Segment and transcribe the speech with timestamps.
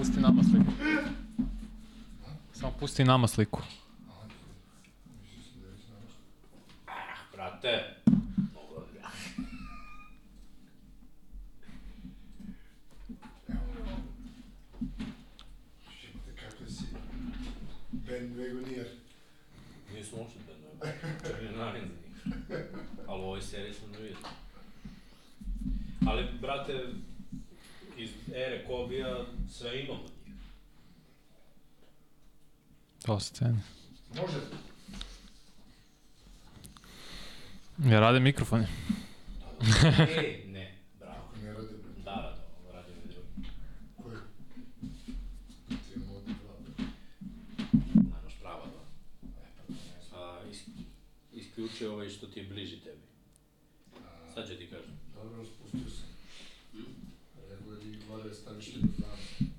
[0.00, 0.72] pusti nama sliku.
[2.52, 3.62] Samo pusti nama sliku.
[7.32, 7.96] Brate.
[17.92, 18.86] Bandwagonier.
[20.12, 20.92] Uopšte da ne.
[21.22, 21.88] Čak ne navim
[22.48, 22.64] za njih.
[23.08, 24.16] Ali u ovoj seriji sam ne vidio.
[26.06, 26.84] Ali, brate,
[27.96, 30.34] iz ere Kobija sve imamo od njih.
[33.04, 33.60] To scene.
[34.14, 34.38] Može?
[37.90, 38.66] Ja rade mikrofoni.
[39.98, 41.28] e, ne, bravo.
[41.42, 42.02] Ne radi, bre.
[42.04, 43.48] Da, da, da, ovo radi mi drugi.
[44.02, 44.16] Koji?
[45.68, 46.54] Ti imamo ovdje dva.
[47.94, 48.80] Nemaš prava, da.
[50.16, 50.58] A, is,
[51.32, 53.00] isključi ovaj što ti je bliži tebi.
[54.34, 54.98] Sad ću ti kažem.
[55.14, 56.08] Dobro, spustio sam.
[57.50, 59.50] Rekao je da gore staviš ti do dana.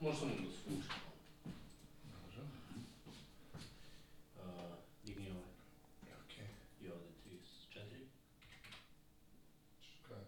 [0.00, 0.94] Može samo da spušta.
[2.26, 2.40] Može?
[4.36, 5.50] Uh, digni ovaj.
[6.24, 6.46] Okej.
[6.82, 7.82] I ovde 34.
[10.08, 10.18] Kaj?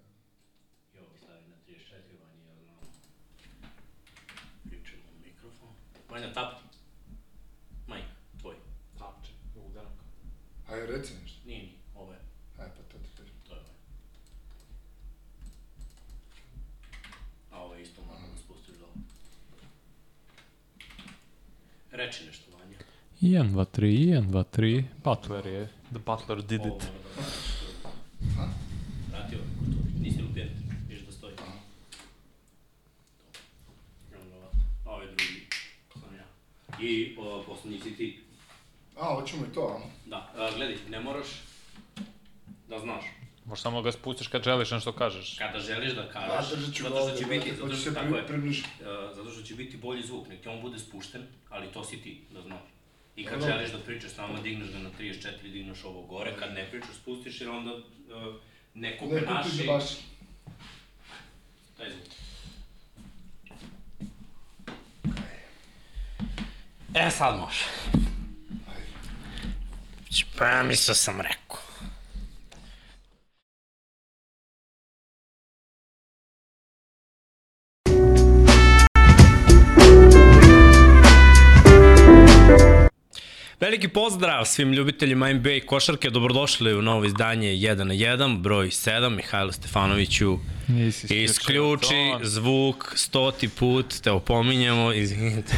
[0.95, 1.75] I ovo stavi na 34,
[2.23, 3.69] Vanja, jel na...
[4.71, 5.69] Pričamo u mikrofon.
[6.11, 6.53] Vanja, tap.
[7.87, 8.05] Majk,
[8.41, 8.57] tvoj.
[8.99, 9.93] Tapče, udarak.
[10.69, 11.39] Ajde, reci nešto.
[11.47, 12.19] Nije ni, ovo je.
[12.59, 13.35] Aj, pa to ti kažem.
[13.49, 13.73] To je ovo.
[17.51, 18.93] A ovo je isto moram da spustiš dole.
[21.91, 22.79] Reči nešto, Vanja.
[23.23, 24.85] 1, 2, 3, 1, 2, 3.
[25.05, 25.69] Butler je.
[25.93, 26.67] The Butler did it.
[26.67, 27.95] mora da
[28.37, 28.55] vrati.
[29.11, 30.01] Vrati ovo, gotovo.
[30.01, 30.23] Nisi
[30.89, 31.35] vidiš da stoji.
[34.13, 34.57] I onda ovako.
[34.87, 35.47] A ovo je drugi,
[35.93, 36.25] sam ja.
[36.87, 38.21] I o, poslednji si ti.
[39.01, 40.09] A, hoćemo i to, a?
[40.11, 41.27] Da, a, gledaj, ne moraš
[42.69, 43.05] da znaš.
[43.45, 45.39] Možeš samo ga spustiš kad želiš nešto kažeš.
[45.39, 48.25] Kada želiš da kažeš, držat ću ga zato što će biti, zato što, tako je.
[48.25, 48.37] Uh,
[49.17, 52.21] zato što će biti bolji zvuk, nek ti on bude spušten, ali to si ti,
[52.31, 52.72] da znaš.
[53.17, 56.67] I kad želiš da pričaš, samo digneš ga na 34, digneš ovo gore, kad ne
[56.71, 57.83] pričaš, spustiš jer onda uh,
[58.75, 59.85] neko Ne penaši, kupi baš.
[61.77, 62.07] taj zvuk.
[66.95, 67.65] E, sad može.
[70.39, 71.62] Pa, mislio sam rekao.
[83.63, 88.67] Veliki pozdrav svim ljubiteljima NBA i košarke, dobrodošli u novo izdanje 1 na 1, broj
[88.67, 90.39] 7, Mihajlo Stefanoviću.
[90.69, 92.21] Nisi Isključi ton.
[92.25, 95.53] zvuk stoti put, te opominjemo, izvinite.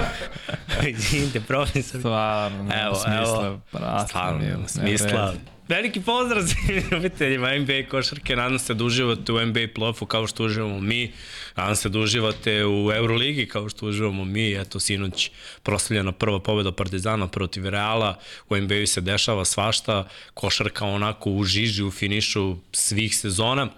[0.96, 2.00] izvinite, profesor.
[2.00, 3.46] Stvarno, nema Evo, smisla.
[3.46, 3.60] evo,
[4.08, 5.34] Stvarno, nema ne smisla.
[5.70, 10.44] Veliki pozdrav svim ljubiteljima NBA košarke, nadam se da uživate u NBA playoffu kao što
[10.44, 11.12] uživamo mi,
[11.56, 15.30] nadam se da uživate u Euroligi kao što uživamo mi, eto sinoć
[15.62, 21.82] proslavljena prva pobjeda Partizana protiv Reala, u NBA se dešava svašta, košarka onako u žiži,
[21.82, 23.68] u finišu svih sezona,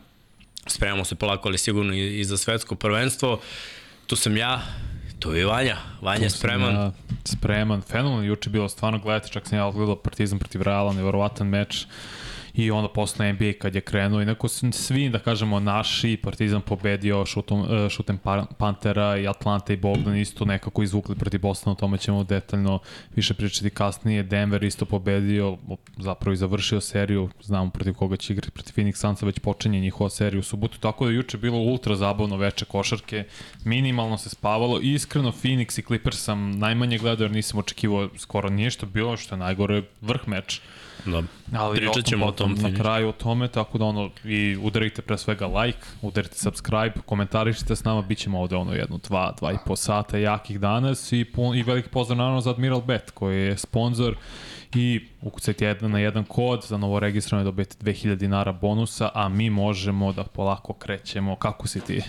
[0.67, 3.41] spremamo se polako, ali sigurno i za svetsko prvenstvo,
[4.07, 4.63] tu sam ja,
[5.23, 6.91] tu je Vanja, Vanja je spreman, Ja,
[7.25, 11.87] spreman, fenomenalno, juče bilo stvarno gledati, čak sam ja odgledao Partizan protiv Reala, nevjerovatan meč.
[12.55, 17.65] I onda posle NBA kad je krenuo, inako svi, da kažemo, naši, Partizan pobedio šutom,
[17.87, 21.99] e, šutem Pa- Pantera i Atlanta i Bogdan isto nekako izvukli protiv Bostona, o tome
[21.99, 22.79] ćemo detaljno
[23.17, 24.23] više pričati kasnije.
[24.23, 25.57] Denver isto pobedio,
[25.97, 30.11] zapravo i završio seriju, znamo protiv koga će igrati, protiv Phoenix Sunsa već počinje njihova
[30.11, 33.25] serija u subotu, tako da juče bilo ultra zabavno veče košarke,
[33.65, 38.87] minimalno se spavalo, iskreno Phoenix i Clippers sam najmanje gledao jer nisam očekivao skoro ništa,
[38.87, 40.61] bilo što je najgore vrh meč.
[41.07, 45.03] Da, Ali pričat ćemo o tom Na kraju o tome, tako da ono, i udarite
[45.03, 49.53] pre svega like, udarite subscribe, komentarišite s nama, bit ćemo ovde ono jedno, dva, dva
[49.53, 53.43] i po sata jakih danas i, pun, i veliki pozdrav naravno za Admiral Bet koji
[53.43, 54.17] je sponsor
[54.75, 59.51] i ukucajte jedan na jedan kod za novo registrovanje dobijete 2000 dinara bonusa, a mi
[59.51, 61.37] možemo da polako krećemo.
[61.37, 62.03] Kako si ti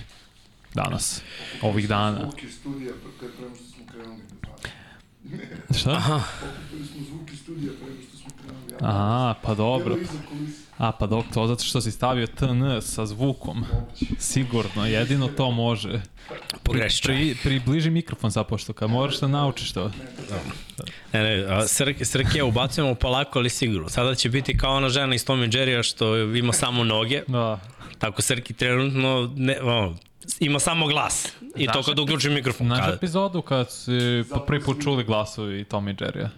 [0.74, 1.22] danas,
[1.62, 2.20] ovih dana?
[2.20, 4.22] Zvuk iz studija, pre- pre prema što smo krenuli.
[5.79, 6.23] Šta?
[7.44, 8.13] Studija prema što smo krenuli.
[8.13, 8.13] Ja.
[8.81, 9.97] Aha, pa dobro.
[10.78, 13.66] A, pa dok to zato što si stavio TN sa zvukom.
[14.20, 16.02] Sigurno, jedino to može.
[16.64, 17.08] Pogrešit ću.
[17.08, 19.91] Pri, približi mikrofon zapošto, kad moraš da naučiš to.
[21.14, 23.90] Ne, ne, a Srke, Srke ubacujemo polako, ali sigurno.
[23.90, 27.22] Sada će biti kao ona žena iz Tom i Jerrya što ima samo noge.
[27.28, 27.59] Da.
[27.99, 29.93] Tako Srki trenutno ne, o,
[30.40, 31.28] ima samo glas.
[31.55, 32.67] I to Znaš- kad uključi mikrofon.
[32.67, 32.93] Znaš Kada?
[32.93, 36.29] epizodu kad si po prvi put čuli glasovi Tom i Jerrya?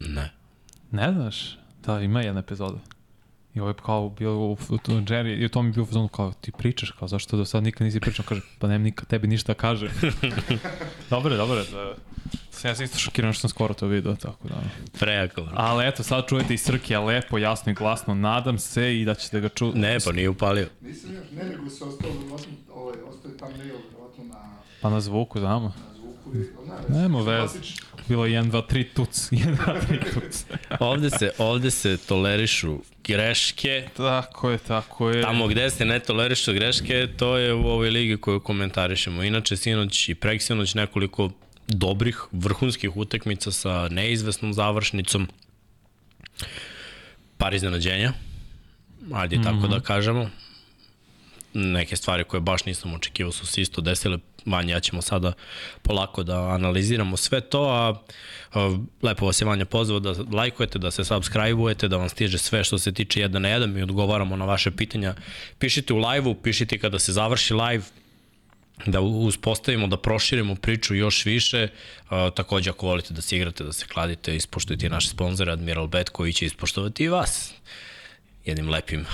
[0.00, 0.41] Ne.
[0.92, 1.58] Ne znaš?
[1.86, 2.78] Da, ima jedna epizoda.
[3.54, 5.86] I ovo je kao bio u, u, u Jerry, i u tom je bio u
[5.86, 9.08] fazonu kao, ti pričaš, kao, zašto do sad nikad nisi pričao, kaže, pa nemam nikad
[9.08, 9.90] tebi ništa kaže.
[11.10, 11.94] dobro, dobro, da,
[12.50, 14.54] sam ja sam isto šokiran što sam skoro to vidio, tako da.
[15.00, 15.48] Prejako.
[15.54, 19.40] Ali eto, sad čujete i Srkija lepo, jasno i glasno, nadam se i da ćete
[19.40, 19.78] ga čuti.
[19.78, 20.68] Ne, pa nije upalio.
[20.80, 25.00] Nisam još, ne nego se ostao verovatno, ovaj, ostaje tam mail verovatno na, Pa na
[25.00, 25.66] zvuku, znamo.
[25.88, 26.38] na zvuku i,
[26.92, 27.38] ne, Nemo veze.
[27.52, 27.86] klasično.
[28.08, 29.30] Bilo je 1, 2, 3 tuc.
[29.30, 30.44] 1, 2, 3 tuc.
[30.80, 35.22] Ovde se, ovde se tolerišu greške, tako je, tako je.
[35.22, 39.22] Tamo gde se ne tolerišu greške, to je u ovoj ligi koju komentarišemo.
[39.22, 41.30] Inače, sinoć i preksinoć nekoliko
[41.68, 45.28] dobrih, vrhunskih utakmica sa neizvesnom završnicom.
[47.38, 48.12] Par iznenađenja,
[49.12, 49.44] ajde mm -hmm.
[49.44, 50.30] tako da kažemo.
[51.54, 54.18] Neke stvari koje baš nisam očekivao su se isto desile.
[54.46, 55.32] Vanja, ja ćemo sada
[55.82, 58.02] polako da analiziramo sve to, a,
[58.54, 62.64] a lepo vas je Vanja pozvao da lajkujete, da se subscribe-ujete, da vam stiže sve
[62.64, 65.14] što se tiče 1 na 1, mi odgovaramo na vaše pitanja.
[65.58, 67.84] Pišite u live-u, pišite kada se završi live,
[68.86, 71.68] da uspostavimo, da proširimo priču još više.
[72.02, 76.08] Uh, takođe, ako volite da se igrate, da se kladite, ispoštujte naše sponzore, Admiral Bet,
[76.08, 77.52] koji će ispoštovati i vas.
[78.44, 79.06] Jednim lepim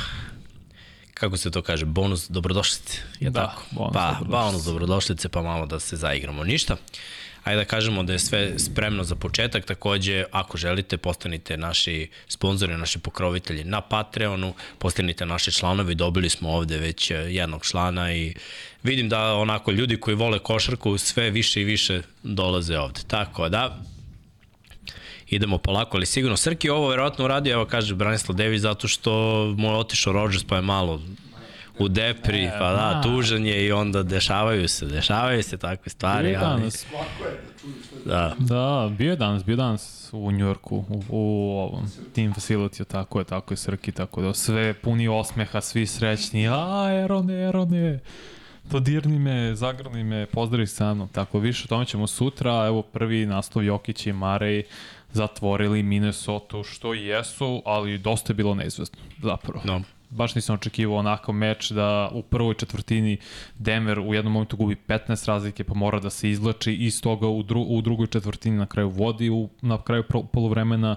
[1.21, 2.99] kako se to kaže, bonus dobrodošlice.
[3.21, 3.63] Je Da, tako?
[3.71, 4.31] bonus pa, dobrodošlice.
[4.31, 6.45] bonus dobrodošlice, pa malo da se zaigramo.
[6.45, 6.77] Ništa.
[7.45, 12.77] Ajde da kažemo da je sve spremno za početak, takođe ako želite postanite naši sponzori,
[12.77, 18.35] naši pokrovitelji na Patreonu, postanite naši članovi, dobili smo ovde već eh, jednog člana i
[18.83, 23.01] vidim da onako ljudi koji vole košarku sve više i više dolaze ovde.
[23.07, 23.79] Tako da,
[25.31, 26.37] idemo polako, ali sigurno.
[26.37, 29.13] Srki ovo verovatno uradio, evo kaže Branislav Dević, zato što
[29.59, 31.01] mu je otišao Rodgers pa je malo
[31.79, 33.01] u depri, pa da, da.
[33.03, 36.29] tužan je i onda dešavaju se, dešavaju se takve stvari.
[36.29, 36.87] Bio je ali- danas,
[38.05, 42.35] da Da, da, bio je danas, bio je danas u Njorku, u, u ovom team
[42.35, 47.49] facility, tako je, tako je Srki, tako da sve puni osmeha, svi srećni, a, Erone,
[47.49, 48.01] Erone,
[48.71, 53.27] dodirni me, zagrni me, pozdravi sa mnom, tako više o tome ćemo sutra, evo prvi
[53.27, 54.63] naslov Jokić i Marej
[55.13, 59.83] zatvorili Minnesota, što jesu, ali dosta je bilo neizvestno, zapravo no.
[60.11, 63.17] baš nisam očekivao onakav meč da u prvoj četvrtini
[63.59, 67.29] Denver u jednom momentu gubi 15 razlike pa mora da se izlači i iz toga
[67.29, 70.97] u, dru, u drugoj četvrtini na kraju vodi u, na kraju polovremena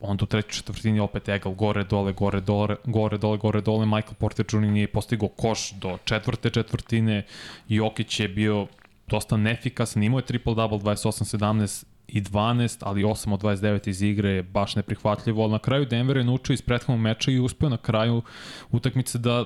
[0.00, 4.14] onda u trećoj četvrtini opet egal gore dole gore dole gore dole gore dole Michael
[4.18, 4.58] Porter Jr.
[4.58, 7.26] nije postigao koš do četvrte četvrtine
[7.68, 8.66] Jokić je bio
[9.08, 14.42] dosta neefikasan, imao je triple-double 28-17 i 12, ali 8 od 29 iz igre je
[14.42, 18.22] baš neprihvatljivo, ali na kraju Denver je naučio iz prethodnog meča i uspeo na kraju
[18.70, 19.44] utakmice da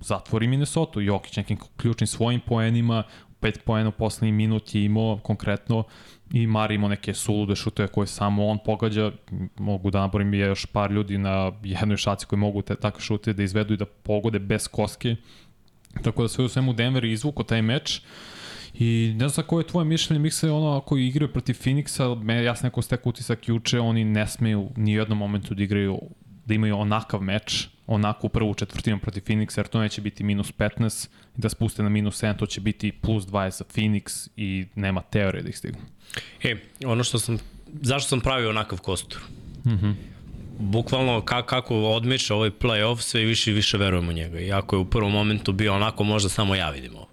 [0.00, 1.00] zatvori Minnesota.
[1.00, 3.02] Jokić nekim ključnim svojim poenima,
[3.40, 5.84] 5 poena u poslednji minut je imao konkretno
[6.32, 9.12] i Mari imao neke sulude šutove koje samo on pogađa.
[9.58, 13.32] Mogu da naborim je još par ljudi na jednoj šaci koji mogu te takve šute
[13.32, 15.16] da izvedu i da pogode bez koske.
[16.02, 18.02] Tako da sve u svemu Denver je izvuko taj meč.
[18.74, 22.56] I ne znam koje je tvoje mišljenje, Mikse, ono ako igraju protiv Phoenixa, me, ja
[22.56, 25.98] sam neko stek utisak juče, oni ne smeju ni u jednom momentu da igraju,
[26.46, 30.52] da imaju onakav meč, onako u prvu četvrtinu protiv Phoenixa, jer to neće biti minus
[30.52, 34.66] 15, i da spuste na minus 7, to će biti plus 20 za Phoenix i
[34.74, 35.80] nema teorije da ih stignu.
[36.42, 37.38] E, ono što sam,
[37.82, 39.20] zašto sam pravio onakav kostur?
[39.64, 39.86] Mm Mhm.
[39.86, 39.94] -hmm.
[40.58, 44.40] Bukvalno ka, kako odmiče ovaj play-off, sve više i više verujemo u njega.
[44.40, 47.09] Iako je u prvom momentu bio onako, možda samo ja vidim ovo.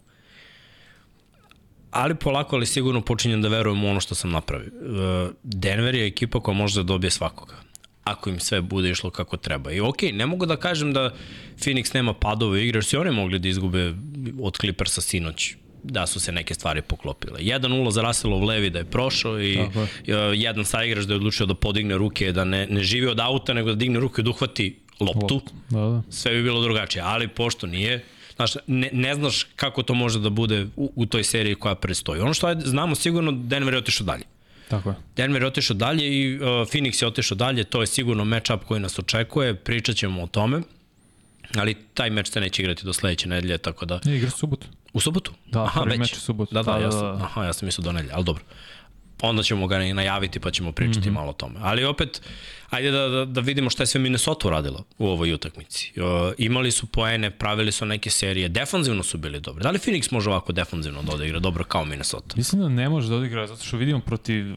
[1.98, 4.68] Ali polako, ali sigurno počinjem da verujem u ono što sam napravio.
[4.68, 7.68] E, Denver je ekipa koja može da dobije svakoga
[8.04, 9.72] ako im sve bude išlo kako treba.
[9.72, 11.14] I okej, ne mogu da kažem da
[11.60, 13.94] Phoenix nema padove igre, jer su oni mogli da izgube
[14.42, 17.40] od Clippersa sinoć da su se neke stvari poklopile.
[17.42, 19.88] Jedan ulaz za Russellov levi da je prošao i Tako uh,
[20.34, 23.70] jedan saigrač da je odlučio da podigne ruke, da ne, ne živi od auta, nego
[23.70, 25.42] da digne ruke i da uhvati loptu.
[25.70, 26.02] Da, da.
[26.10, 28.04] Sve bi bilo drugačije, ali pošto nije,
[28.38, 32.22] znaš, ne, ne znaš kako to može da bude u, u toj seriji koja predstoji.
[32.22, 34.24] Ono što je, znamo sigurno, Denver je otišao dalje.
[34.70, 34.96] Tako je.
[35.16, 38.80] Denver je otišao dalje i uh, Phoenix je otišao dalje, to je sigurno match-up koji
[38.80, 40.62] nas očekuje, pričat ćemo o tome,
[41.56, 44.00] ali taj meč se neće igrati do sledeće nedelje, tako da...
[44.06, 44.68] Ne, igra subotu.
[44.94, 45.32] U subotu?
[45.46, 46.00] Da, aha, prvi već.
[46.00, 46.54] meč u subotu.
[46.54, 47.24] Da, da, Da, ja da, sam, da.
[47.24, 48.44] aha, ja sam mislio do nedelje, ali dobro.
[49.22, 51.16] Onda ćemo ga i najaviti pa ćemo pričati mm -hmm.
[51.16, 51.60] malo o tome.
[51.62, 52.22] Ali opet,
[52.70, 55.94] ajde da, da, da vidimo šta je sve Minnesota uradila u ovoj utakmici.
[55.96, 59.64] Uh, imali su poene, pravili su neke serije, defanzivno su bili dobri.
[59.64, 62.36] Da li Phoenix može ovako defanzivno da odigra dobro kao Minnesota?
[62.38, 64.56] Mislim da ne može da odigra, zato što vidimo protiv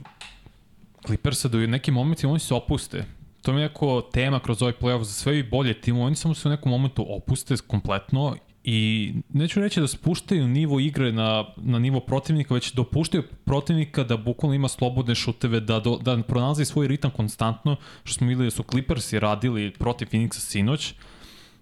[1.06, 3.04] Clippersa da u nekim momentima oni se opuste.
[3.42, 6.34] To mi je neko tema kroz ovaj playoff za sve i bolje timove, oni samo
[6.34, 11.78] se u nekom momentu opuste kompletno i neću reći da spuštaju nivo igre na, na
[11.78, 16.88] nivo protivnika, već dopuštaju protivnika da bukvalno ima slobodne šuteve, da, do, da pronalazi svoj
[16.88, 20.94] ritam konstantno, što smo videli da su Clippersi radili protiv Phoenixa sinoć,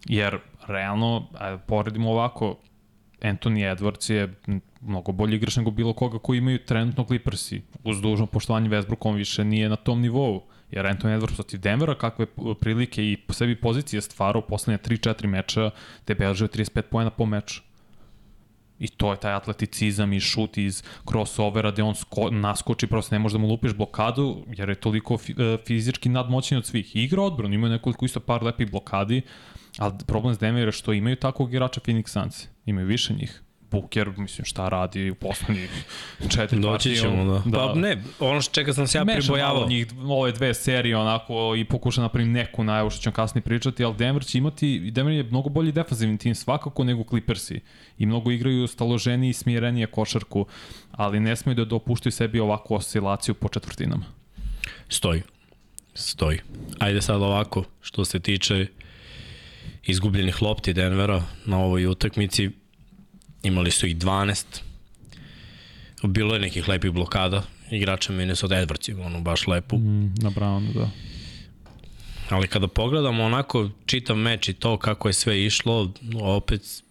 [0.06, 2.56] jer realno, ajde, poredimo ovako,
[3.20, 4.34] Anthony Edwards je
[4.80, 7.62] mnogo bolji igrač nego bilo koga koji imaju trenutno Clippersi.
[7.84, 10.42] Uz dužno poštovanje Westbrook, on više nije na tom nivou.
[10.70, 12.26] Jer Anthony Edwards protiv Denvera, kakve
[12.60, 15.70] prilike i po sebi pozicije stvarao poslednje 3-4 meča,
[16.04, 17.62] te beležio 35 pojena po meču.
[18.78, 23.18] I to je taj atleticizam i šut iz crossovera gde on sko, naskoči, prosto ne
[23.18, 25.18] može da mu lupiš blokadu, jer je toliko
[25.66, 26.96] fizički nadmoćen od svih.
[26.96, 29.22] I igra odbranu, imaju nekoliko isto par lepih blokadi,
[29.78, 32.46] ali problem s Denvera je što imaju takvog igrača Phoenix Suns.
[32.66, 33.42] Imaju više njih.
[33.70, 35.70] Booker, mislim, šta radi u poslednjih
[36.34, 37.42] četiri Doći ćemo, da.
[37.44, 37.58] da.
[37.58, 39.68] Pa ne, ono što čeka sam se ja Mešam pribojavao.
[39.68, 43.96] njih, ove dve serije, onako, i pokušam napravim neku najavu što ćemo kasnije pričati, ali
[43.96, 47.60] Denver će imati, Denver je mnogo bolji defanzivni tim svakako nego Clippersi.
[47.98, 50.46] I mnogo igraju staloženiji i smirenije košarku,
[50.92, 54.04] ali ne smiju da dopuštaju sebi ovakvu oscilaciju po četvrtinama.
[54.88, 55.22] Stoji.
[55.94, 56.38] Stoji.
[56.78, 58.66] Ajde sad ovako, što se tiče
[59.86, 62.50] izgubljenih lopti Denvera na ovoj utakmici,
[63.42, 64.44] imali su ih 12.
[66.02, 69.76] Bilo je nekih lepih blokada igrača Minnesota Edwards je ono baš lepu.
[69.76, 70.90] Mm, na Brownu, da.
[72.28, 76.82] Ali kada pogledamo onako čitav meč i to kako je sve išlo, opet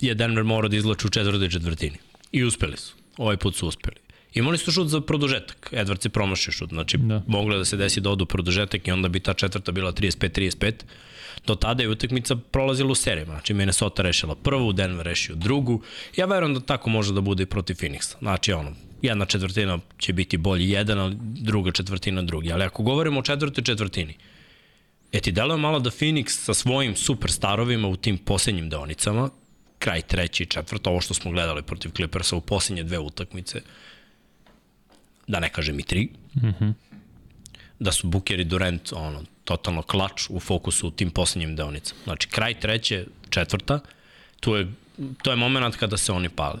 [0.00, 1.96] je Denver morao da izlači u četvrtoj četvrtini.
[2.32, 2.94] I uspeli su.
[3.16, 3.96] Ovaj put su uspeli.
[4.34, 5.68] Imali su šut za produžetak.
[5.72, 6.70] Edwards je promašio šut.
[6.70, 7.22] Znači, da.
[7.26, 10.72] moglo da se desi da odu produžetak i onda bi ta četvrta bila 35-35
[11.46, 13.32] do tada je utakmica prolazila u serijama.
[13.32, 15.82] Znači, Minnesota rešila prvu, Denver rešio drugu.
[16.16, 18.18] Ja verujem da tako može da bude i protiv Phoenixa.
[18.18, 18.72] Znači, ono,
[19.02, 22.52] jedna četvrtina će biti bolji jedan, a druga četvrtina drugi.
[22.52, 24.14] Ali ako govorimo o četvrtoj četvrtini,
[25.12, 29.30] e ti deluje malo da Phoenix sa svojim superstarovima u tim posljednjim deonicama,
[29.78, 33.60] kraj treći i četvrt, ovo što smo gledali protiv Clippersa u posljednje dve utakmice,
[35.26, 36.72] da ne kažem i tri, mm -hmm.
[37.78, 42.00] Da su Booker i Durant ono, totalno klač u fokusu u tim poslednjim deonicama.
[42.04, 43.80] Znači, kraj treće, četvrta,
[44.40, 44.72] tu je,
[45.22, 46.60] to je moment kada se oni pale.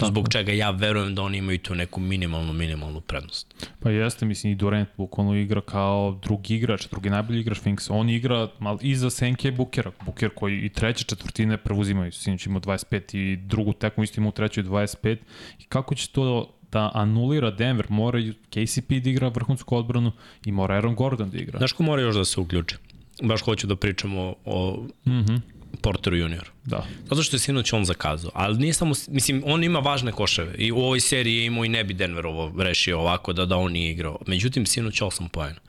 [0.00, 0.10] Tako.
[0.10, 3.68] Zbog čega ja verujem da oni imaju tu neku minimalnu, minimalnu prednost.
[3.80, 7.88] Pa jeste, mislim, i Durant bukvalno igra kao drugi igrač, drugi najbolji igrač Phoenix.
[7.90, 9.90] On igra mal iza Senke Bukera.
[10.06, 12.12] Buker koji i treće četvrtine preuzimaju.
[12.12, 15.16] Sinoć imao 25 i drugu tekmu isto imao u trećoj 25.
[15.58, 18.18] I kako će to da anulira Denver, mora
[18.50, 20.12] KCP da igra vrhunsku odbranu
[20.44, 21.58] i mora Aaron Gordon da igra.
[21.58, 22.76] Znaš ko mora još da se uključi?
[23.22, 25.40] Baš hoću da pričamo o, mm -hmm.
[25.82, 26.50] Porteru junior.
[26.64, 26.86] Da.
[27.08, 28.30] Zato što je sinoć on zakazao.
[28.34, 30.54] Ali nije samo, mislim, on ima važne koševe.
[30.54, 33.56] I u ovoj seriji je imao i ne bi Denver ovo rešio ovako da, da
[33.56, 34.18] on nije igrao.
[34.26, 35.60] Međutim, sinoć 8 poena.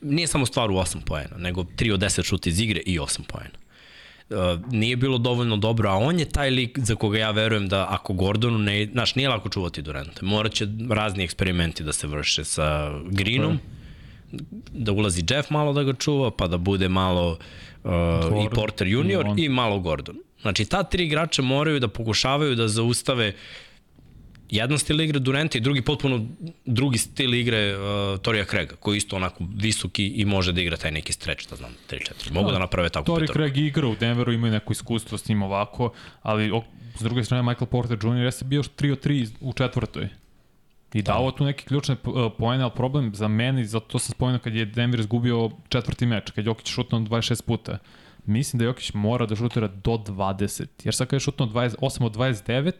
[0.00, 3.20] Nije samo stvar u 8 poena, nego 3 od 10 šuta iz igre i 8
[3.28, 3.63] poena.
[4.30, 7.86] Uh, nije bilo dovoljno dobro, a on je taj lik za koga ja verujem da
[7.90, 10.20] ako Gordonu ne, znaš, nije lako čuvati Duranta.
[10.22, 13.58] Morat će razni eksperimenti da se vrše sa Greenom,
[14.72, 17.38] da ulazi Jeff malo da ga čuva, pa da bude malo
[17.84, 17.90] uh,
[18.46, 20.16] i Porter junior i, i malo Gordon.
[20.42, 23.32] Znači, ta tri igrača moraju da pokušavaju da zaustave
[24.50, 26.26] jedan stil igre Durenta i drugi potpuno
[26.64, 30.76] drugi stil igre uh, Torija Krega, koji je isto onako visoki i može da igra
[30.76, 32.32] taj neki stretch, da znam, 3-4.
[32.32, 35.42] Mogu da, da naprave tako Tori Craig igra u Denveru, imaju neko iskustvo s njim
[35.42, 36.62] ovako, ali o,
[36.98, 38.16] s druge strane Michael Porter Jr.
[38.16, 40.08] jeste bio 3 od 3 u četvrtoj.
[40.94, 41.12] I da.
[41.12, 44.54] dao tu neke ključne uh, pojene, ali problem za mene, zato to sam spomenuo kad
[44.54, 47.78] je Denver izgubio četvrti meč, kad Jokić šutno 26 puta.
[48.26, 52.16] Mislim da Jokić mora da šutira do 20, jer sad kad je šutno 28 od
[52.16, 52.72] 29,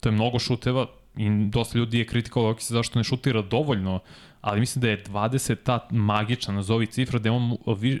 [0.00, 0.86] to je mnogo šuteva
[1.16, 4.00] i dosta ljudi je kritikovalo Jokića zašto ne šutira dovoljno,
[4.40, 7.56] ali mislim da je 20 ta magična, nazovi cifra, da on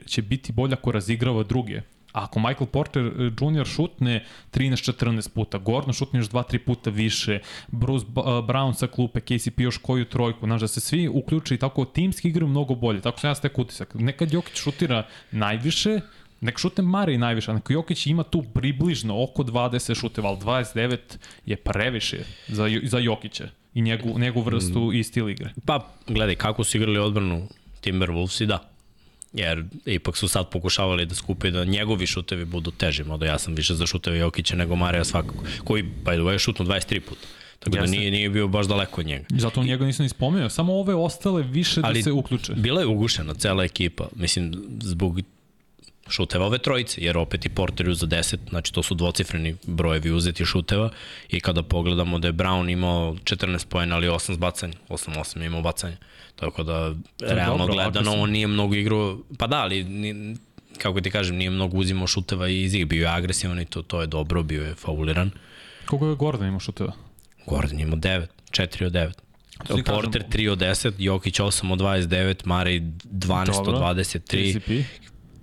[0.06, 1.82] će biti bolja ako razigrava druge.
[2.16, 3.66] A ako Michael Porter eh, Jr.
[3.66, 7.38] šutne 13-14 puta, Gordon šutne još 2-3 puta više,
[7.68, 11.58] Bruce eh, Brown sa klupe, KCP još koju trojku, znaš da se svi uključe i
[11.58, 13.00] tako timski igraju mnogo bolje.
[13.00, 13.94] Tako sam ja stek utisak.
[13.94, 16.00] Nekad Jokić šutira najviše,
[16.46, 20.98] Nek šutne Mari najviše, neko Jokić ima tu približno oko 20 šuteva, ali 29
[21.46, 24.94] je previše za, za Jokića i njegu, njegu vrstu mm.
[24.94, 25.50] i stil igre.
[25.64, 27.48] Pa, gledaj, kako su igrali odbranu
[27.84, 28.68] Timberwolves i da.
[29.32, 33.54] Jer ipak su sad pokušavali da skupe da njegovi šutevi budu teži, modo ja sam
[33.54, 37.26] više za šuteve Jokića nego Marija svakako, koji, by the way, je šutno 23 puta.
[37.58, 37.90] Tako Jeste.
[37.90, 39.24] da nije, nije bio baš daleko od njega.
[39.28, 42.54] Zato njega nisam ni spomenuo, samo ove ostale više da Ali da se uključe.
[42.54, 45.20] Bila je ugušena cela ekipa, mislim, zbog
[46.08, 50.44] šuteva ove trojice, jer opet i Porter za 10, znači to su dvocifreni brojevi uzeti
[50.44, 50.90] šuteva
[51.28, 55.96] i kada pogledamo da je Brown imao 14 pojena, ali 8 zbacanja, 8-8 imao bacanja.
[56.36, 59.86] Tako da, realno dobro, gledano, on nije mnogo igrao, pa da, ali
[60.78, 64.00] kako ti kažem, nije mnogo uzimao šuteva iz igre, bio je agresivan i to, to
[64.00, 65.30] je dobro, bio je fauliran.
[65.86, 66.92] Koliko je Gordon imao šuteva?
[67.46, 69.12] Gordon ima 9, 4 od 9.
[69.66, 73.72] Svi Porter kažemo- 3 od 10, Jokić 8 od 29, Marej 12 Dobro.
[73.72, 74.70] od 23, KCP?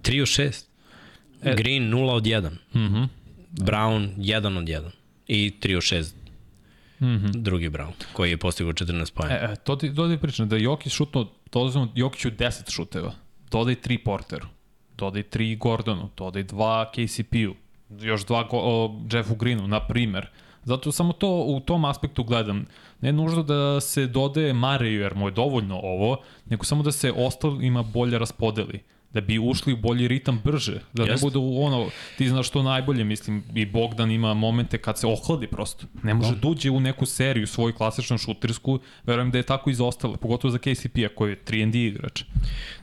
[0.04, 0.66] 3 od 6.
[1.44, 1.56] E.
[1.56, 2.50] Green 0 od 1.
[2.76, 3.04] Mhm.
[3.52, 4.90] Brown 1 od 1.
[5.28, 6.14] I 3 od 6
[7.02, 7.28] Mhm.
[7.34, 9.36] drugi Brown, koji je postigao 14 pojena.
[9.36, 13.14] E, e, to ti, to ti pričam, da je Jokić šutno, dodaj Jokiću 10 šuteva,
[13.52, 14.48] dodaj 3 Porteru,
[14.98, 17.56] dodaj 3 Gordonu, dodaj 2 KCP-u,
[18.06, 20.28] još 2 go, o, Jeffu Greenu, na primer.
[20.64, 22.66] Zato samo to u tom aspektu gledam.
[23.02, 27.12] Ne nužno da se dodaje Mareju, jer mu je dovoljno ovo, nego samo da se
[27.12, 28.80] ostalima bolje raspodeli
[29.14, 31.26] da bi ušli u bolji ritam brže, da ne Jeste.
[31.26, 35.86] bude ono, ti znaš što najbolje, mislim, i Bogdan ima momente kad se ohladi prosto.
[36.04, 40.18] Ne može da uđe u neku seriju svoju klasičnu šutersku, verujem da je tako izostalo,
[40.18, 42.24] pogotovo za KCP-a koji je 3 igrač.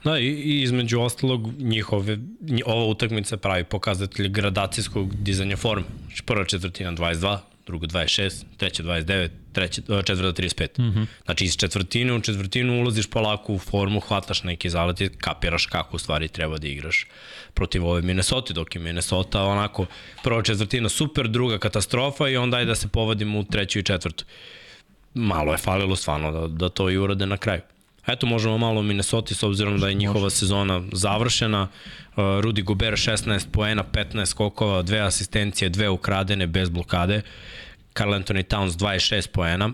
[0.05, 5.85] Da, i, i između ostalog njihove, nji- ova utakmica pravi pokazatelj gradacijskog dizanja forme.
[6.07, 10.79] Znači prva četvrtina 22, druga 26, treća 29, treća, e, četvrta 35.
[10.79, 11.07] Mm -hmm.
[11.25, 15.97] Znači iz četvrtine u četvrtinu ulaziš polako u formu, hvataš neki zalet i kapiraš kako
[15.97, 17.07] u stvari treba da igraš
[17.55, 19.87] protiv ove Minnesota, dok je Minnesota onako
[20.23, 24.25] prva četvrtina super, druga katastrofa i onda je da se povadimo u treću i četvrtu.
[25.15, 27.61] Malo je falilo stvarno da, da to i urade na kraju.
[28.07, 31.63] Eto, možemo malo o Minnesota s obzirom da je njihova sezona završena.
[31.63, 37.23] Uh, Rudy Gobert 16 poena, 15 skokova, dve asistencije, dve ukradene bez blokade.
[37.95, 39.71] Carl Anthony Towns 26 poena,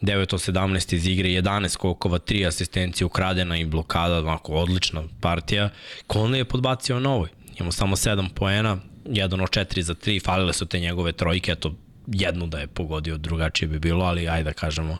[0.00, 5.70] 9 od 17 iz igre, 11 skokova, 3 asistencije, ukradena i blokada, onako odlična partija.
[6.08, 7.28] Conley je podbacio na ovoj.
[7.56, 11.74] Imamo samo 7 poena, 1 od 4 za 3, falile su te njegove trojke, eto,
[12.06, 14.98] jednu da je pogodio, drugačije bi bilo, ali ajde da kažemo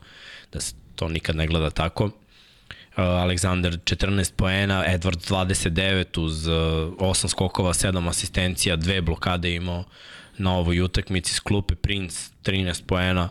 [0.52, 2.05] da se to nikad ne gleda tako.
[2.05, 9.85] Uh, Alexander 14 poena, Edwards 29 uz uh, 8 skokova, 7 asistencija, dve blokade imao
[10.38, 13.28] na ovoj utakmici s klupe Prince 13 poena.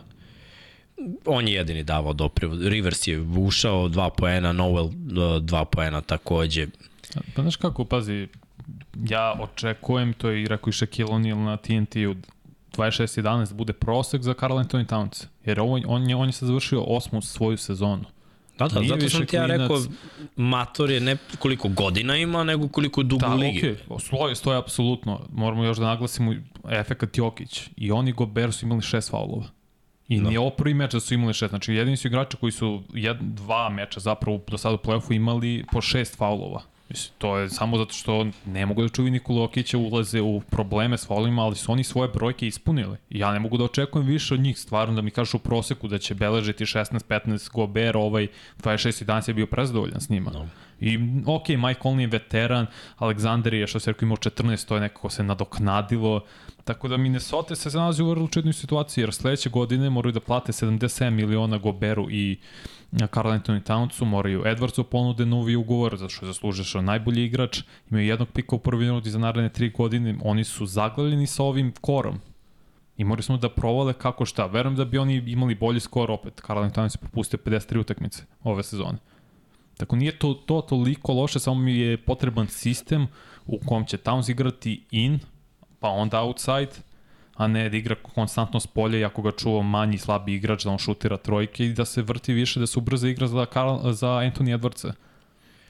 [1.24, 2.56] On je jedini davao doprivu.
[2.68, 6.66] Rivers je ušao 2 poena, Noel 2 poena takođe.
[7.34, 8.28] Pa znaš kako, pazi,
[9.08, 12.14] ja očekujem, to je i rekao i Shaquille O'Neal na TNT-u,
[12.76, 15.26] 26-11 bude prosek za Carl Anthony Towns.
[15.44, 18.04] Jer ovo, on, je, on je sad završio osmu svoju sezonu.
[18.58, 19.60] Da, da, Nije zato sam ti ja klinac.
[19.60, 19.82] rekao,
[20.36, 23.58] Mator je ne koliko godina ima, nego koliko dugo Da, u ligi.
[23.58, 24.00] okej, okay.
[24.00, 25.20] stoje, stoje apsolutno.
[25.32, 26.34] Moramo još da naglasimo
[26.70, 27.68] efekat Jokić.
[27.76, 29.44] I oni Gobert su imali šest faulova.
[30.08, 30.28] I Da.
[30.28, 31.50] nije ovo prvi meč da su imali šest.
[31.50, 35.64] Znači, jedini su igrači koji su jed, dva meča zapravo do sada u play-offu imali
[35.72, 36.62] po šest faulova.
[36.88, 40.98] Mislim, to je samo zato što ne mogu da čuvi Nikola Jokića ulaze u probleme
[40.98, 42.96] s faulima, ali su oni svoje brojke ispunili.
[43.10, 45.98] Ja ne mogu da očekujem više od njih, stvarno da mi kažu u proseku da
[45.98, 48.26] će beležiti 16-15 Gobert, ovaj
[48.62, 50.30] 26 i danas je bio prezadovoljan s njima.
[50.30, 50.48] No.
[50.80, 54.80] I ok, Mike Conley je veteran, Aleksandar je, što se rekao, imao 14, to je
[54.80, 56.20] nekako se nadoknadilo,
[56.64, 60.52] tako da Minnesota se nalazi u vrlo četnoj situaciji, jer sledeće godine moraju da plate
[60.52, 62.38] 77 miliona Goberu i
[63.14, 68.06] Carl Anthony Townsu, moraju Edwardsu ponude novi ugovor, zato što je zaslužio najbolji igrač, imaju
[68.06, 72.20] jednog pika u prvi minut za naredne tri godine, oni su zaglavljeni sa ovim korom,
[72.96, 74.46] I morali smo da provale kako šta.
[74.46, 76.40] Verujem da bi oni imali bolji skor opet.
[76.40, 78.98] Karl Anthony Towns je propustio 53 utakmice ove sezone.
[79.76, 83.06] Tako nije to, to toliko loše, samo mi je potreban sistem
[83.46, 85.18] u kom će Towns igrati in,
[85.80, 86.70] pa onda outside,
[87.36, 90.70] a ne da igra konstantno s polja i ako ga čuva manji slabi igrač da
[90.70, 94.08] on šutira trojke i da se vrti više, da se ubrza igra za, Karl, za
[94.08, 94.92] Anthony Edwardsa.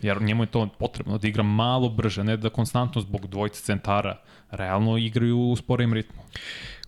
[0.03, 4.19] Jer njemu je to potrebno, da igra malo brže, ne da konstantno zbog dvojice centara
[4.51, 6.23] realno igraju u sporijem ritmu.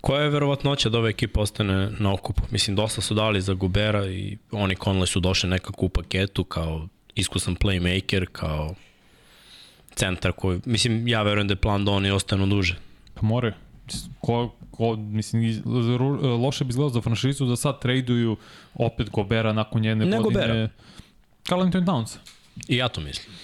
[0.00, 2.42] Koja je verovatnoća da ova ekipa ostane na okupu?
[2.50, 6.88] Mislim, dosta su dali za Gubera i oni Conley su došli nekako u paketu kao
[7.14, 8.74] iskusan playmaker, kao
[9.94, 12.76] centar koji, mislim, ja verujem da je plan da oni ostanu duže.
[13.14, 13.52] Pa more.
[14.20, 18.36] Ko, ko, mislim, iz- ru- loše bi izgledalo za franšizu da sad traduju
[18.74, 20.40] opet Gobera nakon jedne Ne godine.
[20.46, 20.68] Gobera.
[21.48, 22.16] Carl Anthony Towns.
[22.68, 23.34] I ja to mislim.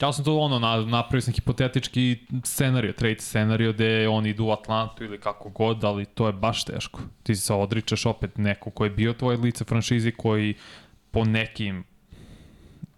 [0.00, 4.50] Ja sam to ono, na, napravio sam hipotetički scenario, trade scenario gde oni idu u
[4.50, 7.00] Atlantu ili kako god, ali to je baš teško.
[7.22, 10.54] Ti se odričeš opet neko ko je bio tvoje lice franšizi koji
[11.10, 11.84] po nekim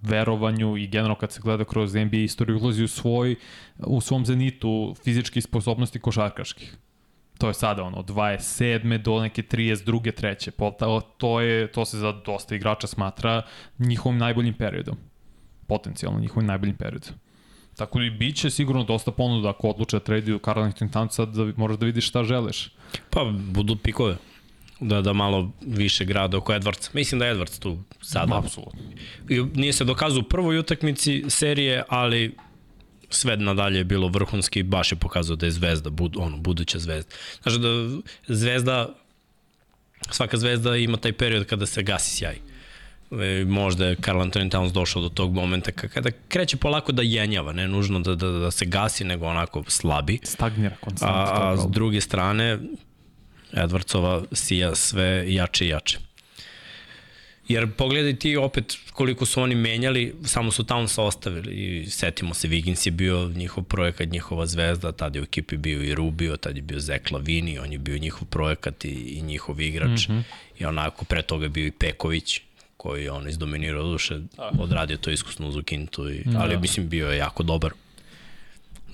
[0.02, 3.36] verovanju i generalno kad se gleda kroz NBA istoriju ulazi u svoj
[3.78, 6.76] u svom zenitu fizičkih sposobnosti košarkaških.
[7.38, 8.98] To je sada ono, od 27.
[8.98, 10.12] do neke 32.
[10.12, 10.50] treće.
[10.50, 13.42] Pota- To, je, to se za dosta igrača smatra
[13.78, 14.96] njihovim najboljim periodom
[15.66, 17.14] potencijalno njihovim najboljim periodom.
[17.76, 21.52] Tako i bit će sigurno dosta ponuda ako odluče da traduju Karl Anthony Townsa da
[21.56, 22.70] moraš da vidiš šta želiš.
[23.10, 24.16] Pa, budu pikove.
[24.80, 26.90] Da, da malo više grada oko Edwardsa.
[26.94, 28.38] Mislim da je Edwards tu sada.
[28.38, 28.80] Apsolutno.
[29.54, 32.36] Nije se dokazao u prvoj utakmici serije, ali
[33.10, 37.10] sve nadalje je bilo vrhunski, baš je pokazao da je zvezda, bud, ono, buduća zvezda.
[37.42, 37.68] Znači da
[38.34, 38.94] zvezda,
[40.10, 42.36] svaka zvezda ima taj period kada se gasi sjaj.
[43.10, 47.52] E, možda je Carl Anthony Towns došao do tog momenta kada kreće polako da jenjava,
[47.52, 50.18] ne nužno da, da, da se gasi, nego onako slabi.
[50.22, 51.16] Stagnira konstantno.
[51.16, 52.58] A, a s druge strane,
[53.52, 55.98] Edwardsova sija sve jače i jače.
[57.48, 62.48] Jer pogledaj ti opet koliko su oni menjali, samo su Townsa ostavili i setimo se,
[62.48, 66.56] Wiggins je bio njihov projekat, njihova zvezda, tad je u ekipi bio i Rubio, tad
[66.56, 70.22] je bio Zek Lavini, on je bio njihov projekat i, i njihov igrač mm -hmm.
[70.58, 72.40] i onako pre toga je bio i Peković
[72.76, 74.20] koji je on izdominirao duše,
[74.58, 76.38] odradio to iskusno uz Ukintu, i, da.
[76.38, 77.72] ali mislim bio je jako dobar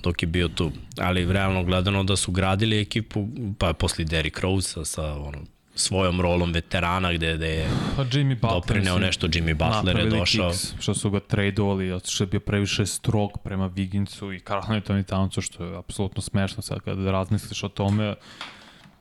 [0.03, 0.71] dok je bio tu.
[0.97, 3.27] Ali realno gledano da su gradili ekipu,
[3.59, 5.37] pa posle Derrick Rose sa, sa ono,
[5.75, 10.49] svojom rolom veterana gde, gde je pa Jimmy Butler, doprineo nešto, Jimmy Butler je došao.
[10.51, 15.03] Kicks, što su ga tradeovali, što je bio previše strog prema Wigginsu i Carl Anthony
[15.03, 18.15] Townsu, što je apsolutno smešno sad kada razmisliš o tome.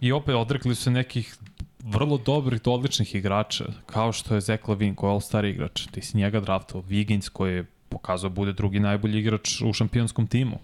[0.01, 1.37] I opet odrekli su nekih
[1.85, 5.87] vrlo dobrih, odličnih igrača, kao što je Zach Lavin, koji je all-star igrač.
[5.91, 10.59] Ti si njega draftao, Wiggins koji je pokazao bude drugi najbolji igrač u šampionskom timu.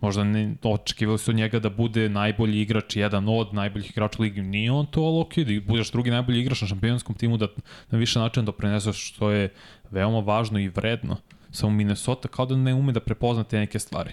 [0.00, 4.42] Možda ne, očekivali su njega da bude najbolji igrač, jedan od najboljih igrača u ligi.
[4.42, 7.48] Nije on to, ali ok, da budeš drugi najbolji igrač na šampionskom timu, da
[7.90, 9.52] na više načina doprineseš što je
[9.90, 11.16] veoma važno i vredno.
[11.50, 14.10] Samo Minnesota kao da ne ume da prepozna te neke stvari.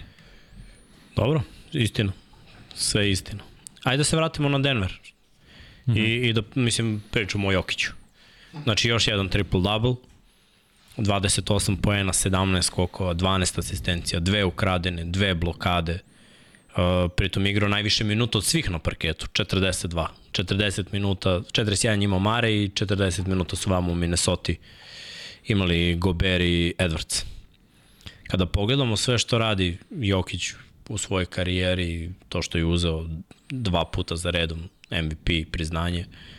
[1.16, 2.12] Dobro, istina.
[2.74, 3.42] Sve istina.
[3.82, 4.92] Ajde da se vratimo na Denver.
[5.86, 5.98] Mm -hmm.
[5.98, 7.92] I, I da, mislim, pričamo o Jokiću.
[8.62, 9.96] Znači, još jedan triple-double
[10.96, 15.98] 28 poena, 17 skokova, 12 asistencija, dve ukradene, dve blokade.
[16.76, 20.06] Uh, pritom igrao najviše minuta od svih na parketu, 42.
[20.32, 24.52] 40 minuta, 41 imao Mare i 40 minuta su vamo u Minnesota
[25.46, 27.24] imali Gober i Edwards.
[28.28, 30.52] Kada pogledamo sve što radi Jokić
[30.88, 33.06] u svojoj karijeri, to što je uzeo
[33.50, 36.35] dva puta za redom MVP priznanje, uh,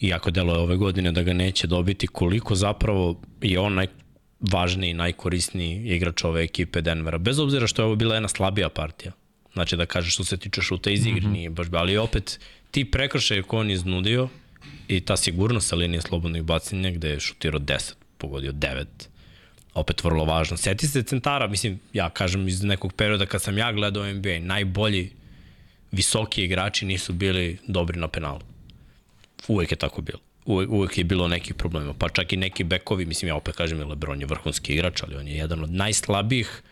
[0.00, 5.82] iako delo je ove godine da ga neće dobiti, koliko zapravo je on najvažniji, najkorisniji
[5.84, 7.18] igrač ove ekipe Denvera.
[7.18, 9.12] Bez obzira što je ovo bila jedna slabija partija.
[9.52, 11.32] Znači da kažeš što se tiče šuta iz igre, mm -hmm.
[11.32, 14.28] nije baš, ali opet ti prekršaje koje on iznudio
[14.88, 18.84] i ta sigurnost sa linije slobodnih bacanja gde je šutirao 10, pogodio 9,
[19.74, 20.56] opet vrlo važno.
[20.56, 25.10] Seti se centara, mislim, ja kažem iz nekog perioda kad sam ja gledao NBA, najbolji
[25.92, 28.49] visoki igrači nisu bili dobri na penalu
[29.48, 30.18] uvek je tako bilo.
[30.44, 31.94] Uvek, uvek je bilo nekih problema.
[31.94, 35.28] Pa čak i neki bekovi, mislim ja opet kažem, Lebron je vrhunski igrač, ali on
[35.28, 36.62] je jedan od najslabijih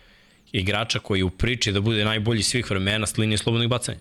[0.52, 3.98] igrača koji u priči da bude najbolji svih vremena s linije slobodnih bacanja.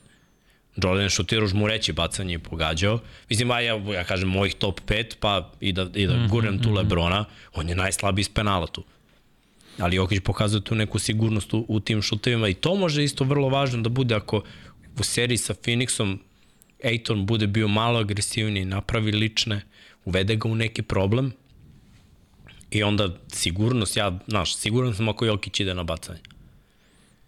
[0.83, 2.99] Jordan Šutirož mu reći bacanje i pogađao.
[3.29, 3.59] Mislim, ja,
[3.93, 6.71] ja kažem mojih top 5, pa i da, i da mm -hmm, gurnem tu mm
[6.71, 6.77] -hmm.
[6.77, 8.83] Lebrona, on je najslabiji iz penala tu.
[9.79, 13.49] Ali Jokić pokazuje tu neku sigurnost u, u tim šutevima i to može isto vrlo
[13.49, 14.43] važno da bude ako
[14.99, 16.17] u seriji sa Phoenixom
[16.83, 19.61] Ejton bude bio malo agresivniji, napravi lične,
[20.05, 21.31] uvede ga u neki problem
[22.71, 26.19] i onda sigurnost, ja, znaš, siguran sam ako Jokić ide na bacanje.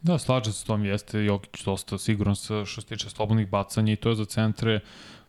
[0.01, 3.93] Da, slađa se s tom, jeste Jokić dosta siguran sa što se tiče slobodnih bacanja
[3.93, 4.79] i to je za centre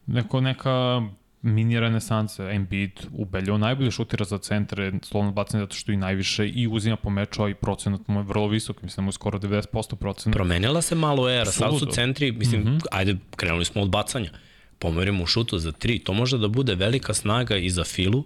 [0.07, 1.03] neko, neka
[1.43, 2.43] mini renesanse.
[2.53, 7.11] Embiid ubeljao najbolje šutira za centre, slovno bacanje zato što i najviše i uzima po
[7.11, 10.35] meču, a i procenat mu je vrlo visok, mislim da mu je skoro 90% procenat.
[10.35, 12.81] Promenila se malo era, sad su centri, mislim, mm -hmm.
[12.91, 14.31] ajde, krenuli smo od bacanja.
[14.79, 18.25] Pomerimo šutu za tri, to može da bude velika snaga i za Filu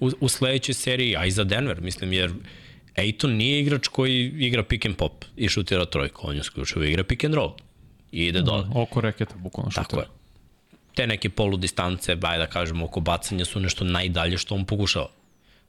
[0.00, 2.32] u, u sledećoj seriji, a i za Denver, mislim, jer
[2.96, 7.04] Ejton nije igrač koji igra pick and pop i šutira trojku, on je isključivo igra
[7.04, 7.52] pick and roll
[8.12, 8.64] i ide dole.
[8.74, 9.84] Oko reketa, bukvalno šutira.
[9.84, 10.19] Tako je
[10.94, 15.08] te neke polu distance, baj da kažemo, oko bacanja su nešto najdalje što on pokušava.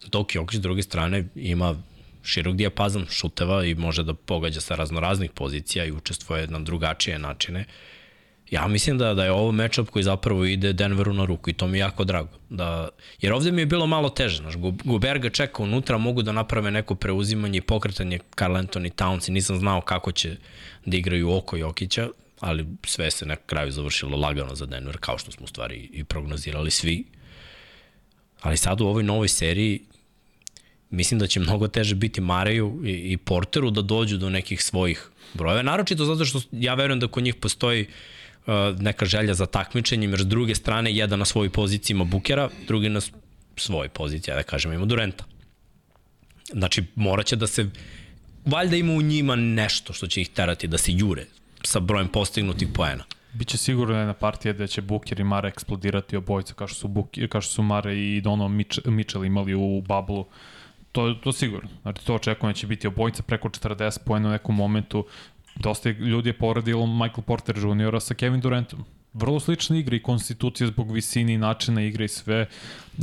[0.07, 1.75] Dok Jokić s druge strane ima
[2.23, 7.65] širok dijapazan šuteva i može da pogađa sa raznoraznih pozicija i učestvuje na drugačije načine.
[8.51, 11.67] Ja mislim da, da je ovo matchup koji zapravo ide Denveru na ruku i to
[11.67, 12.29] mi je jako drago.
[12.49, 12.89] Da,
[13.21, 14.37] jer ovde mi je bilo malo teže.
[14.37, 19.29] Znaš, Guber ga čeka unutra, mogu da naprave neko preuzimanje i pokretanje Carl Anthony Towns
[19.29, 20.35] i nisam znao kako će
[20.85, 22.09] da igraju oko Jokića
[22.41, 26.03] ali sve se na kraju završilo lagano za Denver, kao što smo u stvari i
[26.03, 27.03] prognozirali svi.
[28.41, 29.81] Ali sad u ovoj novoj seriji
[30.89, 35.09] mislim da će mnogo teže biti Mareju i, i Porteru da dođu do nekih svojih
[35.33, 35.61] brojeva.
[35.61, 40.21] Naročito zato što ja verujem da kod njih postoji uh, neka želja za takmičenjem, jer
[40.21, 43.01] s druge strane jedan na svojoj poziciji ima Bukera, drugi na
[43.55, 45.25] svojoj poziciji, da kažem, ima Durenta.
[46.53, 47.69] Znači, moraće da se
[48.45, 51.25] valjda ima u njima nešto što će ih terati da se jure
[51.63, 53.03] sa brojem postignutih poena.
[53.33, 57.29] Biće sigurno jedna partija da će Buker i Mare eksplodirati obojica kao što su, Buker,
[57.29, 58.47] kao što su Mare i Dono
[58.85, 60.25] Mitchell imali u bablu
[60.91, 61.69] To, to sigurno.
[61.81, 65.05] Znači, to očekujem da će biti obojica preko 40 pojena u nekom momentu.
[65.55, 68.01] Dosta ljudi je poredilo Michael Porter Jr.
[68.01, 68.83] sa Kevin Durantom.
[69.13, 72.47] Vrlo slična igra i konstitucija zbog visini i načina igre i sve.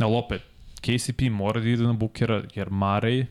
[0.00, 0.42] Ali opet,
[0.80, 3.26] KCP mora da ide na Bukera, jer Marej,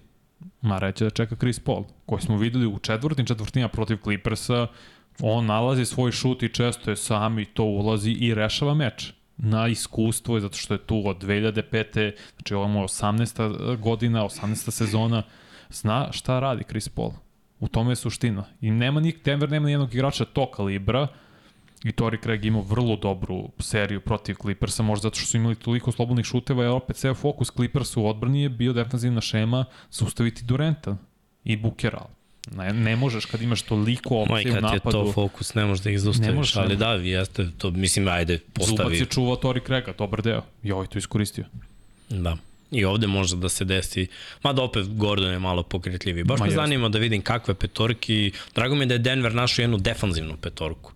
[0.61, 4.67] Marej će da čeka Chris Paul, koji smo videli u četvrtim četvrtinja protiv Clippersa,
[5.21, 9.67] on nalazi svoj šut i često je sam i to ulazi i rešava meč na
[9.67, 12.11] iskustvo je zato što je tu od 2005.
[12.35, 13.77] Znači ovo je 18.
[13.77, 14.71] godina, 18.
[14.71, 15.23] sezona.
[15.69, 17.11] Zna šta radi Chris Paul.
[17.59, 18.43] U tome je suština.
[18.61, 21.07] I nema nik, Denver nema nijednog igrača to kalibra
[21.83, 25.91] i Tori Craig imao vrlo dobru seriju protiv Clippersa, možda zato što su imali toliko
[25.91, 30.97] slobodnih šuteva, jer opet sve fokus Clippersa u odbrani je bio defensivna šema zaustaviti Durenta
[31.43, 32.05] i Bookera.
[32.55, 34.81] Ne, ne možeš kad imaš toliko opcije u napadu.
[34.83, 38.07] Kad je to fokus, ne možeš da ih zaustaviš, ali da, vi jeste, to mislim,
[38.07, 38.77] ajde, postavi.
[38.77, 41.45] Zubac je čuvao Tori Krega, dobar deo, i ovaj to iskoristio.
[42.09, 42.37] Da.
[42.71, 44.07] I ovde može da se desi,
[44.43, 46.23] mada opet Gordon je malo pokretljiviji.
[46.23, 48.31] Baš Ma me zanima da vidim kakve petorki.
[48.55, 50.91] Drago mi je da je Denver našao jednu defanzivnu petorku.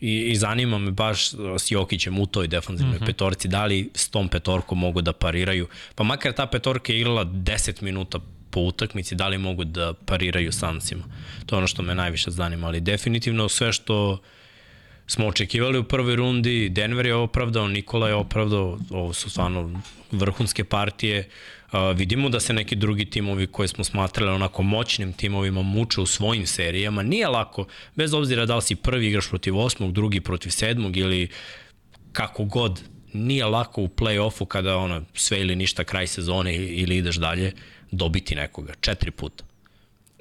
[0.00, 3.06] I, I zanima me baš s Jokićem u toj defanzivnoj mm -hmm.
[3.06, 5.68] petorci, da li s tom petorkom mogu da pariraju.
[5.94, 10.52] Pa makar ta petorka je igrala 10 minuta po utakmici, da li mogu da pariraju
[10.52, 11.04] Sansima.
[11.46, 14.18] To je ono što me najviše zanima, ali definitivno sve što
[15.06, 20.64] smo očekivali u prvoj rundi, Denver je opravdao, Nikola je opravdao, ovo su stvarno vrhunske
[20.64, 21.28] partije.
[21.72, 26.06] Uh, vidimo da se neki drugi timovi koje smo smatrali onako moćnim timovima muče u
[26.06, 27.02] svojim serijama.
[27.02, 31.28] Nije lako, bez obzira da li si prvi igraš protiv osmog, drugi protiv sedmog ili
[32.12, 32.80] kako god,
[33.12, 37.52] nije lako u play-offu kada ono, sve ili ništa kraj sezone ili ideš dalje
[37.90, 39.44] dobiti nekoga, četiri puta.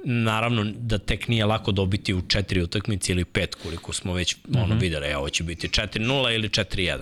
[0.04, 4.40] Naravno da tek nije lako dobiti u četiri utakmice ili pet koliko smo već mm
[4.52, 4.64] -hmm.
[4.64, 4.80] ono mhm.
[4.80, 6.98] videli, ovo će biti 4-0 ili 4-1.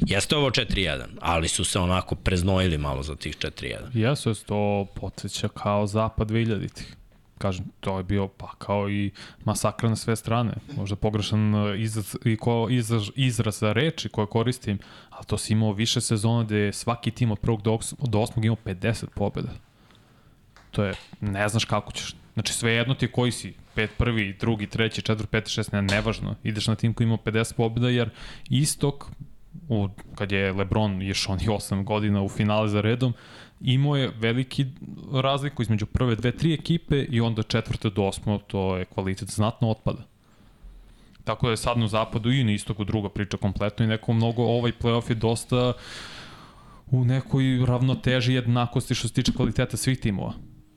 [0.00, 3.76] Jeste ovo 4-1, ali su se onako preznojili malo za tih 4-1.
[3.94, 6.96] Jesu, to podsjeća kao zapad 2000-ih
[7.40, 9.10] kažem, to je bio pa kao i
[9.44, 10.52] masakra na sve strane.
[10.76, 14.78] Možda pogrešan uh, izraz, i ko, izraz, izraz za reči koje koristim,
[15.10, 18.44] ali to si imao više sezona gde je svaki tim od prvog do, do osmog
[18.44, 19.52] imao 50 pobjeda.
[20.70, 22.14] To je, ne znaš kako ćeš.
[22.34, 26.34] Znači sve jedno ti koji si, pet prvi, drugi, treći, četvr, peti, šest, ne, nevažno.
[26.42, 28.10] Ideš na tim koji ima 50 pobjeda jer
[28.50, 29.06] istok,
[29.68, 33.14] u, kad je Lebron ješ on i 8 godina u finale za redom,
[33.60, 34.66] imao je veliki
[35.12, 39.70] razliku između prve dve, tri ekipe i onda četvrte do osmo, to je kvalitet znatno
[39.70, 40.02] otpada.
[41.24, 44.42] Tako da je sad na zapadu i na istoku druga priča kompletno i neko mnogo,
[44.42, 45.72] ovaj playoff je dosta
[46.86, 50.32] u nekoj ravnoteži jednakosti što se tiče kvaliteta svih timova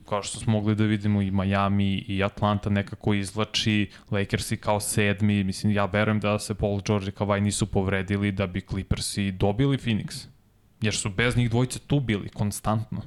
[0.08, 5.44] kao što smo mogli da vidimo i Miami i Atlanta nekako izlači, Lakersi kao sedmi,
[5.44, 9.78] mislim ja verujem da se Paul George i Kawhi nisu povredili da bi Clippersi dobili
[9.78, 10.26] Phoenix,
[10.80, 13.02] jer su bez njih dvojice tu bili konstantno.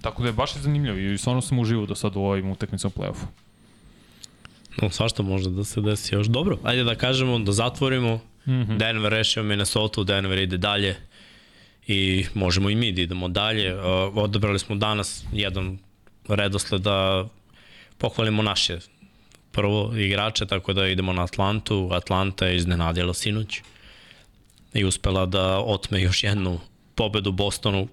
[0.00, 3.24] Tako da je baš zanimljivo i stvarno sam uživao do sad u ovim utakmicama play-offu.
[4.82, 6.26] No, svašta može da se desi još.
[6.26, 8.20] Dobro, ajde da kažemo, da zatvorimo.
[8.46, 8.78] Mm -hmm.
[8.78, 10.96] Denver rešio Minnesota, Denver ide dalje
[11.86, 13.74] i možemo i mi da idemo dalje.
[13.74, 13.82] Uh,
[14.14, 15.78] odabrali smo danas jedan
[16.28, 17.28] redosled da
[17.98, 18.78] pohvalimo naše
[19.52, 21.88] prvo igrače, tako da idemo na Atlantu.
[21.92, 23.60] Atlanta je iznenadila sinoć
[24.74, 26.60] i uspela da otme još jednu
[26.94, 27.88] pobedu Bostonu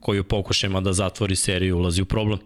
[0.00, 2.38] koju pokušajma da zatvori seriju ulazi u problem.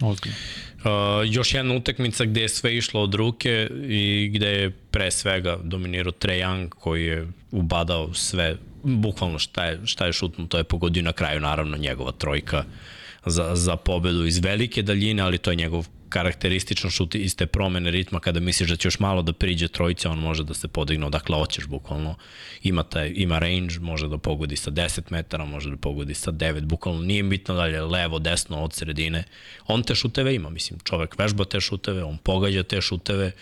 [0.00, 0.36] Ozbiljno.
[0.78, 0.84] Uh,
[1.26, 6.12] još jedna utakmica gde je sve išlo od ruke i gde je pre svega dominirao
[6.12, 11.02] Trae Young koji je ubadao sve, bukvalno šta je, šta je šutno, to je pogodio
[11.02, 12.64] na kraju naravno njegova trojka
[13.26, 17.90] za, za pobedu iz velike daljine, ali to je njegov karakteristično šut iz te promene
[17.90, 21.06] ritma kada misliš da će još malo da priđe trojica, on može da se podigne
[21.06, 22.14] odakle hoćeš bukvalno.
[22.62, 26.64] Ima, taj, ima range, može da pogodi sa 10 metara, može da pogodi sa 9,
[26.64, 29.24] bukvalno nije bitno da je levo, desno, od sredine.
[29.66, 33.32] On te šuteve ima, mislim, čovek vežba te šuteve, on pogađa te šuteve,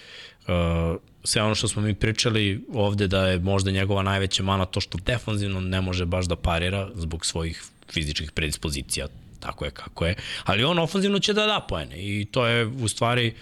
[0.48, 4.80] uh, sve ono što smo mi pričali ovde da je možda njegova najveća mana to
[4.80, 7.62] što defanzivno ne može baš da parira zbog svojih
[7.92, 9.06] fizičkih predispozicija
[9.40, 12.88] tako je kako je, ali on ofanzivno će da da poene i to je u
[12.88, 13.34] stvari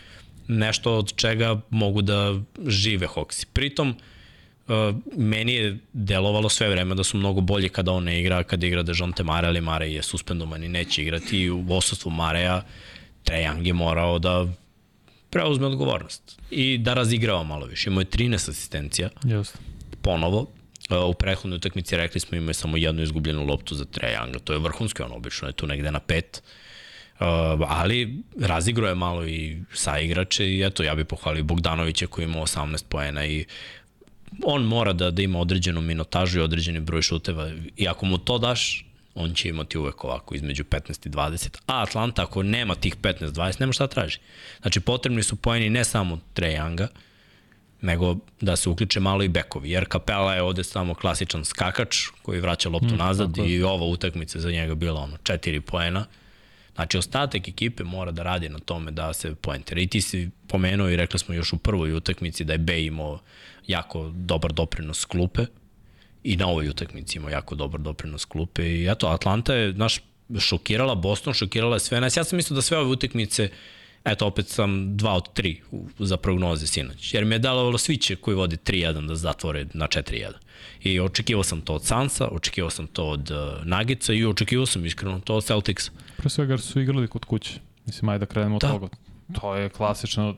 [0.48, 2.35] nešto od čega mogu da
[2.66, 3.46] žive Hawksi.
[3.52, 3.88] Pritom,
[4.68, 4.74] uh,
[5.16, 8.83] meni je delovalo sve vreme da su mnogo bolji kada on ne igra, kada igra
[8.83, 12.62] Dejonte Mare, ali Mare je suspendovan i neće igrati i u osustvu Mareja
[13.24, 14.46] Trejang je morao da
[15.30, 17.90] preuzme odgovornost i da razigrava malo više.
[17.90, 19.09] Imao je 13 asistencija.
[19.24, 19.59] Just.
[20.02, 20.46] Ponovo,
[20.90, 24.59] u prethodnoj utakmici rekli smo imaju samo jednu izgubljenu loptu za Trae Younga, to je
[24.59, 26.42] vrhunski, on obično je tu negde na pet.
[27.14, 27.27] Uh,
[27.68, 32.38] ali razigro je malo i sa igrače i eto ja bih pohvalio Bogdanovića koji ima
[32.38, 33.44] 18 poena i
[34.42, 38.38] on mora da, da ima određenu minotažu i određeni broj šuteva i ako mu to
[38.38, 42.97] daš On će imati uvek ovako između 15 i 20, a Atlanta ako nema tih
[42.97, 44.18] 15-20, nema šta traži.
[44.61, 46.87] Znači potrebni su poeni ne samo Trae Younga,
[47.85, 52.40] nego da se uključe malo i bekovi, jer Kapela je ovde samo klasičan skakač koji
[52.40, 56.07] vraća loptu mm, nazad i ova utakmica za njega bila ono, četiri poena.
[56.75, 59.81] Znači, ostatak ekipe mora da radi na tome da se poentira.
[59.81, 63.18] I ti si pomenuo i rekli smo još u prvoj utakmici da je Bey imao
[63.66, 65.47] jako dobar doprinos klupe
[66.25, 70.01] i na ovoj utakmici imao jako dobar doprinos klupe i eto, Atlanta je, naš,
[70.38, 72.16] šokirala Boston, šokirala je sve nas.
[72.16, 73.49] Ja sam mislio da sve ove utakmice
[74.05, 75.57] eto opet sam 2 od 3
[75.99, 77.14] za prognoze sinoć.
[77.14, 80.33] Jer mi je dalo sviće koji vodi 3-1 da zatvore na 4-1.
[80.83, 84.87] I očekivao sam to od Sansa, očekivao sam to od uh, Nagica i očekivao sam
[84.87, 85.90] iskreno to od Celticsa.
[86.17, 87.61] Pre svega su igrali kod kuće.
[87.87, 88.67] Mislim, ajde da krenemo da.
[88.67, 88.88] od toga.
[89.40, 90.35] To je klasično,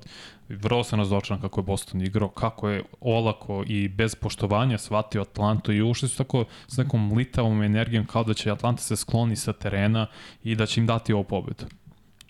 [0.49, 5.73] vrlo se nazočan kako je Boston igrao, kako je olako i bez poštovanja shvatio Atlantu
[5.73, 9.53] i ušli su tako s nekom litavom energijom kao da će Atlanta se skloni sa
[9.53, 10.07] terena
[10.45, 11.65] i da će im dati ovu pobedu.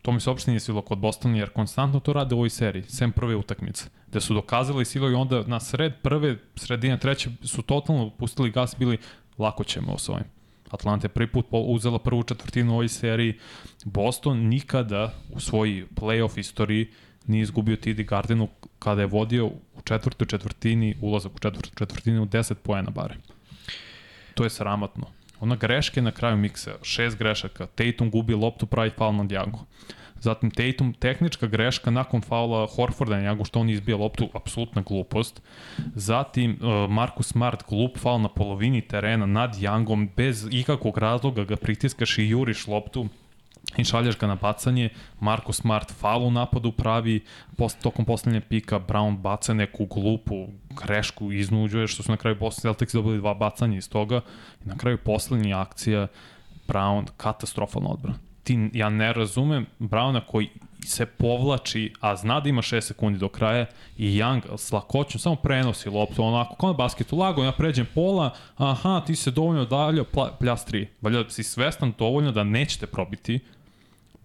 [0.07, 2.83] To mi se uopšte nije svilo kod Bostona, jer konstantno to rade u ovoj seriji,
[2.83, 7.63] sem prve utakmice, gde su dokazali silu i onda na sred prve, sredine treće su
[7.63, 8.99] totalno pustili gas, bili
[9.39, 10.25] lako ćemo osvojim.
[10.71, 13.39] Atlanta je prvi put uzela prvu četvrtinu u ovoj seriji.
[13.85, 16.87] Boston nikada u svojoj playoff istoriji
[17.27, 22.27] nije izgubio Tidi Gardenu kada je vodio u četvrtoj četvrtini, ulazak u četvrtoj četvrtini u
[22.27, 23.17] 10 poena bare.
[24.35, 25.16] To je sramotno.
[25.41, 29.67] Ona greške na kraju miksa, šest grešaka, Tatum gubi loptu, pravi faul na Django.
[30.21, 35.43] Zatim Tatum, tehnička greška nakon faula Horforda na Django, što on izbija loptu, apsolutna glupost.
[35.95, 41.57] Zatim uh, Marcus Smart, glup faul na polovini terena nad Djangom, bez ikakvog razloga ga
[41.57, 43.09] pritiskaš i juriš loptu,
[43.77, 44.89] i šaljaš ga na bacanje,
[45.21, 47.25] Marko Smart faul u napadu pravi,
[47.57, 52.63] post, tokom poslednje pika Brown baca neku glupu grešku, iznuđuje, što su na kraju Boston
[52.63, 54.21] Celtics dobili dva bacanja iz toga
[54.65, 56.07] i na kraju poslednja akcija
[56.69, 58.19] Brown, katastrofalna odbrana.
[58.43, 60.49] Ti, ja ne razumem Browna koji
[60.85, 63.67] se povlači, a zna da ima 6 sekundi do kraja
[63.99, 68.31] i Young s lakoćom samo prenosi loptu, onako kao na basketu, lago, ja pređem pola,
[68.57, 70.05] aha, ti se dovoljno dalje,
[70.39, 70.87] pljas 3.
[71.01, 73.41] Valjda si svestan dovoljno da nećete probiti,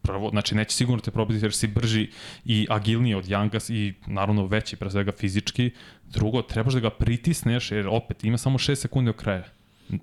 [0.01, 2.09] prvo, znači neće sigurno te probiti jer si brži
[2.45, 5.71] i agilniji od Younga i naravno veći, pre svega fizički.
[6.09, 9.43] Drugo, trebaš da ga pritisneš jer opet ima samo 6 sekundi do kraja.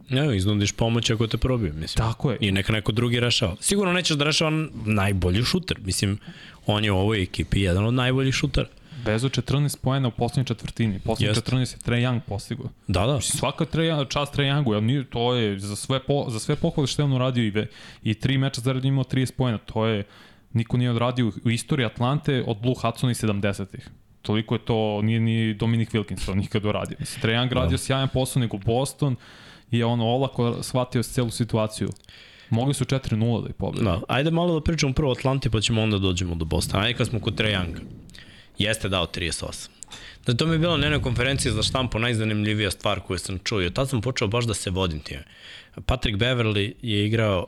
[0.08, 2.06] Ne, iznudiš pomoć ako te probije, mislim.
[2.06, 2.38] Tako je.
[2.40, 3.56] I neka neko drugi rešava.
[3.60, 4.50] Sigurno nećeš da rešava
[4.84, 5.78] najbolji šuter.
[5.84, 6.18] Mislim,
[6.66, 8.68] on je u ovoj ekipi jedan od najboljih šutera.
[9.04, 10.98] Bezo 14 poena u poslednjoj četvrtini.
[10.98, 12.66] Poslednjoj 14 je Trae Young postigao.
[12.86, 13.16] Da, da.
[13.16, 16.86] Mislim, svaka Trae, čast Trae Youngu, nije, to je za sve, po, za sve pohvale
[16.86, 17.66] što je on uradio i, ve,
[18.02, 19.58] i tri meča zarad imao 30 poena.
[19.58, 20.04] To je,
[20.52, 23.88] niko nije odradio u istoriji Atlante od Blue Hudsona i 70-ih.
[24.22, 26.96] Toliko je to, nije ni Dominik Wilkinson nikad uradio.
[27.00, 27.78] Mislim, Trae Young radio da.
[27.78, 29.16] sjajan posao nego Boston
[29.70, 31.88] i je ono olako shvatio celu situaciju.
[32.50, 33.84] Mogli su 4-0 da i pobedi.
[33.84, 36.82] Da, ajde malo da pričamo prvo o Atlanti pa ćemo onda dođemo do Bostona.
[36.82, 37.80] Ajde kad smo kod Trae Younga
[38.58, 39.68] jeste dao 38.
[40.26, 43.62] Da to mi je bilo na jednoj konferenciji za štampu najzanimljivija stvar koju sam čuo
[43.62, 45.24] i od tada sam počeo baš da se vodim time.
[45.86, 47.46] Patrick Beverly je igrao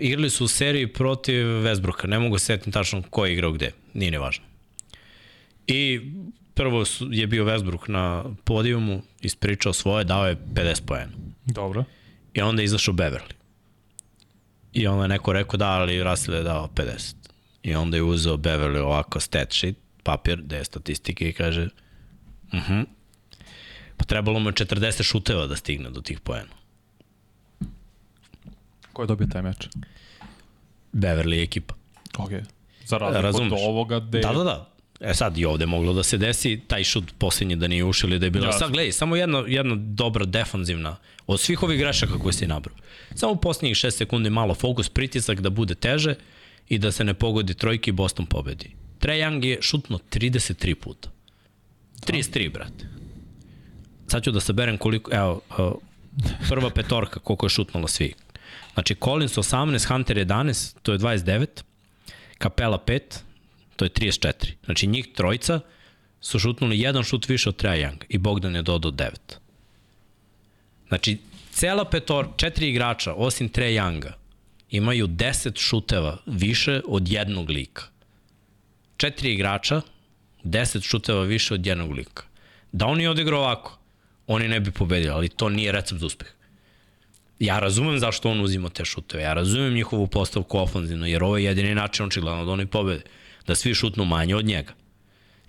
[0.00, 4.10] igrali su u seriji protiv Westbrooka, ne mogu setim tačno ko je igrao gde, nije
[4.10, 4.44] ne važno.
[5.66, 6.00] I
[6.54, 11.12] prvo je bio Westbrook na podijumu, ispričao svoje, dao je 50 poena.
[11.44, 11.84] Dobro.
[12.34, 13.32] I onda je izašao Beverly.
[14.72, 17.14] I onda je neko rekao da, ali Russell je dao 50.
[17.68, 21.68] I onda je uzeo Beverly ovako stat sheet, papir, gde je statistike i kaže,
[22.52, 22.72] uh mhm.
[22.72, 22.84] -huh.
[23.96, 26.54] pa trebalo mu 40 šuteva da stigne do tih poena.
[28.92, 29.68] Ko je dobio taj meč?
[30.92, 31.74] Beverly ekipa.
[32.18, 32.30] Ok.
[32.84, 34.20] Za razliku od ovoga gde...
[34.20, 34.68] Da, da, da.
[35.00, 38.18] E sad i ovde moglo da se desi taj šut posljednji da nije ušao ili
[38.18, 38.52] da je bilo.
[38.52, 42.76] Sad gledaj, samo jedna, jedna dobra defanzivna od svih ovih grešaka koje si nabrao.
[43.14, 46.14] Samo posljednjih 6 sekundi malo fokus, pritisak da bude teže
[46.68, 48.70] i da se ne pogodi trojki Boston pobedi.
[48.98, 51.10] Trae Young je šutno 33 puta.
[52.06, 52.88] 33, brate.
[54.06, 55.40] Sad ću da saberem koliko, evo,
[56.48, 58.14] prva petorka koliko je šutnula svi.
[58.74, 61.46] Znači Collins 18, Hunter 11, to je 29,
[62.38, 63.00] Kapela 5,
[63.76, 64.32] to je 34.
[64.64, 65.60] Znači njih trojica
[66.20, 69.10] su šutnuli jedan šut više od Trae Young i Bogdan je dodao 9.
[70.88, 71.18] Znači,
[71.52, 74.12] cela petor, četiri igrača, osim Trae Younga,
[74.70, 77.82] imaju 10 šuteva više od jednog lika.
[78.96, 79.80] Četiri igrača,
[80.44, 82.22] 10 šuteva više od jednog lika.
[82.72, 83.78] Da oni odigrao ovako,
[84.26, 86.28] oni ne bi pobedili, ali to nije recept za uspeh.
[87.38, 91.44] Ja razumem zašto on uzima te šuteve, ja razumem njihovu postavku ofanzivno, jer ovo je
[91.44, 93.02] jedini način očigledno da oni pobede.
[93.46, 94.72] Da svi šutnu manje od njega.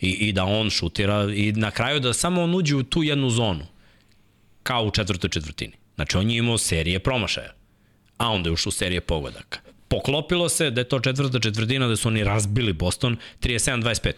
[0.02, 3.30] I, I da on šutira i na kraju da samo on uđe u tu jednu
[3.30, 3.66] zonu
[4.64, 5.74] kao u četvrtoj četvrtini.
[5.96, 7.54] Znači, on je imao serije promašaja,
[8.20, 9.60] a onda je ušao u serije pogodaka.
[9.88, 14.14] Poklopilo se da je to četvrta četvrtina, da su oni razbili Boston 37-25.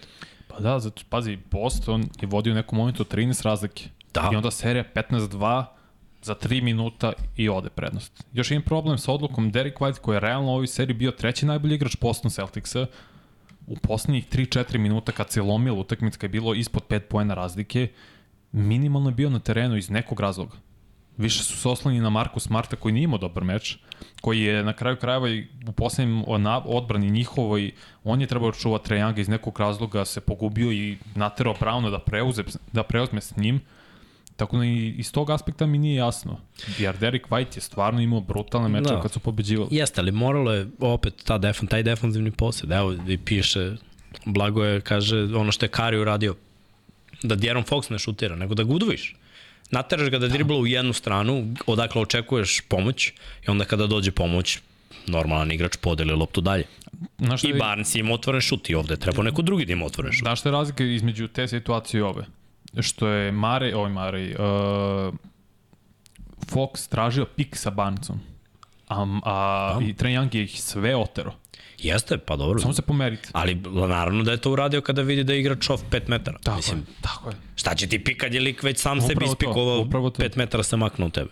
[0.48, 3.90] Pa da, zato, pazi, Boston je vodio u nekom momentu 13 razlike.
[4.14, 4.30] Da.
[4.34, 5.66] I onda serija 15-2
[6.22, 8.24] za 3 minuta i ode prednost.
[8.34, 11.46] Još imam problem sa odlukom Derek White koji je realno u ovoj seriji bio treći
[11.46, 12.86] najbolji igrač Boston Celticsa
[13.68, 17.88] u poslednjih 3-4 minuta kad se lomila utakmica kad je bilo ispod 5 poena razlike,
[18.52, 20.58] minimalno je bio na terenu iz nekog razloga.
[21.18, 23.78] Više su se na Marku Smarta koji nije imao dobar meč,
[24.22, 26.24] koji je na kraju krajeva i u poslednjem
[26.66, 27.72] odbrani njihovoj,
[28.04, 32.44] on je trebao čuvati Trejanga iz nekog razloga, se pogubio i naterao Browna da, preuze,
[32.74, 33.62] da preuzme s njim.
[34.36, 36.40] Tako da i iz tog aspekta mi nije jasno.
[36.78, 39.02] Jer Derek White je stvarno imao brutalne mečeve Da.
[39.02, 39.68] kad su pobeđivali.
[39.72, 42.72] Jeste, ali moralo je opet ta defon, taj defanzivni posed.
[42.72, 43.76] Evo, i piše,
[44.26, 46.36] Blago je, kaže, ono što je Kari uradio,
[47.24, 49.16] da Djeron Fox ne šutira, nego da ga udvojiš.
[49.72, 51.36] Nateraš ga da dribla u jednu stranu,
[51.68, 53.08] odakle očekuješ pomoć,
[53.48, 54.60] i onda kada dođe pomoć,
[55.08, 56.64] normalan igrač podeli loptu dalje.
[57.38, 60.12] Šta I je- Barnes ima otvoren šut i ovde treba neko drugi da ima otvoren
[60.12, 60.20] šut.
[60.20, 62.26] Znaš šta je razlika između te situacije i ove?
[62.80, 65.14] Što je Mare, oj Mare, uh,
[66.46, 68.20] Fox tražio pik sa Barnesom.
[68.88, 71.34] A, a i Trae Young je ih sve otero.
[71.82, 72.60] Jeste, pa dobro.
[72.60, 73.30] Samo se pomerite.
[73.32, 73.56] Ali
[73.88, 76.38] naravno da je to uradio kada vidi da je igrač off 5 metara.
[76.44, 77.36] Tako Mislim, je, tako je.
[77.56, 80.24] Šta će ti pikad je lik već sam sebi Upravo to, ispikovao upravo to.
[80.24, 81.30] 5 metara se maknuo tebe.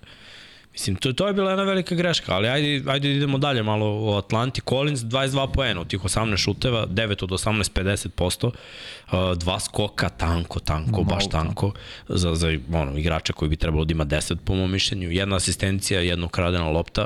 [0.74, 4.18] Mislim, to, to je bila jedna velika greška, ali ajde, ajde idemo dalje malo o
[4.18, 4.62] Atlanti.
[4.70, 10.60] Collins 22 poena od tih 18 šuteva, 9 od 18 50%, uh, dva skoka, tanko,
[10.60, 11.72] tanko, baš Malo tanko,
[12.08, 16.02] za, za ono, igrača koji bi trebalo da ima 10 po mom mišljenju, jedna asistencija,
[16.02, 17.06] jedna ukradena lopta,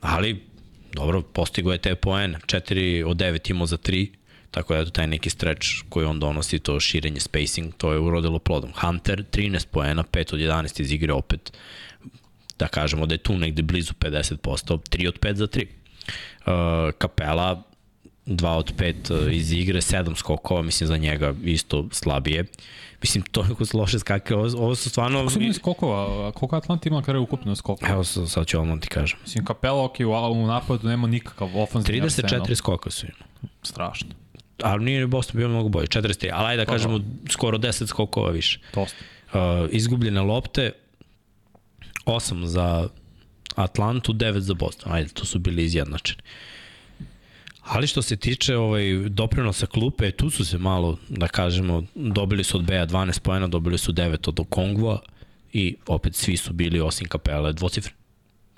[0.00, 0.49] ali
[0.92, 4.08] dobro, postigo je te poene, 4 od 9 imao za 3,
[4.50, 8.38] tako da eto taj neki stretch koji on donosi, to širenje spacing, to je urodilo
[8.38, 8.72] plodom.
[8.80, 11.52] Hunter 13 poena, 5 od 11 iz igre opet,
[12.58, 14.36] da kažemo da je tu negde blizu 50%,
[14.90, 15.66] 3 od 5 za 3.
[15.66, 17.69] Uh, Kapela
[18.30, 22.44] 2 od 5 uh, iz igre, 7 skokova, mislim za njega isto slabije.
[23.02, 25.18] Mislim, to je loše skake, ovo, ovo su stvarno...
[25.18, 26.32] Koliko su skokova?
[26.32, 27.92] Koliko Atlanta ima kada je ukupno skokova?
[27.92, 29.18] Evo, sad ću vam ti kažem.
[29.22, 33.52] Mislim, Kapela, ok, u, u napadu nema nikakav ofenzivni 34 skoka su imali.
[33.62, 34.08] Strašno.
[34.62, 37.00] Ali nije Boston bio mnogo bolji, 43, ali ajde da kažemo
[37.30, 38.60] skoro 10 skokova više.
[38.74, 38.98] Dosta.
[39.32, 39.38] Uh,
[39.70, 40.72] izgubljene lopte,
[42.06, 42.88] 8 za
[43.54, 44.92] Atlantu, 9 za Boston.
[44.92, 46.22] Ajde, to su bili izjednačeni.
[47.62, 52.58] Ali što se tiče ovaj, doprinosa klupe, tu su se malo, da kažemo, dobili su
[52.58, 55.00] od Beja 12 pojena, dobili su 9 od Okongua
[55.52, 57.92] i opet svi su bili osim kapele dvocifre.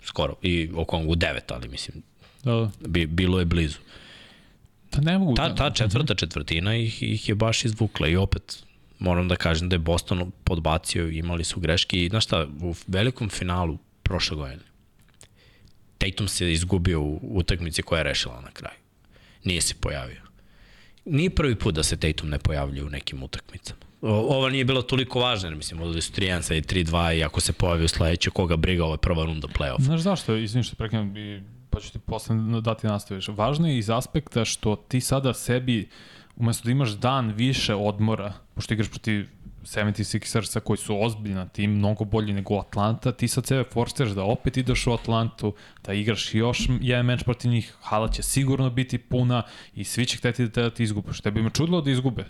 [0.03, 0.35] Skoro.
[0.43, 2.03] I Okongu 9, ali mislim,
[2.45, 2.89] Da, da.
[2.89, 3.79] bi, bilo je blizu.
[4.91, 5.35] Pa ne mogu.
[5.35, 8.65] Ta, ta četvrta četvrtina ih, ih je baš izvukla i opet
[8.99, 13.29] moram da kažem da je Boston podbacio imali su greške i znaš šta, u velikom
[13.29, 14.63] finalu prošle godine
[15.99, 18.82] Tatum se izgubio u utakmici koja je rešila na kraju.
[19.45, 20.23] Nije se pojavio.
[21.05, 23.81] Nije prvi put da se Tatum ne pojavljuje u nekim utakmicama.
[24.03, 27.41] Ova nije bila toliko važna, jer mislim, odali su 3-1 sad i 3-2 i ako
[27.41, 29.81] se pojavi u sledeće, koga briga, ovo je prva runda play-off.
[29.81, 33.29] Znaš zašto, izvim što prekinem, i pa ću ti posle dati nastaviš.
[33.29, 35.89] Važno je iz aspekta što ti sada sebi,
[36.37, 39.29] umesto da imaš dan više odmora, pošto igraš protiv
[39.63, 44.57] 76ersa koji su ozbiljna tim, mnogo bolji nego Atlanta, ti sad sebe forsiraš da opet
[44.57, 45.55] ideš u Atlantu,
[45.85, 49.43] da igraš još jedan meč protiv njih, hala će sigurno biti puna
[49.75, 51.21] i svi će hteti da te, da ti izgubiš.
[51.21, 52.25] Tebi me čudilo da izgube.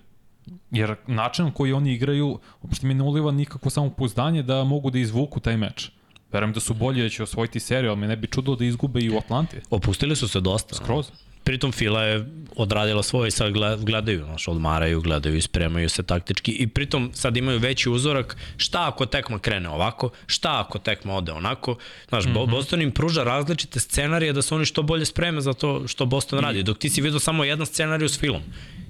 [0.70, 4.98] Jer način na koji oni igraju uopšte mi ne uliva nikakvo samopouzdanje da mogu da
[4.98, 5.90] izvuku taj meč.
[6.32, 9.00] Verujem da su bolji da će osvojiti seriju, ali me ne bi čudilo da izgube
[9.00, 9.56] i u Atlanti.
[9.70, 10.74] Opustili su se dosta.
[10.74, 11.10] Skroz.
[11.44, 12.26] Pritom Fila je
[12.56, 17.10] odradila svoje i sad gled- gledaju, znaš, odmaraju, gledaju i spremaju se taktički i pritom
[17.14, 21.76] sad imaju veći uzorak šta ako tekma krene ovako, šta ako tekma ode onako.
[22.08, 22.50] Znaš, mm -hmm.
[22.50, 26.38] Boston im pruža različite scenarije da se oni što bolje spreme za to što Boston
[26.38, 26.62] radi.
[26.62, 28.42] Dok ti si vidio samo jedan scenariju s Filom.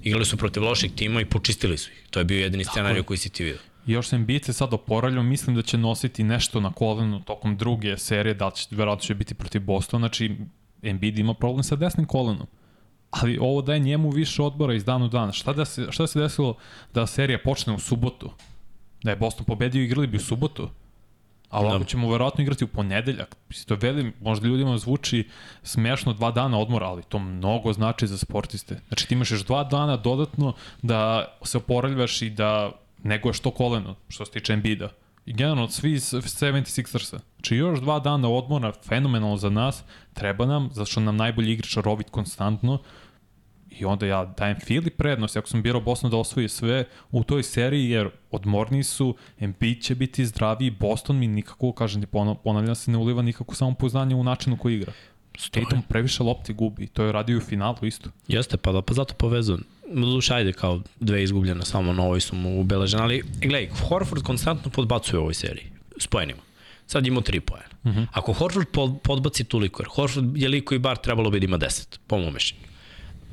[0.03, 2.03] Igrali su protiv loših tima i počistili su ih.
[2.11, 3.59] To je bio jedini scenarij koji si ti vidio.
[3.85, 7.97] Još se Embiid se sad oporavljao, mislim da će nositi nešto na kolenu tokom druge
[7.97, 10.35] serije, da će, verovatno će biti protiv Bostona, znači
[10.83, 12.47] Embiid ima problem sa desnim kolenom.
[13.11, 15.31] Ali ovo daje njemu više odbora iz dana u dan.
[15.31, 16.57] Šta, da se, šta se desilo
[16.93, 18.31] da serija počne u subotu?
[19.03, 20.69] Da je Boston pobedio i igrali bi u subotu?
[21.49, 21.85] A ovako Da.
[21.85, 23.37] ćemo verovatno igrati u ponedeljak.
[23.67, 25.27] To velim, možda ljudima zvuči
[25.63, 28.79] smešno dva dana odmora, ali to mnogo znači za sportiste.
[28.87, 32.71] Znači ti imaš još dva dana dodatno da se oporavljaš i da
[33.03, 34.89] neguješ to koleno, što se tiče Embiida.
[35.25, 37.19] I generalno od svi iz 76ersa.
[37.35, 41.77] Znači još dva dana odmora, fenomenalno za nas, treba nam, zato što nam najbolji igrač
[41.77, 42.79] rovit konstantno
[43.79, 47.43] I onda ja dajem Fili prednost, ako sam birao Boston da osvoji sve u toj
[47.43, 52.07] seriji, jer odmorni su, Embiid će biti zdraviji, Boston mi nikako, kažem ti,
[52.43, 54.93] ponavljam se, ne uliva nikako samopoznanje u načinu koji igra.
[55.51, 58.09] Tatum previše lopti gubi, to je radio u finalu isto.
[58.27, 59.63] Jeste, pa, da, pa zato povezujem.
[59.91, 64.71] Duš, ajde, kao dve izgubljene, samo na ovoj su mu ubeležene, ali gledaj, Horford konstantno
[64.71, 65.65] podbacuje u ovoj seriji,
[65.97, 66.41] s pojenima.
[66.87, 67.65] Sad ima 3 poena.
[67.83, 68.07] Uh -huh.
[68.11, 68.67] Ako Horford
[69.03, 72.33] podbaci toliko, jer Horford je liko i bar trebalo bi da ima 10, po mojom
[72.33, 72.73] mišljenju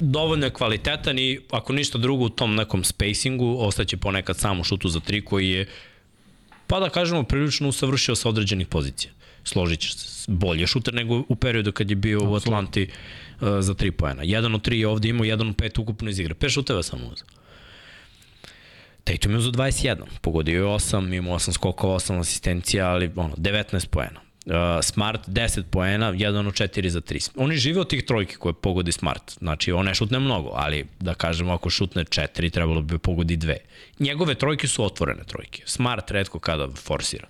[0.01, 4.89] dovoljno je kvalitetan i ako ništa drugo u tom nekom spacingu ostaće ponekad samo šutu
[4.89, 5.67] za tri koji je
[6.67, 9.13] pa da kažemo prilično usavršio sa određenih pozicija.
[9.45, 12.35] Složit će se bolje šuter nego u periodu kad je bio Absolutno.
[12.35, 12.89] u Atlanti
[13.41, 14.23] za 3 poena.
[14.23, 16.35] Jedan od 3 je ovde imao, jedan od 5 ukupno iz igre.
[16.35, 17.29] 5 šuteva samo uzao.
[19.05, 23.87] Tatum je uzao 21, pogodio je 8, imao 8 skokova, 8 asistencija, ali ono, 19
[23.87, 24.21] poena.
[24.47, 27.31] Uh, Smart 10 poena, 1 od 4 za 3.
[27.37, 29.39] Oni žive od tih trojki koje pogodi Smart.
[29.39, 33.57] Znači, on ne šutne mnogo, ali da kažemo ako šutne 4, trebalo bi pogodi 2.
[33.99, 35.63] Njegove trojke su otvorene trojke.
[35.67, 37.29] Smart redko kada forsira.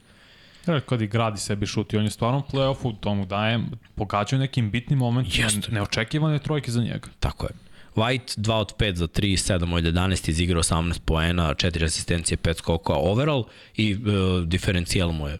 [0.66, 3.60] Ja, kad i gradi sebi šut i on je stvarno play-offu, to mu daje,
[3.94, 5.72] pogađaju nekim bitnim momentima, Jeste.
[5.72, 7.08] neočekivane trojke za njega.
[7.20, 7.50] Tako je.
[7.94, 12.58] White 2 od 5 za 3, 7 od 11, izigrao 18 poena, 4 asistencije, 5
[12.58, 13.44] skokova overall
[13.76, 14.00] i uh,
[14.46, 15.38] diferencijal mu je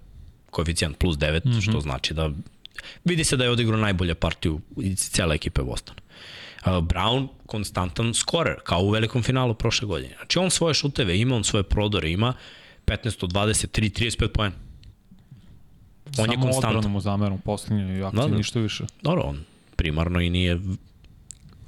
[0.51, 1.71] koeficijent plus 9, mm -hmm.
[1.71, 2.31] što znači da
[3.05, 5.97] vidi se da je odigrao najbolja partiju iz cele ekipe Boston.
[5.97, 10.14] Uh, Brown konstantan skorer, kao u velikom finalu prošle godine.
[10.16, 12.35] Znači on svoje šuteve ima, on svoje prodore ima,
[12.87, 14.70] 15 od 23, 35 poena.
[16.18, 16.62] On Samo je konstantan.
[16.62, 18.36] Samo odbranom u zameru posljednje akcije, da, da.
[18.36, 18.84] ništa više.
[19.02, 19.44] Dobro, on
[19.76, 20.61] primarno i nije...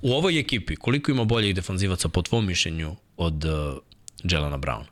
[0.02, 3.52] U ovoj ekipi, koliko ima boljih defanzivaca po tvom mišljenju od uh,
[4.22, 4.84] Jelena Browna?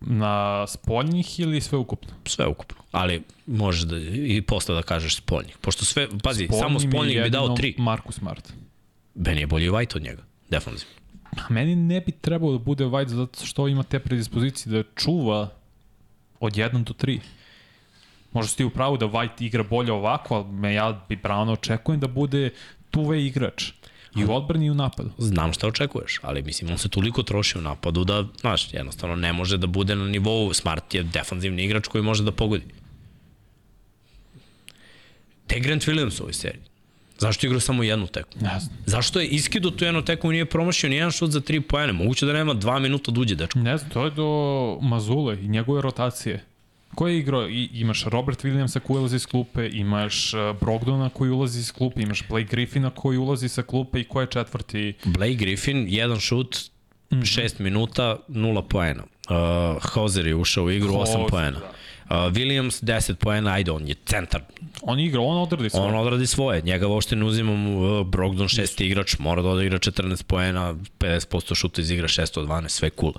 [0.00, 2.10] Na spoljnih ili sve ukupno?
[2.24, 5.58] Sve ukupno, ali možeš da, i posle da kažeš spoljnih.
[5.60, 7.74] Pošto sve, pazi, spoljnim samo spoljnih bi dao tri.
[7.78, 8.52] Marku Smart.
[9.14, 10.94] Ben je bolji White od njega, definitivno.
[11.48, 15.50] Meni ne bi trebalo da bude White zato što ima te predispozicije da čuva
[16.40, 17.20] od 1 do 3.
[18.34, 21.52] Možda si ti u pravu da White igra bolje ovako, ali me ja bi pravno
[21.52, 22.50] očekujem da bude
[22.90, 23.72] tuve igrač.
[24.16, 25.10] I u odbrani i u napadu.
[25.18, 29.32] Znam šta očekuješ, ali mislim, on se toliko troši u napadu da, znaš, jednostavno ne
[29.32, 30.52] može da bude na nivou.
[30.54, 32.64] Smart je defanzivni igrač koji može da pogodi.
[35.46, 36.62] Te Grant Williams u ovoj seriji.
[37.18, 38.30] Zašto je igrao samo jednu teku?
[38.40, 38.76] Ne znam.
[38.86, 41.92] Zašto je iskido tu jednu teku i nije promašio ni jedan šut za tri pojene?
[41.92, 43.58] Moguće da nema dva minuta da uđe, dečko.
[43.58, 46.44] Ne znam, to je do Mazule i njegove rotacije.
[46.94, 47.48] Ko je igrao?
[47.48, 52.02] I, imaš Robert Williamsa koji ulazi iz klupe, imaš uh, Brogdona koji ulazi iz klupe,
[52.02, 54.94] imaš Blake Griffina koji ulazi sa klupe i ko je četvrti?
[55.04, 56.64] Blake Griffin, jedan šut, 6
[57.10, 57.60] mm -hmm.
[57.60, 59.02] minuta, 0 poena.
[59.02, 61.58] Uh, Hauser je ušao u igru, 8 poena.
[61.58, 61.72] Da.
[62.04, 64.42] Uh, Williams 10 poena, ajde, on je centar.
[64.82, 65.88] On igra, on odradi svoje.
[65.88, 66.62] On odradi svoje.
[66.62, 71.80] Njega uopšte ne uzimam uh, Brogdon šesti igrač, mora da odigra 14 poena, 50% šuta
[71.80, 73.12] iz igra 612, sve cool.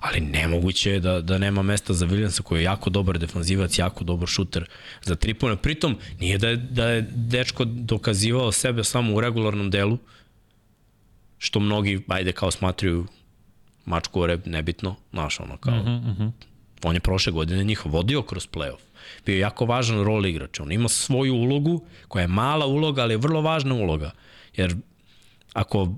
[0.00, 4.04] Ali nemoguće je da, da nema mesta za Williamsa koji je jako dobar defanzivac, jako
[4.04, 4.68] dobar šuter
[5.02, 5.56] za tri poena.
[5.56, 9.98] Pritom, nije da je, da je dečko dokazivao sebe samo u regularnom delu,
[11.38, 13.06] što mnogi, ajde, kao smatruju
[13.84, 16.30] mačkore, nebitno, znaš, ono, kao, uh -huh, uh -huh
[16.82, 18.82] On je prošle godine njih vodio kroz playoff.
[19.26, 20.60] Bio je jako važan rol igrač.
[20.60, 24.10] On ima svoju ulogu, koja je mala uloga, ali je vrlo važna uloga.
[24.56, 24.74] Jer
[25.52, 25.94] ako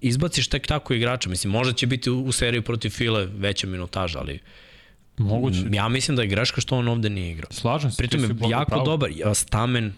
[0.00, 4.38] izbaciš tek tako igrača, mislim, možda će biti u, seriji protiv File veća minutaža, ali
[5.18, 5.58] Moguće.
[5.72, 7.52] Ja mislim da je greška što on ovde nije igrao.
[7.52, 7.96] Slažem se.
[7.96, 8.84] Pritom je jako pravo.
[8.84, 9.92] dobar, stamen,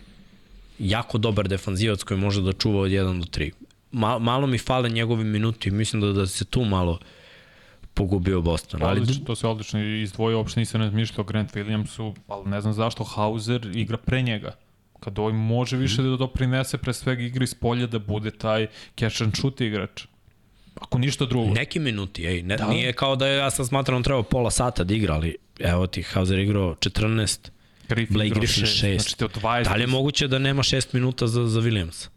[0.78, 3.50] jako dobar defanzivac koji može da čuva od 1 do 3.
[3.92, 6.98] Malo, malo mi fale njegovi minuti, mislim da, da se tu malo uh,
[7.94, 8.82] pogubio Boston.
[8.82, 9.00] Ali...
[9.00, 13.04] Odlično, to se odlično izdvojio, uopšte nisam razmišljao o Grant Williamsu, ali ne znam zašto
[13.04, 14.56] Hauser igra pre njega.
[15.00, 18.66] Kad ovaj može više da doprinese pre svega igri s polja da bude taj
[18.98, 20.04] catch and shoot igrač.
[20.74, 21.54] Ako ništa drugo.
[21.54, 22.42] Neki minuti, ej.
[22.42, 22.66] Ne, da.
[22.66, 25.86] Nije kao da je, ja sam smatram da treba pola sata da igra, ali evo
[25.86, 27.50] ti Hauser igrao 14,
[27.88, 28.98] Griffin Blake Griffin 6.
[28.98, 29.64] Znači, 20...
[29.64, 32.08] Da li je moguće da nema 6 minuta za, za Williams?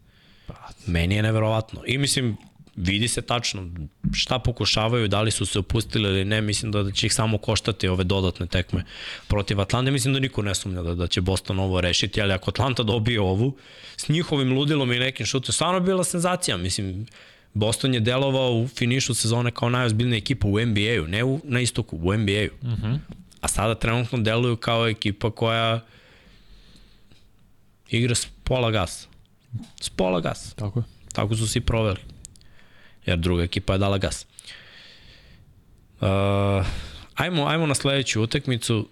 [0.46, 0.54] Pa,
[0.86, 1.82] Meni je neverovatno.
[1.86, 2.36] I mislim,
[2.76, 3.70] vidi se tačno
[4.12, 7.38] šta pokušavaju, da li su se opustili ili ne, mislim da, da će ih samo
[7.38, 8.84] koštati ove dodatne tekme
[9.28, 12.50] protiv Atlante, mislim da niko ne sumnja da, da će Boston ovo rešiti, ali ako
[12.50, 13.56] Atlanta dobije ovu,
[13.96, 17.06] s njihovim ludilom i nekim šutom, stvarno bila senzacija, mislim,
[17.54, 21.96] Boston je delovao u finišu sezone kao najozbiljnija ekipa u NBA-u, ne u, na istoku,
[21.96, 22.66] u NBA-u.
[22.66, 22.86] Uh mhm.
[22.86, 22.98] -huh.
[23.40, 25.80] A sada trenutno deluju kao ekipa koja
[27.90, 29.08] igra s pola gasa.
[29.80, 30.54] S pola gasa.
[30.54, 30.84] Tako je.
[31.12, 32.13] Tako su svi proveli
[33.06, 34.26] jer druga ekipa je dala gas.
[36.00, 36.66] Uh,
[37.14, 38.88] ajmo, ajmo na sledeću utakmicu.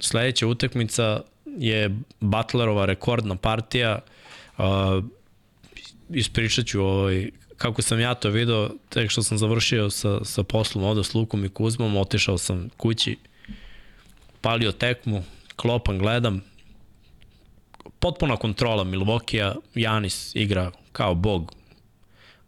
[0.00, 1.20] Sledeća utakmica
[1.58, 3.98] je Butlerova rekordna partija.
[4.58, 4.64] Uh,
[6.10, 10.84] ispričat ću ovaj, kako sam ja to video, tek što sam završio sa, sa poslom
[10.84, 13.16] ovde s Lukom i Kuzmom, otišao sam kući,
[14.40, 15.24] palio tekmu,
[15.56, 16.44] klopan, gledam,
[17.98, 21.52] potpuna kontrola Milwaukee-a, Janis igra kao bog,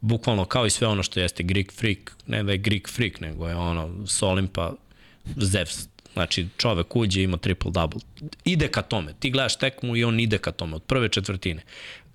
[0.01, 3.47] bukvalno kao i sve ono što jeste Greek freak, ne da je Greek freak, nego
[3.47, 4.73] je ono s Olimpa
[5.35, 8.01] Zevs, znači čovek uđe ima triple double.
[8.43, 11.61] Ide ka tome, ti gledaš tekmu i on ide ka tome od prve četvrtine.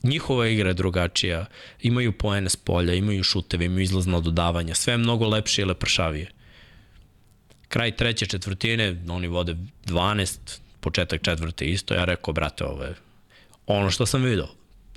[0.03, 1.47] Njihova igra je drugačija,
[1.83, 6.31] imaju poene s polja, imaju šuteve, imaju izlazna dodavanja, sve je mnogo lepše i lepršavije.
[7.69, 9.57] Kraj treće četvrtine, oni vode
[9.87, 12.95] 12, početak četvrte isto, ja rekao, brate, ovo je
[13.67, 14.49] ono što sam vidio.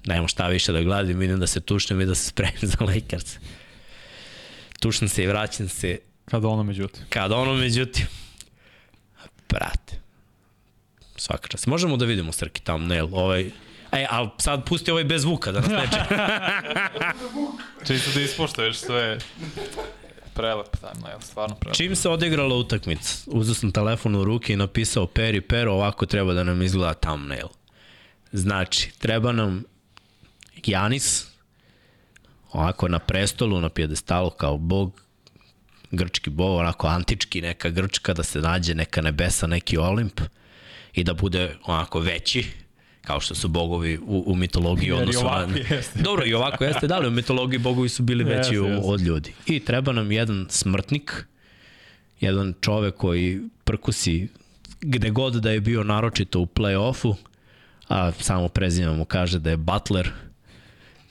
[0.08, 3.36] Nemo šta više da gledam, vidim da se tušnem i da se spremim za Lakers.
[4.80, 7.04] Tušnem se i vraćam se Kada ono međutim.
[7.10, 8.06] kada ono međutim,
[9.50, 10.00] brate,
[11.16, 11.68] svaka čast.
[11.68, 13.52] Možemo da vidimo Srki thumbnail, ovaj,
[13.92, 16.20] E, ali sad pusti ovaj bez zvuka da nas ne čuje.
[17.88, 19.18] Čisto da ispoštoješ sve.
[20.34, 21.78] Prelep thumbnail, stvarno prelep.
[21.78, 26.34] Čim se odigrala utakmica, uzeo sam telefon u ruke i napisao Peri Pero, ovako treba
[26.34, 27.48] da nam izgleda thumbnail.
[28.32, 29.64] Znači, treba nam
[30.66, 31.28] Janis,
[32.52, 35.02] ovako na prestolu, na pjedestalu kao bog,
[35.92, 40.22] grčki bog, onako antički, neka grčka, da se nađe neka nebesa, neki olimp
[40.94, 42.46] i da bude onako veći,
[43.02, 45.58] kao što su bogovi u, u mitologiji odnosno ovako na...
[45.58, 46.02] jeste.
[46.02, 48.90] Dobro, i ovako jeste, da li u mitologiji bogovi su bili veći Jeste, jeste.
[48.90, 49.34] od ljudi.
[49.46, 51.26] I treba nam jedan smrtnik,
[52.20, 54.28] jedan čovek koji prkusi
[54.82, 57.16] gde god da je bio naročito u play-offu,
[57.88, 60.12] a samo prezime mu kaže da je Butler,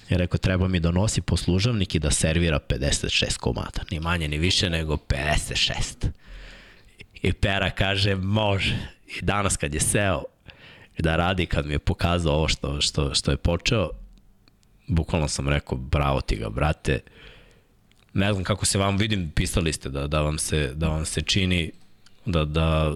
[0.09, 4.39] je rekao treba mi da nosi poslužavnik i da servira 56 komada, ni manje ni
[4.39, 6.07] više nego 56.
[7.23, 8.77] I Pera kaže može.
[9.07, 10.23] I danas kad je seo
[10.99, 13.91] da radi, kad mi je pokazao ovo što, što, što je počeo,
[14.87, 17.01] bukvalno sam rekao bravo ti ga brate.
[18.13, 21.23] Ne znam kako se vam vidim, pisali ste da, da, vam, se, da vam se
[21.23, 21.73] čini
[22.27, 22.93] da, da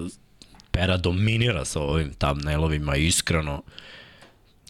[0.70, 3.62] Pera dominira sa ovim thumbnailovima iskreno.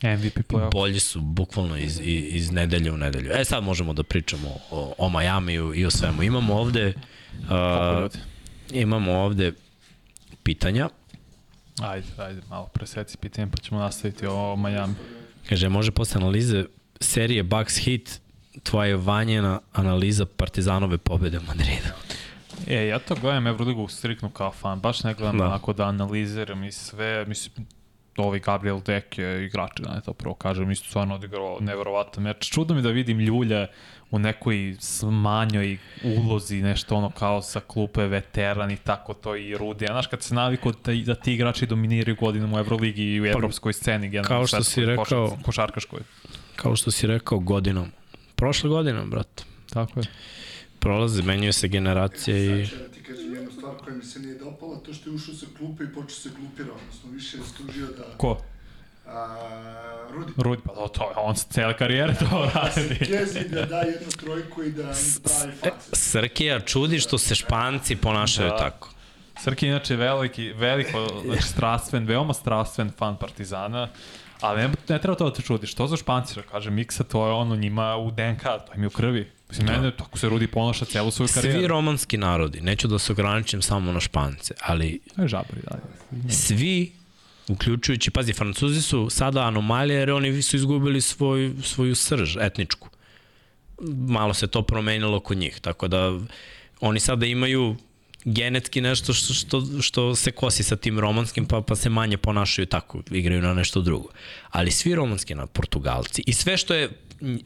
[0.02, 0.72] MVP playoff.
[0.72, 3.30] Bolji su bukvalno iz, iz, nedelje u nedelju.
[3.34, 6.22] E sad možemo da pričamo o, o Majamiju i o svemu.
[6.22, 6.94] Imamo ovde
[7.42, 8.10] uh,
[8.72, 9.52] imamo ovde
[10.42, 10.88] pitanja.
[11.82, 14.94] Ajde, ajde, malo preseci pitanje pa ćemo nastaviti o Miami.
[15.48, 16.64] Kaže, može posle analize
[17.00, 18.20] serije Bucks Hit
[18.62, 21.88] tvoja je vanjena analiza Partizanove pobede u Madridu.
[22.66, 25.44] E, ja to gledam Euroligu striknu kao fan, baš ne gledam Da.
[25.44, 25.48] da.
[25.48, 27.66] onako da analiziram i sve, mislim,
[28.16, 32.50] ovaj Gabriel Dek je igrač, da ne to prvo kažem, isto stvarno odigrao neverovatan meč.
[32.50, 33.66] Čudno mi da vidim Ljulja
[34.10, 39.84] u nekoj smanjoj ulozi, nešto ono kao sa klupe veteran i tako to i Rudi.
[39.84, 43.26] A znaš, kad se naviko da, da ti igrači dominiraju godinom u Euroligi i u
[43.26, 46.00] evropskoj sceni, generalno kao što si rekao- košar- košarkaškoj.
[46.56, 47.92] Kao što si rekao, godinom.
[48.34, 49.44] Prošle godinom, brate.
[49.72, 50.06] Tako je.
[50.78, 52.66] Prolaze, menjuje se generacija i...
[53.70, 56.30] stvar koja mi se nije dopala, to što je ušao sa klupe i počeo se
[56.40, 58.04] glupira, odnosno više je stužio da...
[58.16, 58.38] Ko?
[59.06, 59.36] A,
[60.12, 60.32] Rudi.
[60.36, 62.98] Rudi, pa to, to on se cele karijere to radi.
[62.98, 64.82] Kezi da da jednu trojku i da
[65.22, 65.90] pravi fakse.
[65.92, 68.56] Srkija čudi što se španci ponašaju Da.
[68.56, 68.88] tako.
[69.44, 73.88] Srki je inače veliki, veliko, znači strastven, veoma strastven fan Partizana,
[74.40, 77.26] ali ne, ne treba to da te čudiš, to za španci, da kažem, Miksa, to
[77.26, 79.30] je ono njima u DNK, to im je u krvi.
[79.48, 79.72] Mislim, da.
[79.72, 81.66] mene, tako se Rudi ponaša celu svoju Svi karijeru.
[81.68, 85.78] romanski narodi, neću da se ograničim samo na špance, ali To je žabri, da.
[86.32, 86.92] svi
[87.48, 92.88] uključujući, pazi, Francuzi su sada anomalije jer oni su izgubili svoj, svoju srž etničku.
[94.08, 96.18] Malo se to promenilo kod njih, tako da
[96.80, 97.76] oni sada imaju
[98.24, 102.66] genetski nešto što, što, što se kosi sa tim romanskim, pa, pa se manje ponašaju
[102.66, 104.08] tako, igraju na nešto drugo.
[104.50, 106.90] Ali svi romanski na Portugalci i sve što je,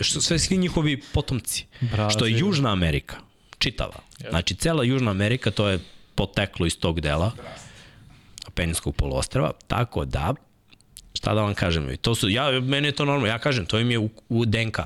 [0.01, 2.11] što, sve svi njihovi potomci, Brazil.
[2.11, 3.16] što je Južna Amerika,
[3.59, 4.01] čitava.
[4.31, 5.79] Znači, cela Južna Amerika, to je
[6.14, 7.33] poteklo iz tog dela.
[8.55, 10.35] Peninskog poluostrava, tako da,
[11.14, 13.91] šta da vam kažem, to su, ja, meni je to normalno, ja kažem, to im
[13.91, 14.79] je u, u DNK.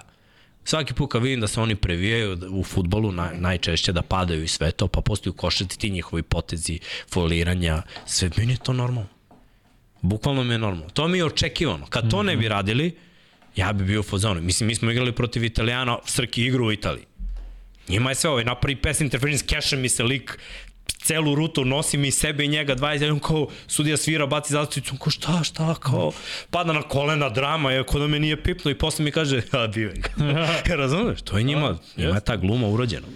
[0.68, 4.48] Svaki put kad vidim da se oni previjaju u futbolu, naj, najčešće da padaju i
[4.48, 6.78] sve to, pa postaju košati ti njihovi potezi,
[7.10, 9.08] foliranja, sve, meni je to normalno.
[10.00, 10.90] Bukvalno mi je normalno.
[10.90, 11.86] To mi je očekivano.
[11.86, 12.96] Kad to ne bi radili,
[13.56, 14.40] ja bi bio u fazonu.
[14.40, 17.04] Mislim, mi smo igrali protiv Italijana, Srki igru u Italiji.
[17.88, 20.38] Njima je sve ovaj, napravi pass interference, keša mi se lik,
[20.92, 24.98] celu rutu nosi mi sebe i njega 20, on kao sudija svira, baci zastavicu, on
[24.98, 26.12] kao šta, šta, kao
[26.50, 29.66] pada na kolena, drama, je, ko da me nije pipno i posle mi kaže, a
[29.66, 30.10] bio je ga.
[30.82, 33.06] Razumeš, to je njima, njima je ta gluma urođena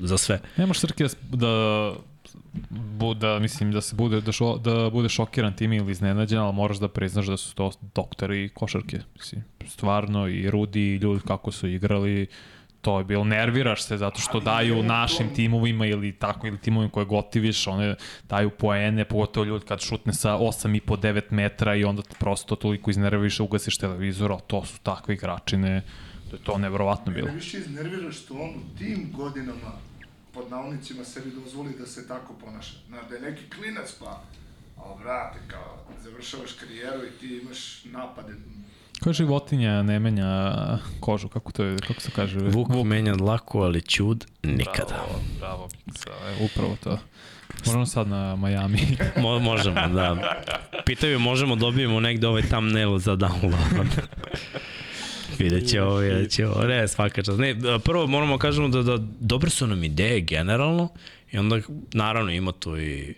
[0.00, 0.40] za sve.
[0.56, 1.92] Nemaš Srki da, da
[3.14, 6.78] da mislim da se bude da, šo, da bude šokiran tim ili iznenađen, ali moraš
[6.78, 8.98] da priznaš da su to doktori košarke.
[9.16, 12.26] Mislim, stvarno i Rudi i ljudi kako su igrali,
[12.86, 17.06] to je bilo, nerviraš se zato što daju našim timovima ili tako, ili timovima koje
[17.06, 17.94] gotiviš, one
[18.28, 23.78] daju poene, pogotovo ljudi kad šutne sa 8,5-9 metra i onda prosto toliko iznerviš, ugasiš
[23.78, 25.82] televizor, a to su takvi igrači, ne,
[26.30, 27.26] to je to nevrovatno bilo.
[27.26, 29.72] Mene više iznervira što on u tim godinama
[30.34, 32.74] pod navodnicima sebi dozvoli da se tako ponaša.
[32.88, 34.22] Znaš, da je neki klinac pa,
[34.76, 38.32] ali brate, kao, završavaš karijeru i ti imaš napade.
[39.00, 40.52] Koja životinja ne menja
[41.00, 42.38] kožu, kako to je, kako se kaže?
[42.38, 42.86] Vuk, Vuk.
[42.86, 44.86] menja dlaku, ali čud nikada.
[44.88, 46.98] Bravo, bravo, Sa, e, upravo to.
[47.66, 48.78] Možemo sad na Miami.
[49.22, 50.16] Mo, možemo, da.
[50.84, 53.86] Pitaju, možemo dobijemo negde ovaj thumbnail za download.
[55.38, 56.64] vidjet će ovo, vidjet će ovo.
[56.64, 57.38] Ne, svaka čast.
[57.38, 60.88] Ne, prvo moramo kažemo da, da dobre su nam ideje generalno
[61.32, 61.60] i onda
[61.92, 63.14] naravno ima tu i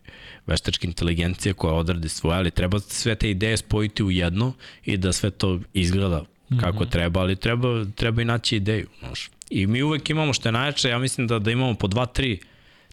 [0.46, 4.52] veštačka inteligencija koja odradi svoje, ali treba sve te ideje spojiti u jedno
[4.84, 6.24] i da sve to izgleda
[6.61, 6.90] kako mm -hmm.
[6.90, 8.86] treba, ali treba, treba i naći ideju.
[8.98, 9.30] Znaš.
[9.50, 12.40] I mi uvek imamo što je najjače, ja mislim da, da imamo po dva, tri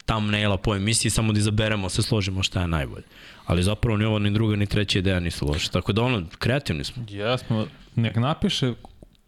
[0.06, 3.04] thumbnaila po emisiji, samo da izaberemo, se složimo šta je najbolje.
[3.46, 5.72] Ali zapravo ni ovo, ni druga, ni treća ideja nisu loše.
[5.72, 7.04] Tako da ono, kreativni smo.
[7.10, 7.68] Jesmo.
[7.96, 8.74] Nek napiše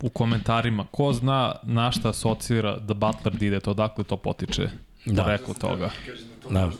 [0.01, 4.69] u komentarima ko zna na šta asocira da Butler dide to, odakle to potiče.
[5.13, 5.23] Da.
[5.25, 5.89] Reklo toga.
[6.49, 6.71] Da.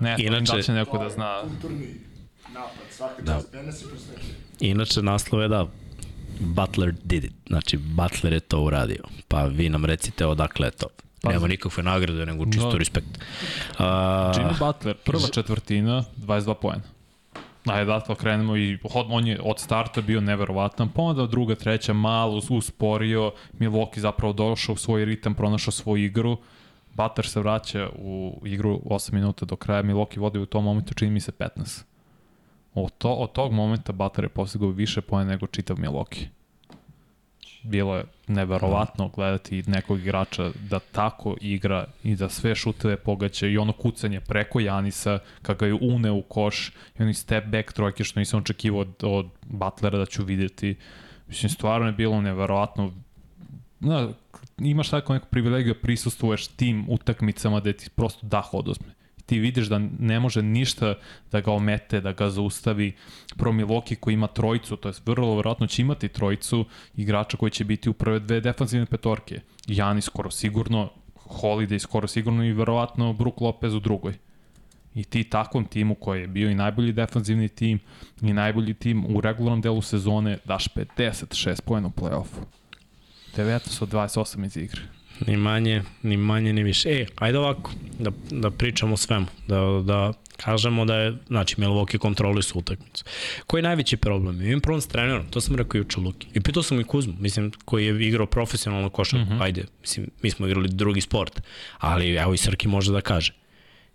[0.00, 1.40] Ne, Inače, da će neko da zna.
[1.42, 1.86] Kulturni
[2.52, 3.40] napad, svaka da.
[3.52, 4.34] prosvetio.
[4.60, 5.66] Inače, naslov je da
[6.40, 7.32] Butler did it.
[7.46, 9.04] Znači, Butler je to uradio.
[9.28, 10.86] Pa vi nam recite odakle je to.
[11.22, 12.78] Pa, Nema nikakve nagrade, nego čisto no.
[12.78, 13.08] respekt.
[13.70, 16.82] Uh, Jimmy Butler, prva četvrtina, 22 poena.
[17.66, 22.42] Ajde, da krenemo i on je od starta bio neverovatan, pa onda druga, treća malo
[22.50, 26.36] usporio, Milwaukee zapravo došao u svoj ritam, pronašao svoju igru,
[26.94, 31.10] Butler se vraća u igru 8 minuta do kraja, Milwaukee vodi u tom momentu, čini
[31.10, 31.84] mi se 15.
[32.74, 36.26] Od, to, od tog momenta Butler je postigao više poena nego čitav Milwaukee.
[37.62, 43.58] Bilo je neverovatno gledati nekog igrača da tako igra i da sve šuteve pogaća i
[43.58, 48.04] ono kucanje preko Janisa, kada ga je une u koš i oni step back trojke
[48.04, 50.76] što nisam očekivao od, od Butlera da ću videti.
[51.26, 52.92] Mislim, stvarno je bilo neverovatno
[53.80, 54.08] na,
[54.58, 58.94] imaš tako neku privilegiju da prisustuješ tim utakmicama da ti prosto dah odosme.
[59.26, 60.94] Ti vidiš da ne može ništa
[61.32, 62.92] da ga omete, da ga zaustavi.
[63.36, 66.64] Pro Milwaukee koji ima trojicu, to je vrlo verovatno će imati trojicu
[66.96, 69.40] igrača koji će biti u prve dve defanzivne petorke.
[69.66, 70.90] Jani skoro sigurno,
[71.24, 74.14] Holiday skoro sigurno i verovatno Brook Lopez u drugoj.
[74.94, 77.80] I ti takvom timu koji je bio i najbolji defanzivni tim
[78.22, 82.44] i najbolji tim u regularnom delu sezone daš 56 pojena u play-offu.
[83.36, 84.80] 19 od 28 iz igre.
[85.26, 86.90] Ni manje, ni manje, ni više.
[86.90, 91.98] E, ajde ovako, da, da pričamo o svemu, da, da kažemo da je, znači, Milwaukee
[91.98, 93.04] kontroli su utakmicu.
[93.46, 94.42] Koji je najveći problem?
[94.42, 96.26] Imam problem s trenerom, to sam rekao juče Luki.
[96.34, 99.42] I pitao sam i Kuzmu, mislim, koji je igrao profesionalno košarku, mm -hmm.
[99.42, 101.40] ajde, mislim, mi smo igrali drugi sport,
[101.78, 103.34] ali evo i Srki može da kaže.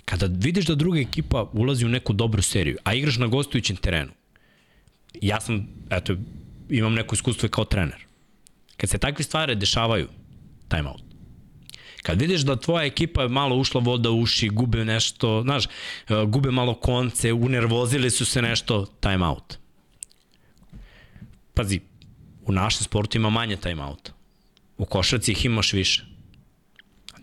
[0.06, 4.12] Kada vidiš da druga ekipa ulazi u neku dobru seriju, a igraš na gostujućem terenu,
[5.22, 6.16] ja sam, eto,
[6.70, 8.09] imam neko iskustvo kao trener
[8.80, 10.08] Kad se takve stvari dešavaju,
[10.68, 11.04] time out.
[12.04, 15.70] Kad vidiš da tvoja ekipa je malo ušla voda u uši, gube nešto, znaš, e,
[16.28, 19.58] gube malo konce, unervozili su se nešto, time out.
[21.54, 21.80] Pazi,
[22.46, 24.12] u našem sportu ima manje time out.
[24.78, 26.06] U košarci ih imaš više.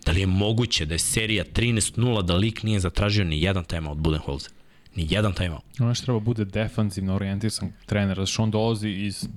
[0.05, 3.97] Da li je moguće da je serija 13-0 da lik nije zatražio ni jedan timeout
[3.97, 4.51] Budenholzer?
[4.95, 5.63] Ni jedan timeout.
[5.79, 9.27] Ono što treba bude defanzivno orijentisan trener, zato što on dolazi iz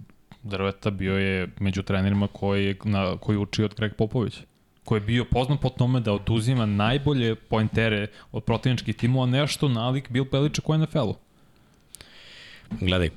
[0.43, 4.35] Drveta bio je među trenerima koji, na, koji uči od Greg Popović
[4.85, 10.11] koji je bio poznat po tome da oduzima najbolje pointere od protivničkih timova, nešto nalik
[10.11, 11.15] Bill Beliček u NFL-u.
[12.81, 13.11] Gledaj,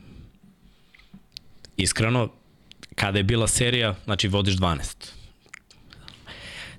[1.77, 2.29] iskreno,
[2.95, 5.11] kada je bila serija, znači vodiš 12.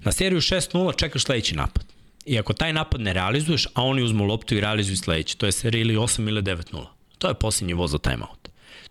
[0.04, 1.84] Na seriju 6-0 čekaš sledeći napad.
[2.26, 5.52] I ako taj napad ne realizuješ, a oni uzmu loptu i realizuju sledeći, to je
[5.52, 6.86] serija ili 8 ili 9-0.
[7.18, 8.43] To je posljednji voz za timeout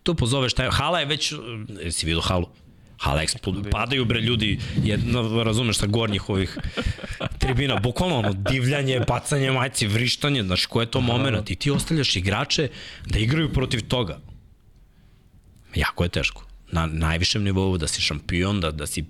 [0.04, 1.34] tu pozoveš taj, hala je već,
[1.84, 2.47] jesi vidio halu?
[2.97, 6.58] Hala eksplod, padaju bre ljudi, jedno, razumeš, sa gornjih ovih
[7.39, 12.16] tribina, bukvalno ono, divljanje, bacanje majci, vrištanje, znaš, ko je to moment i ti ostavljaš
[12.16, 12.70] igrače
[13.06, 14.20] da igraju protiv toga.
[15.76, 16.45] Jako je teško.
[16.72, 19.06] Na najvišem nivou da si šampion, da, da si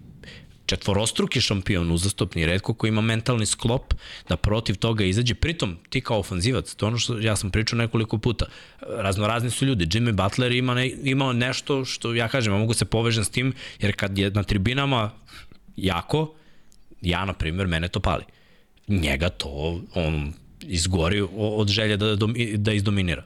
[0.66, 3.94] četvorostruki šampion uzastopni, redko ko ima mentalni sklop
[4.30, 5.36] da protiv toga izađe.
[5.36, 8.46] Pritom, ti kao ofanzivac, to ono što ja sam pričao nekoliko puta,
[8.82, 9.86] raznorazni su ljudi.
[9.86, 13.54] Jimmy Butler ima, ne, ima nešto što ja kažem, ja mogu se povežem s tim,
[13.80, 15.12] jer kad je na tribinama
[15.76, 16.34] jako,
[17.02, 18.24] ja, na primjer, mene to pali.
[18.88, 22.16] Njega to, on izgori od želje da,
[22.58, 23.24] da izdominira.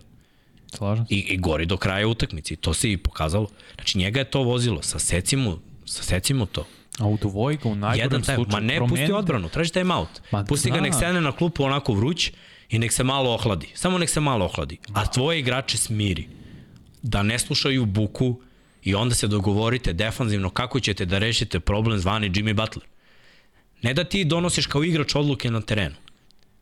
[0.73, 2.53] Slažem I, I gori do kraja utakmice.
[2.53, 3.47] I to se i pokazalo.
[3.75, 4.81] Znači, njega je to vozilo.
[4.81, 6.65] Sasecimo, sasecimo to.
[6.99, 9.01] A u dvojga u najgorem taj, slučaju ma ne, promenite.
[9.01, 10.21] pusti odbranu, traži time out.
[10.31, 12.31] Ma pusti ga, nek sedne na klupu onako vruć
[12.69, 13.67] i nek se malo ohladi.
[13.73, 14.77] Samo nek se malo ohladi.
[14.93, 16.27] A tvoje igrače smiri.
[17.01, 18.41] Da ne slušaju buku
[18.83, 22.85] i onda se dogovorite defanzivno kako ćete da rešite problem zvani Jimmy Butler.
[23.81, 25.95] Ne da ti donosiš kao igrač odluke na terenu.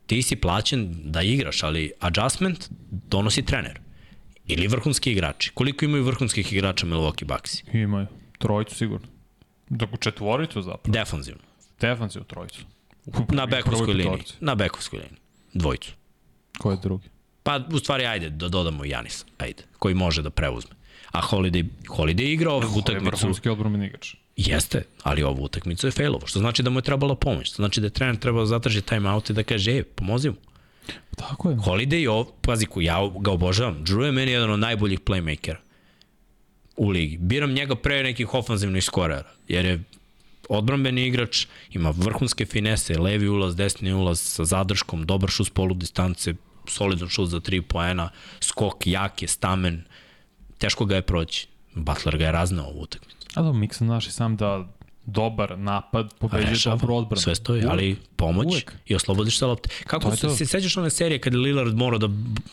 [0.05, 3.79] Ti si plaćen da igraš, ali adjustment donosi trener.
[4.47, 5.51] Ili vrhunski igrači.
[5.53, 7.63] Koliko imaju vrhunskih igrača Milwaukee Bucks?
[7.73, 8.07] Imaju.
[8.37, 9.14] Trojicu sigurno.
[9.69, 10.93] U četvoricu zapravo.
[10.93, 11.41] Defanzivno.
[11.81, 12.61] Defanziju trojicu.
[13.29, 14.23] Na bekovskoj liniji.
[14.39, 15.19] Na bekovskoj liniji.
[15.53, 15.91] Dvojicu.
[16.57, 17.09] Ko je drugi?
[17.43, 20.71] Pa, u stvari, ajde, da dodamo i Janisa, ajde, koji može da preuzme.
[21.11, 23.17] A Holiday, Holiday je igrao ovu je utakmicu.
[23.17, 24.15] vrhunski odbrambeni igrač.
[24.35, 27.47] Jeste, ali ovu utakmicu je failovo, što znači da mu je trebala pomoć.
[27.47, 30.29] Što znači da je trener trebao da zatraži time out i da kaže, ej, pomozi
[30.29, 30.35] mu.
[31.15, 31.55] Tako je.
[31.55, 33.85] Holiday je, ov, pazi, ja ga obožavam.
[33.85, 35.64] Drew je meni jedan od najboljih playmakera
[36.77, 37.17] u ligi.
[37.17, 39.83] Biram njega pre nekih ofanzivnih skorera, jer je
[40.49, 45.73] odbrambeni igrač, ima vrhunske finese, levi ulaz, desni ulaz sa zadrškom, dobar šut s polu
[45.73, 46.33] distance,
[46.67, 48.09] solidan šut za 3 poena,
[48.41, 49.83] skok, jak je, stamen,
[50.57, 51.47] teško ga je proći.
[51.75, 53.27] Butler ga je raznao u utakmicu.
[53.33, 54.67] A da, Miksa naši sam da
[55.05, 57.21] dobar napad pobeđuje dobro odbranu.
[57.21, 57.71] Sve stoji, Uvek.
[57.71, 58.73] ali pomoć Uvek.
[58.85, 59.69] i oslobodiš se lopte.
[59.87, 60.35] Kako se, to.
[60.35, 62.09] se sećaš one serije kada Lillard morao da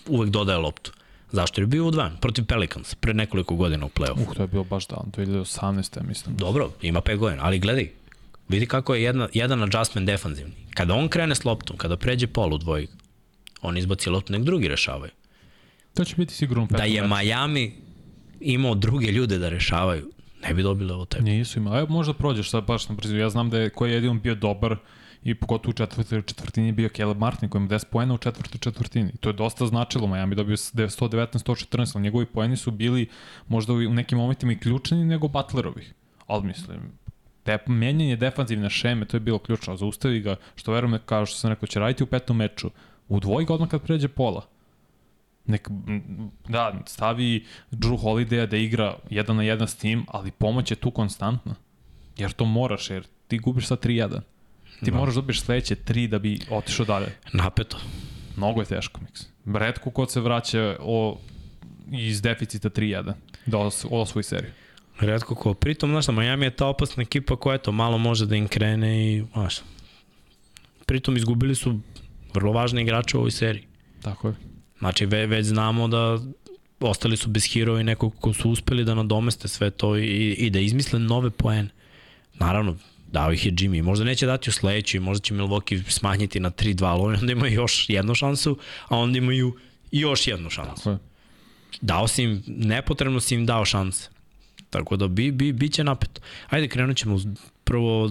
[0.09, 0.93] uvek dodaje loptu?
[1.33, 1.61] Zašto?
[1.61, 4.29] Je bio udvan protiv Pelicans pre nekoliko godina u play-offu.
[4.29, 6.03] Uh, to je bilo baš dan, 2018.
[6.03, 6.37] mislim.
[6.37, 7.91] Dobro, ima 5 godina, ali gledaj,
[8.49, 10.55] vidi kako je jedna, jedan adjustment defanzivni.
[10.75, 12.89] Kada on krene s loptom, kada pređe polu dvojeg,
[13.63, 15.11] on izbaci loptu, nek drugi rešavaju.
[15.95, 17.09] To će biti sigurno Da je.
[17.09, 17.75] Miami
[18.41, 20.11] imao druge ljude da rešavaju,
[20.43, 21.25] ne bi dobili ovo tebe.
[21.25, 21.79] Nisu imali.
[21.79, 23.17] Evo možda prođeš sad baš na brzu.
[23.17, 24.77] Ja znam da je ko je jedino bio dobar
[25.25, 28.59] i pogotovo u četvrtoj četvrtini je bio Caleb Martin koji ima 10 poena u četvrtoj
[28.59, 29.11] četvrtini.
[29.15, 30.07] I to je dosta značilo.
[30.07, 33.09] Miami dobio s- 119-114, ali njegovi poeni su bili
[33.49, 35.95] možda u nekim momentima i ključni nego Butlerovih.
[36.27, 36.93] Ali mislim,
[37.43, 39.77] te, menjanje defanzivne šeme, to je bilo ključno.
[39.77, 42.71] Zaustavi ga, što verujem, kao što sam rekao, će raditi u petom meču.
[43.09, 44.47] U ga odmah kad pređe pola.
[45.47, 45.69] Nek,
[46.49, 50.91] da, stavi Drew Holiday da igra jedan na jedan s tim, ali pomoć je tu
[50.91, 51.55] konstantna.
[52.17, 54.21] Jer to moraš, jer ti gubiš sa 3-1.
[54.85, 54.97] Ti da.
[54.97, 57.07] moraš da dobiješ sledeće 3 da bi otišao dalje.
[57.33, 57.77] Napeto.
[58.37, 59.27] Mnogo je teško, Miks.
[59.55, 61.19] Redko ko se vraća o,
[61.93, 63.13] iz deficita 3-1
[63.47, 64.51] da os, osvoji seriju.
[65.01, 65.55] Redko ko.
[65.55, 69.25] Pritom, znaš, Miami je ta opasna ekipa koja eto, malo može da im krene i,
[69.33, 69.61] znaš,
[70.87, 71.81] pritom izgubili su
[72.35, 73.65] vrlo važne igrače u ovoj seriji.
[74.03, 74.35] Tako je.
[74.79, 76.19] Znači, ve, već znamo da
[76.81, 80.51] ostali su bez hero i nekog ko su uspeli da nadomeste sve to i, i
[80.51, 81.69] da izmisle nove poene.
[82.35, 82.77] Naravno,
[83.13, 83.83] dao ih je Jimmy.
[83.83, 87.33] Možda neće dati u sledeću i možda će Milwaukee smanjiti na 3-2, ali oni onda
[87.33, 88.59] imaju još jednu šansu,
[88.89, 89.57] a onda imaju
[89.93, 90.77] još jednu šansu.
[90.77, 90.99] Tako je.
[91.81, 94.09] Dao si im, nepotrebno si im dao šanse.
[94.71, 96.21] Tako da bi, bi, bit će napeto.
[96.49, 97.19] Ajde, krenut ćemo
[97.65, 98.11] prvo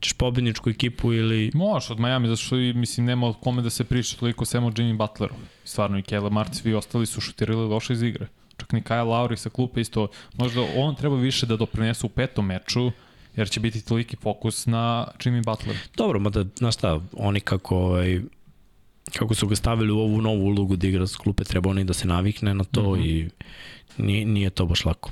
[0.00, 1.50] ćeš pobedničku ekipu ili...
[1.54, 4.70] Možeš od Miami, zato što mislim nema od kome da se priča toliko sem o
[4.70, 5.34] Jimmy Butleru.
[5.64, 8.26] Stvarno i Caleb Martin, svi ostali su šutirali loše iz igre.
[8.56, 12.46] Čak ni Kyle Lowry sa klupe isto, možda on treba više da doprinese u petom
[12.46, 12.92] meču,
[13.36, 15.76] jer će biti toliki fokus na Jimmy Butler.
[15.96, 18.20] Dobro, mada, znaš šta, oni kako, ovaj,
[19.18, 21.92] kako su ga stavili u ovu novu ulogu da igra s klupe, treba oni da
[21.92, 23.06] se navikne na to mm -hmm.
[23.06, 23.30] i
[24.02, 25.10] nije, nije to baš lako.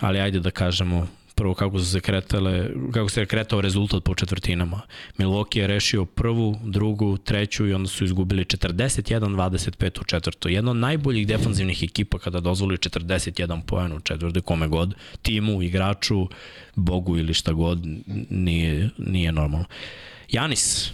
[0.00, 1.06] Ali ajde da kažemo
[1.38, 4.80] prvo kako su se kretale, kako se je kretao rezultat po četvrtinama.
[5.18, 10.48] Milwaukee je rešio prvu, drugu, treću i onda su izgubili 41-25 u četvrtu.
[10.48, 16.28] Jedna od najboljih defanzivnih ekipa kada dozvoli 41 poen u četvrtu, kome god, timu, igraču,
[16.74, 17.86] bogu ili šta god,
[18.30, 19.66] nije, nije normalno.
[20.28, 20.92] Janis,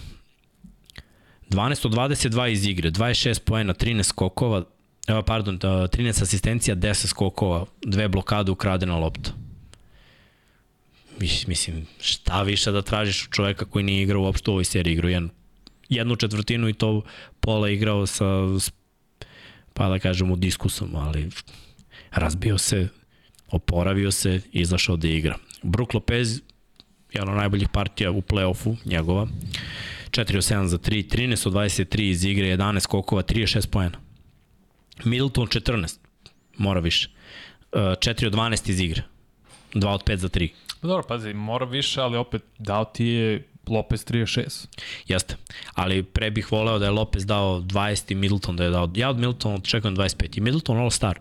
[1.51, 4.64] 12 od 22 iz igre, 26 poena, 13 skokova,
[5.07, 9.43] evo, pardon, 13 asistencija, 10 skokova, dve blokade, ukradena lopta.
[11.21, 14.93] Mis- Mislim, šta više da tražiš od čoveka koji nije igrao uopšte u ovoj seriji,
[14.93, 15.29] igrao jednu,
[15.89, 17.03] jednu četvrtinu i to
[17.41, 18.25] pola igrao sa,
[19.73, 21.31] pa da kažemo, diskusom, ali
[22.11, 22.89] razbio se,
[23.49, 25.37] oporavio se, izašao da igra.
[25.62, 26.41] Brook Lopez,
[27.12, 29.29] jedan od najboljih partija u play-offu, njegova,
[30.11, 33.99] 4 od 7 za 3, 13 od 23 iz igre, 11 skokova, 36 poena.
[35.05, 35.99] Middleton 14,
[36.59, 37.09] mora više.
[37.73, 39.03] 4 od 12 iz igre,
[39.75, 40.49] 2 od 5 za 3.
[40.81, 44.66] Pa dobro, pazi, mora više, ali opet dao ti je Lopez 36.
[45.09, 45.37] Jeste.
[45.75, 48.91] Ali pre bih voleo da je Lopez dao 20 i Middleton da je dao...
[48.95, 50.39] Ja od Middletona očekujem 25.
[50.39, 51.20] I Middleton All Star.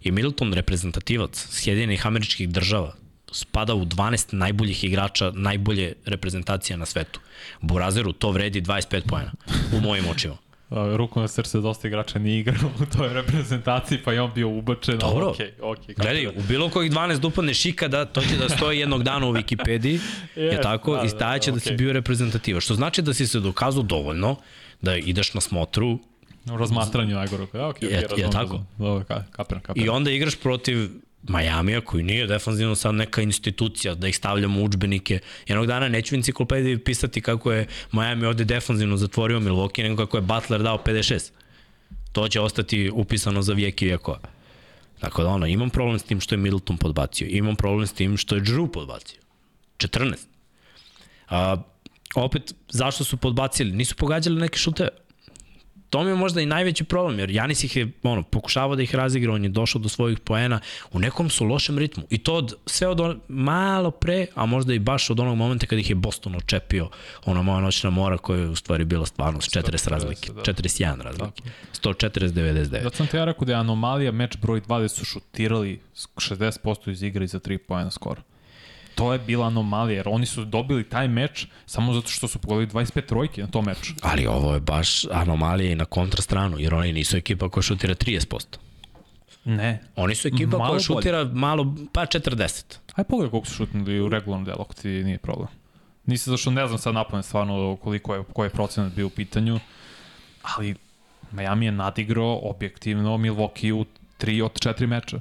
[0.00, 2.94] I Middleton reprezentativac Sjedinjenih američkih država
[3.32, 7.20] spada u 12 najboljih igrača, najbolje reprezentacije na svetu.
[7.60, 9.32] Burazeru to vredi 25 pojena
[9.72, 10.36] u mojim očima.
[10.70, 14.98] Ruku na srce dosta igrača nije igrao u toj reprezentaciji, pa je on bio ubačen.
[14.98, 15.26] Dobro.
[15.26, 18.78] Okay, okay, Gledaj, u bilo kojih 12 da upadne šika, da, to će da stoji
[18.78, 19.98] jednog dana u Wikipediji,
[20.36, 21.76] je Yes, tako, da, i da, stajaće da, da, si okej.
[21.76, 22.60] bio reprezentativa.
[22.60, 24.36] Što znači da si se dokazao dovoljno
[24.82, 25.98] da ideš na smotru
[26.52, 27.42] U razmatranju najgore.
[27.42, 28.60] Ja, okay, Je- je okay, razumem, tako?
[28.78, 29.86] Dobro, ka, kapiram, kapiram.
[29.86, 30.90] i onda igraš protiv
[31.22, 35.18] Majamija koji nije defanzivno sad neka institucija da ih stavljamo u učbenike.
[35.46, 40.20] Jednog dana neću enciklopediji pisati kako je Miami ovde defanzivno zatvorio Milwaukee, nego kako je
[40.20, 41.30] Butler dao 56.
[42.12, 44.20] To će ostati upisano za vijek i vijekova.
[45.00, 47.26] Tako da ono, imam problem s tim što je Middleton podbacio.
[47.30, 49.20] Imam problem s tim što je Drew podbacio.
[49.78, 50.14] 14.
[51.28, 51.56] A,
[52.14, 53.72] opet, zašto su podbacili?
[53.72, 54.88] Nisu pogađali neke šuteve.
[55.90, 58.94] To mi je možda i najveći problem, jer Janis ih je ono, pokušavao da ih
[58.94, 60.60] razigra, on je došao do svojih poena,
[60.92, 62.04] u nekom su lošem ritmu.
[62.10, 65.66] I to od, sve od on, malo pre, a možda i baš od onog momenta
[65.66, 66.88] kad ih je Boston očepio,
[67.24, 70.40] ona moja noćna mora koja je u stvari bila stvarno s 40 razlike, da.
[70.40, 71.42] 41 razlike,
[71.82, 72.82] 140-99.
[72.82, 75.80] Zato sam ti ja rekao da je anomalija meč broj 2 gde su šutirali
[76.16, 78.22] 60% iz igre za 3 pojena skoro.
[78.94, 82.66] To je bila anomalija, jer oni su dobili taj meč samo zato što su pogodili
[82.66, 83.92] 25 trojki na tom meču.
[84.02, 88.56] Ali ovo je baš anomalija i na kontrastranu, jer oni nisu ekipa koja šutira 30%.
[89.44, 89.82] Ne.
[89.96, 92.76] Oni su ekipa Malo koja šutira malo, pa 40.
[92.94, 95.48] Aj pogledaj koliko su šutnuli u regularnom delu, ako ti nije problem.
[96.06, 99.60] Nisam zašto ne znam sad napamet stvarno koliko je, koji je procenat bio u pitanju,
[100.42, 100.74] ali
[101.32, 103.84] Miami je nadigrao objektivno Milwaukee u
[104.20, 105.20] 3 od 4 meča.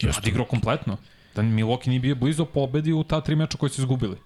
[0.00, 0.20] Jeste.
[0.20, 0.96] Nadigrao kompletno.
[1.36, 4.16] Da Milwaukee nije bio blizu pobedi u ta tri meča koji su izgubili.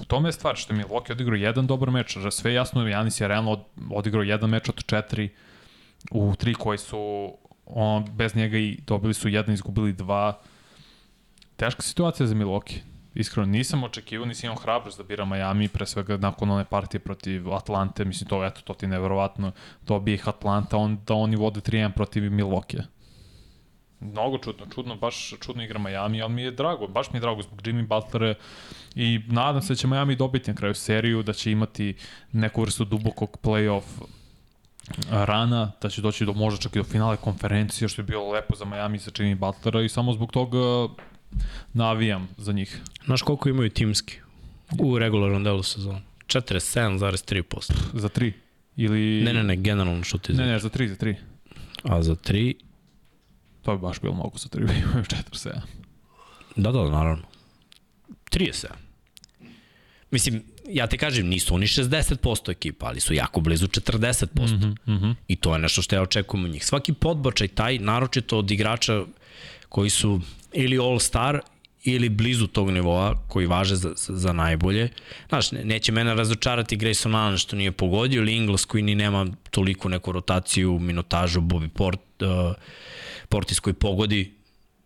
[0.00, 3.20] U tome je stvar što je Milwaukee odigrao jedan dobar meč, že sve jasno, Janis
[3.20, 3.60] je realno od,
[3.90, 5.28] odigrao jedan meč od četiri
[6.10, 7.32] u tri koji su
[7.66, 10.40] on, bez njega i dobili su jedan, izgubili dva.
[11.56, 12.78] Teška situacija za Milwaukee.
[13.14, 17.52] Iskreno, nisam očekivao, nisam imao hrabrost da bira Miami, pre svega nakon one partije protiv
[17.54, 19.52] Atlante, mislim to, eto, to ti je neverovatno,
[19.86, 22.82] dobije ih Atlanta, on, da oni vode 3-1 protiv Milwaukee.
[24.00, 27.42] Mnogo čudno, čudno, baš čudno igra Miami, ali mi je drago, baš mi je drago
[27.42, 28.34] zbog Jimmy Butlera
[28.94, 31.94] i nadam se da će Miami dobiti na kraju seriju, da će imati
[32.32, 33.82] neku vrstu dubokog playoff
[35.10, 38.56] rana, da će doći do možda čak i do finale konferencije, što je bilo lepo
[38.56, 40.58] za Miami sa Jimmy Butlera i samo zbog toga
[41.72, 42.80] navijam za njih.
[43.04, 44.18] Znaš koliko imaju timski
[44.78, 46.00] u regularnom delu sezona?
[46.26, 47.72] 47,3%.
[47.94, 48.32] Za tri.
[48.76, 49.22] Ili...
[49.24, 51.16] Ne, ne, ne, generalno šut iz Ne, ne, za tri, za tri.
[51.84, 52.54] A za 3,
[53.62, 55.60] To bi baš bilo mnogo za tri, imaju 4-7.
[56.56, 57.22] da, da, naravno.
[58.30, 58.66] 37.
[60.10, 64.26] Mislim, ja te kažem, nisu oni 60% ekipa, ali su jako blizu 40%.
[64.34, 64.76] Mm -hmm.
[64.86, 65.14] Mm -hmm.
[65.28, 66.66] I to je nešto što ja očekujem od njih.
[66.66, 69.02] Svaki podbačaj taj, naročito od igrača
[69.68, 70.20] koji su
[70.52, 71.40] ili all-star
[71.84, 74.88] ili blizu tog nivoa koji važe za, za, najbolje.
[75.28, 79.26] Znaš, ne, neće mene razočarati Grayson Allen što nije pogodio ili Ingles koji ni nema
[79.50, 82.54] toliko neku rotaciju, minutažu, Bobby Port, uh,
[83.30, 84.34] Portis koji pogodi.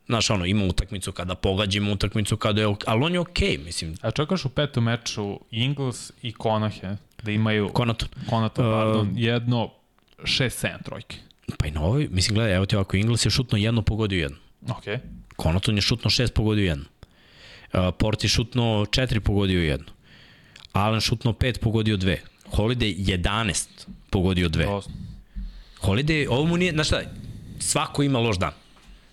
[0.07, 3.64] Znaš, ono, ima utakmicu kada pogađa, ima utakmicu kada je, ali on je okej, okay,
[3.64, 8.09] mislim, A čekaš u petom meču Ingles i Konahe, da imaju Konaton.
[8.30, 9.70] Konaton, Uh, pardon, jedno
[10.18, 11.16] 6-7 trojke.
[11.59, 14.38] Pa i na ovoj, mislim, gledaj, evo ti ovako, Ingles je šutno jedno, pogodio jedno.
[14.68, 14.84] Ok.
[15.36, 16.84] Konaton je šutno šest, pogodio jedno.
[17.72, 19.86] Uh, Port je šutno četiri, pogodio jedno.
[20.72, 22.20] Allen šutno pet, pogodio dve.
[22.53, 23.66] Holiday 11,
[24.11, 24.66] pogodio dve.
[25.80, 27.01] Holiday, ovo mu nije, znaš šta,
[27.64, 28.52] svako ima loš dan.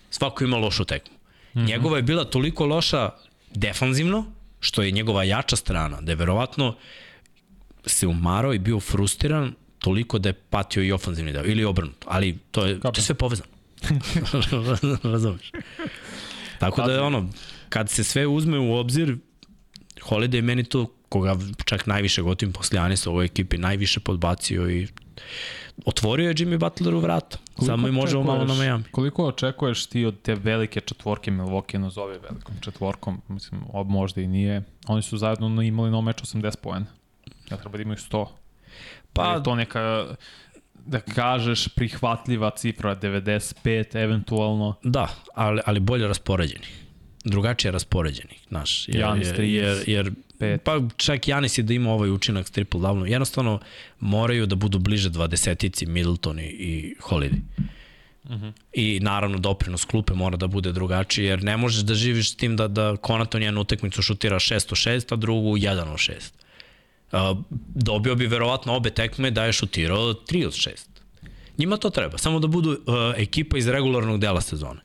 [0.09, 1.17] Svako ima lošu tekmu.
[1.53, 1.67] Mm -hmm.
[1.67, 3.09] Njegova je bila toliko loša
[3.53, 4.25] defanzivno,
[4.59, 6.75] što je njegova jača strana, da je verovatno
[7.85, 12.37] se umarao i bio frustriran toliko da je patio i ofanzivni deo, ili obrnuto, ali
[12.51, 13.49] to je, to je sve povezano.
[15.13, 15.51] Razumeš?
[16.59, 17.29] Tako da je ono,
[17.69, 19.17] kad se sve uzme u obzir,
[20.01, 21.35] Holiday je meni to, koga
[21.65, 24.87] čak najviše gotivim posle Janisa u ovoj ekipi, najviše podbacio i
[25.85, 27.37] otvorio je Jimmy Butleru vrata.
[27.65, 28.83] Samo i možemo malo na Miami.
[28.91, 34.27] Koliko očekuješ ti od te velike četvorke Milwaukee nazove velikom četvorkom, mislim, ob možda i
[34.27, 34.63] nije.
[34.87, 36.85] Oni su zajedno imali na meč 80 poena.
[37.51, 38.25] Ja treba da imaju 100.
[39.13, 40.05] Pa, je to neka,
[40.85, 44.75] da kažeš, prihvatljiva cifra, 95 eventualno.
[44.83, 46.65] da, ali, ali bolje raspoređeni.
[47.25, 48.87] Drugačije raspoređeni, znaš.
[48.87, 50.11] Jer, jer, 30, jer, jer
[50.41, 50.63] pet.
[50.63, 53.59] pa čak Janis je da ima ovaj učinak s triple double jednostavno
[53.99, 57.41] moraju da budu bliže dvadesetici Middleton i, i Holiday.
[58.23, 58.51] Uh -huh.
[58.73, 62.55] I naravno doprinos klupe mora da bude drugačiji, jer ne možeš da živiš s tim
[62.57, 66.13] da, da Konaton jednu utakmicu šutira 6 od 6, a drugu 1 od 6.
[67.11, 67.37] Uh,
[67.75, 70.69] dobio bi verovatno obe tekme da je šutirao 3 od 6.
[71.57, 72.77] Njima to treba, samo da budu uh,
[73.17, 74.79] ekipa iz regularnog dela sezone.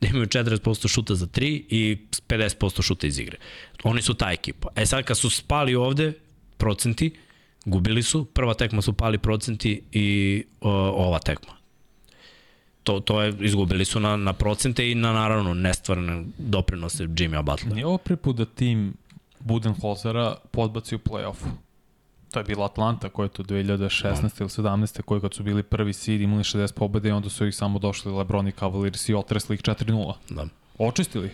[0.00, 3.36] Da imaju 40% šuta za 3 i 50% šuta iz igre.
[3.82, 4.68] Oni su ta ekipa.
[4.76, 6.12] E sad kad su spali ovde
[6.56, 7.12] procenti,
[7.68, 10.70] Gubili su, prva tekma su pali procenti i o,
[11.06, 11.52] ova tekma.
[12.82, 17.74] To, to je, izgubili su na, na procente i na naravno nestvarne doprinose Jimmya Butlera.
[17.74, 18.94] Nije ovo prvi put da tim
[19.40, 21.50] Budenholzera podbaci u play-offu.
[22.30, 24.40] To je bila Atlanta koja je to 2016.
[24.40, 25.02] ili 17.
[25.02, 28.12] koji kad su bili prvi seed imali 60 pobede i onda su ih samo došli
[28.12, 30.14] Lebron i Cavaliers i otresli ih 4-0.
[30.30, 30.46] Da.
[30.78, 31.30] Očistili.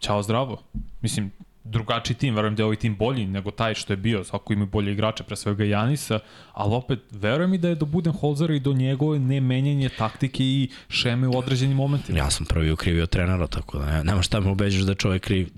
[0.00, 0.62] Ćao zdravo.
[1.00, 1.30] Mislim,
[1.64, 4.66] drugačiji tim, verujem da je ovaj tim bolji nego taj što je bio, svako ima
[4.66, 6.18] bolje igrače, pre svega Janisa,
[6.52, 11.28] ali opet verujem i da je do Budenholzera i do njegove nemenjanje taktike i šeme
[11.28, 12.18] u određenim momentima.
[12.18, 15.22] Ja sam prvi ukrivio trenera, tako da ne, nema šta me ubeđaš da je čovjek
[15.22, 15.48] kriv.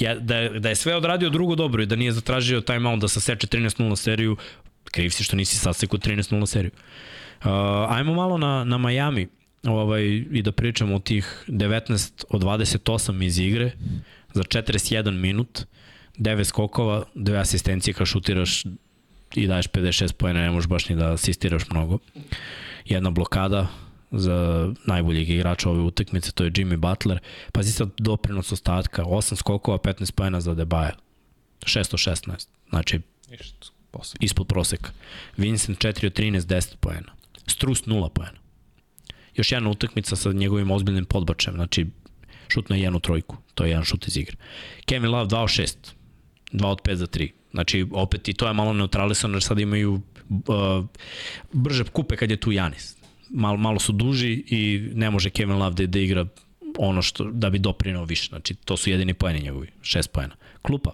[0.00, 3.46] Ja, da, da je sve odradio drugo dobro i da nije zatražio timeout da saseče
[3.46, 4.36] 13-0 seriju,
[4.84, 6.70] kriv si što nisi sasekao 13-0 seriju.
[7.44, 7.50] Uh,
[7.88, 9.28] ajmo malo na, na Miami
[9.66, 13.72] ovaj, i da pričamo o tih 19 od 28 iz igre
[14.32, 15.66] za 41 minut,
[16.18, 18.64] 9 skokova, 2 asistencije kad šutiraš
[19.34, 21.98] i daješ 56 pojene, ne možeš baš ni da asistiraš mnogo.
[22.84, 23.66] Jedna blokada
[24.10, 27.18] za najboljeg igrača ove utakmice, to je Jimmy Butler.
[27.52, 30.92] Pazi sad doprinos ostatka, 8 skokova, 15 pojena za Debaja.
[31.66, 33.00] 616, znači
[33.30, 33.66] Ništa
[34.20, 34.90] ispod proseka.
[35.36, 37.12] Vincent 4 od 13, 10 pojena.
[37.46, 38.38] Strus 0 pojena.
[39.34, 41.86] Još jedna utakmica sa njegovim ozbiljnim podbačajem, znači
[42.50, 44.36] šutno je jednu trojku, to je jedan šut iz igre.
[44.84, 45.76] Kevin Love 2 od 6,
[46.52, 47.30] 2 od 5 za 3.
[47.50, 50.86] Znači, opet i to je malo neutralisano, jer sad imaju uh,
[51.52, 52.96] brže kupe kad je tu Janis.
[53.30, 56.26] Malo, malo su duži i ne može Kevin Love da, da igra
[56.78, 58.28] ono što, da bi doprinao više.
[58.28, 60.34] Znači, to su jedini pojeni njegovi, 6 pojena.
[60.62, 60.92] Klupa,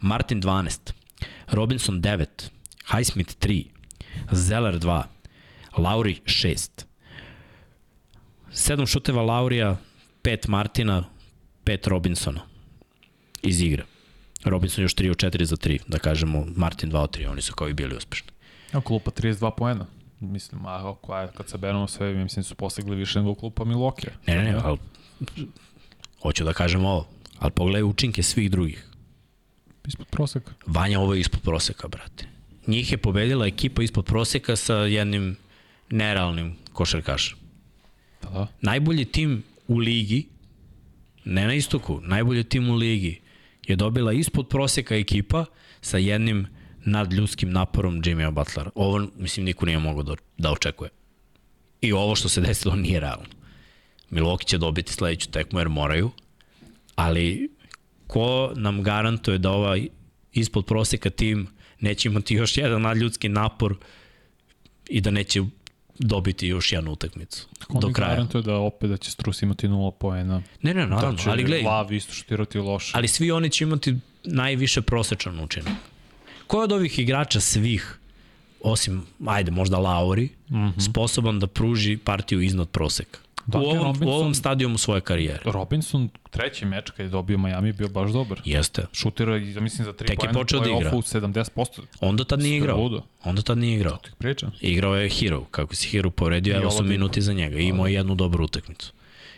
[0.00, 0.92] Martin 12,
[1.50, 2.26] Robinson 9,
[2.96, 3.64] Highsmith 3,
[4.32, 5.02] Zeller 2,
[5.78, 6.84] Lauri 6.
[8.52, 9.76] 7 šuteva Laurija,
[10.24, 11.04] 5 Martina,
[11.64, 12.40] 5 Robinsona
[13.42, 13.84] iz igre.
[14.44, 17.54] Robinson još 3 od 4 za 3, da kažemo Martin 2 od 3, oni su
[17.54, 18.28] kao i bili uspešni.
[18.72, 19.86] Evo klupa 32 poena.
[20.20, 24.10] Mislim, a ako je, kad se beremo sve, mislim su postigli više nego klupa Milwaukee.
[24.26, 24.78] Ne, ne, ne, ali
[26.22, 27.06] hoću da kažem ovo,
[27.38, 28.86] ali pogledaj učinke svih drugih.
[29.86, 30.52] Ispod proseka.
[30.66, 32.26] Vanja ovo je ispod proseka, brate.
[32.66, 35.36] Njih je pobedila ekipa ispod proseka sa jednim
[35.90, 37.38] nerealnim košarkašem.
[38.22, 38.46] Da, da.
[38.60, 40.28] najbolji tim u ligi,
[41.24, 43.20] ne na istoku, najbolji tim u ligi
[43.66, 45.44] je dobila ispod proseka ekipa
[45.80, 46.46] sa jednim
[46.84, 48.70] nadljudskim naporom Jimmya Butlera.
[48.74, 50.90] Ovo, mislim, niko nije mogao da, da očekuje.
[51.80, 53.26] I ovo što se desilo nije realno.
[54.10, 56.10] Milwaukee će dobiti sledeću tekmu jer moraju,
[56.94, 57.50] ali
[58.06, 59.88] ko nam garantuje da ovaj
[60.32, 61.48] ispod proseka tim
[61.80, 63.76] neće imati još jedan nadljudski napor
[64.88, 65.42] i da neće
[65.98, 68.10] dobiti još jednu utakmicu Ko do kraja.
[68.10, 70.42] garantuje da opet da će Strus imati 0 poena.
[70.62, 72.92] Ne, ne, naravno, da će ali gledaj, Lav isto šutirati loše.
[72.94, 75.72] ali svi oni će imati najviše prosečan učinak.
[76.46, 77.98] Ko od ovih igrača svih,
[78.62, 80.54] osim, ajde, možda Lauri, mm.
[80.54, 80.90] -hmm.
[80.90, 83.18] sposoban da pruži partiju iznad proseka?
[83.46, 85.40] Duncan u, ovom, Robinson- u ovom stadijumu svoje karijere.
[85.44, 88.40] Robinson, treći meč kad je dobio Miami, bio baš dobar.
[88.44, 88.86] Jeste.
[88.92, 90.90] Šutira, ja mislim, za 3 Tek je počeo da igra.
[90.94, 91.80] U 70%.
[92.00, 92.76] Onda tad nije Sve igrao.
[92.78, 93.02] ludo.
[93.24, 93.96] Onda tad nije igrao.
[93.96, 94.52] Ti pričam.
[94.60, 96.90] Igrao je Hero, kako si Hero povredio, evo su Oladipo.
[96.92, 97.58] minuti za njega.
[97.58, 98.92] I imao je jednu dobru utakmicu.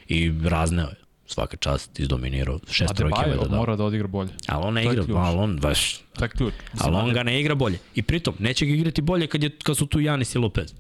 [0.09, 0.95] I razneo je.
[1.29, 2.59] Svaka čast, izdominirao.
[2.71, 3.59] Šest trojke valjda dao.
[3.59, 4.31] mora da odigra bolje.
[4.49, 6.55] Ali on ne igra, ali on baš je ključ.
[6.79, 7.79] Ali on ga ne igra bolje.
[7.95, 10.75] I pritom, neće ga igrati bolje kad, je, kad su tu Janis i Lopez.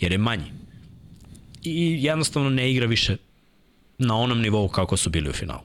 [0.00, 0.44] Jer je manji.
[1.62, 3.16] I jednostavno ne igra više
[3.98, 5.62] na onom nivou kako su bili u finalu.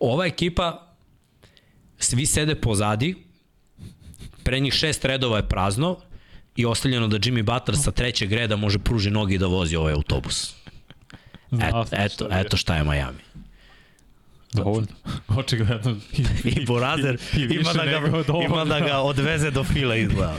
[0.00, 0.96] Ova ekipa,
[1.98, 3.16] svi sede pozadi,
[4.42, 5.96] pre njih šest redova je prazno
[6.56, 9.92] i ostavljeno da Jimmy Butler sa trećeg reda može pruži nogi i da vozi ovaj
[9.92, 10.54] autobus.
[11.52, 12.40] Et, eto, je.
[12.40, 13.25] eto šta je Miami.
[14.56, 14.86] Dovoljno.
[15.38, 15.96] Očigledno.
[16.44, 17.98] I Borazer i ima više da, ga,
[18.44, 20.34] ima da ga odveze do fila izgleda.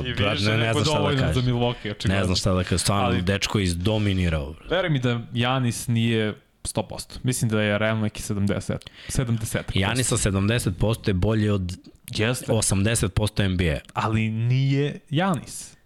[0.00, 1.42] I brat, više ne, ne znam šta da dovoljno za kažem.
[1.44, 2.18] Milwaukee, očigledno.
[2.18, 4.54] Ne znam šta da kažem, stvarno Ali- dečko je izdominirao.
[4.70, 7.18] Veruj mi da Janis nije 100%.
[7.22, 8.76] Mislim da je realno neki 70.
[9.08, 9.58] 70.
[9.74, 11.76] Janis sa 70% je bolji od
[12.08, 12.52] Jeste.
[12.52, 13.78] 80% NBA.
[13.94, 15.76] Ali nije Janis.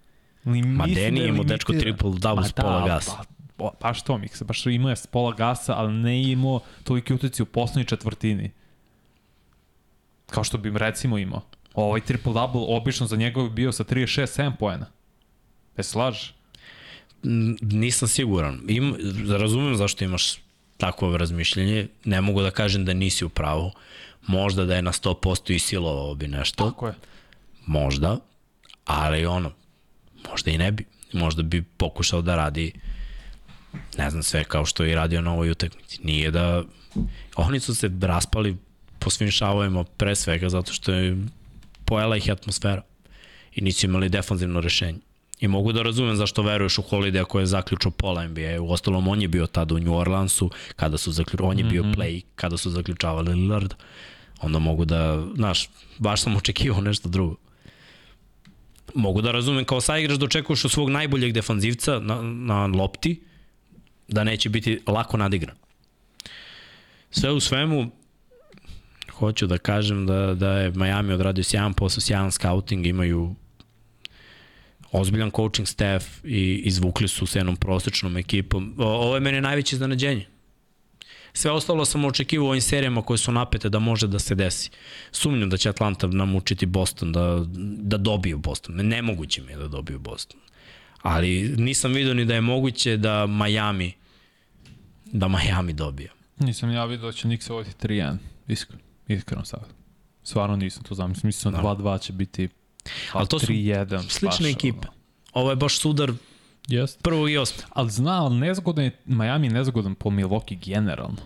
[0.45, 1.97] Li, Ma Deni da je imao dečko limitiran.
[1.97, 3.13] triple-double Ma s pola gasa.
[3.81, 7.47] Baš to mi se, baš imao je pola gasa, ali ne imao toliki utjeci u
[7.47, 8.51] poslednjoj četvrtini.
[10.27, 11.43] Kao što bi recimo imao.
[11.75, 14.87] Ovaj triple-double obično za njega bi bio sa 36-7 poena.
[15.77, 16.35] E slažeš?
[17.25, 18.61] N- Nisam siguran.
[18.69, 18.97] Im,
[19.39, 20.35] razumem zašto imaš
[20.77, 21.89] takvo razmišljenje.
[22.05, 23.71] Ne mogu da kažem da nisi u pravu.
[24.27, 26.71] Možda da je na 100% isilovao bi nešto.
[26.71, 26.95] Tako je.
[27.67, 28.19] Možda.
[28.85, 29.53] Ali ono,
[30.31, 30.85] možda i ne bi.
[31.13, 32.73] Možda bi pokušao da radi
[33.99, 35.99] ne znam sve kao što je i radio na ovoj utakmici.
[36.03, 36.63] Nije da
[37.37, 38.57] oni su se raspali
[38.99, 41.17] po svim šavovima pre svega zato što je
[41.85, 42.83] pojela ih atmosfera.
[43.55, 44.99] i nisu imali defanzivno rešenje.
[45.41, 48.61] I mogu da razumem zašto veruješ u Holiday koji je zaključao pola NBA.
[48.61, 51.83] U ostalom, on je bio tada u New Orleansu, kada su zaključali, on je bio
[51.83, 53.75] play, kada su zaključavali Lillard.
[54.41, 55.69] Onda mogu da, znaš,
[55.99, 57.37] baš sam očekivao nešto drugo.
[58.95, 63.21] Mogu da razumem, kao saigrač da očekuješ od svog najboljeg defanzivca na, na lopti,
[64.09, 65.57] da neće biti lako nadigran.
[67.11, 67.91] Sve u svemu,
[69.13, 73.35] hoću da kažem da, da je Miami odradio sjajan posao, sjajan scouting, imaju
[74.93, 78.75] ozbiljan coaching staff i izvukli su se jednom prosečnom ekipom.
[78.79, 80.27] O, ovo je mene najveće iznenađenje.
[81.33, 84.71] Sve ostalo sam očekivao u ovim serijama koje su napete da može da se desi.
[85.13, 87.45] Sumnjam da će Atlanta namučiti Boston da,
[87.79, 88.75] da dobiju Boston.
[88.75, 90.41] Nemoguće mi je da dobiju Boston.
[91.05, 93.93] Ali nisam vidio ni da je moguće da Miami
[95.05, 96.11] da Miami dobije.
[96.39, 98.17] Nisam ja vidio da će Nix ovojiti 3-1.
[98.49, 98.83] Iskreno.
[99.09, 99.65] Iskreno sad.
[100.23, 101.29] Stvarno nisam to zamislio.
[101.29, 102.49] Mislim da 2-2 će biti
[103.13, 104.09] Ali to su 3-1.
[104.09, 104.87] slične ekipe.
[105.33, 106.13] Ovo je baš sudar
[106.69, 107.03] Jest.
[107.03, 107.65] prvog i osmog.
[107.71, 111.23] Ali zna, ali nezgodan je, Miami je nezgodan po Milwaukee generalno.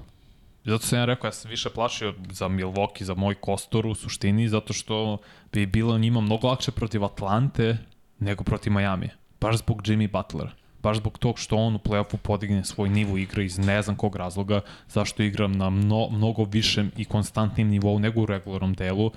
[0.64, 4.48] Zato sam ja rekao, ja sam više plašio za Milwaukee, za moj kostor u suštini,
[4.48, 5.18] zato što
[5.52, 7.78] bi bilo njima mnogo lakše protiv Atlante
[8.18, 9.10] nego protiv Miami.
[9.40, 10.51] Baš zbog Jimmy Butlera.
[10.82, 14.16] Baš zbog tog što on u playoffu podigne svoj nivo igre iz ne znam kog
[14.16, 19.10] razloga, zašto igram na mno, mnogo višem i konstantnim nivou nego u regularnom delu,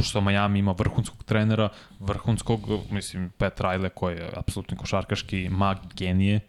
[0.00, 1.68] što Miami ima vrhunskog trenera,
[2.00, 2.60] vrhunskog,
[2.90, 6.40] mislim, Pat Riley koji je apsolutni košarkaški mag, genije,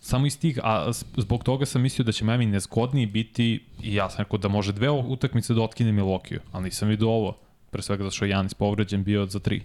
[0.00, 4.10] samo iz tih, a zbog toga sam mislio da će Miami nezgodniji biti i ja
[4.10, 7.36] sam rekao da može dve utakmice da otkine Milokiju, ali nisam vidio ovo,
[7.70, 9.62] pre svega zato što je Janis povređen bio za tri,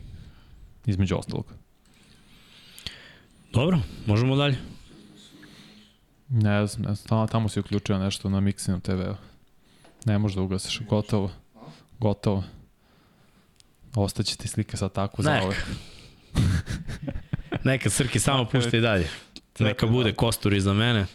[0.85, 1.45] između ostalog.
[3.53, 4.57] Dobro, možemo dalje.
[6.29, 9.15] Ne znam, ne znam, tamo, si uključio nešto na Mixinu TV-u.
[10.05, 11.31] Ne možeš da ugasiš, gotovo.
[11.99, 12.43] Gotovo.
[13.95, 15.55] Ostaće ti slike sad tako za ove.
[17.63, 19.07] Neka Srki samo pušta i dalje.
[19.59, 21.05] Neka bude kostur iza mene.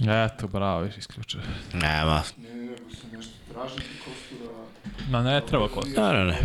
[0.00, 1.40] Eto, bravo, viš isključio.
[1.72, 2.22] Nema.
[2.38, 4.52] Ne, ne, se nešto tražiti kostura...
[5.10, 5.98] Ma ne treba kostur.
[6.02, 6.38] Ne, ne, ne.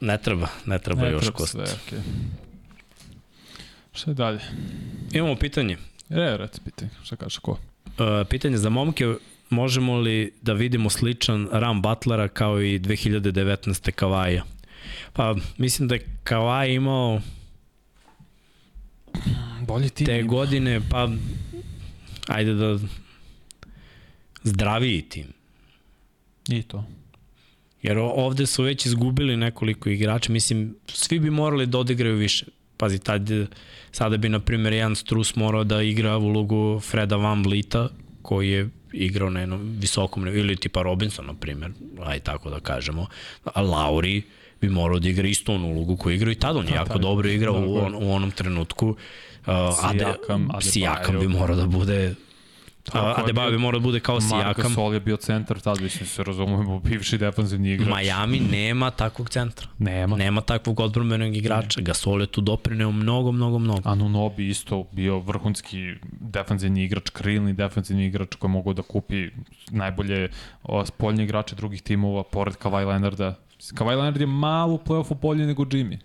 [0.00, 1.66] Ne treba, ne treba Ne još treba kostur.
[1.66, 1.98] sve, okej.
[3.92, 4.40] Šta je dalje?
[5.12, 5.76] Imamo pitanje.
[6.10, 7.50] E, reci pitanje, šta kaže ko?
[7.50, 7.58] Uh,
[8.30, 9.14] pitanje za momke,
[9.50, 13.90] možemo li da vidimo sličan Ram Butlera kao i 2019.
[13.90, 14.44] Kavaja?
[15.12, 17.20] Pa, mislim da je Kavaj imao
[19.66, 20.06] Bolji tim.
[20.06, 21.08] te godine, pa,
[22.28, 22.78] ajde da
[24.42, 25.26] zdraviji tim.
[26.48, 26.84] I to.
[27.82, 32.46] Jer ovde su već izgubili nekoliko igrača, mislim, svi bi morali da odigraju više.
[32.82, 33.30] Pazi, tad,
[33.92, 37.88] sada bi, na primjer, Jan Strus morao da igra ulogu Freda Van Vlita,
[38.22, 41.70] koji je igrao na jednom visokom nivou, ili tipa Robinson, na primjer,
[42.04, 43.06] aj tako da kažemo.
[43.44, 44.22] A Lauri
[44.60, 46.98] bi morao da igra isto onu ulogu koju igra i tada on je jako taj,
[46.98, 48.88] dobro igrao u, on, u onom trenutku.
[48.88, 48.96] Uh,
[49.84, 50.60] Ade, Sijakam, Adebayo.
[50.60, 52.14] Sijakam bi morao da bude
[52.84, 54.74] Tako je Adebayo bi bio- morao da bude kao Marko Sijakam.
[54.74, 57.88] Sol je bio centar, tad mislim se razumemo, bivši defensivni igrač.
[57.96, 59.68] Miami nema takvog centra.
[59.78, 60.16] Nema.
[60.16, 61.80] Nema takvog odbrmenog igrača.
[61.80, 63.80] Gasol je tu doprineo mnogo, mnogo, mnogo.
[63.84, 69.28] Anunobi isto bio vrhunski defensivni igrač, krilni defensivni igrač koji mogu da kupi
[69.70, 70.28] najbolje
[70.84, 73.34] spoljne igrače drugih timova, pored Kawhi Leonarda.
[73.60, 75.98] Kawhi Leonard je malo u play-offu bolje nego Jimmy.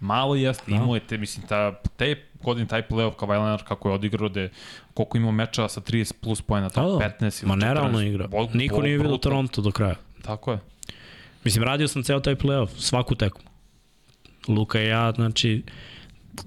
[0.00, 3.94] Malo jeste, imao je te, mislim, ta, te godine taj play-off Kawhi Leonard kako je
[3.94, 4.48] odigrao da
[4.94, 7.10] koliko imao meča sa 30 plus pojena, Da, tako da.
[7.20, 8.08] 15 ili Ma nerealno 14.
[8.08, 8.28] igra.
[8.28, 9.18] Bol- Niko bol- nije vidio brutalno.
[9.18, 9.94] Toronto do kraja.
[10.22, 10.58] Tako je.
[11.44, 13.50] Mislim, radio sam ceo taj playoff, svaku tekmu.
[14.48, 15.62] Luka i ja, znači,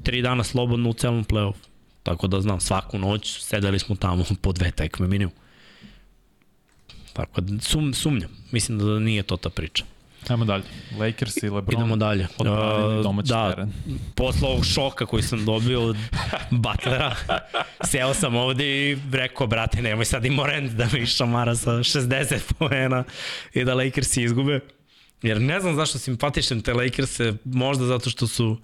[0.03, 1.68] tri dana slobodno u celom playoffu.
[2.03, 5.34] Tako da znam, svaku noć sedeli smo tamo po dve tekme minimum.
[7.14, 8.30] Tako da sum, sumnjam.
[8.52, 9.84] Mislim da nije to ta priča.
[10.28, 10.64] Ajmo dalje.
[11.00, 11.82] Lakers i LeBron.
[11.82, 12.28] Idemo dalje.
[12.40, 13.72] Uh, domaći da, teren.
[14.16, 15.98] posle ovog šoka koji sam dobio od
[16.64, 17.16] Butlera,
[17.84, 22.54] seo sam ovde i rekao, brate, nemoj sad i Morant da mi šamara sa 60
[22.54, 23.04] poena
[23.54, 24.60] i da Lakers izgube.
[25.22, 28.58] Jer ne znam zašto simpatišem te Lakers-e, možda zato što su,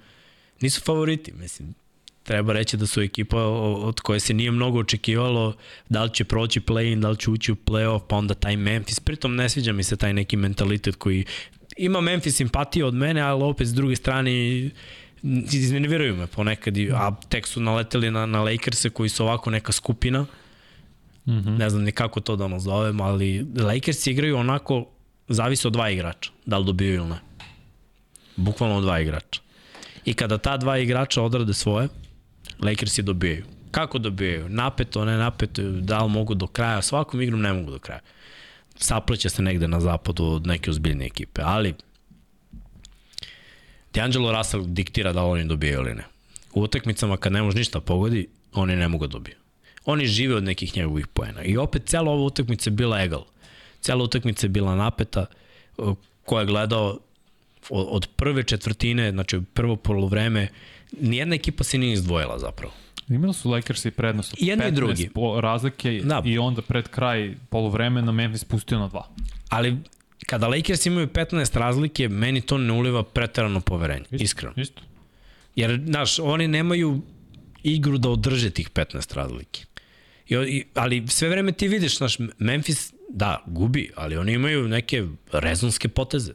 [0.62, 1.74] nisu favoriti, mislim.
[2.30, 5.56] Treba reći da su ekipa od koje se nije mnogo očekivalo
[5.90, 9.00] da li će proći play-in, da li će ući u play-off, pa onda taj Memphis.
[9.00, 11.26] Pritom ne sviđa mi se taj neki mentalitet koji
[11.78, 14.32] ima Memphis simpatije od mene, ali opet s druge strane
[15.52, 20.26] iznerviraju me ponekad, a tek su naleteli na, na Lakers-e koji su ovako neka skupina,
[21.26, 21.58] Mm -hmm.
[21.58, 24.86] ne znam ni kako to da nazovem, ali Lakers igraju onako,
[25.28, 27.20] zavisi od dva igrača, da li dobiju ili ne.
[28.36, 29.42] Bukvalno od dva igrača.
[30.06, 31.88] I kada ta dva igrača odrade svoje,
[32.64, 33.46] Lakersi dobijaju.
[33.72, 34.50] Kako dobijaju?
[34.50, 36.82] Napeto, ne napeto, da li mogu do kraja?
[36.82, 38.00] Svakom igrom ne mogu do kraja.
[38.76, 41.74] Sapleće se negde na zapadu od neke ozbiljne ekipe, ali
[43.94, 46.04] D'Angelo Russell diktira da oni dobijaju ili ne.
[46.54, 49.36] U utakmicama kad ne može ništa pogodi, oni ne mogu da dobiju.
[49.86, 51.44] Oni žive od nekih njegovih poena.
[51.44, 53.26] I opet cela ova utakmica je bila egal.
[53.82, 55.26] Cela utakmica je bila napeta,
[55.78, 55.96] o,
[56.26, 57.00] ko je gledao
[57.70, 60.48] od, prve četvrtine, znači prvo polovreme,
[61.02, 62.74] nijedna ekipa se nije izdvojila zapravo.
[63.10, 65.10] Imali su Lakersi prednost od I jedni i 15 drugi.
[65.10, 66.22] po razlike Da.
[66.26, 69.08] i onda pred kraj poluvremena Memphis pustio na dva.
[69.50, 69.78] Ali
[70.26, 74.54] kada Lakers imaju 15 razlike, meni to ne uliva pretarano poverenje, iskreno.
[74.58, 74.82] Isto.
[75.56, 77.02] Jer, znaš, oni nemaju
[77.64, 79.66] igru da održe tih 15 razlike.
[80.28, 85.06] I, i, ali sve vreme ti vidiš, znaš, Memphis, da, gubi, ali oni imaju neke
[85.32, 86.34] rezonske poteze.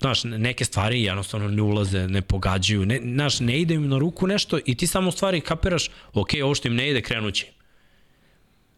[0.00, 4.26] Znaš, neke stvari jednostavno ne ulaze, ne pogađaju, ne, znaš, ne ide im na ruku
[4.26, 7.46] nešto i ti samo stvari kapiraš, ok, ovo što im ne ide, krenuće.
[7.46, 7.52] im.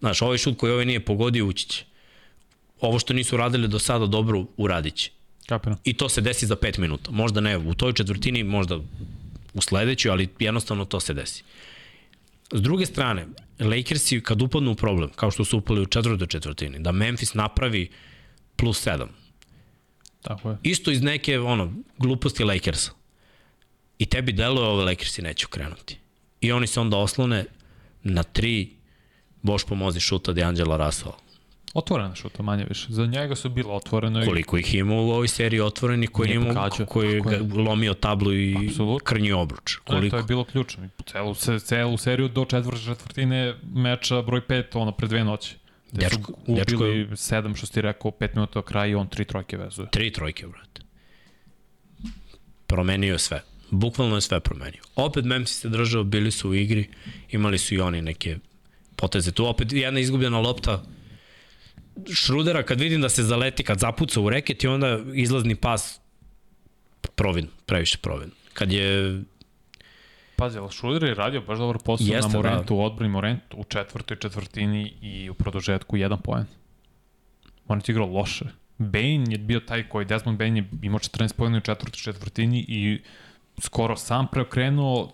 [0.00, 1.84] Znaš, ovaj šut koji ovaj nije pogodio, ući će.
[2.80, 5.10] Ovo što nisu radili do sada dobro, uradit će.
[5.46, 5.78] Kapiram.
[5.84, 7.10] I to se desi za 5 minuta.
[7.10, 8.78] Možda ne u toj četvrtini, možda
[9.54, 11.44] u sledećoj, ali jednostavno to se desi.
[12.52, 13.26] S druge strane,
[13.60, 17.90] Lakersi kad upadnu u problem, kao što su upali u četvrtoj četvrtini, da Memphis napravi
[18.56, 19.06] plus 7,
[20.22, 20.56] Tako je.
[20.62, 22.90] isto iz neke ono, gluposti Lakersa.
[23.98, 25.98] I tebi deluje ove Lakersi neće krenuti.
[26.40, 27.44] I oni se onda oslone
[28.02, 28.70] na tri
[29.42, 31.16] Boš pomozi šuta D'Angela Russella.
[31.74, 32.86] Otvorena šuta, manje više.
[32.88, 36.36] Za njega su bilo otvoreno i Koliko ih ima u ovoj seriji otvoreni koji, Nije
[36.36, 36.86] ima, pogađao.
[36.86, 37.22] koji je
[37.54, 39.04] lomio tablu i Apsolutno.
[39.04, 39.74] krnji obruč.
[39.76, 39.84] Koliko?
[39.84, 40.10] Koliko?
[40.10, 40.88] To je bilo ključno.
[41.06, 45.56] Celu, celu seriju do četvrte četvrtine meča broj 5, ono, pre dve noći.
[45.92, 46.64] Gde su Dečko- ubili
[47.04, 49.88] dečko- sedam, što si ti rekao, pet minuta do kraja i on tri trojke vezuje.
[49.90, 50.82] Tri trojke, brate.
[52.66, 53.42] Promenio sve.
[53.70, 54.82] Bukvalno je sve promenio.
[54.96, 56.88] Opet Memphis se držao, bili su u igri,
[57.30, 58.36] imali su i oni neke
[58.96, 59.32] poteze.
[59.32, 60.82] Tu opet jedna izgubljena lopta
[62.14, 66.00] Šrudera kad vidim da se zaleti, kad zapuca u reket i onda izlazni pas
[67.14, 68.30] provin, previše provin.
[68.52, 69.22] Kad je
[70.40, 72.48] Pazi, ali Šuler je radio baš dobar posao Jeste, na da.
[72.50, 76.44] Morentu, u odbrani Morentu u četvrtoj četvrtini i u produžetku jedan poen.
[77.68, 78.44] On je igrao loše.
[78.78, 83.00] Bane je bio taj koji, Desmond Bane je imao 14 pojena u četvrtoj četvrtini i
[83.58, 85.12] skoro sam preokrenuo uh,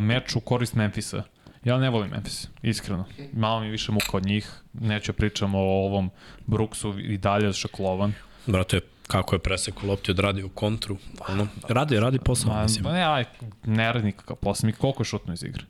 [0.00, 1.22] meč u korist Memfisa.
[1.64, 3.04] Ja ne volim Memphis, iskreno.
[3.32, 4.52] Malo mi više muka od njih.
[4.72, 6.10] Neću pričamo o ovom
[6.46, 8.12] Brooksu i dalje šaklovan.
[8.46, 8.80] brate,
[9.10, 10.96] kako je presekao lopti odradio kontru,
[11.28, 12.84] ono, radi, radi posao, Ma, mislim.
[12.84, 13.24] ne, aj,
[13.64, 14.66] ne radi nikakav posao.
[14.66, 15.64] Mi koliko je šutno iz igre?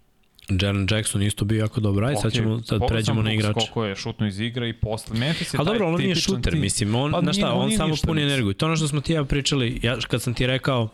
[0.50, 2.06] Jaren Jackson isto bio jako dobro.
[2.06, 3.54] Ajde, sad ćemo, sad pređemo na igrače.
[3.54, 5.18] Koliko je šutno iz igre i posle.
[5.18, 6.60] Memphis je taj dobro, on nije šuter, tim.
[6.60, 8.18] mislim, on, Pa znaš šta, nije- on, nije samo puni mislim.
[8.28, 8.54] energiju.
[8.54, 10.88] To ono što smo ti ja pričali, ja, kad sam ti rekao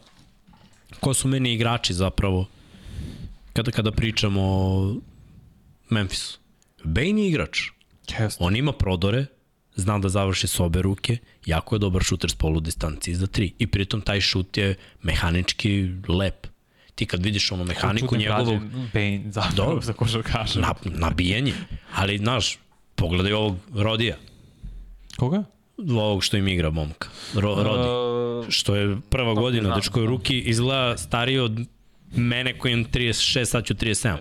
[1.00, 2.46] ko su meni igrači zapravo,
[3.52, 4.94] kada, kada pričamo o
[5.90, 6.38] Memphisu.
[6.84, 7.58] Bane je igrač.
[8.18, 8.44] Jeste.
[8.44, 9.26] On ima prodore,
[9.76, 13.52] zna da završi s obe ruke, jako je dobar šuter s polu distancije za tri.
[13.58, 16.46] I pritom taj šut je mehanički lep.
[16.94, 18.62] Ti kad vidiš ono mehaniku njegovog,
[18.92, 19.80] Bane, zapravo, Dobro.
[19.80, 20.60] za košarkaša.
[20.60, 21.52] na, nabijanje.
[21.94, 22.58] Ali, znaš,
[22.94, 24.16] pogledaj ovog Rodija,
[25.16, 25.44] Koga?
[25.78, 27.08] ovog što im igra momka.
[27.34, 27.88] Ro, Rodi.
[27.88, 31.60] Uh, što je prva godina, znam, dečko je ruki izgleda stariji od
[32.14, 34.16] mene koji imam 36, sad ću 37.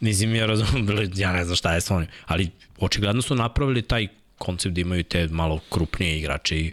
[0.00, 4.08] Mislim, ja razumem, ja ne znam šta je s onim, ali očigledno su napravili taj
[4.40, 6.72] koncept da imaju te malo krupnije igrače i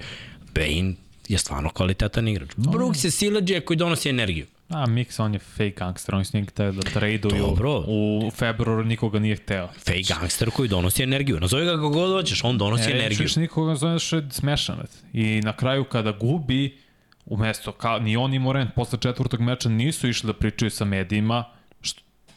[0.56, 0.94] Bane
[1.28, 2.50] je stvarno kvalitetan igrač.
[2.58, 4.46] Brooks je silađe koji donosi energiju.
[4.70, 7.40] a, Mix, on je fake gangster, oni su hteli da traduju.
[7.40, 7.84] Dobro.
[7.88, 9.68] U februaru nikoga nije hteo.
[9.78, 11.40] Fake gangster koji donosi energiju.
[11.40, 13.24] Nazovi ga kako god hoćeš, on donosi Ne, energiju.
[13.24, 14.90] više nikoga zove što je smešanac.
[15.14, 16.78] I na kraju kada gubi,
[17.26, 21.44] umesto ka, ni on ni Morent posle četvrtog meča nisu išli da pričaju sa medijima,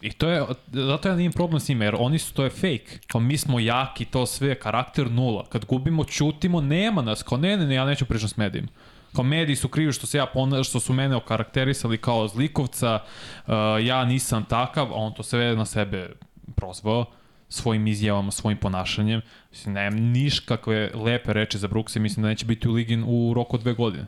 [0.01, 2.99] I to je, zato ja nijem problem s njima, jer oni su, to je fake.
[3.07, 5.45] Kao mi smo jaki, to sve, karakter nula.
[5.49, 7.23] Kad gubimo, ćutimo, nema nas.
[7.23, 8.69] Kao ne, ne, ne, ja neću pričam s medijima.
[9.15, 12.99] Kao mediji su krivi što se ja pona, što su mene okarakterisali kao zlikovca,
[13.47, 13.53] uh,
[13.83, 16.11] ja nisam takav, a on to sve na sebe
[16.57, 17.05] prozvao
[17.49, 19.21] svojim izjavama, svojim ponašanjem.
[19.51, 23.03] Mislim, nemam niš kakve lepe reči za Brooksa i mislim da neće biti u ligi
[23.07, 24.07] u roku dve godine.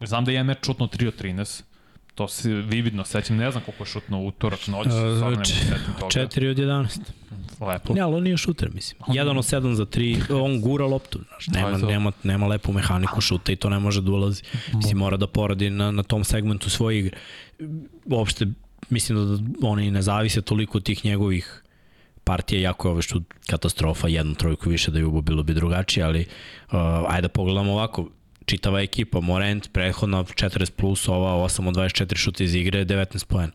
[0.00, 1.62] Znam da je jedan meč šutno 3 od 13,
[2.16, 6.10] to se vividno sećam, ne znam koliko je šutno utorak noć, stvarno ne setim toga.
[6.10, 6.98] 4 od 11.
[7.60, 7.94] Lepo.
[7.94, 9.00] Ne, ali on nije šuter, mislim.
[9.00, 13.52] 1 od 7 za 3, on gura loptu, znaš, nema, nema, nema lepu mehaniku šuta
[13.52, 14.42] i to ne može da ulazi.
[14.74, 17.18] Mislim, mora da poradi na, na tom segmentu svoje igre.
[18.04, 18.46] Uopšte,
[18.90, 21.62] mislim da oni ne zavise toliko od tih njegovih
[22.24, 26.04] partija, jako je ovo što katastrofa, jednu trojku više da je ubo bilo bi drugačije,
[26.04, 26.78] ali uh,
[27.08, 28.08] ajde da pogledamo ovako,
[28.46, 33.52] čitava ekipa, Morent, prethodna 40 plus, ova 8 od 24 šuta iz igre, 19 poena.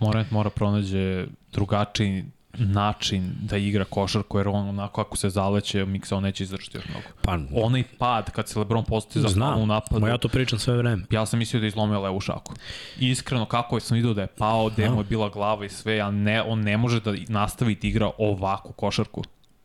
[0.00, 2.24] Morant mora pronađe drugačiji
[2.58, 6.84] način da igra košarku, jer on onako ako se zaleće, Miksa on neće izdržati još
[6.88, 7.06] mnogo.
[7.22, 10.58] Pa, Onaj pad, kad se Lebron postoji za znam, u napadu, ma ja to pričam
[10.58, 11.02] sve vreme.
[11.10, 12.54] ja sam mislio da je izlomio levu šaku.
[13.00, 16.00] Iskreno, kako je sam vidio da je pao, da mu je bila glava i sve,
[16.00, 19.22] a ne, on ne može da nastavi da igra ovakvu košarku.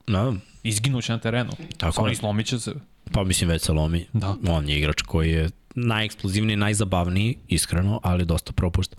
[0.07, 0.33] Da,
[0.63, 1.51] Izginuće na terenu.
[1.77, 2.13] Tako Samo je.
[2.13, 2.73] i slomit će se.
[3.13, 4.05] Pa mislim već se lomi.
[4.13, 4.35] Da.
[4.47, 8.95] On je igrač koji je najeksplozivniji, najzabavniji, iskreno, ali dosta propušta.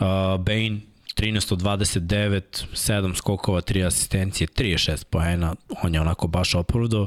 [0.00, 0.06] Uh,
[0.40, 0.80] Bane,
[1.16, 2.40] 13 od 29,
[2.74, 7.06] 7 skokova, 3 asistencije, 36 poena, on je onako baš opravdao.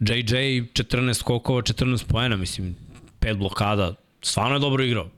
[0.00, 0.34] JJ,
[0.72, 2.76] 14 skokova, 14 poena, mislim,
[3.20, 5.08] 5 blokada, stvarno je dobro igrao.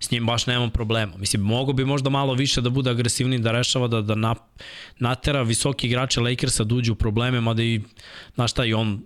[0.00, 1.16] S njim baš nemam problema.
[1.16, 4.38] Mislim, mogo bi možda malo više da bude agresivniji, da rešava, da, da nap,
[4.98, 7.80] natera visoki igrače Lakersa da uđu u probleme, mada i,
[8.34, 9.02] znaš šta, i on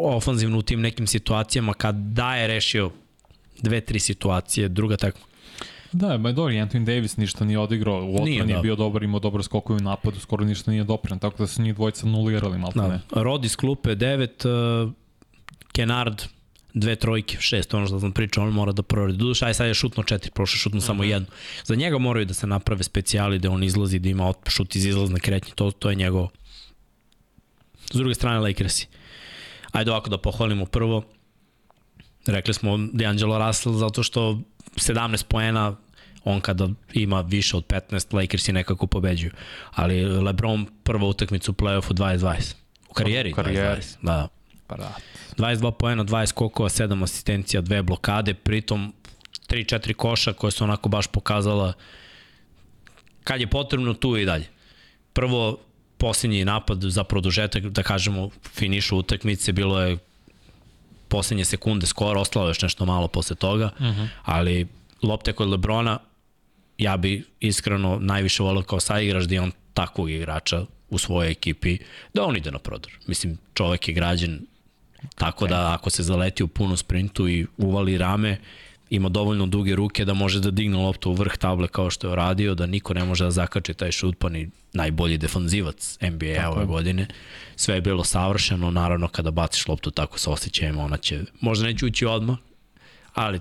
[0.00, 2.90] ofanzivno u tim nekim situacijama, kad da je rešio
[3.62, 5.20] dve, tri situacije, druga takva.
[5.92, 8.60] Da, ma je dobro, Anthony Davis ništa nije odigrao, u Nije, da.
[8.60, 11.74] bio dobar, imao dobro skokove u napadu, skoro ništa nije dopren, tako da su njih
[11.74, 12.88] dvojica nulirali malo Da.
[12.88, 13.00] ne.
[13.10, 14.92] Rod iz klupe 9, uh,
[15.72, 16.22] Kenard
[16.74, 19.18] dve trojke, šest, ono što sam pričao, on mora da proradi.
[19.18, 21.26] Duduš, aj sad je šutno četiri, prošle šutno samo jednu.
[21.64, 25.20] Za njega moraju da se naprave specijali, da on izlazi, da ima šut iz izlazne
[25.20, 26.28] kretnje, to, to je njegovo.
[27.92, 28.86] S druge strane, Lakersi.
[29.76, 31.02] Ajde ovako da pohvalimo prvo.
[32.26, 34.38] Rekli smo D'Angelo Russell zato što
[34.76, 35.76] 17 poena
[36.24, 39.30] on kada ima više od 15, Lakersi nekako pobeđuju.
[39.70, 42.54] Ali LeBron prva utakmica u play-offu 20-20.
[42.90, 43.80] U karijeri, U karijeri.
[43.80, 43.96] 20-20.
[44.02, 44.28] Da.
[44.66, 44.94] Pa da.
[45.36, 48.94] 22 poena, 20 skokova, 7 asistencija, dve blokade, pritom
[49.48, 51.72] 3-4 koša koje su onako baš pokazala
[53.24, 54.48] kad je potrebno tu i dalje.
[55.12, 55.58] Prvo,
[55.98, 59.98] posljednji napad za produžetak, da kažemo, finišu utakmice, bilo je
[61.08, 64.08] poslednje sekunde skoro, ostalo je još nešto malo posle toga, uh -huh.
[64.24, 64.66] ali
[65.02, 65.98] lopte kod Lebrona,
[66.78, 71.78] ja bi iskreno najviše volio kao saigrač da imam takvog igrača u svojoj ekipi,
[72.14, 72.92] da on ide na prodor.
[73.06, 74.46] Mislim, čovek je građen
[75.14, 78.38] tako da ako se zaleti u punu sprintu i uvali rame,
[78.90, 82.16] ima dovoljno duge ruke da može da digne loptu u vrh table kao što je
[82.16, 86.64] radio, da niko ne može da zakače taj šut, pa ni najbolji defanzivac NBA ove
[86.66, 87.06] godine.
[87.56, 91.86] Sve je bilo savršeno, naravno kada baciš loptu tako sa osjećajima, ona će, možda neće
[91.86, 92.36] ući odmah,
[93.14, 93.40] ali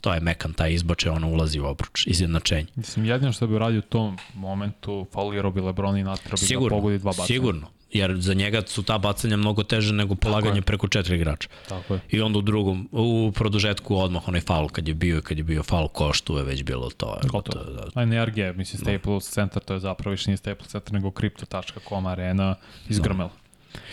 [0.00, 2.66] to je mekan taj izbače, ona ulazi u obruč, izjednačenje.
[2.74, 6.68] Mislim, jedino što bi uradio u tom momentu, faulirao bi Lebron i natrao bi da
[6.68, 7.26] pogodi dva bacanja.
[7.26, 10.62] sigurno, jer za njega su ta bacanja mnogo teže nego polaganje je.
[10.62, 11.48] preko četiri igrača.
[11.68, 12.00] Tako je.
[12.10, 15.44] I onda u drugom, u produžetku odmah onaj faul kad je bio i kad je
[15.44, 17.18] bio faul koš, tu je već bilo to.
[17.22, 17.64] Je, Gotovo.
[17.64, 17.86] to, da.
[17.94, 22.54] A energija, mislim, Staples Center, to je zapravo više nije Staples Center, nego Crypto.com arena
[22.88, 23.30] izgrmela.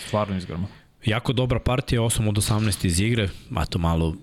[0.07, 0.67] Stvarno izgrmela.
[1.05, 4.15] Jako dobra partija, 8 od 18 iz igre, a to malo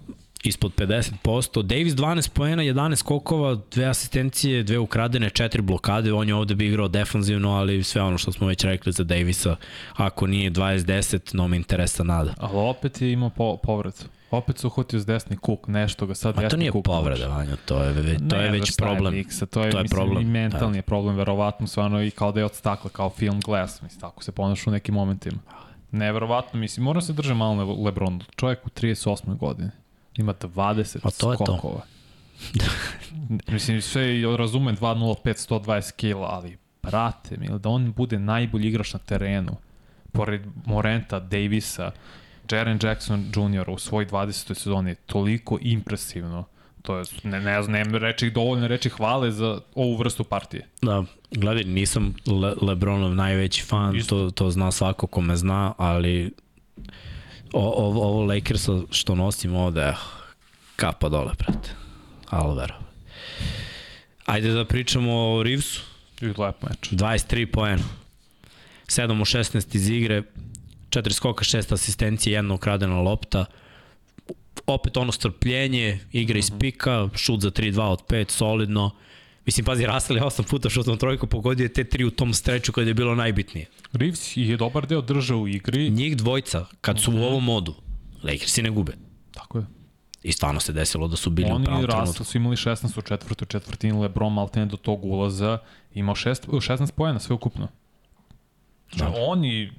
[0.45, 1.63] ispod 50%.
[1.63, 6.13] Davis 12 poena, 11 skokova, dve asistencije, dve ukradene, četiri blokade.
[6.13, 9.57] On je ovde bi igrao defanzivno, ali sve ono što smo već rekli za Davisa,
[9.95, 12.35] ako nije 20-10, no mi interesa nada.
[12.39, 13.95] Ali opet je imao po, povred.
[14.31, 17.29] Opet se uhvatio s desni kuk, nešto ga sad A to desni nije kuk povreda.
[17.29, 19.15] Vanja, to je, ve, to Ne je već problem.
[19.15, 20.23] Miksa, to je, to je mislim, problem.
[20.23, 20.79] i mentalni Da.
[20.79, 24.23] je problem, verovatno stvarno i kao da je od stakla, kao film glass, mislim, tako
[24.23, 25.39] se ponaša u nekim momentima.
[25.91, 29.37] Neverovatno, mislim, mora se drže malo na Lebron, čovjek u 38.
[29.37, 29.71] godini,
[30.17, 31.45] ima 20 Pa to je to.
[31.45, 31.81] skokova.
[33.53, 38.99] mislim, sve razumem 2.05, 120 kila, ali brate mi, da on bude najbolji igrač na
[38.99, 39.57] terenu,
[40.13, 41.91] pored Morenta, Davisa,
[42.51, 43.71] Jaren Jackson Jr.
[43.71, 44.55] u svoj 20.
[44.55, 46.45] sezoni je toliko impresivno.
[46.83, 50.67] To je, ne, ne znam, ne reći dovoljno reći hvale za ovu vrstu partije.
[50.83, 54.25] Da, gledaj, nisam Le Lebronov najveći fan, Isto.
[54.25, 56.33] to, to zna svako ko me zna, ali
[57.53, 59.95] o, ovo, ovo Lakersa što nosim ovde, eh,
[60.77, 61.71] kapa dole, brate.
[62.31, 62.75] Alvaro.
[64.27, 65.83] Ajde da pričamo o Reevesu.
[66.21, 66.91] I lep meč.
[66.91, 67.83] 23 poena.
[68.87, 70.23] 7 u 16 iz igre,
[70.91, 73.45] 4 skoka, 6 asistencije, jedna ukradena lopta.
[74.67, 78.91] Opet ono strpljenje, igra iz pika, šut za 3-2 od 5, solidno.
[79.51, 82.73] Mislim, pazi, Russell je 8 puta šutnom trojku, pogodio je te 3 u tom streču
[82.73, 83.67] kada je bilo najbitnije.
[83.93, 85.91] Reeves je dobar deo držao u igri.
[85.91, 87.75] Njih dvojca, kad su u ovom modu,
[88.23, 88.93] Lakersi ne gube.
[89.31, 89.65] Tako je.
[90.23, 92.11] I stvarno se desilo da su bili u Oni pravom i trenutku.
[92.11, 95.59] Russell su imali 16 u četvrtoj četvrtini, Lebron maltene do tog ulaza
[95.95, 97.69] imao šest, 16 pojena sve ukupno.
[98.95, 99.25] Znači, Da.
[99.27, 99.73] oni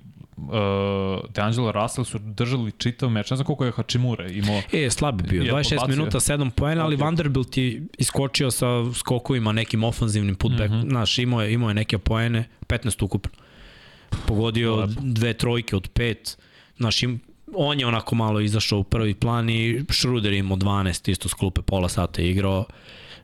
[0.43, 4.61] uh, D'Angelo Russell su držali čitav meč, ne znam koliko je Hachimure imao.
[4.73, 5.43] E, slab je bio.
[5.43, 5.87] Je 26 podbacio.
[5.87, 6.95] minuta, 7 poena, ali.
[6.95, 10.69] Vanderbilt je iskočio sa skokovima nekim ofanzivnim putback.
[10.69, 10.73] Mm.
[10.73, 10.89] -hmm.
[10.89, 13.31] Znaš, imao je, imao je neke poene, 15 ukupno.
[14.27, 15.01] Pogodio Lepo.
[15.01, 16.37] dve trojke od pet.
[16.77, 17.19] Znaš, im,
[17.55, 21.61] on je onako malo izašao u prvi plan i Schroeder imao 12, isto s klupe,
[21.61, 22.65] pola sata je igrao.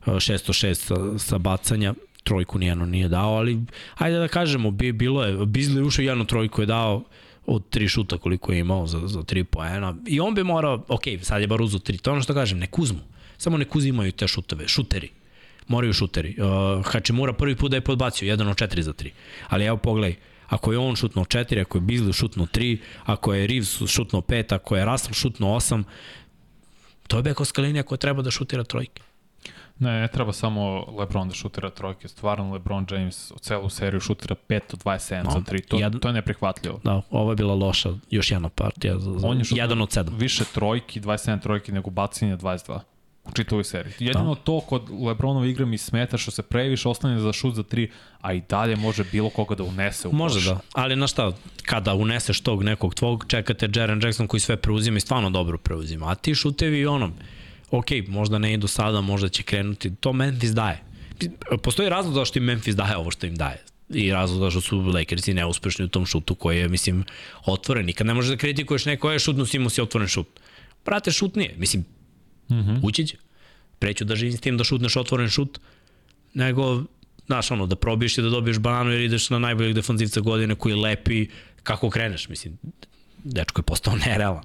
[0.05, 1.93] 606 sa, sa bacanja.
[2.27, 3.59] Trojku nijedno nije dao, ali
[3.95, 7.03] ajde da kažemo, bi, bilo je, Bizli ušao jednu trojku je dao
[7.45, 11.03] od tri šuta koliko je imao za, za tri poena i on bi morao, ok,
[11.21, 12.99] sad je bar uzo tri, to ono što kažem, nek uzmu,
[13.37, 15.09] samo nek uzimaju te šuteve, šuteri,
[15.67, 16.35] moraju šuteri.
[16.37, 19.11] Uh, Hačimura prvi put da je podbacio, jedan od četiri za tri,
[19.47, 20.15] ali evo pogledaj,
[20.47, 24.55] ako je on šutno 4, ako je Bizli šutno 3, ako je Reeves šutno 5,
[24.55, 25.83] ako je Russell šutno 8,
[27.07, 29.06] to je bekovska linija koja treba da šutira trojke.
[29.79, 34.35] Ne, ne treba samo LeBron da šutira trojke, stvarno LeBron James u celu seriju šutira
[34.49, 35.99] 5 od 27 no, za 3, to, jed...
[35.99, 36.79] to je neprihvatljivo.
[36.83, 40.17] Da, ovo je bila loša, još jedna partija, za, za, On je jedan od 7.
[40.17, 42.79] Više trojki, 27 trojki nego bacanje 22
[43.29, 43.93] u čitavoj seriji.
[43.99, 44.41] Jedino da.
[44.41, 47.89] to kod Lebronova igra mi smeta što se previše ostane za šut za 3,
[48.21, 50.45] a i dalje može bilo koga da unese u Može koš.
[50.45, 51.31] da, ali na šta,
[51.63, 56.11] kada uneseš tog nekog tvog, čekate Jaren Jackson koji sve preuzima i stvarno dobro preuzima,
[56.11, 57.13] a ti šutevi onom,
[57.71, 60.83] ok, možda ne idu sada, možda će krenuti, to Memphis daje.
[61.63, 65.33] Postoji razlog zašto im Memphis daje ovo što im daje i razlog zašto su Lakersi
[65.33, 67.03] neuspešni u tom šutu koji je, mislim,
[67.45, 67.89] otvoren.
[67.89, 70.27] I kad ne možeš da kritikuješ neko je šutno, si si otvoren šut.
[70.85, 71.55] Brate, šut nije.
[71.57, 71.85] Mislim,
[72.49, 72.79] mm -hmm.
[72.83, 73.17] ući će.
[73.79, 75.59] Preću da živim s tim da šutneš otvoren šut,
[76.33, 76.83] nego,
[77.25, 80.75] znaš, ono, da probiješ i da dobiješ bananu jer ideš na najboljeg defanzivca godine koji
[80.75, 81.27] lepi
[81.63, 82.29] kako kreneš.
[82.29, 82.57] Mislim,
[83.23, 84.43] dečko je postao nerealan.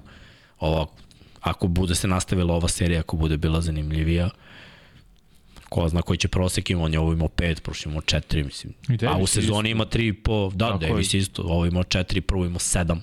[0.59, 0.95] Ovo,
[1.43, 4.29] ako bude se nastavila ova serija, ako bude bila zanimljivija,
[5.69, 8.73] ko zna koji će prosek ima, on je ovo imao 5, prošli imao 4, mislim.
[9.09, 11.17] A u sezoni ima 3,5, da, Tako Davis je.
[11.17, 12.99] isto, ovo imao 4, prvo imao 7,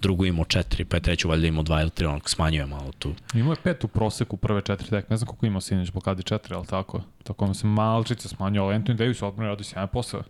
[0.00, 3.14] drugo imao 4, pa je treću valjda imao 2 ili 3, on smanjuje malo tu.
[3.34, 6.54] Imao je 5 u proseku prve 4 tek, ne znam koliko imao Sinić, blokadi 4,
[6.54, 7.02] ali tako.
[7.22, 10.22] Tako ono se malčice smanjuje, ali Anthony Davis odmah radi sjajan posao.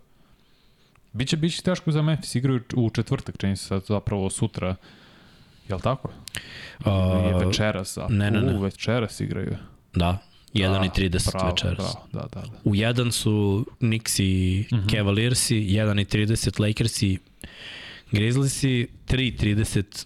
[1.13, 4.75] Biće, biće teško za Memphis, igraju u četvrtak, čini se sad zapravo sutra.
[5.69, 6.09] Jel tako?
[6.85, 6.93] Uh,
[7.25, 8.53] je večeras, a ne, ne, ne.
[8.53, 9.55] U, večeras igraju.
[9.93, 10.17] Da,
[10.53, 11.77] 1 i 30 bravo, večeras.
[11.77, 12.59] Bravo, da, da, da.
[12.63, 14.87] U 1 su Knicks i uh mhm.
[14.87, 14.97] -huh.
[14.97, 17.19] Cavaliersi, 1 i 30 Lakers i
[18.11, 20.05] Grizzliesi, 3 i 30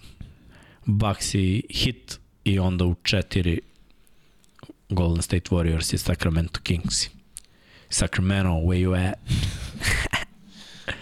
[0.86, 3.60] Bucks i Hit i onda u 4
[4.90, 7.10] Golden State Warriors i Sacramento Kings.
[7.90, 9.20] Sacramento, where you at?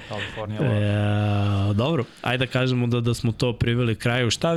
[0.10, 0.62] Kalifornija.
[0.62, 4.32] E, dobro, ajde da kažemo da, da smo to priveli kraju.
[4.32, 4.56] Šta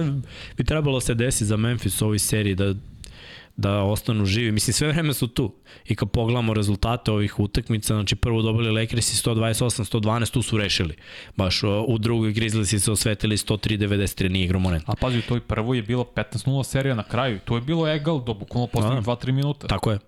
[0.56, 2.74] bi trebalo se desiti za Memphis u ovoj seriji da
[3.58, 4.52] da ostanu živi.
[4.52, 5.52] Mislim, sve vreme su tu.
[5.88, 10.94] I kad pogledamo rezultate ovih utakmica, znači prvo dobili Lakersi 128-112, tu su rešili.
[11.36, 14.84] Baš u drugoj Grizzliesi se osvetili 103-93, nije igro moment.
[14.86, 17.38] A pazi, u toj prvoj je bilo 15-0 serija na kraju.
[17.44, 19.32] To je bilo egal do bukvalno poslednjih 2-3 da.
[19.32, 19.66] minuta.
[19.66, 19.98] Tako je.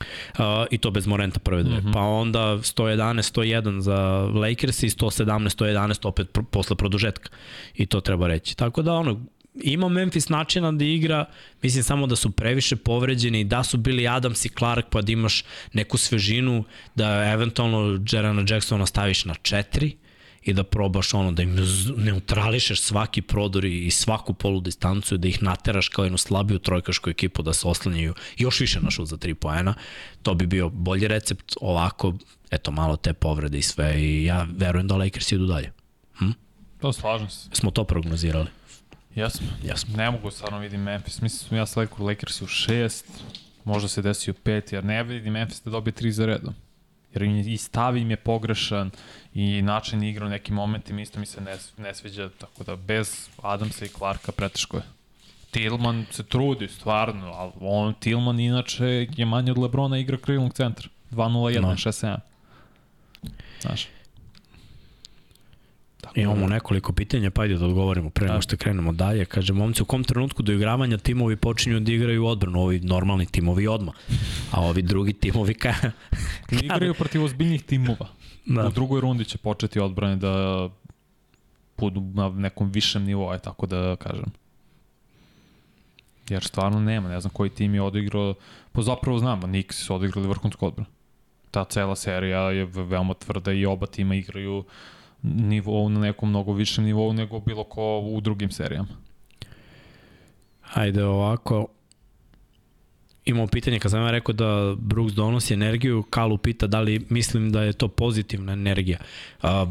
[0.00, 1.80] Uh, I to bez Morenta prve dve.
[1.80, 1.92] Mm -hmm.
[1.92, 3.96] Pa onda 111-101 za
[4.34, 7.30] Lakers i 117-111 opet pr posle produžetka.
[7.74, 8.56] I to treba reći.
[8.56, 9.20] Tako da ono,
[9.54, 11.24] ima Memphis načina da igra,
[11.62, 15.44] mislim samo da su previše povređeni, da su bili Adams i Clark pa da imaš
[15.72, 16.64] neku svežinu,
[16.94, 19.96] da eventualno Jerana Jacksona staviš na četiri
[20.48, 21.56] i da probaš ono, da im
[21.96, 27.42] neutrališeš svaki prodor i svaku polu distancu, da ih nateraš kao jednu slabiju trojkašku ekipu
[27.42, 29.74] da se oslanjaju još više na šut za 3 poena,
[30.22, 32.14] to bi bio bolji recept, ovako,
[32.50, 35.72] eto, malo te povrede i sve i ja verujem da Lakers idu dalje.
[36.18, 36.30] Hm?
[36.80, 37.48] To slažem se.
[37.52, 38.48] Smo to prognozirali.
[39.14, 39.46] Jesmo.
[39.62, 39.96] Jesmo.
[39.96, 41.20] Ne mogu stvarno vidim Memphis.
[41.20, 43.06] Mislim ja sledeću Lakers u šest,
[43.64, 46.54] možda se desi u pet, jer ne vidim Memphis da dobije tri za redom.
[47.14, 48.90] Jer i stav im je pogrešan
[49.34, 53.28] i način igra u nekim momentima isto mi se ne, ne sviđa, tako da bez
[53.42, 54.82] Adamsa i Clarka preteško je.
[55.50, 60.88] Tillman se trudi, stvarno, ali on, Tillman inače je manje od Lebrona igra krilnog centra.
[61.10, 61.68] 2-0-1, no.
[61.68, 62.18] 6-7.
[63.60, 63.88] Znaš.
[66.22, 66.54] Imamo da.
[66.54, 69.24] nekoliko pitanja, pa ajde da odgovorimo pre nego što krenemo dalje.
[69.24, 72.60] Kaže, momci, u kom trenutku do igravanja timovi počinju da igraju odbranu?
[72.60, 73.92] Ovi normalni timovi odma,
[74.50, 75.74] a ovi drugi timovi ka...
[76.50, 78.08] Ne igraju protiv ozbiljnih timova.
[78.46, 78.66] Da.
[78.66, 80.68] U drugoj rundi će početi odbrane da
[81.76, 84.32] budu na nekom višem nivou, aj tako da kažem.
[86.28, 88.34] Jer stvarno nema, ne znam koji tim je odigrao,
[88.72, 90.90] pa zapravo znam, Knicks su odigrali vrhunsku odbranu.
[91.50, 94.64] Ta cela serija je veoma tvrda i oba tima igraju uh,
[95.22, 98.88] nivou, na nekom mnogo višem nivou nego bilo ko u drugim serijama.
[100.60, 101.66] Hajde ovako,
[103.24, 107.52] imamo pitanje, kad sam ja rekao da Brooks donosi energiju, Kalu pita da li mislim
[107.52, 108.98] da je to pozitivna energija.
[109.42, 109.66] A,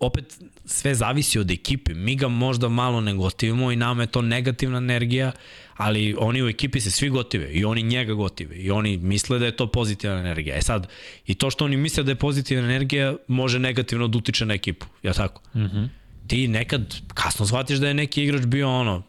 [0.00, 0.40] opet
[0.70, 1.94] sve zavisi od ekipe.
[1.94, 5.32] Mi ga možda malo ne gotivimo i nama je to negativna energija,
[5.76, 9.46] ali oni u ekipi se svi gotive i oni njega gotive i oni misle da
[9.46, 10.56] je to pozitivna energija.
[10.56, 10.86] E sad,
[11.26, 14.86] i to što oni misle da je pozitivna energija može negativno da utiče na ekipu,
[15.02, 15.42] ja tako?
[15.54, 15.88] Mm -hmm.
[16.26, 19.02] Ti nekad kasno shvatiš da je neki igrač bio ono,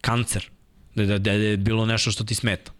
[0.00, 0.50] kancer,
[0.94, 2.72] da, da, da je bilo nešto što ti smeta.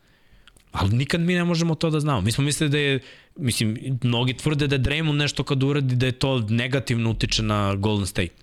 [0.72, 2.20] Ali nikad mi ne možemo to da znamo.
[2.20, 3.00] Mi smo mislili da je
[3.40, 8.06] mislim, mnogi tvrde da Draymond nešto kad uradi da je to negativno utiče na Golden
[8.06, 8.34] State.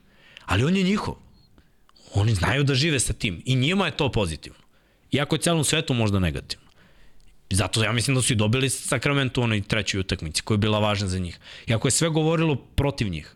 [0.45, 1.15] Ali on je njihov.
[2.13, 4.59] Oni znaju da žive sa tim i njima je to pozitivno.
[5.11, 6.67] Iako je celom svetu možda negativno.
[7.49, 10.79] Zato ja mislim da su i dobili Sacramento u onoj trećoj utakmici koja je bila
[10.79, 11.39] važna za njih.
[11.67, 13.35] Iako je sve govorilo protiv njih.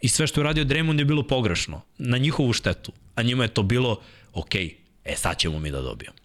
[0.00, 1.82] I sve što je radio Draymond je bilo pogrešno.
[1.98, 2.92] Na njihovu štetu.
[3.14, 4.00] A njima je to bilo,
[4.32, 4.54] ok,
[5.04, 6.21] e sad ćemo mi da dobijemo.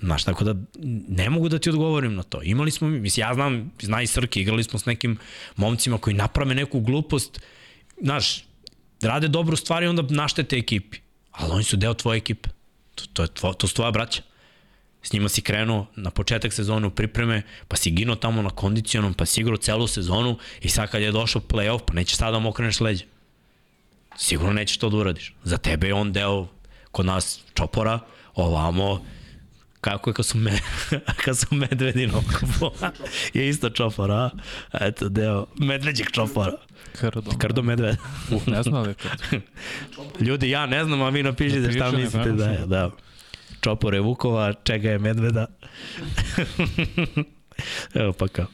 [0.00, 0.54] Znaš, tako da
[1.08, 2.42] ne mogu da ti odgovorim na to.
[2.42, 5.18] Imali smo, mislim, ja znam, zna i Srke, igrali smo s nekim
[5.56, 7.40] momcima koji naprave neku glupost,
[8.02, 8.44] znaš,
[9.02, 10.98] rade dobru stvar i onda naštete ekipi.
[11.32, 12.48] Ali oni su deo tvoje ekipe.
[12.94, 14.22] To, to, je tvo, to su tvoja braća.
[15.02, 19.14] S njima si krenuo na početak sezone u pripreme, pa si gino tamo na kondicionom,
[19.14, 22.38] pa si igrao celu sezonu i sad kad je došao playoff, pa nećeš sada da
[22.38, 23.04] mu okreneš leđa.
[24.16, 25.34] Sigurno nećeš to da uradiš.
[25.44, 26.48] Za tebe je on deo
[26.90, 28.00] kod nas čopora,
[28.34, 29.04] ovamo,
[29.88, 30.58] kako je kad su, me,
[31.24, 32.86] kad su medvedi na okupu.
[33.38, 34.30] je isto čopor, a?
[34.80, 36.52] Eto, deo medveđeg čopora.
[37.00, 37.30] Krdo.
[37.38, 37.96] Krdo medved.
[38.30, 39.40] Uh, ne znam li je krdo.
[40.26, 42.66] Ljudi, ja ne znam, a vi napišite šta mislite da je.
[42.66, 42.90] Da.
[43.60, 45.46] Čopor je Vukova, čega je medveda.
[47.94, 48.46] Evo pa kao.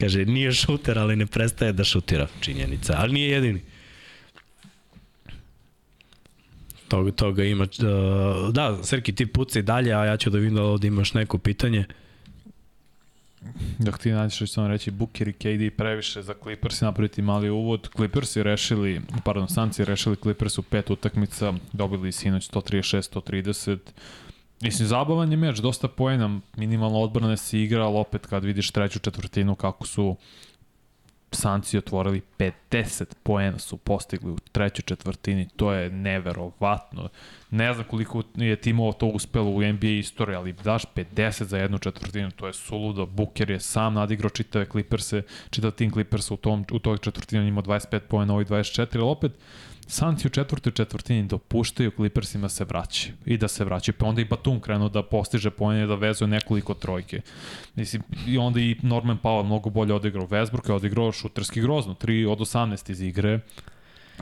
[0.00, 2.26] Kaže, nije šuter, ali ne prestaje da šutira.
[2.40, 3.62] Činjenica, ali nije jedini.
[6.88, 7.64] Toga, toga ima.
[7.64, 11.38] Uh, da, Srki, ti pucaj dalje, a ja ću da vidim da ovde imaš neko
[11.38, 11.84] pitanje.
[13.78, 17.22] Dok ti nađeš što ću samo reći, Booker i KD previše za Clippers i napraviti
[17.22, 17.88] mali uvod.
[17.96, 23.78] Clippers je rešili, pardon, Sanci rešili Clippers u pet utakmica, dobili sinoć 136-130.
[24.60, 29.54] Mislim, zabavan je meč, dosta poena, minimalno odbrane se ali opet kad vidiš treću četvrtinu
[29.54, 30.16] kako su
[31.30, 37.08] Sanci otvorili 50 poena su postigli u trećoj četvrtini, to je neverovatno.
[37.50, 41.78] Ne znam koliko je timova to uspelo u NBA istoriji, ali daš 50 za jednu
[41.78, 43.06] četvrtinu, to je suludo.
[43.06, 47.62] Booker je sam nadigrao čitave Clippers-e, čitav tim Clippers u, tom, u toj četvrtini ima
[47.62, 49.32] 25 poena, ovaj 24, ali opet
[49.90, 53.92] Sanci u četvrtoj četvrtini dopuštaju Clippersima se vraći i da se vraći.
[53.92, 57.20] Pa onda i Batum krenuo da postiže poene da vezuje nekoliko trojke.
[57.74, 60.26] Mislim, i onda i Norman Powell mnogo bolje odigrao.
[60.26, 63.40] Westbrook je odigrao šuterski grozno, 3 od 18 iz igre.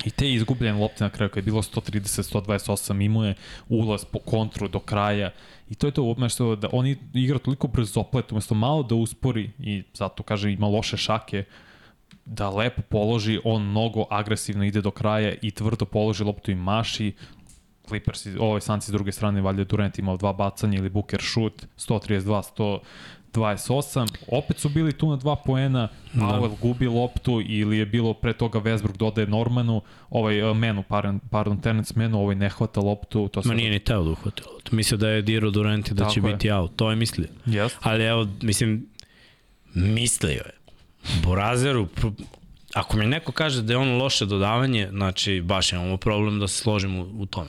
[0.05, 3.35] I te izgubljene lopte na kraju, kad je bilo 130-128, imao je
[3.69, 5.31] ulaz po kontru do kraja.
[5.71, 9.83] I to je to umesto da oni igra toliko brzoplet, umesto malo da uspori i
[9.95, 11.45] zato kaže ima loše šake,
[12.27, 17.13] da lepo položi, on mnogo agresivno ide do kraja i tvrdo položi loptu i maši,
[17.89, 22.83] Clippers, ovaj Sanci s druge strane, valjda Durant imao dva bacanja ili Booker shoot, 132,
[23.35, 24.09] 128.
[24.29, 26.57] Opet su bili tu na dva poena, Powell da.
[26.61, 31.61] gubi loptu ili je bilo pre toga Westbrook dodaje Normanu, ovaj uh, Menu, pardon, pardon
[31.61, 33.29] Terence Menu, ovaj ne hvata loptu.
[33.29, 34.77] To Ma nije ni teo da uhvata loptu.
[34.77, 36.33] Mislio da je Diro Durant da Tako će je.
[36.33, 37.29] biti out, to je mislio.
[37.47, 37.71] Yes.
[37.81, 38.87] Ali evo, mislim,
[39.75, 40.66] mislio je.
[41.25, 41.89] Borazeru,
[42.75, 46.59] ako mi neko kaže da je ono loše dodavanje, znači baš imamo problem da se
[46.59, 47.49] složimo u, u tome.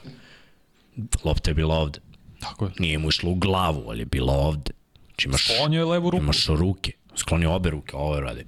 [1.24, 2.00] Lopta je bila ovde.
[2.40, 2.70] Tako je.
[2.78, 4.70] Nije mu išlo u glavu, ali je bila ovde.
[5.06, 6.22] Znači imaš, Sklonio je levu ruku.
[6.22, 6.92] Imaš ruke.
[7.16, 8.44] Sklonio obe ruke, ovo je radi.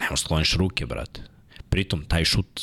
[0.00, 1.20] Nemo skloniš ruke, brate.
[1.68, 2.60] Pritom, taj šut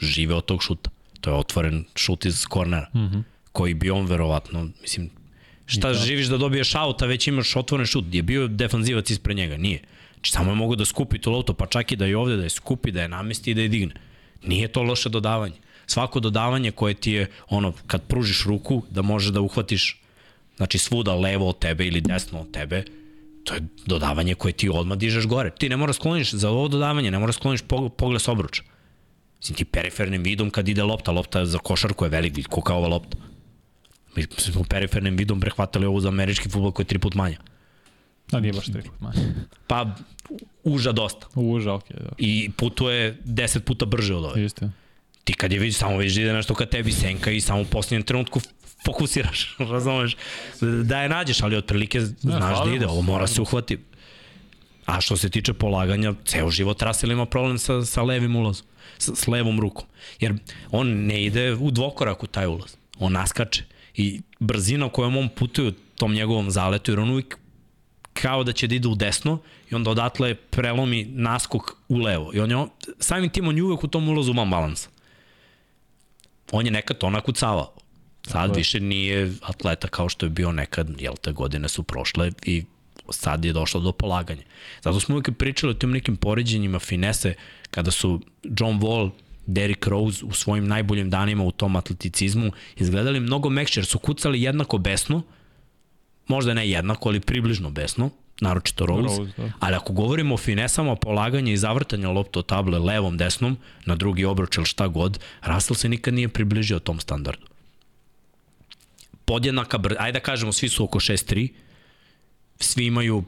[0.00, 0.90] žive od tog šuta.
[1.20, 2.88] To je otvoren šut iz kornera.
[2.94, 3.22] Mm -hmm.
[3.52, 5.10] Koji bi on verovatno, mislim,
[5.66, 5.94] šta da.
[5.94, 8.04] živiš da dobiješ auta, već imaš otvoren šut.
[8.12, 9.56] Je bio defanzivac ispred njega?
[9.56, 9.82] Nije.
[10.22, 12.42] Znači, samo je mogu da skupi tu loptu, pa čak i da je ovde, da
[12.42, 13.94] je skupi, da je namesti i da je digne.
[14.42, 15.54] Nije to loše dodavanje.
[15.86, 20.00] Svako dodavanje koje ti je, ono, kad pružiš ruku, da može da uhvatiš,
[20.56, 22.84] znači, svuda levo od tebe ili desno od tebe,
[23.44, 25.50] to je dodavanje koje ti odmah dižeš gore.
[25.50, 27.60] Ti ne moraš skloniš za ovo dodavanje, ne moraš skloniš
[27.96, 28.62] pogled s obruča.
[29.38, 33.18] Mislim, ti perifernim vidom kad ide lopta, lopta za košarku je velik koliko ova lopta.
[34.16, 37.38] Mi smo perifernim vidom prehvatali ovo za američki futbol koji je tri put manja.
[38.32, 39.34] Da, nije baš tri put manje.
[39.66, 39.86] Pa,
[40.64, 41.26] uža dosta.
[41.34, 41.96] Uža, okej.
[41.96, 42.10] Okay, da.
[42.18, 44.44] I putuje 10 puta brže od ove.
[44.44, 44.70] Isto.
[45.24, 47.64] Ti kad je vidiš, samo vidiš da ide nešto kad tebi senka i samo u
[47.64, 48.40] posljednjem trenutku
[48.84, 50.16] fokusiraš, razumeš?
[50.60, 53.78] Da je nađeš, ali otprilike znaš da ide, ovo mora se uhvati.
[54.86, 58.66] A što se tiče polaganja, ceo život Russell ima problem sa, sa levim ulazom,
[58.98, 59.86] sa, s levom rukom.
[60.20, 60.34] Jer
[60.70, 63.64] on ne ide u dvokorak u taj ulaz, on naskače.
[63.96, 67.38] I brzina kojom on putuje tom njegovom zaletu, jer on uvijek
[68.12, 69.38] kao da će da ide u desno
[69.70, 72.30] i onda odatle prelomi naskok u levo.
[72.34, 72.66] I on je,
[72.98, 74.88] samim tim on je uvek u tom ulazu ima balans.
[76.52, 77.74] On je nekad to nakucavao.
[78.26, 82.32] Sad Tako više nije atleta kao što je bio nekad, jel te godine su prošle
[82.44, 82.64] i
[83.10, 84.42] sad je došlo do polaganja.
[84.82, 87.34] Zato smo uvijek pričali o tim nekim poređenjima finese
[87.70, 89.10] kada su John Wall,
[89.46, 94.42] Derrick Rose u svojim najboljim danima u tom atleticizmu izgledali mnogo mekše jer su kucali
[94.42, 95.22] jednako besno,
[96.28, 99.52] možda ne jednako, ali približno besno, naročito Rose, Rose, da.
[99.60, 104.24] ali ako govorimo o finesama polaganja i zavrtanja lopta od table levom, desnom, na drugi
[104.24, 107.46] obruč ili šta god, Russell se nikad nije približio tom standardu.
[109.24, 111.48] Podjednaka, ajde da kažemo, svi su oko 6-3,
[112.60, 113.24] svi imaju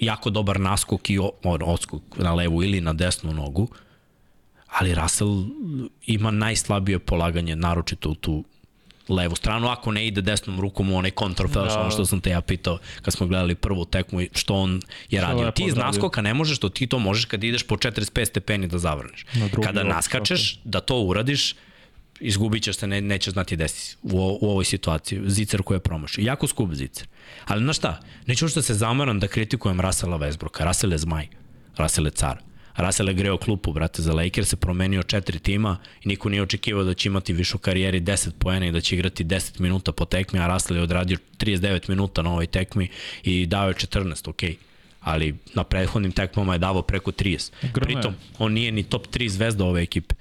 [0.00, 3.68] jako dobar naskok i on, odskok na levu ili na desnu nogu,
[4.68, 5.44] ali Russell
[6.06, 8.44] ima najslabije polaganje, naročito u tu
[9.08, 11.80] levu stranu, ako ne ide desnom rukom u onaj kontrafel, da.
[11.80, 14.80] ono što sam te ja pitao kad smo gledali prvu tekmu i što on
[15.10, 15.38] je radio.
[15.38, 18.68] lepo Ti iz naskoka ne možeš, to ti to možeš kad ideš po 45 stepeni
[18.68, 19.26] da zavrneš.
[19.34, 21.54] Na Kada naskačeš, da to uradiš,
[22.20, 25.20] izgubit ćeš se, ne, nećeš znati desi u, o- u ovoj situaciji.
[25.26, 26.22] Zicer koji je promašio.
[26.22, 27.06] Jako skup zicer.
[27.46, 30.64] Ali znaš šta, neću što se zamaram da kritikujem Rasela Westbrooka.
[30.64, 31.28] Rasel je zmaj.
[31.76, 32.38] Rasel je car.
[32.76, 36.84] Russell je greo klupu, brate, za Lakers se promenio četiri tima i niko nije očekivao
[36.84, 40.04] da će imati više u karijeri 10 poena i da će igrati 10 minuta po
[40.04, 42.88] tekmi, a Russell je odradio 39 minuta na ovoj tekmi
[43.22, 44.42] i dao je 14, ok.
[45.00, 47.50] Ali na prethodnim tekmama je davao preko 30.
[47.74, 47.84] Grme.
[47.84, 50.14] Pritom, on nije ni top 3 zvezda ove ekipe.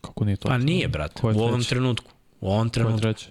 [0.00, 0.48] Kako nije to?
[0.48, 2.10] Pa nije, brate, u ovom trenutku.
[2.40, 3.00] U ovom Ko je trenutku.
[3.00, 3.26] treći?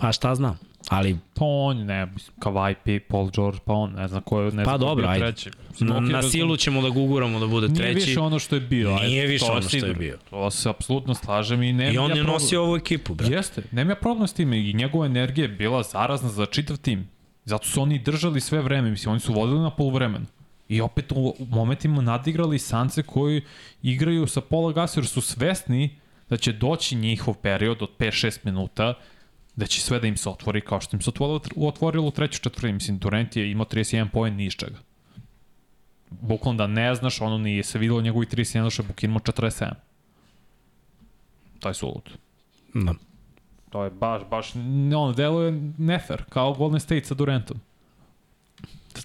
[0.00, 0.58] Pa šta znam.
[0.90, 2.06] Ali Pa on, ne,
[2.38, 5.02] Kawhi, Paul George, pa on, ne znam ko je, ne Pa znam ko je dobro,
[5.02, 5.24] bio ajde.
[5.24, 5.50] treći.
[5.80, 8.06] Na, na silu ćemo da guguramo da bude Nije treći.
[8.06, 8.90] više ono što je bio.
[8.94, 10.18] ajde, Nije više je ono što je bio.
[10.30, 12.32] To se apsolutno slažem i nema I on ja je problem.
[12.32, 13.34] nosio ovu ekipu, brate.
[13.34, 17.08] Jeste, nema ja problem s time i njegova energija je bila zarazna za čitav tim.
[17.44, 20.26] Zato su oni držali sve vreme, mislim, oni su vodili na polovremenu.
[20.68, 23.42] I opet u, u momentima nadigrali sance koji
[23.82, 25.96] igraju sa pola gasa jer su svesni
[26.30, 28.94] da će doći njihov period od 5-6 minuta
[29.60, 32.40] da će sve da im se otvori kao što im se otvorilo, otvorilo u trećoj
[32.42, 32.72] četvrtini.
[32.72, 34.78] Mislim, Durant je imao 31 poen ni iz čega.
[36.10, 39.72] Bukvalno da ne znaš, ono nije se videlo njegovi 31, što je Bukin imao 47.
[41.60, 42.10] To je sulud.
[42.74, 42.94] Da.
[43.70, 47.60] To je baš, baš, ono, deluje nefer, kao Golden State sa Durantom.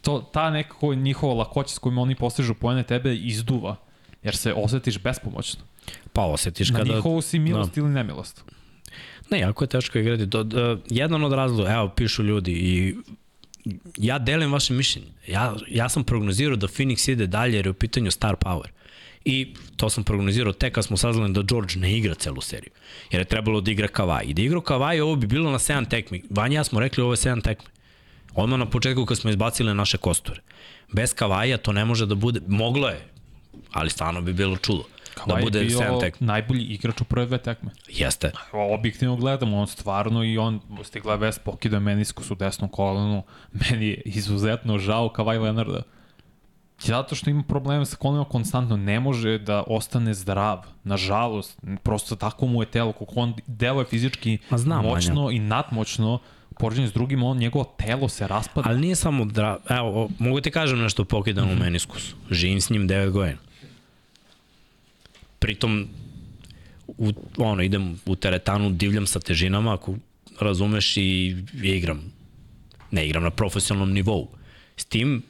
[0.02, 3.76] To, ta nekako njihova lakoća s kojima oni postižu pojene tebe izduva,
[4.23, 5.64] jer se osetiš bespomoćno.
[6.14, 6.94] Pa osjetiš Na kada...
[6.94, 8.44] njihovu si milost ili nemilost.
[9.30, 10.26] Ne, jako je teško igrati.
[10.26, 12.95] Do, do, jedan od razloga, evo, pišu ljudi i
[13.97, 15.07] ja delim vaše mišljenje.
[15.27, 18.68] Ja, ja sam prognozirao da Phoenix ide dalje jer je u pitanju star power.
[19.26, 22.72] I to sam prognozirao tek kad smo saznali da George ne igra celu seriju.
[23.11, 24.26] Jer je trebalo da igra Kavaj.
[24.27, 26.23] I da igra Kavaj ovo bi bilo na 7 tekmi.
[26.30, 27.69] Vanja ja smo rekli ovo je 7 tekmi.
[28.35, 30.41] Odmah na početku kad smo izbacili naše kosture.
[30.91, 33.02] Bez Kavaja to ne može da bude, moglo je,
[33.72, 34.84] ali stvarno bi bilo čudo.
[35.15, 36.27] Kavaj da bude bio 7 tekmi.
[36.27, 37.71] najbolji igrač u prve dve tekme.
[37.87, 38.31] Jeste.
[38.51, 43.23] Objektivno gledamo, on stvarno i on stigla vest pokida meniskus u desnom kolenu.
[43.71, 45.81] Meni je izuzetno žao Kavaj Leonarda.
[46.79, 50.61] Zato što ima probleme sa kolenima konstantno, ne može da ostane zdrav.
[50.83, 56.19] Nažalost, prosto tako mu je telo, kako on deluje fizički znam, moćno i nadmoćno,
[56.51, 58.69] u poređenju s drugim, on, njegovo telo se raspada.
[58.69, 61.63] Ali nije samo da, evo, mogu ti kažem nešto o pokidanom mm -hmm.
[61.63, 62.15] meniskusu.
[62.31, 63.37] Živim s njim 9 godina.
[65.39, 65.87] Pritom,
[66.87, 69.95] u, ono, idem u teretanu, divljam sa težinama, ako
[70.39, 72.01] razumeš, i, igram.
[72.91, 74.29] Ne igram na profesionalnom nivou.
[74.77, 75.23] S tim,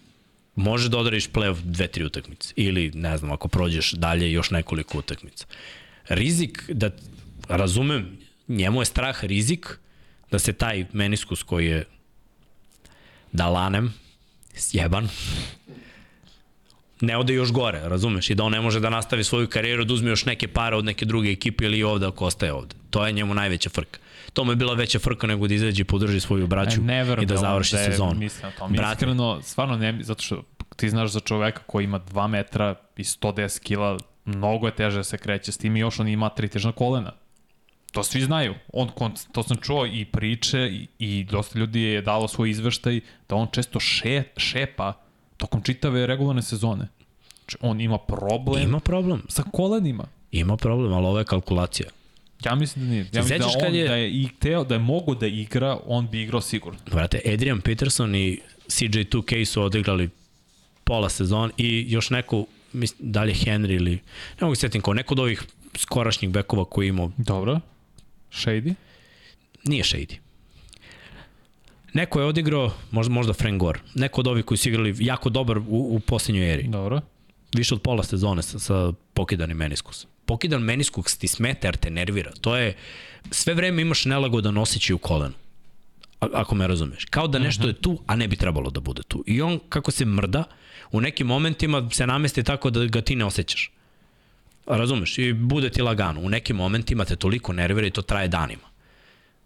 [0.55, 2.53] može da odradiš play-off dve, tri utakmice.
[2.55, 5.45] Ili, ne znam, ako prođeš dalje još nekoliko utakmica.
[6.07, 6.91] Rizik da,
[7.47, 8.17] razumem,
[8.47, 9.77] njemu je strah rizik
[10.31, 11.85] da se taj meniskus koji je
[13.31, 13.93] da lanem,
[14.55, 15.09] sjeban,
[17.05, 18.29] ne ode još gore, razumeš?
[18.29, 20.85] I da on ne može da nastavi svoju karijeru, da uzme još neke pare od
[20.85, 22.75] neke druge ekipe ili ovde ako ostaje ovde.
[22.89, 23.99] To je njemu najveća frka.
[24.33, 27.05] To mu je bila veća frka nego da izađe i podrži svoju braću E, ne
[27.21, 28.19] i da završi da je sezonu.
[28.19, 28.67] Mislim na to.
[28.67, 28.93] Mi Brate.
[28.93, 30.43] iskreno, stvarno ne, zato što
[30.75, 35.03] ti znaš za čoveka koji ima 2 metra i 110 kila, mnogo je teže da
[35.03, 37.11] se kreće s tim i još on ima tri težna kolena.
[37.91, 38.53] To svi znaju.
[38.73, 38.89] On,
[39.31, 42.99] to sam čuo i priče i, i dosta ljudi je dalo svoj izveštaj
[43.29, 44.93] da on često še, šepa
[45.37, 46.87] tokom čitave regularne sezone.
[47.45, 49.21] Znači, on ima problem Ima problem.
[49.27, 50.03] sa kolenima.
[50.31, 51.89] Ima problem, ali ovo je kalkulacija.
[52.45, 53.05] Ja mislim da nije.
[53.13, 56.09] Ja mislim da on je- da je i teo, da je mogo da igra, on
[56.09, 56.79] bi igrao sigurno.
[56.85, 60.09] Brate, Adrian Peterson i CJ2K su odigrali
[60.83, 63.99] pola sezon i još neko, mislim, da li je Henry ili, ne
[64.41, 65.43] mogu se sjetim ko, neko od ovih
[65.75, 67.59] skorašnjih bekova koji imao, Dobro.
[68.31, 68.73] Shady?
[69.63, 70.15] nije Shady.
[71.93, 75.57] Neko je odigrao, možda, možda Frank Gore, neko od ovih koji su igrali jako dobar
[75.57, 76.63] u, u posljednjoj eri.
[76.63, 77.01] Dobro.
[77.55, 80.09] Više od pola sezone sa, sa pokidanim meniskusom.
[80.25, 82.31] Pokidan meniskus ti smeta jer te nervira.
[82.41, 82.75] To je,
[83.31, 85.33] sve vreme imaš nelagodan osjećaj u kolenu.
[86.21, 87.05] A- ako me razumeš.
[87.05, 89.23] Kao da nešto je tu, a ne bi trebalo da bude tu.
[89.27, 90.43] I on, kako se mrda,
[90.91, 93.71] u nekim momentima se namesti tako da ga ti ne osjećaš.
[94.67, 95.17] Razumeš?
[95.17, 96.21] I bude ti lagano.
[96.21, 98.67] U nekim momentima te toliko nervira i to traje danima.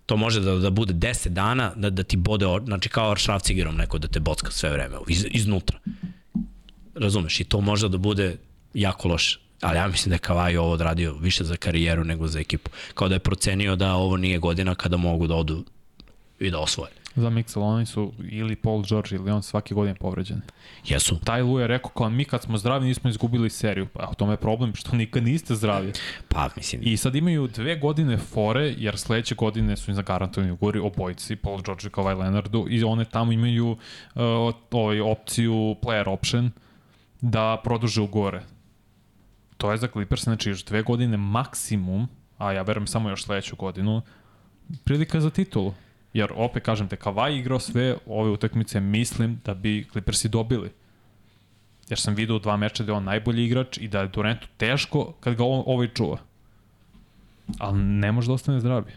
[0.06, 3.98] To može da, da bude 10 dana, da, da ti bode, znači kao šrafcigerom neko
[3.98, 5.80] da te bocka sve vreme, iz, iznutra.
[7.00, 7.40] Razumeš?
[7.40, 8.38] I to može da bude
[8.74, 9.40] jako loše.
[9.62, 12.70] Ali ja mislim da je Kavaj ovo odradio više za karijeru nego za ekipu.
[12.94, 15.64] Kao da je procenio da ovo nije godina kada mogu da odu
[16.40, 16.92] i da osvoje.
[17.16, 20.42] Za Mixel, oni su ili Paul George ili on svake godine povređeni.
[20.86, 21.20] Jesu.
[21.24, 23.88] Taj Lu je rekao kao mi kad smo zdravi nismo izgubili seriju.
[23.94, 25.94] Pa u tome je problem što nikad niste zdravi.
[26.28, 30.80] Pa, mislim, I sad imaju dve godine fore, jer sledeće godine su im zagarantovani ugovori
[30.80, 33.78] obojci, Paul George i Kawhi Leonardu, i one tamo imaju uh,
[34.72, 36.52] ovaj, opciju player option
[37.22, 38.42] da produže ugovore.
[39.58, 43.56] To je za Clippers, znači još dve godine maksimum, a ja verujem samo još sledeću
[43.56, 44.02] godinu,
[44.84, 45.74] prilika za titulu.
[46.14, 50.72] Jer opet kažem te, Kawhi igrao sve ove utakmice, mislim da bi Clippersi dobili.
[51.90, 54.48] Jer sam vidio u dva meča da je on najbolji igrač i da je Durantu
[54.58, 56.18] teško kad ga on, ovaj čuva.
[57.58, 58.92] Ali ne može da ostane zdravi.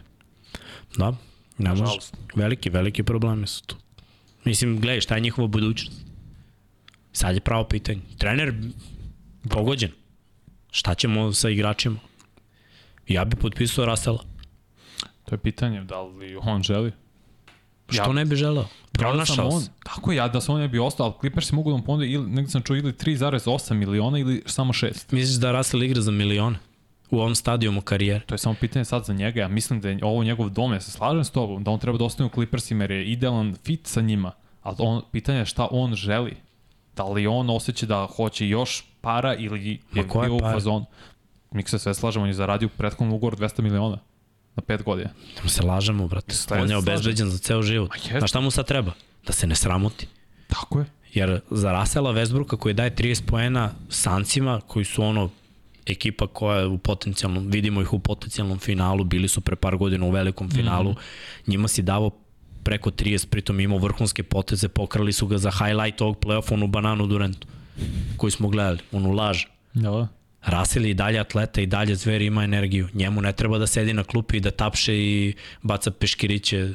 [0.97, 1.13] Da,
[1.57, 1.99] ne može.
[2.35, 3.75] Veliki, veliki problemi su tu.
[4.43, 6.02] Mislim, gledaj, šta je njihova budućnost?
[7.13, 7.99] Sad je pravo pitanje.
[8.17, 8.53] Trener
[9.43, 9.91] pogođen.
[10.71, 11.95] Šta ćemo sa igračima?
[13.07, 14.23] Ja bi potpisao Rasela.
[15.25, 16.91] To je pitanje da li on želi.
[17.89, 18.63] Što Ja- ne bi želeo?
[18.63, 19.69] Da Pronašao on, se.
[19.79, 22.29] kako ja da sam on ne bi ostao, ali Clippersi mogu da mu ponude, ili,
[22.29, 25.05] negde sam čuo ili 3,8 miliona ili samo 6.
[25.11, 26.57] Misliš da Russell igra za milione?
[27.09, 28.19] U ovom stadijumu karijere?
[28.19, 29.41] To je samo pitanje sad za njega.
[29.41, 31.97] Ja mislim da je ovo njegov dom, ja se slažem s tobom, da on treba
[31.97, 34.31] da ostane u Clippersima jer je idealan fit sa njima.
[34.63, 36.35] Ali on, pitanje je šta on želi.
[36.95, 40.85] Da li on osjeća da hoće još para ili je Ma bio u fazonu.
[41.51, 43.97] Mi se sve slažemo, on je zaradio prethodnom ugovoru 200 miliona
[44.55, 45.09] na 5 godina.
[45.43, 46.35] Da se lažemo, brate.
[46.35, 47.91] Slažem On je obezbeđen za ceo život.
[48.09, 48.91] Znaš šta mu sad treba?
[49.25, 50.07] Da se ne sramoti.
[50.47, 50.85] Tako je.
[51.13, 55.29] Jer za Rasela Westbrooka koji daje 30 poena Sancima, koji su ono
[55.85, 60.05] ekipa koja je u potencijalnom, vidimo ih u potencijalnom finalu, bili su pre par godina
[60.05, 60.95] u velikom finalu, mm.
[61.47, 62.09] njima si davo
[62.63, 67.07] preko 30, pritom imao vrhunske poteze, pokrali su ga za highlight ovog play-offa, onu bananu
[67.07, 67.47] Durantu,
[68.17, 69.43] koju smo gledali, onu laž.
[69.73, 70.07] Da,
[70.43, 72.87] Rasel je i dalje atleta i dalje zver ima energiju.
[72.93, 76.69] Njemu ne treba da sedi na klupi i da tapše i baca peškiriće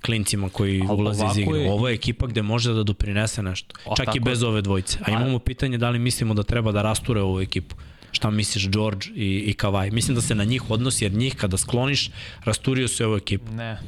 [0.00, 1.58] klincima koji ulaze iz igre.
[1.58, 3.74] je- Ovo je ekipa gde može da doprinese nešto.
[3.82, 4.48] A Čak i tako bez je.
[4.48, 4.98] ove dvojice.
[5.00, 7.76] A imamo pitanje da li mislimo da treba da rasture ovu ekipu.
[8.12, 9.90] Šta misliš George i, i Kavaj?
[9.90, 12.10] Mislim da se na njih odnosi jer njih kada skloniš,
[12.44, 13.52] rasturio se ovu ekipu.
[13.52, 13.78] Ne.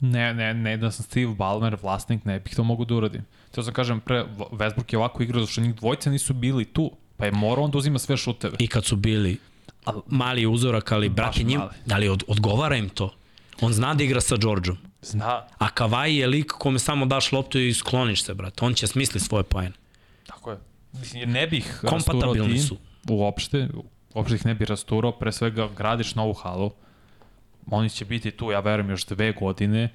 [0.00, 3.24] Ne, ne, ne, da sam Steve Ballmer, vlasnik, ne bih to mogu da uradim.
[3.54, 6.90] To sam kažem pre, Westbrook je ovako igrao, zato što njih dvojica nisu bili tu.
[7.16, 8.56] Pa je morao on da uzima sve šuteve.
[8.58, 9.38] I kad su bili
[10.06, 11.70] mali uzorak, ali brate njim, mali.
[11.90, 13.14] ali od, odgovara im to.
[13.60, 14.76] On zna da igra sa Georgeom.
[15.02, 15.46] Zna.
[15.58, 18.64] A Kavaj je lik kome samo daš loptu i skloniš se, brate.
[18.64, 19.72] On će smisli svoje poene.
[20.26, 20.58] Tako je.
[20.92, 22.76] Mislim, ne bih rasturao tim su.
[23.08, 23.68] uopšte,
[24.14, 26.70] uopšte ih ne bih rasturao, pre svega gradiš novu halu,
[27.70, 29.88] oni će biti tu, ja verujem, još dve godine,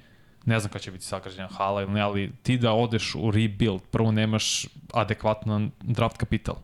[0.46, 3.82] ne znam kada će biti sagrađena hala ili ne, ali ti da odeš u rebuild,
[3.90, 6.56] prvo nemaš adekvatan draft kapital.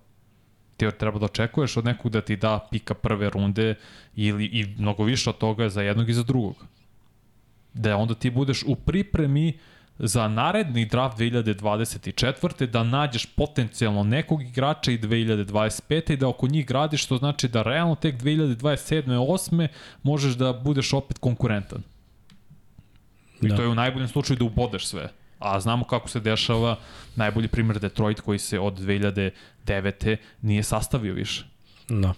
[0.76, 3.74] Ti treba da očekuješ od nekog da ti da pika prve runde
[4.16, 6.64] ili i mnogo više od toga za jednog i za drugog.
[7.74, 9.58] Da onda ti budeš u pripremi
[9.98, 12.66] za naredni draft 2024.
[12.66, 16.12] da nađeš potencijalno nekog igrača i 2025.
[16.12, 19.02] i da oko njih gradiš, što znači da realno tek 2027.
[19.04, 19.68] 8.
[20.02, 21.82] možeš da budeš opet konkurentan.
[23.42, 23.56] I Da.
[23.56, 25.08] to je u najboljem slučaju da ubodeš sve.
[25.38, 26.76] A znamo kako se dešava
[27.16, 30.16] najbolji primjer Detroit koji se od 2009.
[30.42, 31.44] nije sastavio više.
[31.88, 32.14] Da.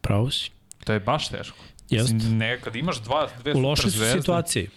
[0.00, 0.50] Pravo si.
[0.84, 1.56] To je baš teško.
[1.90, 2.12] Jest.
[2.12, 4.68] Mislim, Ne, kad imaš dva, dve U lošoj situaciji.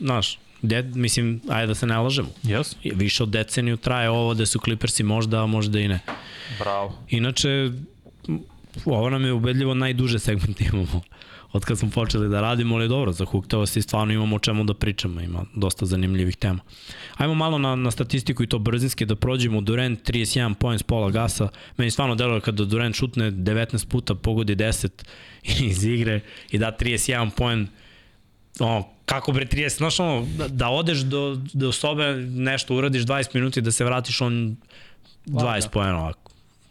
[0.00, 2.28] Znaš, de, mislim, ajde da se ne lažemo.
[2.42, 6.00] Jes, Više od deceniju traje ovo da su Clippersi možda, a možda i ne.
[6.58, 6.98] bravo.
[7.10, 7.70] Inače,
[8.84, 11.02] ovo nam je ubedljivo najduže segment imamo
[11.52, 14.64] od kad smo počeli da radimo, ali dobro, za Huktava si stvarno imamo o čemu
[14.64, 16.58] da pričamo, ima dosta zanimljivih tema.
[17.16, 19.60] Ajmo malo na, na statistiku i to brzinski da prođemo.
[19.60, 21.48] Durant 31 points pola gasa.
[21.76, 24.88] Meni stvarno deluje kada Durant šutne 19 puta, pogodi 10
[25.70, 26.20] iz igre
[26.50, 27.70] i da 31 point
[28.58, 33.60] ono, kako bre 30, znaš ono, da, odeš do, do sobe, nešto uradiš 20 minuta
[33.60, 34.56] i da se vratiš on
[35.26, 36.30] 20 poena ovako.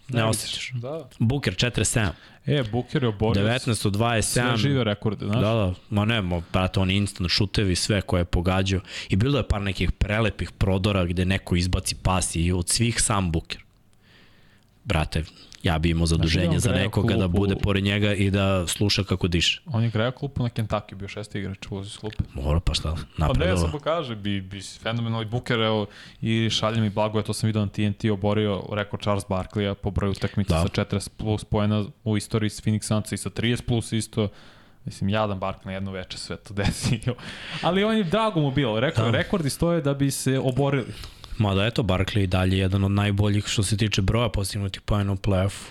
[0.10, 0.72] Ne, ne osjećaš.
[0.74, 1.10] Da.
[1.20, 2.10] Buker 47,
[2.46, 4.22] E, Booker je oborio 19 od 27.
[4.22, 5.42] sve žive rekorde, znaš?
[5.42, 8.82] Da, da, ma ne, ma, brate, on instant šutevi, sve koje je pogađao.
[9.10, 13.32] I bilo je par nekih prelepih prodora gde neko izbaci pas i od svih sam
[13.32, 13.64] Buker.
[14.84, 15.24] Brate,
[15.66, 17.38] ja bi imao zaduženje on za nekoga da klubu.
[17.38, 19.62] bude pored njega i da sluša kako diše.
[19.66, 22.24] On je grejao klupu na Kentucky, bio šesti igrač u iz klupe.
[22.34, 23.58] Mora pa šta, Pa ne, napredova.
[23.58, 25.86] sam pokaže, bi, bi fenomenalni Booker, evo,
[26.22, 30.12] i šaljem i blago, to sam vidio na TNT, oborio rekord Charles Barkleya po broju
[30.12, 30.62] utakmica Da.
[30.62, 34.28] sa 40 plus poena u istoriji s Phoenix Sunsa i sa 30 plus isto.
[34.86, 37.16] Mislim, jadan Bark na jedno veče sve to desio.
[37.62, 38.80] Ali on je drago mu bilo.
[38.80, 39.12] Rekao, Da.
[39.12, 40.94] rekordi stoje da bi se oborili.
[41.38, 45.18] Mada eto, Barkley i dalje jedan od najboljih što se tiče broja postignutih pojena u
[45.18, 45.64] play-offu.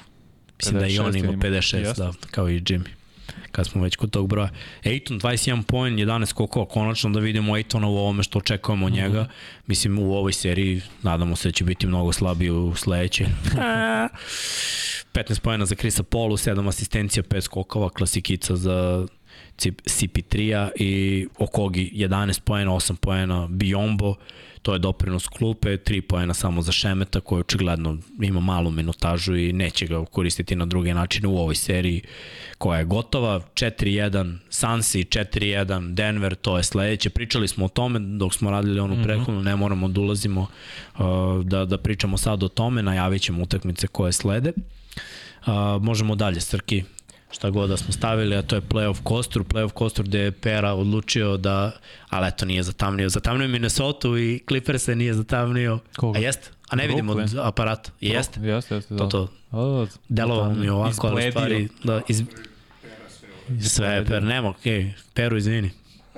[0.58, 1.42] Mislim da i on 56 ima ima.
[1.42, 2.02] 56, Jeste.
[2.02, 2.88] da, kao i Jimmy.
[3.50, 4.48] Kad smo već kod tog broja.
[4.84, 9.00] Ejton, 21 poen, 11 skokova, konačno da vidimo Ejtona u ovome što očekujemo od Mhm.
[9.02, 9.28] njega.
[9.66, 13.26] Mislim, u ovoj seriji nadamo se da će biti mnogo slabiji u sledećoj.
[15.12, 19.06] 15 poena za Krisa Polu, 7 asistencija, 5 skokova, klasikica za
[19.58, 24.14] CP3-a i Okogi 11 poena, 8 poena Biombo,
[24.62, 29.52] to je doprinos klupe, 3 poena samo za Šemeta koji očigledno ima malu minutažu i
[29.52, 32.02] neće ga koristiti na druge načine u ovoj seriji
[32.58, 33.40] koja je gotova.
[33.54, 37.10] 4-1 Sansi, 4-1 Denver, to je sledeće.
[37.10, 40.40] Pričali smo o tome dok smo radili onu prethodnu, ne moramo da ulazimo
[40.98, 41.04] uh,
[41.44, 44.52] da, da pričamo sad o tome, najavit ćemo utakmice koje slede.
[45.46, 46.84] Uh, možemo dalje, Srki,
[47.34, 50.72] šta god da smo stavili, a to je playoff kostur, playoff kostur gde je Pera
[50.72, 51.72] odlučio da,
[52.08, 55.78] ali eto nije zatamnio, zatamnio Minnesota i Clippers se nije zatamnio.
[55.96, 56.18] Koga?
[56.18, 56.50] A jeste?
[56.68, 57.90] A ne vidimo od aparata.
[58.00, 58.40] Jeste?
[58.40, 58.96] Jeste, jeste.
[58.96, 59.28] To, to.
[59.50, 62.22] A, Delovalo mi je ovako, ali stvari, da, iz,
[63.60, 64.90] sve je Per, nema, okay.
[65.14, 65.70] Peru izvini.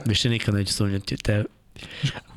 [0.05, 1.45] Više nikad neću sumnjati tebe.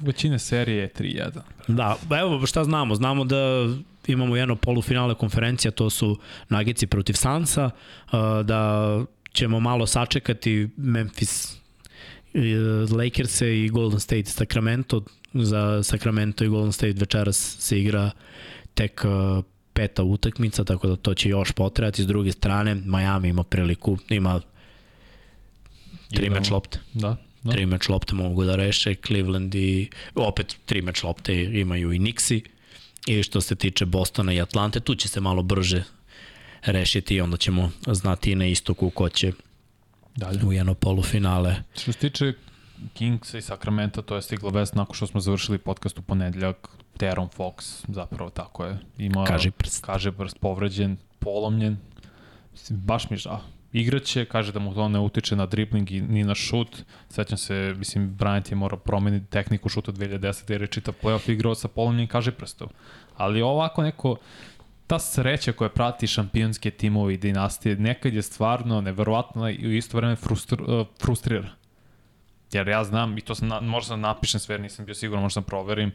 [0.01, 1.39] Većina serije je 3-1.
[1.67, 3.67] Da, evo šta znamo, znamo da
[4.07, 6.17] imamo jedno polufinale konferencija, to su
[6.49, 8.11] Nagici protiv Sansa, uh,
[8.45, 11.57] da ćemo malo sačekati Memphis
[12.33, 15.01] uh, Lakers i Golden State Sacramento.
[15.33, 18.11] Za Sacramento i Golden State večeras se igra
[18.73, 19.43] tek uh,
[19.73, 22.03] peta utakmica, tako da to će još potrajati.
[22.03, 24.41] S druge strane, Miami ima priliku, ima
[26.13, 26.79] tri meč lopte.
[26.93, 27.15] Da.
[27.43, 27.51] da.
[27.51, 32.41] Tri meč lopte mogu da reše, Cleveland i opet tri meč lopte imaju i Nixi.
[33.07, 35.83] I što se tiče Bostona i Atlante, tu će se malo brže
[36.61, 39.31] rešiti i onda ćemo znati i na istoku ko će
[40.15, 40.43] Dalje.
[40.45, 41.55] u jedno polufinale.
[41.75, 42.33] Što se tiče
[42.93, 46.69] Kingsa i Sacramento, to je stigla vest nakon što smo završili podcast u ponedeljak.
[46.97, 48.77] Teron Fox, zapravo tako je.
[48.97, 49.85] Ima, Kaži prst.
[49.85, 51.77] Kaže prst povređen, polomljen.
[52.69, 53.41] Baš mi žao.
[53.73, 56.83] Igraće, kaže da mu to ne utiče na dribling i ni na šut.
[57.09, 60.51] Sećam se, mislim, Bryant je morao promeniti tehniku šuta 2010.
[60.51, 62.69] jer je čitav playoff igrao sa polomljenim kaži prstom.
[63.17, 64.17] Ali ovako neko,
[64.87, 69.97] ta sreća koja prati šampionske timove i dinastije, nekad je stvarno neverovatna i u isto
[69.97, 71.49] vreme frustr, uh, frustrira.
[72.51, 75.33] Jer ja znam, i to sam, na, možda sam napišem sve, nisam bio siguran, možda
[75.33, 75.91] sam proverim.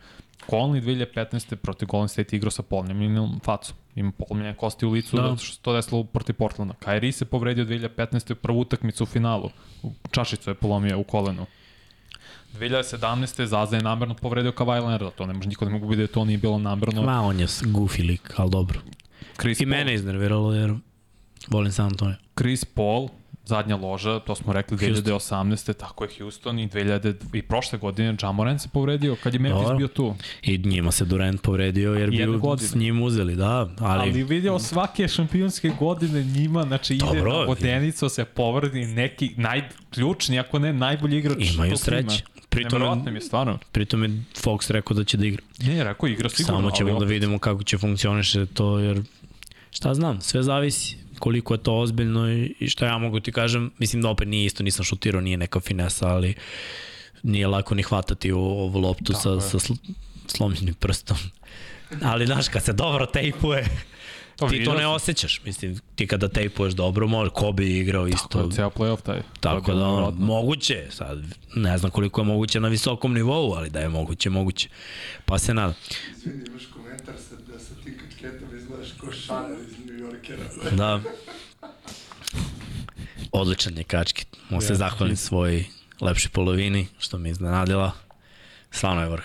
[0.47, 1.57] Conley 2015.
[1.57, 3.77] protiv Golden State igrao sa polomljenim facom.
[3.95, 5.23] Ima polomljenje kosti u licu, Da.
[5.23, 6.75] zato što se to desilo protiv Portlanda.
[6.75, 8.35] Kyrie se povredio 2015.
[8.35, 9.51] prvu utakmicu u finalu.
[10.11, 11.47] Čašicu je polomio u kolenu.
[12.53, 13.45] 2017.
[13.45, 16.25] Zaza je namerno povredio Kawhi Leonarda, to ne može niko da mogu vidjeti da to
[16.25, 17.03] nije bilo namerno.
[17.03, 18.81] Ma, on je goofy lik, ali dobro.
[19.41, 20.75] Chris I Paul, mene iznerviralo jer
[21.49, 22.17] volim San Antonio.
[22.39, 23.09] Chris Paul,
[23.47, 25.05] zadnja loža, to smo rekli Houston.
[25.05, 25.73] 2018.
[25.73, 29.77] tako je Houston i 2000, i prošle godine Jamoran se povredio kad je Memphis Dobro.
[29.77, 30.15] bio tu.
[30.43, 32.27] I njima se Durant povredio jer bi
[32.59, 37.33] s njim uzeli, da, ali, Ali, vidio svake šampionske godine njima, znači ide Dobro.
[37.33, 41.55] na vodenicu, se povrdi neki najključni, ako ne najbolji igrač.
[41.55, 42.25] imaju sreće.
[42.49, 42.83] Pritom,
[43.15, 43.59] je stvarno.
[43.73, 45.43] pritom je Fox rekao da će da igra.
[45.59, 46.59] Ne, rekao igra sigurno.
[46.59, 49.03] Samo ćemo da vidimo kako će funkcioniše to, jer
[49.71, 53.71] šta znam, sve zavisi koliko je to ozbiljno i i šta ja mogu ti kažem,
[53.79, 56.35] mislim da opet nije isto, nisam šutirao, nije neka finesa, ali
[57.23, 59.41] nije lako ni hvatati u ovu loptu sa, je.
[59.41, 59.73] sa sl
[60.27, 61.17] slomljenim prstom.
[62.03, 63.65] Ali znaš, kad se dobro tejpuje,
[64.37, 65.41] To ti to ne osjećaš.
[65.45, 68.41] Mislim, ti kada tejpuješ dobro, može, Kobe je igrao To isto.
[68.41, 69.23] je ceo playoff taj.
[69.41, 71.23] Tako da, ono, moguće, sad,
[71.55, 74.69] ne znam koliko je moguće na visokom nivou, ali da je moguće, moguće.
[75.25, 75.75] Pa se nadam.
[76.17, 78.49] Izvini, imaš komentar sa, da sa ti kačketom
[78.85, 80.43] izgledaš ko šaner iz New Yorkera.
[80.77, 81.01] Da.
[83.33, 84.27] Odličan je kačket.
[84.51, 85.65] Mogu se Ja, zahvalim svoj
[86.01, 87.93] lepšoj polovini, što me iznenadila.
[88.71, 89.25] Slavno je vrh.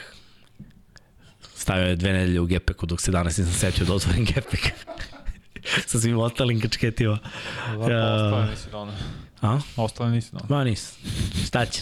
[1.56, 4.72] Stavio je dve nedelje u gepeku dok se danas nisam setio da otvorim gepek.
[5.88, 7.18] Sa svim ostalim kačketima.
[7.69, 8.14] Zato Ja.
[8.15, 8.95] ostale nisi donao.
[9.41, 9.60] A?
[9.77, 10.45] Ostale nisi donao.
[10.49, 10.94] Ma nis.
[11.48, 11.81] Šta će?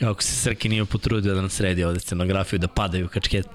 [0.00, 3.48] I ako se Srki nije potrudio da nam sredi ovde scenografiju da padaju kačkete.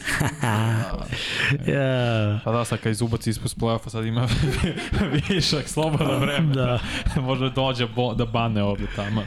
[1.74, 2.40] ja.
[2.44, 4.28] Pa da, sad kad izubaci ispust play-offa, sad ima
[5.28, 6.54] višak, slobodno vreme.
[6.54, 6.78] Da.
[7.20, 9.22] Može dođe bo, da bane ovde tamo.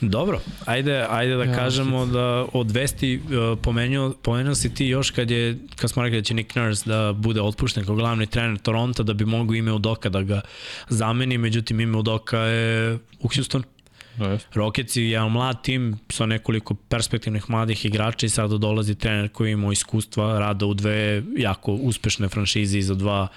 [0.00, 5.10] Dobro, ajde, ajde da Ja, kažemo da od vesti uh, pomenuo, pomenuo si ti još
[5.10, 8.58] kad, je, kad smo rekli da će Nick Nurse da bude otpušten kao glavni trener
[8.58, 10.40] Toronto da bi mogu ime Udoka da ga
[10.88, 13.62] zameni, međutim ime Udoka je u Houston.
[14.20, 14.46] Jest.
[14.54, 19.52] Rockets je jedan mlad tim sa nekoliko perspektivnih mladih igrača i sada dolazi trener koji
[19.52, 23.28] ima iskustva rada u dve jako uspešne franšize i za dva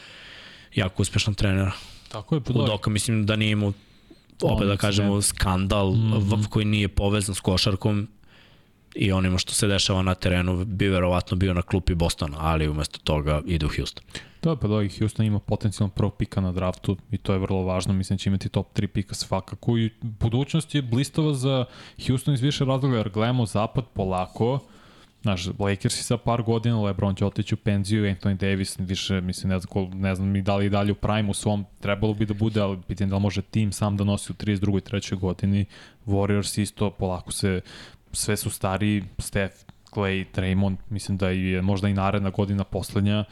[0.76, 1.72] jako uspešna trenera.
[2.12, 2.72] Tako je, podloži.
[2.72, 3.74] Udoka mislim da nije imao
[4.42, 6.14] opet da kažemo, skandal mm.
[6.14, 6.48] -hmm.
[6.48, 8.08] koji nije povezan s košarkom
[8.96, 13.00] i onima što se dešava na terenu bi verovatno bio na klupi Bostona, ali umesto
[13.04, 14.04] toga ide u Houston.
[14.42, 17.64] Da, pa da, i Houston ima potencijalno prvog pika na draftu i to je vrlo
[17.64, 21.66] važno, mislim da će imati top 3 pika svakako i budućnost je blistava za
[22.08, 24.60] Houston iz više razloga, jer gledamo zapad polako,
[25.24, 29.50] Znaš, Lakers i sa par godina, LeBron će otići u penziju, Anthony Davis više, mislim,
[29.50, 32.26] ne znam, ne znam ni da li je dalje u prime u svom, trebalo bi
[32.26, 34.78] da bude, ali pitanje da li može tim sam da nosi u 32.
[34.78, 35.16] i 3.
[35.20, 35.66] godini.
[36.06, 37.62] Warriors isto polako se,
[38.14, 39.56] sve su stari, Steph,
[39.92, 43.24] Clay, Draymond, mislim da je možda i naredna godina poslednja,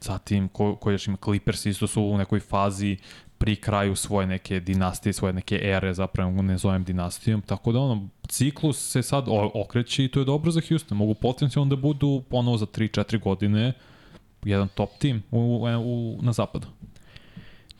[0.00, 2.96] zatim ko, ko još ima Clippers isto su u nekoj fazi
[3.38, 8.08] pri kraju svoje neke dinastije, svoje neke ere, zapravo ne zovem dinastijom, tako da ono,
[8.28, 9.24] ciklus se sad
[9.54, 13.72] okreće i to je dobro za Houston, mogu potencijalno da budu ponovo za 3-4 godine
[14.44, 16.66] jedan top tim u, u, u, na zapadu.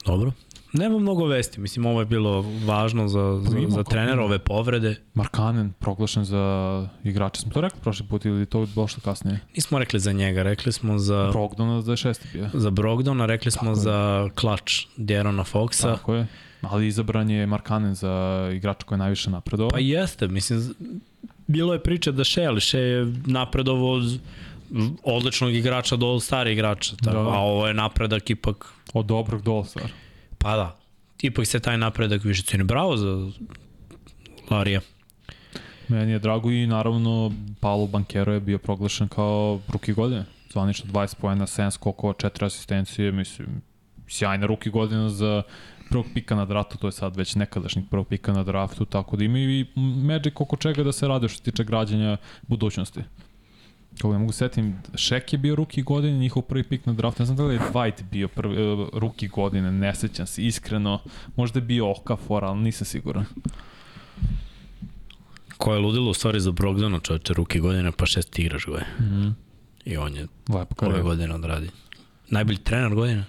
[0.06, 0.32] Dobro.
[0.72, 4.24] Nema mnogo vesti, mislim ovo je bilo važno za, za, ima za kako trenera, ima.
[4.24, 4.96] ove povrede.
[5.14, 9.40] Markanen proglašen za igrača, smo to rekli prošli put ili to je došlo kasnije?
[9.54, 12.48] Nismo rekli za njega, rekli smo za, Brogdona za šesti bio.
[12.54, 13.82] za Brogdona, rekli smo Tako je.
[13.82, 15.82] za klač Djerona Foxa.
[15.82, 16.26] Tako je.
[16.62, 19.70] Ali izabran je Markanen za igrača koji je najviše napredovao.
[19.70, 20.74] Pa jeste, mislim,
[21.46, 24.20] bilo je priča da Shea, ali Shea je napredovo od
[25.04, 27.30] odličnog igrača do all-star igrača, tako, da.
[27.30, 29.88] a ovo je napredak ipak, Od dobrog do All-Star.
[30.38, 30.76] Pa da,
[31.22, 32.64] ipak se taj napredak više ceni.
[32.64, 33.30] Bravo za
[34.50, 34.80] Larija.
[35.88, 40.24] Meni je drago i naravno Paolo Bankero je bio proglašen kao ruki godine.
[40.52, 43.62] Zvanično 20 pojena, 7 skokova, 4 asistencije, mislim,
[44.08, 45.42] sjajna ruki godina za
[45.90, 49.24] prvog pika na draftu, to je sad već nekadašnjeg prvog pika na draftu, tako da
[49.24, 52.16] ima i Magic oko čega da se rade što se tiče građanja
[52.46, 53.00] budućnosti.
[53.98, 57.26] Kako ne mogu setim, Šek je bio ruki godine, njihov prvi pik na draftu, ne
[57.26, 61.00] znam da li je Dwight bio prvi, uh, ruki godine, ne sećam se, iskreno,
[61.36, 63.24] možda je bio Okafor, ali nisam siguran.
[65.56, 68.86] Ko je ludilo u stvari za Brogdana, čovječe, ruke godine, pa šest igrač go je.
[69.00, 69.32] Mm -hmm.
[69.84, 71.70] I on je Lepo ove godine odradi.
[72.30, 73.24] Najbolji trener godine?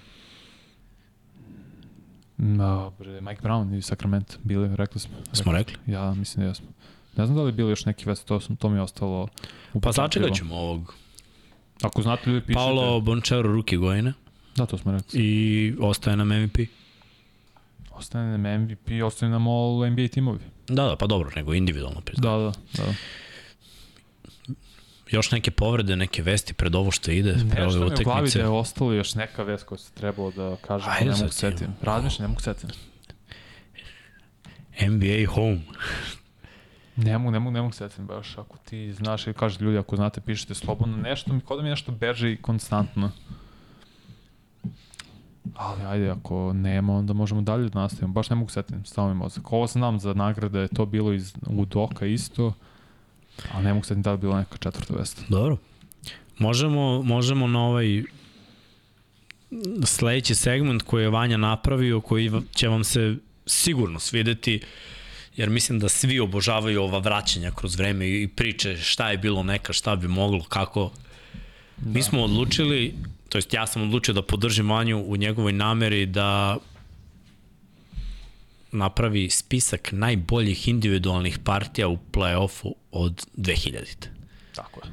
[2.36, 5.16] Na, bre, Mike Brown i Sacramento, bili, rekli smo.
[5.32, 5.76] Smo rekli?
[5.86, 6.66] Ja mislim da jesmo.
[7.20, 9.28] Ne znam da li je bilo još neki vest, to, sam, to mi je ostalo
[9.72, 10.34] u Pa pamćilu.
[10.34, 10.94] ćemo ovog.
[11.82, 12.54] Ako znate ljudi pišete.
[12.54, 14.12] Paolo Bončero ruke godine
[14.56, 15.20] Da, to smo rekli.
[15.20, 16.58] i ostaje nam MVP.
[17.90, 20.38] Ostane nam MVP, ostane nam all NBA timovi.
[20.68, 22.00] Da, da, pa dobro, nego individualno.
[22.16, 22.30] Da.
[22.30, 22.52] Da, da,
[22.84, 22.94] da.
[25.10, 28.04] Još neke povrede, neke vesti pred ovo što ide, pre Nešto ove mi je u
[28.04, 31.16] glavi da je ostalo još neka vest koja se trebalo da kažem, Ajde Ajde ne
[31.20, 31.68] mogu setim.
[31.82, 32.70] Razmišljam, ne mogu setim.
[34.90, 35.60] NBA home.
[36.96, 38.38] Ne mogu, ne mogu, ne mogu setim baš.
[38.38, 40.96] Ako ti znaš ili ljudi, ako znate, pišete slobodno.
[40.96, 43.10] Nešto mi, kod da mi nešto beže i konstantno.
[45.56, 48.12] Ali ajde, ako nema, onda možemo dalje da nastavimo.
[48.12, 49.52] Baš ne mogu setim, stavo mi mozak.
[49.52, 52.52] Ovo znam za nagrade, to bilo iz Udoka isto,
[53.52, 55.22] ali ne mogu setim da je bila neka četvrta vesta.
[55.28, 55.56] Dobro.
[56.38, 58.02] Možemo, možemo na ovaj
[59.84, 64.60] sledeći segment koji je Vanja napravio, koji će vam se sigurno svideti,
[65.40, 69.72] jer mislim da svi obožavaju ova vraćanja kroz vreme i priče šta je bilo neka,
[69.72, 70.90] šta bi moglo, kako.
[71.76, 71.90] Da.
[71.90, 72.94] Mi smo odlučili,
[73.28, 76.58] to jest ja sam odlučio da podržim Vanju u njegovoj nameri da
[78.72, 84.06] napravi spisak najboljih individualnih partija u play-offu od 2000.
[84.54, 84.92] Tako je.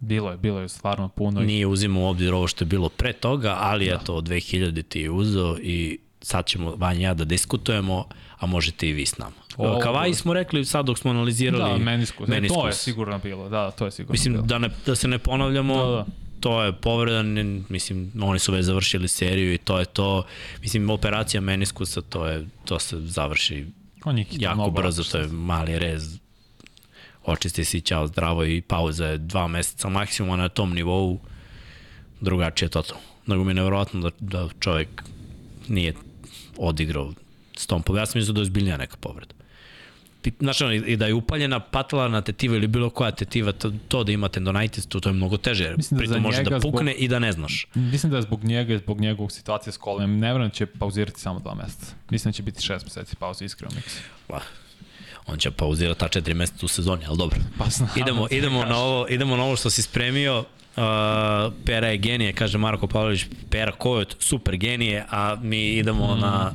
[0.00, 1.40] Bilo je, bilo je stvarno puno.
[1.40, 3.94] Nije uzimao u obzir ovo što je bilo pre toga, ali da.
[3.94, 8.88] eto, od 2000 ti je uzeo i sad ćemo Vanja ja da diskutujemo, a možete
[8.88, 9.32] i vi s nama.
[9.56, 12.28] Ovo- Kavaji smo rekli sad dok smo analizirali Da, meniskus.
[12.28, 12.56] meniskus.
[12.56, 14.44] To je sigurno bilo, da, to je sigurno Mislim, bilo.
[14.44, 16.06] da, ne, da se ne ponavljamo, Da, da.
[16.40, 20.24] to je povreda, ne, mislim, oni su već završili seriju i to je to.
[20.62, 23.66] Mislim, operacija meniskusa, to, je, to se završi
[24.04, 26.18] On je jako brzo, rado to je mali rez,
[27.24, 31.20] očisti si ćao zdravo i pauza je dva meseca maksimum a na tom nivou,
[32.20, 33.02] drugačije totalno.
[33.26, 34.88] Nego mi je nevjerojatno da, da čovjek
[35.68, 35.94] nije
[36.58, 37.12] odigrao
[37.64, 38.02] s tom povredom.
[38.02, 39.34] Ja sam mislio da je zbiljnija neka povreda.
[40.40, 44.12] Znaš, ono, i da je upaljena patelarna tetiva ili bilo koja tetiva, to, to da
[44.12, 46.92] ima tendonitis, to, to je mnogo teže, jer da pritom može da njega zbog- pukne
[46.92, 47.66] i da ne znaš.
[47.74, 50.18] Mislim da je zbog njega i zbog njegovog situacije s kolenom.
[50.18, 51.92] Ne vjerujem da će pauzirati samo dva meseca.
[52.10, 54.04] Mislim da će biti šest meseci pauze, iskreno mislim.
[54.26, 54.40] Pa,
[55.26, 57.38] on će pauzirati ta četiri meseca u sezoni, ali dobro.
[57.58, 57.88] Pa znam.
[57.96, 60.38] idemo, idemo, na ovo, idemo na ovo što si spremio.
[60.76, 60.82] Uh,
[61.64, 63.26] Pera je genije, kaže Marko Pavlović.
[63.50, 66.20] Pera Kojot, super genije, a mi idemo mm.
[66.20, 66.52] na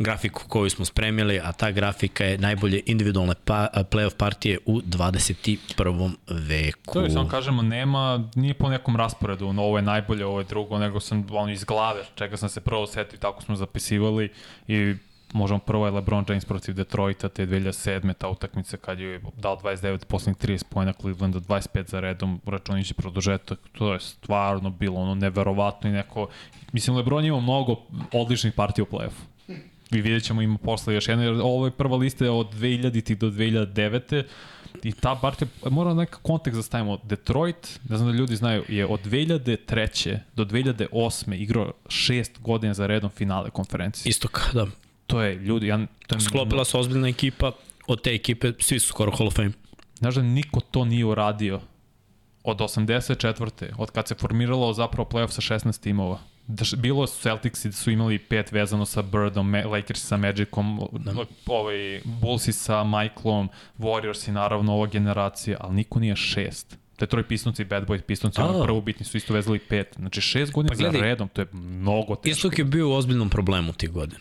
[0.00, 6.10] grafiku koju smo spremili, a ta grafika je najbolje individualne pa, playoff partije u 21.
[6.28, 6.92] veku.
[6.92, 10.44] To je, samo kažemo, nema, nije po nekom rasporedu, no, ovo je najbolje, ovo je
[10.44, 14.28] drugo, nego sam ono iz glave, čega sam se prvo setio, tako smo zapisivali
[14.68, 14.94] i
[15.32, 18.14] možemo prvo je LeBron James protiv Detroita te 2007.
[18.14, 23.58] ta utakmica kad je dao 29 poslednjih 30 pojena Clevelanda, 25 za redom, računići produžetak,
[23.72, 26.28] to je stvarno bilo ono neverovatno i neko,
[26.72, 27.76] mislim LeBron ima mnogo
[28.12, 29.29] odličnih partija u play-offu.
[29.90, 33.30] Vi vidjet ćemo ima posle još jedna, jer ovo je prva lista od 2000 do
[33.30, 34.22] 2009.
[34.82, 38.86] I ta partija, moram neka kontekst da stavimo, Detroit, ne znam da ljudi znaju, je
[38.86, 40.18] od 2003.
[40.36, 41.34] do 2008.
[41.34, 44.10] igrao šest godina za redom finale konferencije.
[44.10, 44.66] Istok, da.
[45.06, 47.52] To je, ljudi, ja, to je Sklopila se ozbiljna ekipa,
[47.86, 49.50] od te ekipe svi su skoro Hall of Fame.
[49.94, 51.60] Znaš da niko to nije uradio
[52.44, 53.72] od 84.
[53.78, 56.18] od kad se formiralo zapravo playoff sa 16 timova.
[56.50, 60.80] Da š- bilo su Celticsi da su imali pet vezano sa Birdom, Lakersi sa Magicom,
[60.94, 61.12] da.
[61.46, 63.48] ovaj, Bullsi sa Michaelom,
[63.78, 66.78] Warriorsi naravno ova generacija, ali niko nije šest.
[66.98, 68.44] Detroit Pistonci i Bad Boy Pistonci, A.
[68.44, 69.94] ono prvo bitni su isto vezali pet.
[69.96, 72.28] Znači šest godina Pa gledaj, za redom, to je mnogo teško.
[72.30, 74.20] Istok je bio u ozbiljnom problemu tih godina.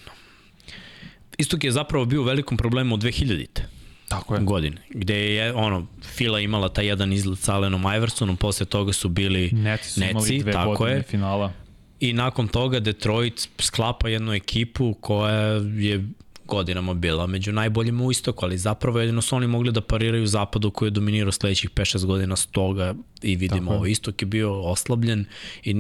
[1.37, 3.63] Istok je zapravo bio u velikom problemu od 2000-te
[4.07, 4.41] Tako je.
[4.41, 9.09] godine, gde je ono, Fila imala taj jedan izlet sa Alenom Iversonom, posle toga su
[9.09, 11.03] bili Neci su imali Neci, dve tako godine je.
[11.03, 11.51] finala.
[11.99, 16.05] I nakon toga Detroit sklapa jednu ekipu koja je
[16.49, 20.71] godinama bila među najboljima u istoku, ali zapravo jedino su oni mogli da pariraju zapadu
[20.71, 25.25] koji je dominirao sledećih 5-6 godina s toga i vidimo ovo, istok je bio oslabljen
[25.63, 25.73] i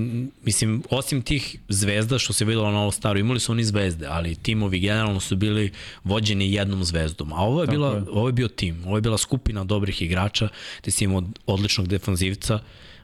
[0.45, 4.35] mislim, osim tih zvezda što se videlo na ovo staro, imali su oni zvezde, ali
[4.35, 5.71] timovi generalno su bili
[6.03, 8.03] vođeni jednom zvezdom, a ovo je, Tako bila, je.
[8.11, 10.47] ovo je bio tim, ovo je bila skupina dobrih igrača,
[10.81, 12.59] gde si imao odličnog defanzivca,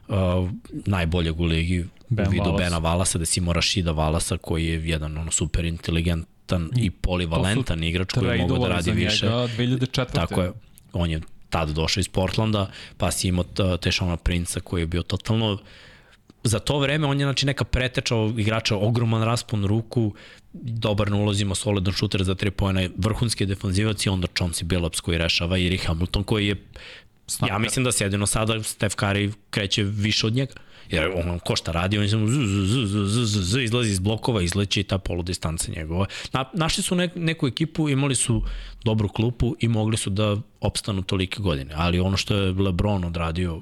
[0.08, 2.54] uh, najboljeg u ligi Ben u vidu.
[2.58, 7.84] Bena Valasa, da si imao Rašida Valasa koji je jedan ono super inteligentan i polivalentan
[7.84, 9.26] igrač koji je mogao da radi više.
[9.26, 10.06] njega 2004.
[10.12, 10.52] Tako je.
[10.92, 11.20] On je
[11.50, 13.44] tad došao iz Portlanda, pa si imao
[13.80, 15.58] Tešona Princa koji je bio totalno
[16.46, 20.14] za to vreme on je znači neka preteča igrača, ogroman raspon ruku,
[20.52, 25.18] dobar na ulozima, solidan šuter za tri pojena, vrhunski defanzivac i onda Chauncey Billups koji
[25.18, 26.56] rešava i Rick Hamilton koji je
[27.26, 27.54] Snaper.
[27.54, 30.52] Ja mislim da se jedino sada Steph Curry kreće više od njega.
[30.90, 33.90] Jer on ko šta radi, on samo z, z, z, z, z, z, z, izlazi
[33.90, 36.06] iz blokova, izleće i ta poludistanca njegova.
[36.32, 38.42] Na, našli su nek, neku ekipu, imali su
[38.84, 41.74] dobru klupu i mogli su da opstanu tolike godine.
[41.76, 43.60] Ali ono što je LeBron odradio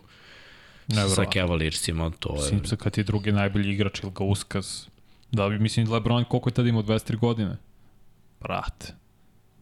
[0.88, 1.32] sa Neverovatno.
[1.32, 2.42] Cavaliersima, to je...
[2.42, 4.86] Simpson kad je drugi najbolji igrač ili ga uskaz.
[5.32, 7.56] Da bi, mislim, Lebron koliko je tada imao, 23 godine?
[8.40, 8.94] Brate.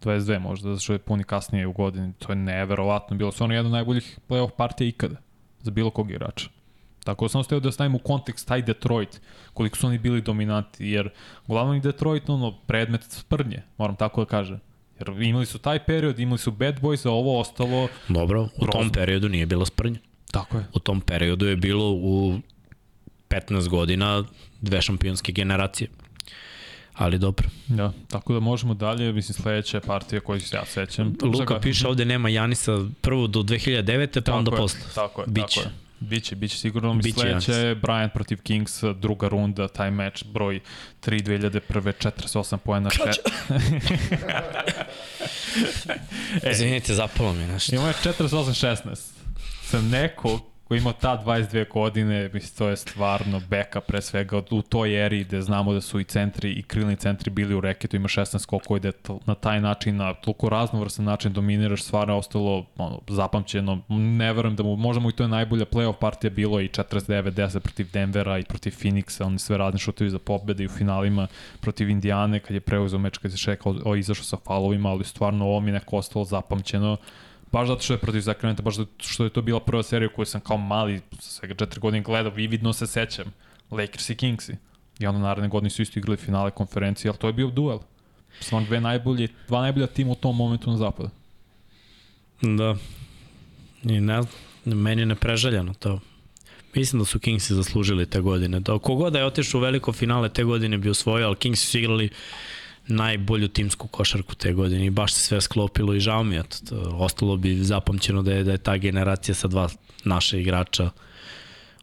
[0.04, 2.12] 22 možda, zato što je puni kasnije u godini.
[2.18, 3.16] To je neverovatno.
[3.16, 5.16] Bilo su ono jedna od najboljih playoff partija ikada.
[5.62, 6.48] Za bilo kog igrača.
[7.04, 9.20] Tako sam ostao da stavim u kontekst taj Detroit,
[9.54, 11.10] koliko su oni bili dominanti, jer
[11.46, 14.60] uglavnom i Detroit, ono, predmet sprnje, moram tako da kažem.
[14.98, 17.88] Jer imali su taj period, imali su Bad Boys, a ovo ostalo...
[18.08, 18.92] Dobro, u tom Grozno.
[18.92, 19.98] periodu nije bilo sprnje.
[20.30, 20.64] Tako je.
[20.74, 22.38] U tom periodu je bilo u
[23.28, 24.24] 15 godina
[24.60, 25.88] dve šampionske generacije.
[26.94, 27.48] Ali dobro.
[27.68, 31.16] Da, tako da možemo dalje, mislim sledeća partija koju se ja sećam.
[31.22, 34.14] Luka Zaga- piše ovde nema Janisa prvo do 2009.
[34.14, 34.80] pa Tako onda je, posle.
[34.94, 35.46] Tako je, Biće.
[35.54, 35.72] tako je.
[36.00, 36.94] Biće, biće sigurno.
[36.94, 37.48] Biće Biće Giannis.
[37.48, 40.60] je Bryant protiv Kings, druga runda, taj meč, broj
[41.00, 41.60] 3 2001.
[41.92, 42.90] 48 poena.
[42.90, 43.00] Še...
[46.42, 47.74] E, Izvinite, zapalo mi nešto.
[47.74, 48.96] Imao je 48-16.
[49.62, 50.40] Sam neko
[50.72, 54.42] koji ima ta 22 godine, mislim, to je stvarno beka pre svega.
[54.50, 57.96] U toj eri gde znamo da su i centri i krilni centri bili u reketu,
[57.96, 62.66] ima 16 skokova t- na taj način, na toliko raznovrsan način dominiraš, stvarno je ostalo
[62.78, 63.82] ono, zapamćeno.
[63.88, 67.58] Ne verujem da mu, možda mu i to je najbolja playoff partija bilo i 49-10
[67.58, 71.26] protiv Denvera i protiv Phoenixa, oni sve radni šutovi za pobede i u finalima
[71.60, 75.60] protiv Indijane kad je preuzeo meč kad je šekao, izašao sa falovima, ali stvarno ovo
[75.60, 76.96] mi je neko ostalo zapamćeno
[77.52, 80.26] baš zato što je protiv Sacramento, baš zato što je to bila prva serija koju
[80.26, 83.32] sam kao mali, sa svega četiri godine gledao, vividno se sećam.
[83.70, 84.56] Lakers i Kingsi.
[84.98, 87.78] I onda naredne godine su isto igrali finale konferencije, ali to je bio duel.
[88.40, 91.10] Stvarno dve najbolje, dva najbolja tima u tom momentu na zapadu.
[92.42, 92.76] Da.
[93.82, 94.20] I ne,
[94.64, 96.00] meni je neprežaljeno to.
[96.74, 98.60] Mislim da su Kingsi zaslužili te godine.
[98.60, 101.78] Da, kogod da je otišao u veliko finale te godine bi osvojio, ali Kingsi su
[101.78, 102.08] igrali
[102.86, 106.42] najbolju timsku košarku te godine i baš se sve sklopilo i žao mi je.
[106.68, 109.68] To, ostalo bi zapamćeno da je, da je ta generacija sa dva
[110.04, 110.90] naša igrača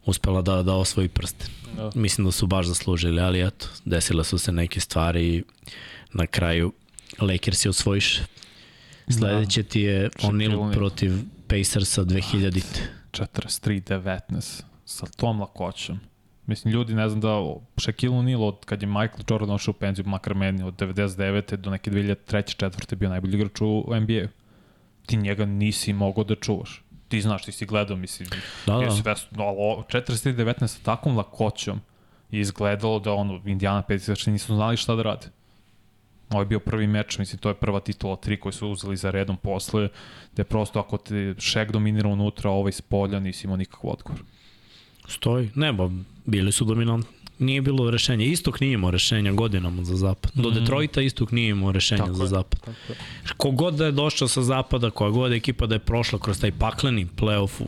[0.05, 1.45] uspela da, da osvoji prste.
[1.75, 1.91] Da.
[1.95, 5.43] Mislim da su baš zaslužili, ali eto, desile su se neke stvari i
[6.13, 6.73] na kraju
[7.19, 8.19] Lakers je osvojiš.
[9.09, 10.73] Sledeće ti je O'Neal.
[10.73, 11.13] protiv
[11.47, 12.61] Pacersa 2000.
[13.11, 15.99] 43-19 sa tom lakoćom.
[16.49, 17.27] Mislim, ljudi ne znam da
[17.77, 21.55] Shaquille O'Neal od kad je Michael Jordan ošao u penziju, makar meni od 99.
[21.55, 22.55] do neke 2003.
[22.55, 24.27] četvrte bio najbolji igrač u NBA-u.
[25.05, 26.83] Ti njega nisi mogao da čuvaš.
[27.07, 28.29] Ti znaš, ti si gledao, mislim,
[28.65, 28.91] Da, da.
[28.91, 31.81] si vesno, ali ovo, 43-19 sa takvom lakoćom
[32.31, 35.27] je izgledalo da ono, Indiana Pacers nisu znali šta da rade.
[36.29, 39.11] Ovo je bio prvi meč, mislim, to je prva titula tri koju su uzeli za
[39.11, 39.89] redom posle,
[40.33, 44.21] gde prosto ako te Šek dominira unutra, ovaj s polja, nisi imao nikakav odgovor.
[45.07, 45.49] Stoji.
[45.55, 45.89] Ne, ba,
[46.29, 47.11] bili su dominantni.
[47.39, 48.25] Nije bilo rešenja.
[48.25, 50.31] Istok nije imao rešenja godinama za zapad.
[50.35, 52.27] Do Detroita Istok nije imao rešenja Tako za je.
[52.27, 52.59] zapad.
[52.59, 52.95] Tako je.
[53.37, 57.07] Kogod da je došao sa zapada, koja god ekipa da je prošla kroz taj pakleni
[57.17, 57.61] playoff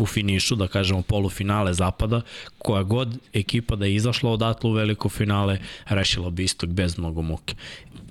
[0.00, 2.20] u, finišu, da kažemo polufinale zapada,
[2.58, 5.58] koja god ekipa da je izašla odatle u veliko finale,
[5.88, 7.54] rešila bi istok bez mnogo muke.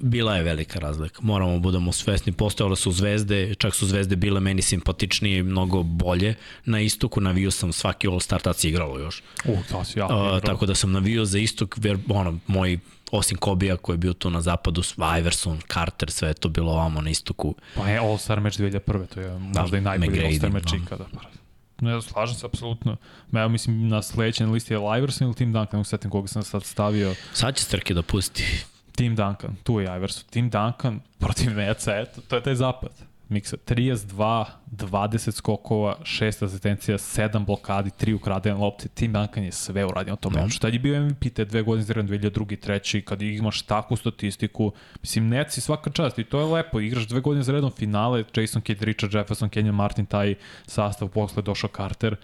[0.01, 1.19] Bila je velika razlika.
[1.21, 2.31] Moramo da budemo svesni.
[2.31, 6.35] Postojale su zvezde, čak su zvezde bile meni simpatičnije i mnogo bolje.
[6.65, 9.21] Na istoku navio sam svaki All-Star, tad se igralo još.
[9.45, 12.79] U, to si jako Uh, tako da sam navio za istok, jer ono, moj
[13.11, 14.81] osim Kobija koji je bio tu na zapadu,
[15.19, 17.55] Iverson, Carter, sve je to bilo ovamo na istoku.
[17.75, 19.07] Pa je All-Star meč 2001.
[19.07, 20.77] To je možda i najbolji All-Star meč da.
[20.77, 21.05] ikada.
[21.81, 22.97] Ne, slažem se, apsolutno.
[23.31, 26.43] Ma, ja mislim, na sledećoj listi je Iverson ili Tim Duncan, ne setim koga sam
[26.43, 27.15] sad stavio.
[27.33, 28.43] Sad će Strke da pusti.
[28.95, 30.23] Tim Duncan, tu je Iverson.
[30.29, 32.91] Tim Duncan protiv Neca, eto, to je taj zapad.
[33.29, 38.87] Miksa, 32, 20 skokova, 6 asistencija, 7 blokadi, 3 ukradene lopte.
[38.87, 40.43] Tim Duncan je sve uradio na tom No.
[40.43, 40.59] meču.
[40.59, 42.53] Tad je bio MVP te dve godine zredno 2002.
[42.53, 43.01] i 3.
[43.01, 46.79] Kad imaš takvu statistiku, mislim, Neci svaka čast i to je lepo.
[46.79, 50.35] Igraš dve godine za redom finale, Jason Kidd, Richard Jefferson, Kenyon Martin, taj
[50.67, 52.15] sastav, posle došao Carter,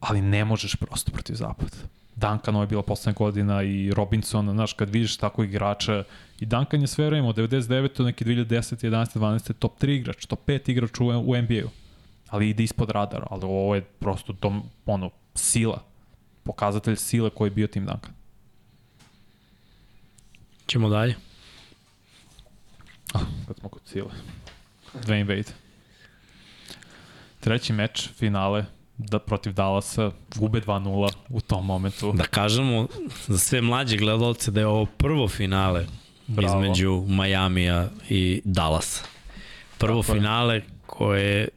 [0.00, 1.76] ali ne možeš prosto protiv zapada.
[2.18, 6.04] Duncan ovo je bila poslednja godina i Robinson, znaš, kad vidiš tako igrača,
[6.40, 8.04] i Duncan je sve vreme od 99.
[8.04, 8.86] neki 2010.
[8.86, 9.18] 11.
[9.18, 9.52] 12.
[9.52, 11.68] top 3 igrač, top 5 igrač u, u NBA-u,
[12.28, 15.82] ali ide ispod radara, ali ovo je prosto dom, ono, sila,
[16.42, 18.12] pokazatelj sile koji je bio Tim Duncan.
[20.66, 21.14] Ćemo dalje.
[23.46, 24.10] kad smo kod sile.
[24.94, 25.50] Dwayne Wade.
[27.40, 28.64] Treći meč, finale,
[28.98, 32.12] da, protiv Dallasa, gube 2-0 u tom momentu.
[32.12, 32.86] Da kažemo
[33.26, 35.86] za sve mlađe gledalce da je ovo prvo finale
[36.26, 36.62] Bravo.
[36.62, 39.04] između Majamija i Dallasa.
[39.78, 40.20] Prvo Tako je.
[40.20, 41.48] finale koje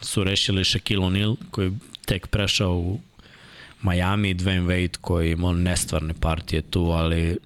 [0.00, 2.98] su rešili Shaquille O'Neal koji je tek prešao u
[3.82, 7.38] Miami i Dwayne Wade koji je imao nestvarne partije tu, ali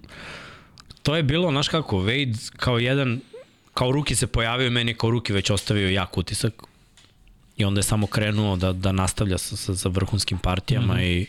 [1.03, 3.19] to je bilo, znaš kako, Wade kao jedan,
[3.73, 6.63] kao ruki se pojavio meni je kao ruki već ostavio jak utisak
[7.57, 11.03] i onda je samo krenuo da, da nastavlja sa, sa, sa vrhunskim partijama mm -hmm.
[11.03, 11.27] i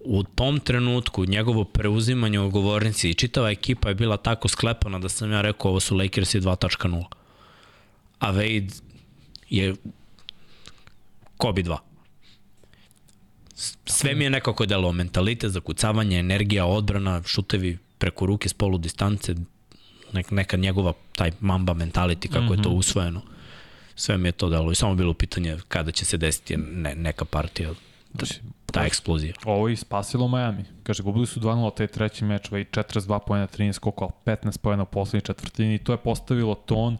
[0.00, 5.08] u tom trenutku njegovo preuzimanje u govornici i čitava ekipa je bila tako sklepana da
[5.08, 7.04] sam ja rekao ovo su Lakersi 2.0
[8.18, 8.82] a Wade
[9.50, 9.74] je
[11.36, 11.76] Kobe 2
[13.54, 18.78] S- sve mi je nekako delo mentalitet, zakucavanje, energija, odbrana, šutevi preko ruke s polu
[18.78, 19.34] distance,
[20.12, 22.58] nek, neka njegova taj mamba mentality kako mm -hmm.
[22.58, 23.22] je to usvojeno.
[23.96, 27.24] Sve mi je to delo i samo bilo pitanje kada će se desiti ne, neka
[27.24, 27.70] partija,
[28.16, 28.26] ta,
[28.72, 29.34] ta eksplozija.
[29.44, 30.64] Ovo je spasilo Miami.
[30.82, 34.86] Kaže, gubili su 2-0 taj treći meč, Wade 42 pojena, 13 skokova, 15 pojena u
[34.86, 36.96] poslednjoj četvrtini i to je postavilo ton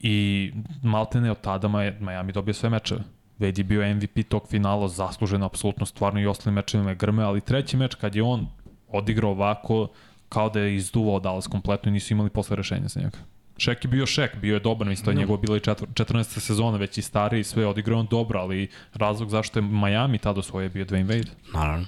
[0.00, 1.68] i maltene od tada
[2.00, 3.00] Miami dobio sve mečeve.
[3.38, 7.76] Je bio MVP tog finala, zasluženo, apsolutno, stvarno i ostalim mečevima je grme, ali treći
[7.76, 8.46] meč kad je on
[8.88, 9.88] odigrao ovako,
[10.28, 13.18] kao da je izduvao Dallas kompletno i nisu imali posle rešenja za njega.
[13.58, 16.40] Šek je bio Šek, bio je dobar, mislim, to je njegova bila i četvr, 14.
[16.40, 20.40] sezona, već i stariji, sve je odigrao on dobro, ali razlog zašto je Miami tada
[20.40, 21.28] osvojio je bio Dwayne Wade.
[21.54, 21.86] Naravno.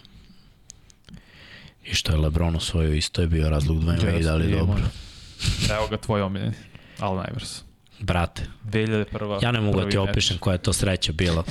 [1.84, 4.72] I što je Lebron osvojio, isto je bio razlog Dwayne Wade, ali Jeste, dobro.
[4.72, 5.74] može.
[5.74, 6.55] Evo ga tvoj omiljeni,
[6.98, 7.62] Allen Ivers.
[8.01, 9.43] Brate, 2001.
[9.43, 10.09] ja ne mogu da ti meč.
[10.10, 11.44] opišem koja je to sreća bila.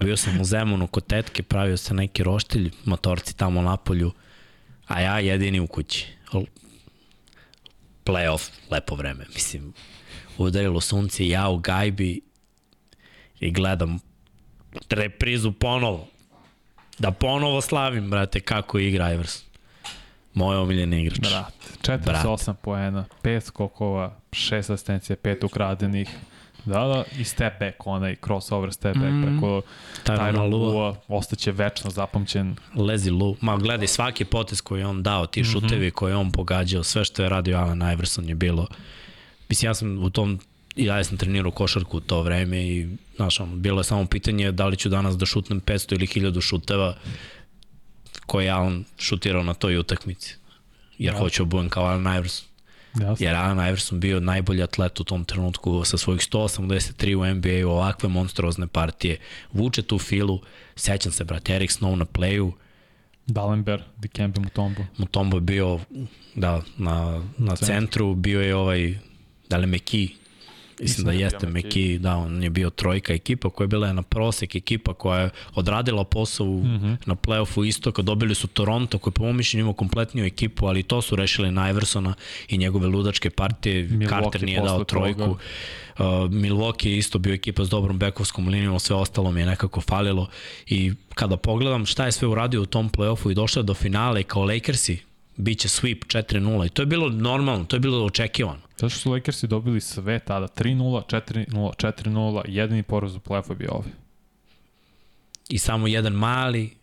[0.00, 4.12] Bio sam u Zemunu kod tetke, pravio se neki roštilj, motorci tamo na polju,
[4.86, 6.06] a ja jedini u kući.
[8.08, 9.72] Playoff, lepo vreme, mislim.
[10.38, 12.20] Udarilo sunce, ja u gajbi
[13.40, 13.98] i gledam
[14.90, 16.08] reprizu ponovo.
[16.98, 19.42] Da ponovo slavim, brate, kako igra Ivers.
[20.34, 21.18] Moj omiljeni igrač.
[21.18, 26.08] Brat, 48 poena, 5 skokova, 6 asistencija, 5 ukradenih.
[26.64, 29.22] Da, da, i step back, onaj crossover step back mm.
[29.22, 29.62] preko
[30.04, 30.50] Tyron.
[30.50, 32.56] Lua, ostaće večno zapamćen.
[32.74, 33.36] Lezi Lu.
[33.40, 37.04] Ma gledaj, svaki potez koji je on dao, ti šutevi koje je on pogađao, sve
[37.04, 38.66] što je radio Alan Iverson je bilo.
[39.48, 40.40] Mislim, ja sam u tom,
[40.76, 44.52] i ja sam trenirao košarku u to vreme i, znaš, ono, bilo je samo pitanje
[44.52, 46.94] da li ću danas da šutnem 500 ili 1000 šuteva
[48.26, 50.36] koje je Alan šutirao na toj utakmici.
[50.98, 51.18] Jer Da.
[51.18, 52.47] hoću da budem kao Alan Iverson.
[52.94, 53.26] Jasno.
[53.26, 58.08] Jer Alan Iverson bio najbolji atlet u tom trenutku sa svojih 183 u NBA-u, ovakve
[58.08, 59.18] monstruozne partije.
[59.52, 60.40] Vuče tu filu,
[60.76, 62.52] sećam se, brate, Eric Snow na playu,
[63.26, 64.82] Dallenberg, Dikembe Mutombo.
[64.96, 65.80] Mutombo je bio
[66.34, 68.98] da, na, na centru, bio je ovaj,
[69.48, 70.14] da li Meki,
[70.80, 73.92] Mislim da da je jeste Meki, da, on je bio trojka ekipa koja je bila
[73.92, 76.62] na prosek ekipa koja je odradila posao mm.
[76.62, 76.96] -hmm.
[77.06, 81.02] na play-offu istoka, dobili su Toronto koji po mom mišljenju ima kompletniju ekipu, ali to
[81.02, 82.14] su rešili na Iversona
[82.48, 85.20] i njegove ludačke partije, Milwaukee Carter nije dao trojku.
[85.20, 85.36] toga.
[85.98, 89.80] Uh, Milwaukee je isto bio ekipa s dobrom bekovskom linijom, sve ostalo mi je nekako
[89.80, 90.28] falilo
[90.66, 94.44] i kada pogledam šta je sve uradio u tom play-offu i došao do finale kao
[94.44, 95.07] Lakersi,
[95.38, 98.60] bit će sweep 4-0 i to je bilo normalno, to je bilo očekivano.
[98.76, 103.56] Zato što su Lakersi dobili sve tada, 3-0, 4-0, 4-0, jedini poraz u play-offu je
[103.56, 103.90] bio ovaj.
[105.48, 106.78] I samo jedan mali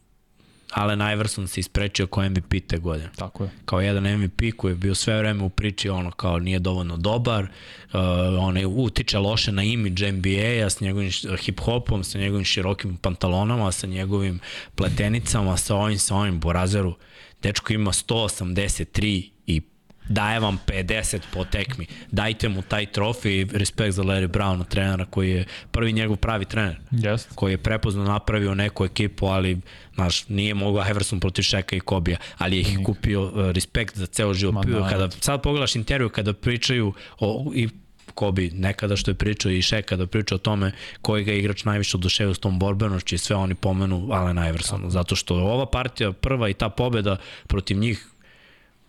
[0.72, 3.10] Allen Iverson se isprečio kao MVP te godine.
[3.16, 3.50] Tako je.
[3.66, 7.44] Kao jedan MVP koji je bio sve vreme u priči ono kao nije dovoljno dobar,
[7.44, 7.50] uh,
[8.40, 13.88] on je utiče loše na imidž NBA-a s njegovim hip-hopom, sa njegovim širokim pantalonama, sa
[13.88, 14.40] njegovim
[14.76, 16.96] pletenicama, sa ovim, sa ovim Borazeru.
[17.42, 19.62] Dečko ima 183 i
[20.10, 21.88] daje vam 50 po tekmi.
[22.12, 26.78] Dajte mu taj trofej respekt za Larry Browna, trenera koji je prvi njegov pravi trener
[26.92, 27.30] Jest.
[27.36, 29.58] koji je prepozno napravio neku ekipu, ali
[29.96, 34.06] znaš, nije mogao Iverson protiv Šeka i Kobija, ali je ih kupio uh, respekt za
[34.06, 34.54] ceo život.
[34.54, 34.90] Ma da.
[34.90, 37.70] kada sad pogledaš intervju kada pričaju o, i
[38.16, 40.72] Kobi nekada što je pričao i Šek kada priča o tome
[41.02, 45.16] koji ga igrač najviše oduševio s tom borbenošću i sve oni pomenu Allen Iversona, zato
[45.16, 47.18] što ova partija prva i ta pobeda
[47.48, 48.08] protiv njih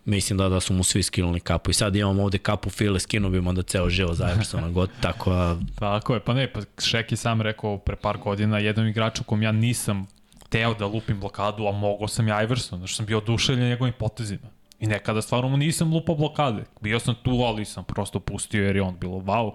[0.07, 1.71] mislim da da su mu svi skinuli kapu.
[1.71, 5.29] I sad imamo ovde kapu File, skinu bi onda ceo živo za Iversona, god, tako
[5.29, 9.23] da Tako je, pa ne, pa Šek je sam rekao pre par godina jednom igraču
[9.23, 10.07] kom ja nisam
[10.49, 14.56] teo da lupim blokadu, a mogao sam ja Iverson, znači sam bio oduševljen njegovim potezima.
[14.79, 16.63] I nekada stvarno mu nisam lupao blokade.
[16.81, 19.51] Bio sam tu, ali sam prosto pustio jer je on bilo wow.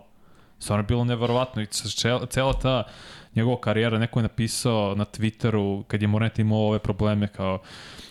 [0.58, 1.66] Stvarno je bilo neverovatno i
[2.26, 2.84] cela, ta
[3.34, 7.58] njegova karijera, neko je napisao na Twitteru kad je Morant imao ove probleme kao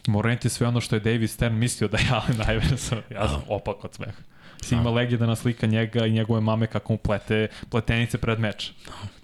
[0.08, 3.02] Morant je sve ono što je David Stern mislio da je Allen Iverson.
[3.10, 4.22] Ja sam opak od smeha.
[4.62, 8.72] Si ima legendana slika njega i njegove mame kako mu plete pletenice pred meč.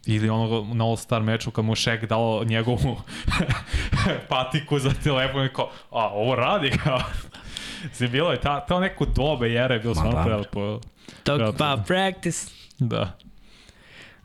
[0.05, 2.97] Ili ono na All Star meču kad mu Shaq dao njegovu
[4.29, 7.01] patiku za telefon i kao, a ovo radi kao.
[7.91, 10.79] Si bilo je ta, to neko dobe jere je bilo Ma stvarno prelepo.
[11.23, 11.63] talk Prelepo.
[11.63, 12.47] about practice.
[12.79, 13.17] Da.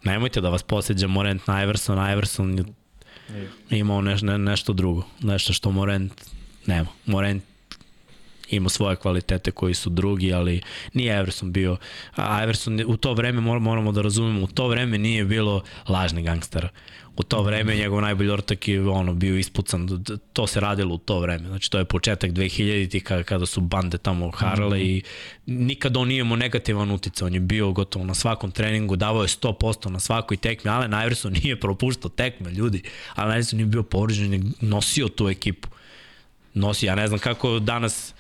[0.04, 2.58] Nemojte da vas posjeđa Morant na Iverson, Iverson
[3.70, 6.12] je imao neš, ne, nešto drugo, nešto što Morant
[6.66, 6.88] nema.
[7.06, 7.42] Morant
[8.48, 10.62] ima svoje kvalitete koji su drugi, ali
[10.92, 11.76] nije Iverson bio,
[12.12, 15.62] a Iverson je- u to vreme mor- moramo da razumemo, u to vreme nije bilo
[15.88, 16.68] lažni gangstera.
[17.16, 21.20] U to vreme njegov najbolji ortak je ono, bio ispucan, to se radilo u to
[21.20, 21.48] vreme.
[21.48, 25.02] Znači to je početak 2000-ti kada, kada su bande tamo harale i
[25.46, 29.28] nikad on nije imao negativan uticaj, on je bio gotovo na svakom treningu, davao je
[29.28, 32.82] 100% na svakoj tekmi, Allen Iverson nije propuštao tekme, ljudi.
[33.14, 35.68] Allen Iverson nije bio povređen, je nosio tu ekipu.
[36.54, 38.14] Nosi, ja ne znam kako danas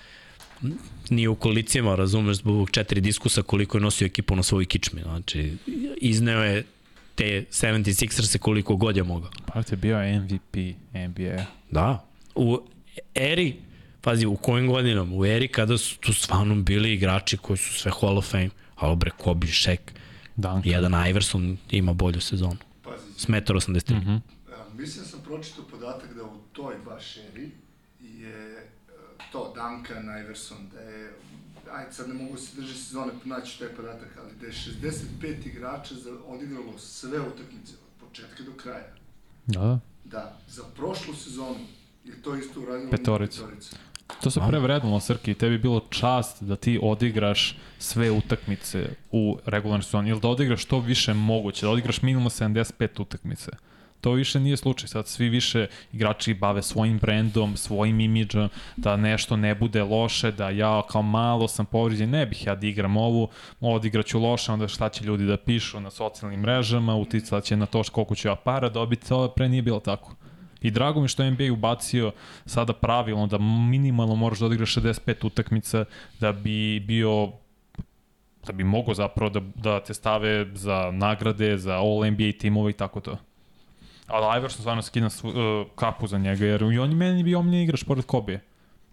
[1.10, 5.00] nije u kolicima, razumeš, zbog četiri diskusa koliko je nosio ekipu na svojoj kičmi.
[5.02, 5.52] Znači,
[5.96, 6.64] izneo je
[7.14, 9.30] te 76ers koliko god je mogao.
[9.46, 10.56] Part je bio MVP
[10.94, 11.44] NBA.
[11.70, 12.06] Da.
[12.34, 12.60] U
[13.14, 13.56] eri,
[14.00, 15.16] pazi, u kojim godinama?
[15.16, 18.50] U eri kada su tu stvarno bili igrači koji su sve Hall of Fame.
[18.76, 19.78] Ali bre, Kobe, Shaq,
[20.36, 20.62] Duncan.
[20.64, 22.56] jedan Iverson ima bolju sezonu.
[22.82, 24.20] Pazi, S 1,83 mm -hmm.
[24.52, 27.50] a, mislim sam pročitao podatak da u toj baš eri
[28.00, 28.66] je e,
[29.32, 31.12] to Duncan, Iverson, da je
[31.72, 35.94] ajde sad ne mogu se držati sezone naći taj podatak, ali da je 65 igrača
[35.94, 38.86] za, odigralo sve utakmice od početka do kraja.
[39.46, 39.78] Da, da.
[40.04, 41.60] Da, za prošlu sezonu
[42.04, 43.42] je to isto uradilo Petorica.
[43.42, 43.76] petorica.
[44.22, 49.38] To se pre vrednilo, Srki, tebi je bilo čast da ti odigraš sve utakmice u
[49.46, 53.50] regularnoj sezoni, ili da odigraš što više moguće, da odigraš minimalno 75 utakmice.
[54.02, 59.36] To više nije slučaj, sad svi više igrači bave svojim brendom, svojim imidžom, da nešto
[59.36, 63.28] ne bude loše, da ja kao malo sam povređen, ne bih ja da igram ovu,
[63.60, 67.82] odigraću loše, onda šta će ljudi da pišu na socijalnim mrežama, uticat će na to
[67.92, 70.14] koliko ću ja para dobiti, to pre nije bilo tako.
[70.62, 72.12] I drago mi što je NBA ubacio
[72.46, 75.84] sada pravilno da minimalno moraš da odigraš 65 utakmica
[76.20, 77.32] da bi bio
[78.46, 82.74] da bi mogo zapravo da, da te stave za nagrade, za All NBA timove i
[82.74, 83.16] tako to.
[84.06, 87.38] Ali Iverson stvarno skina svu, uh, kapu za njega, jer i on je meni bio
[87.38, 88.40] omljen igrač pored Kobe.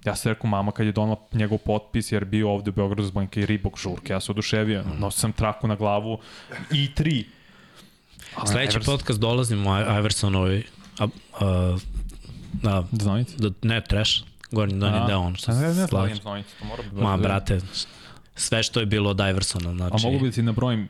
[0.06, 3.24] Ja se rekao mama kad je donala njegov potpis, jer bio ovde u Beogradu zbog
[3.24, 4.84] neke ribog žurke, ja se oduševio.
[5.00, 6.20] Nosio sam traku na glavu
[6.72, 7.26] i tri.
[8.46, 10.64] Sledeći Iverson- podcast dolazimo o Iversonovoj
[11.00, 11.08] a,
[11.40, 11.78] a,
[12.64, 13.36] a, Znojnici?
[13.38, 14.12] da, ne, trash,
[14.52, 17.18] gornji donji deo, on što ne, ne, se ne, ne, znojnici, to mora bi Ma,
[17.18, 17.60] brate,
[18.36, 19.96] sve što je bilo od Iversona, znači...
[19.96, 20.88] A mogu bi da ti nabrojim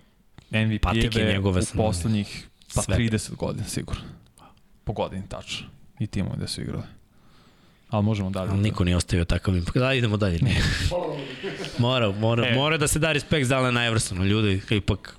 [0.51, 2.97] MVP-eve u sam- poslednjih pa sve.
[2.97, 4.01] 30 godina sigurno.
[4.83, 5.67] Po godini tačno.
[5.99, 6.83] I timovi da su igrali.
[7.89, 8.51] Ali možemo dalje.
[8.51, 9.77] Ali niko nije ostavio takav impak.
[9.77, 10.39] Da, idemo dalje.
[10.41, 10.55] Ne.
[11.77, 12.55] mora, mora, E.
[12.55, 15.15] mora da se da respekt za Alena Iversona, ljudi, ipak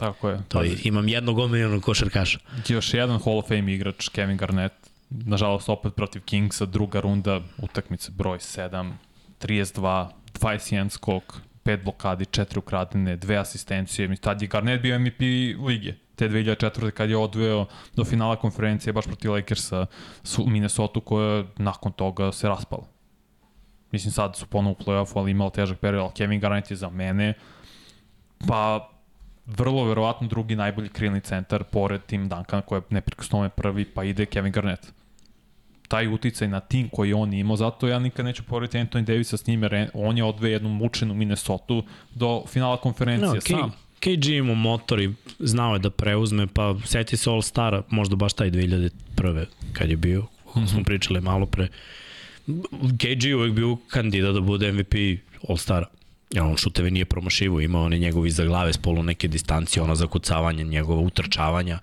[0.00, 0.38] Tako je.
[0.48, 2.38] To je, imam jednog omiljenog košarkaša.
[2.68, 4.74] Još jedan Hall of Fame igrač, Kevin Garnett,
[5.10, 8.92] nažalost opet protiv Kingsa, druga runda, utakmice broj 7,
[9.40, 10.08] 32,
[10.40, 14.08] 21 skok, 5 blokadi, 4 ukradene, dve asistencije.
[14.08, 15.20] Mi tad je Garnett bio MVP
[15.66, 16.90] lige te 2004.
[16.90, 17.66] kad je odveo
[17.96, 19.86] do finala konferencije baš protiv Lakersa
[20.22, 22.84] su Minnesota koja nakon toga se raspala.
[23.92, 26.90] Mislim sad su ponovo u play-offu, ali imao težak period, ali Kevin Garnett je za
[26.90, 27.34] mene
[28.48, 28.90] pa
[29.46, 34.26] vrlo verovatno drugi najbolji krilni centar pored Tim Duncana koji je neprikosnovene prvi, pa ide
[34.26, 34.92] Kevin Garnett
[35.90, 39.46] taj uticaj na tim koji on imao, zato ja nikad neću porediti Anthony Davisa s
[39.46, 41.74] njim, jer on je odve jednu mučenu Minnesota
[42.14, 43.72] do finala konferencije no, sam.
[44.00, 48.32] KG imao motor i znao je da preuzme, pa seti se All Stara, možda baš
[48.32, 49.44] taj 2001.
[49.72, 50.84] kad je bio, kako smo mhm.
[50.84, 51.68] pričali malo pre.
[52.76, 54.94] KG uvek bio kandidat da bude MVP
[55.48, 55.86] All Stara.
[56.30, 59.94] Ja, on šuteve nije promašivo, imao one njegovi za glave s polu neke distancije, ona
[59.94, 61.78] zakucavanja, njegova utrčavanja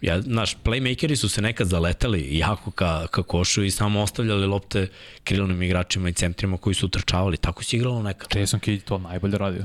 [0.00, 4.88] ja, naš, playmakeri su se nekad zaletali jako ka, ka košu i samo ostavljali lopte
[5.24, 7.36] krilnim igračima i centrima koji su utrčavali.
[7.36, 8.40] Tako se igralo nekad.
[8.40, 9.64] Jason Kidd to najbolje radio.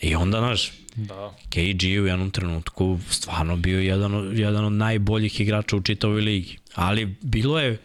[0.00, 1.34] I onda, naš, da.
[1.48, 6.58] KG u jednom trenutku stvarno bio jedan, jedan od najboljih igrača u čitavoj ligi.
[6.74, 7.78] Ali bilo je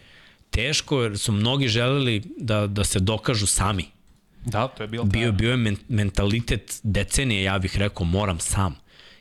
[0.49, 3.85] teško jer su mnogi želeli da, da se dokažu sami.
[4.45, 8.75] Da, to je bilo bio, bio je men, mentalitet decenije, ja bih rekao, moram sam.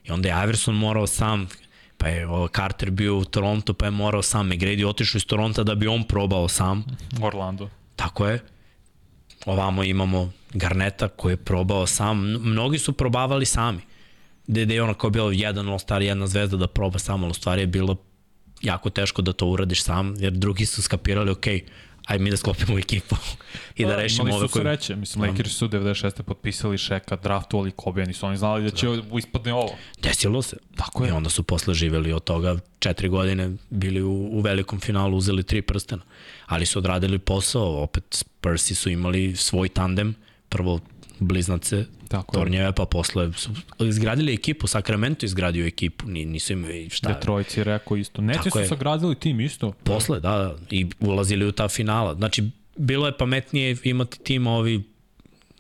[0.05, 1.49] I onda je Iverson morao sam,
[1.99, 2.27] pa je
[2.57, 6.05] Carter bio u Toronto, pa je morao sam, McGrady otišao iz Toronto da bi on
[6.05, 6.85] probao sam.
[7.23, 7.69] Orlando.
[7.97, 8.41] Tako je.
[9.47, 12.19] Ovamo imamo Garneta koji je probao sam.
[12.21, 13.81] Mnogi su probavali sami.
[14.47, 17.63] Gde je ono kao bilo jedan all-star, jedna zvezda da proba sam, ali u stvari
[17.63, 17.97] je bilo
[18.63, 21.47] jako teško da to uradiš sam, jer drugi su skapirali, ok,
[22.07, 23.17] ajde mi da sklopimo ekipu
[23.77, 24.63] i da, da rešimo ove koje...
[24.63, 26.23] Imali su sreće, mislim, Lakers su 96.
[26.23, 29.19] potpisali Šeka, draftovali Kobe, nisu oni znali da će da.
[29.19, 29.77] ispadne ovo.
[30.03, 30.57] Desilo se.
[30.77, 31.09] Tako je.
[31.09, 35.43] I onda su posle živeli od toga, četiri godine bili u, u velikom finalu, uzeli
[35.43, 36.03] tri prstena.
[36.47, 40.15] Ali su odradili posao, opet Spursi su imali svoj tandem,
[40.49, 40.81] prvo
[41.21, 47.13] bliznace Tako Tornjeve, pa posle su izgradili ekipu, Sacramento izgradio ekipu, nisu imali šta.
[47.13, 48.23] Detroit je rekao isto.
[48.23, 48.67] Neti su je.
[48.67, 49.73] sagradili tim isto.
[49.73, 52.15] Posle, da, da, i ulazili u ta finala.
[52.15, 54.83] Znači, bilo je pametnije imati tim ovi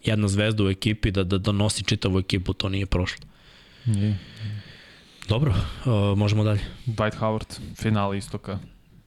[0.05, 3.27] jedna zvezda u ekipi da, da, da nosi čitavu ekipu, to nije prošlo.
[3.85, 4.19] Nije.
[5.29, 5.55] Dobro,
[5.85, 6.61] uh, možemo dalje.
[6.87, 8.59] Dwight Howard, finale istoka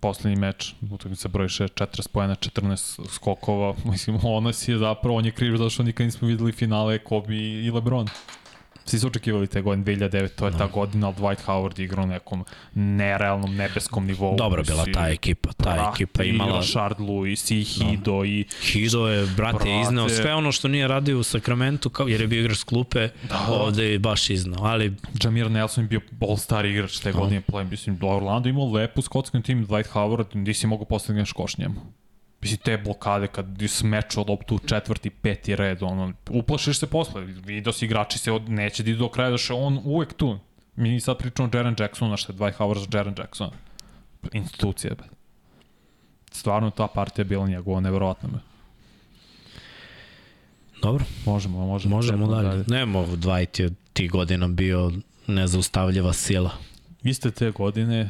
[0.03, 5.25] poslednji meč, utakmica broj 6, 40 pojena, 14 skokova, mislim, ono si je zapravo, on
[5.25, 8.07] je kriv zašto nikad nismo videli finale Kobe i LeBron.
[8.85, 10.57] Svi su očekivali te godine 2009, to je no.
[10.57, 14.35] ta godina, ali Dwight Howard igrao na nekom nerealnom nebeskom nivou.
[14.37, 16.55] Dobro bila ta ekipa, ta prati, ekipa imala...
[16.55, 18.25] Rashard Lewis i Hido no.
[18.25, 18.45] i...
[18.61, 22.27] Hido je, brate, brate, iznao sve ono što nije radio u Sakramentu, kao, jer je
[22.27, 23.47] bio igrač klupe, da.
[23.49, 24.93] ovde je baš iznao, ali...
[25.23, 27.19] Jamir Nelson je bio all-star igrač te no.
[27.19, 32.02] godine, play, mislim, Orlando imao lepu skotsku tim, Dwight Howard, nisi mogu postaviti koš njemu.
[32.43, 37.73] Mislim, te blokade kad smeču loptu u četvrti, peti red, ono, uplašiš se posle, vidio
[37.73, 40.39] si igrači se od, neće da idu do kraja, da še on uvek tu.
[40.75, 43.51] Mi sad pričamo o Jaren Jacksonu, što je Dwight Howard za Jaren Jacksona.
[44.31, 45.03] Institucija, be.
[46.31, 48.39] Stvarno ta partija bila njegova nevjerovatna, be.
[50.81, 51.05] Dobro.
[51.25, 51.95] Možemo, možemo.
[51.95, 52.47] Možemo dalje.
[52.47, 52.63] dalje.
[52.67, 54.91] Nemo, Dwight je ti godina bio
[55.27, 56.51] nezaustavljiva sila.
[57.03, 58.09] Iste te godine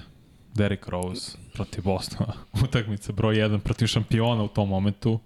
[0.53, 2.33] Derrick Rose protiv Bostona.
[2.63, 5.19] Utakmica broj 1 protiv šampiona u tom momentu.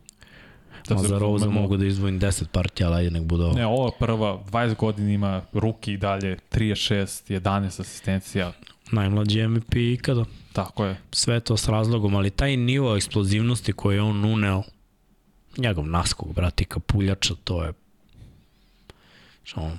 [0.87, 3.53] Da Ma za Rose mogu da izdvojim 10 partija, ali nek bude ovo.
[3.53, 8.51] Ne, ovo prva, 20 godina ima ruki i dalje, 36, 11 asistencija.
[8.91, 10.25] Najmlađi MVP ikada.
[10.53, 10.97] Tako je.
[11.11, 14.63] Sve to s razlogom, ali taj nivo eksplozivnosti koji je on uneo,
[15.57, 17.73] njegov naskog, brati, kapuljača, to je
[19.43, 19.77] što on,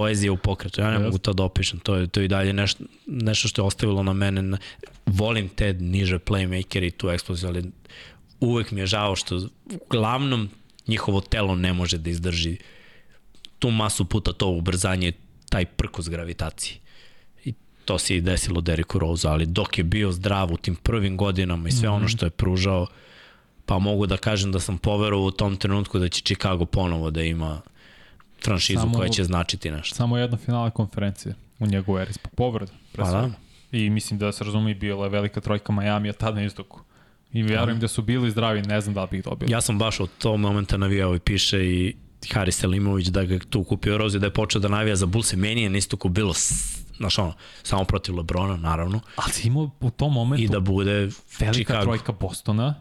[0.00, 0.80] poezija u pokretu.
[0.80, 1.04] Ja ne yes.
[1.04, 1.80] mogu to da opišem.
[1.80, 4.56] To je, to je i dalje nešto, nešto što je ostavilo na mene.
[5.06, 7.64] Volim te niže playmaker i tu eksploziju, ali
[8.40, 9.42] uvek mi je žao što
[9.86, 10.48] uglavnom
[10.86, 12.56] njihovo telo ne može da izdrži
[13.58, 15.12] tu masu puta to ubrzanje,
[15.50, 16.78] taj prkos gravitacije.
[17.44, 17.52] I
[17.84, 21.68] to se i desilo Deriku Rose, ali dok je bio zdrav u tim prvim godinama
[21.68, 21.96] i sve mm -hmm.
[21.96, 22.16] ono mhm.
[22.16, 22.86] što je pružao,
[23.66, 27.22] pa mogu da kažem da sam poverovao u tom trenutku da će Chicago ponovo da
[27.22, 27.60] ima
[28.44, 29.94] franšizu samo, koja će značiti nešto.
[29.96, 32.72] Samo jedna finala konferencije u njegovu eri, povreda.
[32.96, 33.30] Pa da.
[33.72, 36.80] I mislim da se razumi bila je velika trojka Miami, a tada na istoku.
[37.32, 37.80] I vjerujem da.
[37.80, 39.52] da su bili zdravi, ne znam da li bih dobili.
[39.52, 41.96] Ja sam baš od tog momenta navijao i piše i
[42.32, 45.36] Haris Selimović da ga tu kupio Rozi, da je počeo da navija za Bulse.
[45.36, 46.34] Meni je na istoku bilo
[47.00, 49.00] znaš ono, samo protiv Lebrona, naravno.
[49.16, 51.82] Ali si imao u tom momentu I da bude velika Chicago.
[51.82, 52.74] trojka Bostona,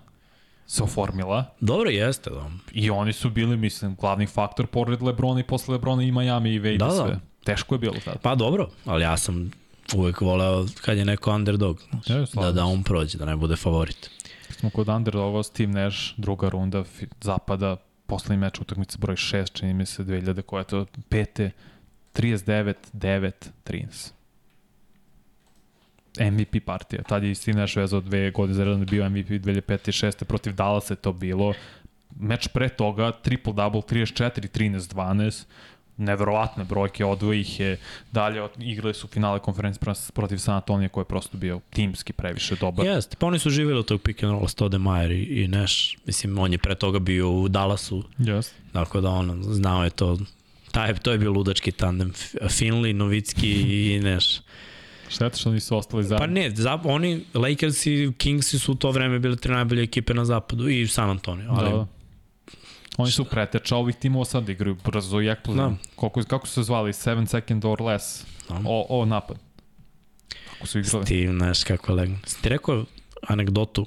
[0.69, 1.45] se oformila.
[1.59, 2.49] Dobro jeste, da.
[2.71, 6.59] I oni su bili, mislim, glavni faktor pored Lebrona i posle Lebrona i Miami i
[6.59, 7.09] Wade da, sve.
[7.09, 7.19] Da.
[7.43, 8.17] Teško je bilo tada.
[8.17, 9.51] Pa dobro, ali ja sam
[9.95, 13.55] uvek voleo kad je neko underdog, znaš, Ja, da, da on prođe, da ne bude
[13.55, 14.09] favorit.
[14.49, 16.83] Smo kod underdoga, Steve Nash, druga runda
[17.21, 17.75] zapada,
[18.05, 21.51] poslednji meč utakmice broj 6, čini mi se 2000, koja je to pete,
[22.13, 23.31] 39, 9,
[23.65, 24.11] 13.
[26.19, 27.03] MVP partija.
[27.03, 30.23] Tad je Steve Nash vezao dve godine za redom da bio MVP 2005 i 6.
[30.23, 31.53] Protiv Dallas je to bilo.
[32.19, 35.45] Meč pre toga, triple-double, 34, 13, 12
[35.99, 37.77] neverovatne brojke, odvoji ih je
[38.11, 42.85] dalje, igrali su finale konferencije protiv San Antonija koji je prosto bio timski previše dobar.
[42.85, 45.97] Jeste, pa oni su živjeli od tog pick and rolla Stoudemire i, i Nash.
[46.05, 48.51] Mislim, on je pre toga bio u Dallasu, Yes.
[48.73, 50.17] tako da on znao je to.
[50.71, 52.11] Taj, to je bio ludački tandem.
[52.41, 53.51] Finley, Novicki
[53.95, 54.41] i Nash.
[55.09, 56.27] Šteta što nisu ostali zajedno.
[56.27, 60.13] Pa ne, za, oni, Lakers i Kingsi su u to vreme bile tri najbolje ekipe
[60.13, 61.51] na zapadu i San Antonio.
[61.51, 61.87] Ali, Da, da.
[62.97, 65.69] Oni su preteča ovih timova sad da igraju brzo i eksplozivno.
[65.69, 65.75] Da.
[65.95, 66.93] Koliko, kako su se zvali?
[66.93, 68.25] 7 second or less.
[68.49, 68.61] Da.
[68.65, 69.37] O, o napad.
[70.53, 71.05] Kako su igrali?
[71.05, 71.97] Steve Nash, kako.
[72.25, 72.85] Si ti rekao
[73.27, 73.85] anegdotu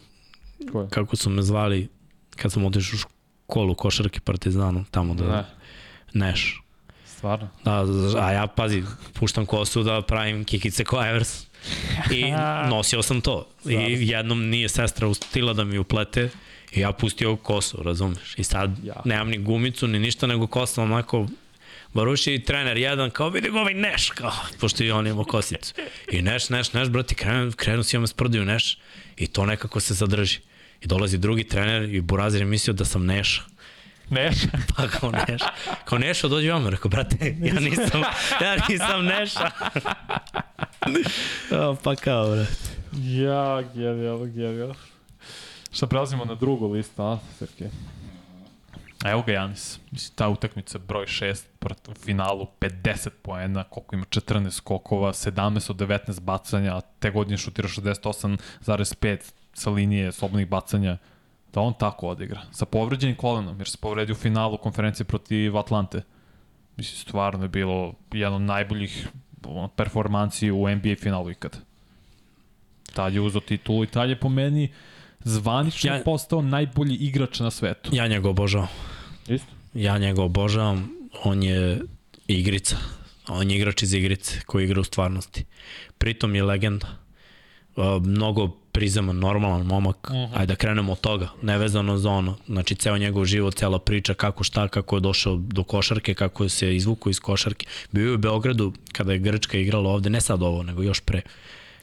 [0.73, 0.89] Ko je?
[0.89, 1.89] kako su me zvali
[2.37, 5.37] kad sam otišao u školu košarke Partizanu, tamo da...
[5.37, 5.45] Ne,
[6.13, 6.62] Nash.
[7.23, 7.49] Stvarno.
[7.65, 7.85] Da,
[8.23, 8.83] a ja, pazi,
[9.13, 11.47] puštam kosu da pravim kikice ko Evers.
[12.11, 12.25] I
[12.75, 13.47] nosio sam to.
[13.67, 16.31] I jednom nije sestra ustila da mi uplete
[16.73, 18.35] i ja pustio kosu, razumeš?
[18.39, 18.95] I sad Ja.
[19.05, 21.27] nemam ni gumicu, ni ništa, nego kosa onako
[21.95, 25.75] Baruši i trener jedan, kao vidim ovaj Neš, kao, pošto i on ima kosicu.
[26.13, 28.79] I Neš, Neš, Neš, brati, krenu, krenu si ima sprdaju Neš
[29.17, 30.39] i to nekako se zadrži.
[30.81, 33.43] I dolazi drugi trener i Burazir je mislio da sam Neša.
[34.13, 34.37] Neš.
[34.77, 35.43] Pa kao Neš.
[35.85, 36.67] Kao Nešo, dođi vam.
[36.69, 38.03] Rekao, brate, ja nisam,
[38.41, 39.51] ja nisam Neša.
[41.69, 42.53] o, pa kao, brate.
[42.93, 44.75] ja, genijalno, genijalno.
[45.73, 47.71] Šta prelazimo na drugu listu, a, Srke?
[49.05, 49.79] Evo ga Janis.
[49.91, 55.71] Mislim, ta utakmica broj 6 prat- u finalu 50 poena, koliko ima 14 skokova, 17
[55.71, 60.99] od 19 bacanja, te godine šutira 68,5 sa linije slobodnih bacanja.
[61.53, 62.41] Da on tako odigra.
[62.53, 66.03] Sa povređenim kolenom, jer se povredio u finalu konferencije protiv Atlante.
[66.77, 69.09] Mislim, stvarno je bilo jedan od najboljih
[69.77, 71.59] performanci u NBA finalu ikad.
[72.95, 74.73] Tad je uzao titulu i tad je po meni
[75.21, 77.91] zvanično Ja- postao najbolji igrač na svetu.
[77.93, 78.69] Ja njega obožavam.
[79.29, 79.53] Isto?
[79.75, 80.91] Ja njega obožavam.
[81.25, 81.81] On je
[82.27, 82.77] igrica.
[83.29, 85.45] On je igrač iz igrice koji igra u stvarnosti.
[85.99, 86.89] Pritom je legenda.
[88.01, 90.09] Mnogo prizeman, normalan momak.
[90.11, 90.29] Uh -huh.
[90.35, 91.29] Ajde da krenemo od toga.
[91.43, 92.37] Nevezano za ono.
[92.47, 96.49] Znači, ceo njegov život, cela priča, kako šta, kako je došao do košarke, kako je
[96.49, 97.67] se izvukao iz košarke.
[97.93, 101.23] Bio je u Beogradu kada je Grčka igrala ovde, ne sad ovo, nego još pre.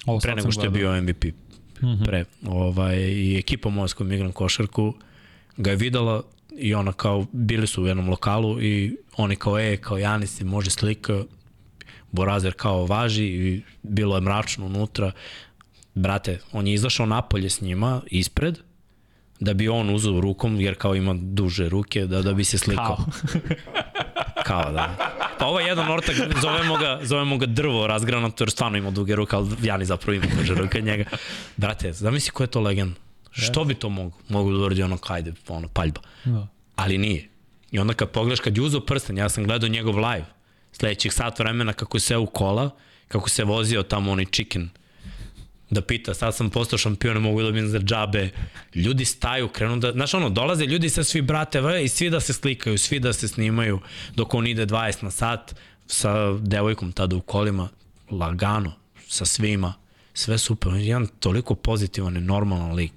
[0.05, 1.23] Ovo pre nego što je bio MVP.
[1.23, 2.05] Mm -hmm.
[2.05, 2.25] Pre.
[2.47, 4.93] Ovaj, I ekipa moja s kojom igram košarku
[5.57, 6.23] ga je videla
[6.57, 10.45] i ona kao, bili su u jednom lokalu i oni kao, e, kao Janis se
[10.45, 11.23] može slika,
[12.11, 15.11] Borazer kao važi i bilo je mračno unutra.
[15.95, 18.59] Brate, on je izašao napolje s njima, ispred,
[19.39, 22.97] da bi on uzeo rukom, jer kao ima duže ruke, da, da bi se slikao.
[24.45, 24.95] Kao da.
[25.39, 29.15] Pa ovo je jedan ortak, zovemo ga, zovemo ga drvo razgranato, jer stvarno ima duge
[29.15, 31.05] ruke, ali Jani zapravo ima duže ruke njega.
[31.57, 32.95] Brate, zamisli ko je to legend.
[33.31, 34.17] Što bi to mogu?
[34.29, 36.01] Mogu da uradi ono, kajde, ono, paljba.
[36.25, 36.47] Da.
[36.75, 37.29] Ali nije.
[37.71, 40.25] I onda kad pogledaš, kad je uzao prsten, ja sam gledao njegov live,
[40.71, 42.69] sledećih sat vremena kako se u kola,
[43.07, 44.69] kako se vozio tamo onaj chicken,
[45.69, 48.29] da pita, sad sam postao šampion, ne mogu da dobijem za džabe.
[48.75, 52.33] Ljudi staju, krenu da, znaš ono, dolaze ljudi sa svi brate i svi da se
[52.33, 53.79] slikaju, svi da se snimaju,
[54.15, 55.55] dok on ide 20 na sat
[55.87, 57.69] sa devojkom tada u kolima,
[58.11, 58.73] lagano,
[59.07, 59.73] sa svima,
[60.13, 62.93] sve super, on je jedan toliko pozitivan i normalan lik,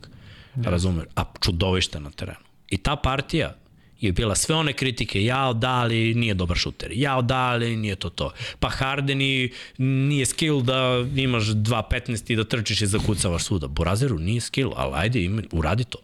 [0.57, 0.70] ja.
[0.70, 2.39] razumeš, a čudovište na terenu.
[2.70, 3.55] I ta partija,
[4.02, 7.97] je bila sve one kritike, jao da, ali nije dobar šuter, jao da, ali nije
[7.97, 8.32] to to.
[8.60, 13.68] Pa Harden i nije skill da imaš 2.15 i da trčiš i zakucavaš svuda.
[13.68, 15.98] Borazeru nije skill, ali ajde, ima, uradi to.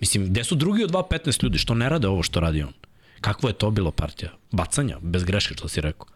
[0.00, 2.72] Mislim, gde su drugi od 2.15 ljudi što ne rade ovo što radi on?
[3.20, 4.30] Kakvo je to bilo partija?
[4.50, 6.06] Bacanja, bez greške, što si rekao.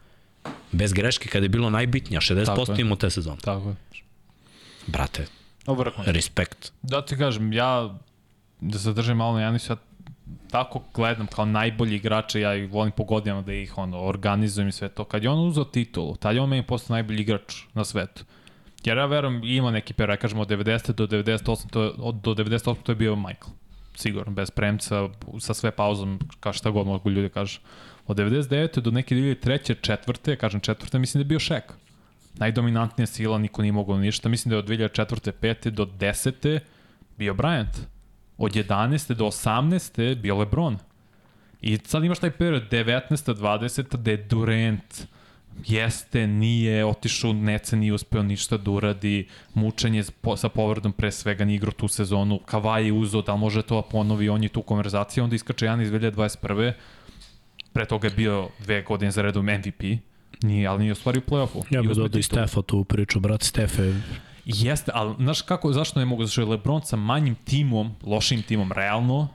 [0.73, 2.81] Bez greške kada je bilo najbitnije, 60% je.
[2.81, 3.41] imao te sezone.
[3.41, 3.75] Tako je.
[4.87, 5.27] Brate,
[5.67, 6.73] Dobar respekt.
[6.83, 7.99] Da ti kažem, ja
[8.61, 9.77] da se držim malo na Janisu, ja
[10.51, 14.73] tako gledam kao najbolji igrače, ja ih volim po godinama da ih ono, organizujem i
[14.73, 15.05] sve to.
[15.05, 18.25] Kad je on uzao titulu, tad je on meni postao najbolji igrač na svetu.
[18.85, 20.93] Jer ja verujem, ima neki period, ja kažem od 90.
[20.93, 21.71] do 98.
[21.71, 22.77] To je, od, do 98.
[22.83, 23.53] to je bio Michael.
[23.95, 27.61] Sigurno, bez premca, sa sve pauzom, kao šta god mogu ljudi kažu.
[28.07, 28.81] Od 99.
[28.81, 29.75] do neke 2003.
[29.81, 31.63] četvrte, kažem četvrte, mislim da je bio Shaq.
[32.35, 34.29] Najdominantnija sila, niko nije mogao ništa.
[34.29, 35.33] Mislim da je od 2004.
[35.41, 35.71] 5.
[35.71, 36.59] do 10.
[37.19, 38.00] bio Bryant.
[38.41, 39.15] Od 11.
[39.15, 40.15] do 18.
[40.15, 40.79] bio LeBron.
[41.63, 43.35] I sad imaš taj period 19.
[43.35, 43.97] 20.
[43.97, 45.07] da je Durant,
[45.67, 50.05] jeste, nije otišao, Neca nije uspeo ništa da uradi, mučenje
[50.37, 53.83] sa povredom pre svega nije igrao tu sezonu, Kavaj je uzo, da može to da
[53.83, 56.73] ponovi, on je tu konverzaciju, onda iskače Janis 2021.
[57.73, 59.83] Pre toga je bio dve godine za redom MVP,
[60.43, 61.65] nije, ali nije ostvario play-offu.
[61.71, 63.95] Ja bih dodao i Stefa tu priču, brat Stefe
[64.45, 68.73] Jeste, ali znaš kako, zašto ne mogu, zašto je Lebron sa manjim timom, lošim timom,
[68.73, 69.29] realno,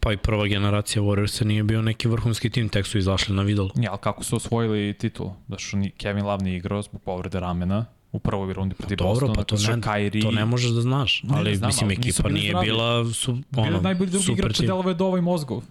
[0.00, 3.70] Pa i prva generacija Warriorsa nije bio neki vrhunski tim, tek su izašli na vidol.
[3.74, 5.30] Ja, ali kako su osvojili titul?
[5.48, 9.12] Da što ni Kevin Love nije igrao zbog povrede ramena u prvoj rundi protiv Dobro,
[9.12, 9.34] Bostona.
[9.34, 10.22] pa to ne, Kyrie...
[10.22, 12.66] to ne možeš da znaš, ne, ali ne znam, mislim ekipa nije zdravi.
[12.66, 15.62] bila su, ono, Bio najbolji drugi igrač delove do i mozgov.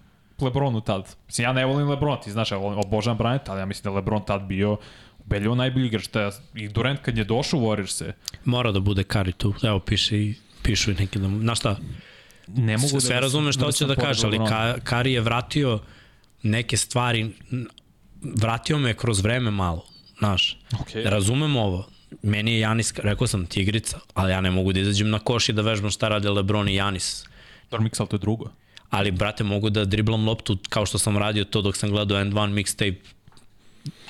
[0.41, 1.16] Lebronu tad.
[1.27, 3.95] Mislim, ja ne volim Lebron, ti znaš, ja volim, obožavam Bryant, ali ja mislim da
[3.95, 4.77] Lebron tad bio
[5.27, 6.07] ubedljivo najbolji igrač.
[6.07, 8.14] Ta, I Durant kad je došao u Warriors se...
[8.45, 9.53] Mora da bude Kari tu.
[9.64, 11.27] Evo, piše i pišu i neki da...
[11.27, 11.77] Znaš šta,
[12.47, 15.80] ne mogu sve da razumem što hoće da kaže, ali Ka, Kari je vratio
[16.43, 17.31] neke stvari,
[18.22, 19.85] vratio me kroz vreme malo,
[20.19, 20.57] znaš.
[20.72, 21.09] Okay.
[21.09, 21.88] Razumem ovo,
[22.22, 25.53] meni je Janis, rekao sam, tigrica, ali ja ne mogu da izađem na koš i
[25.53, 27.25] da vežbam šta rade Lebron i Janis.
[27.72, 28.49] Dormix, ali to je drugo.
[28.89, 32.53] Ali, brate, mogu da driblam loptu kao što sam radio to dok sam gledao N1
[32.53, 32.95] mixtape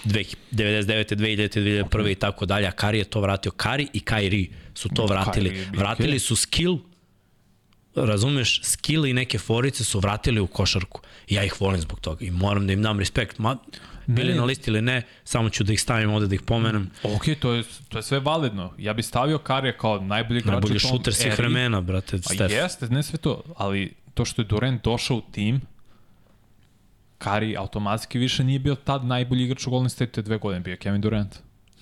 [0.06, 1.16] 99.
[1.16, 1.16] 2000.
[1.16, 1.84] 2001.
[1.84, 2.12] Okay.
[2.12, 3.52] i tako dalje, a Kari je to vratio.
[3.52, 5.66] Kari i Kairi su to vratili.
[5.74, 6.78] Vratili su skill
[8.06, 11.02] razumeš, skill i neke forice su vratili u košarku.
[11.28, 13.40] I ja ih volim zbog toga i moram da im dam respekt.
[13.40, 13.58] Ma,
[14.06, 16.90] bili na listi ili ne, samo ću da ih stavim ovde da ih pomenem.
[17.04, 18.74] Ok, to je, to je sve validno.
[18.78, 22.52] Ja bih stavio Karija kao najbolji igrač Najbolji šuter svih vremena, brate, Stef.
[22.52, 25.62] A jeste, ne sve to, ali to što je Durant došao u tim,
[27.18, 31.02] Kari automatski više nije bio tad najbolji igrač u Golden State dve godine, bio Kevin
[31.02, 31.36] Durant.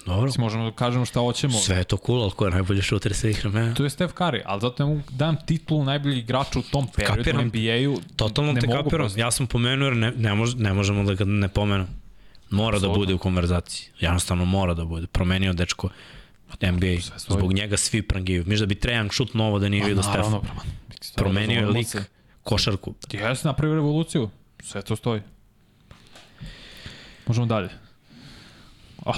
[0.05, 0.25] Dobro.
[0.25, 1.57] Mislim, možemo da kažemo šta hoćemo.
[1.57, 3.73] Sve je to cool, ali ko je najbolji šuter svih vremena?
[3.73, 7.17] To je Steph Curry, ali zato ne mogu dam titulu najboljeg igrača u tom periodu
[7.17, 7.99] kapiram, NBA-u.
[8.15, 9.09] Totalno ne te kapiram.
[9.15, 11.87] Ja sam pomenuo jer ne, ne, mož, ne možemo da ga ne pomenem.
[12.49, 12.95] Mora Absolutno.
[12.95, 13.87] da bude u konverzaciji.
[13.99, 15.07] Jednostavno mora da bude.
[15.07, 15.89] Promenio dečko
[16.61, 17.17] NBA.
[17.17, 18.43] Zbog njega svi prangiju.
[18.47, 20.27] Miš da bi Trejang šut novo da nije pa vidio Steph.
[21.15, 21.87] Promenio je lik
[22.43, 22.93] košarku.
[23.07, 24.29] Ti jesi napravio revoluciju.
[24.63, 25.21] Sve to stoji.
[27.27, 27.69] Možemo dalje.
[29.05, 29.15] Oh,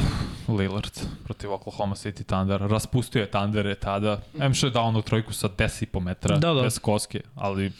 [0.48, 2.62] Lillard protiv Oklahoma City Thunder.
[2.62, 4.22] Raspustio je Thundere tada.
[4.40, 6.62] M što je dao onu trojku sa 10,5 metra da, da.
[6.62, 7.72] bez koske, ali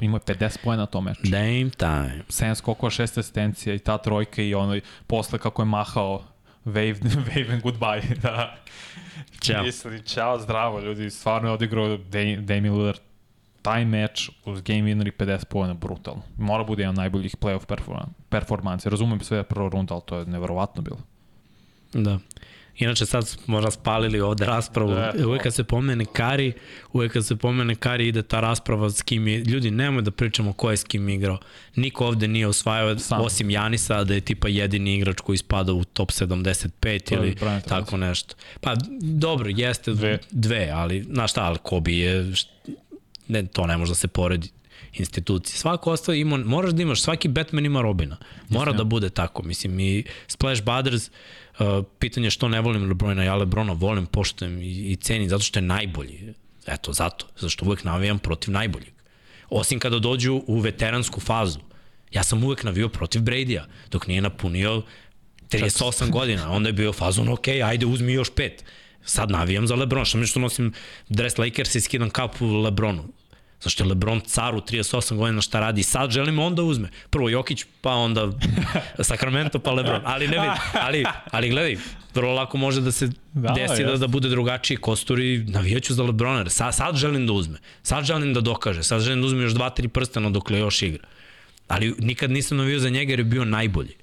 [0.00, 1.20] imao je 50 pojena na tom meču.
[1.24, 2.22] Dame time.
[2.28, 6.24] 7 skokova, 6 asistencija i ta trojka i onoj posle kako je mahao
[6.64, 7.00] wave,
[7.34, 8.02] wave and goodbye.
[8.22, 8.56] Da.
[9.40, 9.62] Ćao.
[9.62, 11.10] Misli, čao, zdravo ljudi.
[11.10, 11.96] Stvarno je odigrao
[12.40, 13.00] Damian Lillard
[13.64, 16.22] taj meč uz game winner i 50 pojena brutalno.
[16.38, 17.64] Mora bude jedan najboljih playoff
[18.28, 18.90] performanci.
[18.90, 20.98] Razumem sve prvo runda, ali to je neverovatno bilo.
[21.92, 22.18] Da.
[22.78, 24.92] Inače sad smo raspalili ovde raspravu.
[24.92, 26.52] E, uvek kad se pomene Kari,
[26.92, 29.38] uvek kad se pomene Kari ide ta rasprava s kim je.
[29.38, 31.38] Ljudi, nemoj da pričamo ko je s kim igrao.
[31.76, 33.20] Niko ovde nije osvajao Sam.
[33.20, 37.36] osim Janisa da je tipa jedini igrač koji spada u top 75 to ili
[37.68, 38.34] tako nešto.
[38.60, 42.32] Pa dobro, jeste dve, dve ali znaš šta, ali Kobe je
[43.28, 44.48] ne, to ne može da se poredi
[44.92, 45.56] institucije.
[45.56, 48.16] Svako ostalo ima, moraš da imaš, svaki Batman ima Robina.
[48.48, 48.78] Mora Jasne.
[48.78, 49.42] da bude tako.
[49.42, 51.10] Mislim, i Splash Brothers,
[51.58, 55.58] Uh, pitanje što ne volim Lebrona, ja Lebrona volim, poštujem i, i cenim zato što
[55.58, 56.34] je najbolji.
[56.66, 57.26] Eto, zato.
[57.36, 58.92] Zato što uvek navijam protiv najboljeg.
[59.50, 61.58] Osim kada dođu u veteransku fazu.
[62.12, 64.82] Ja sam uvek navio protiv Brady-a, dok nije napunio
[65.50, 66.50] 38 godina.
[66.50, 68.64] Onda je bio fazon, ok, ajde uzmi još pet.
[69.04, 70.72] Sad navijam za Lebrona, što mi što nosim
[71.08, 73.04] dres Lakers i skidam kapu Lebronu.
[73.64, 76.88] Zašto je Lebron car u 38 godina šta radi i sad želimo onda uzme.
[77.10, 78.28] Prvo Jokić, pa onda
[79.08, 80.00] Sacramento, pa Lebron.
[80.04, 81.76] Ali ne vidi, ali, ali gledaj,
[82.14, 86.02] vrlo lako može da se da, desi da, da bude drugačiji kostur i navijaću za
[86.02, 86.50] Lebrona.
[86.50, 87.58] Sad, sad želim da uzme.
[87.82, 88.82] Sad želim da dokaže.
[88.82, 91.06] Sad želim da uzme još dva, tri prstena dok le još igra.
[91.68, 93.94] Ali nikad nisam navio za njega jer je bio najbolji.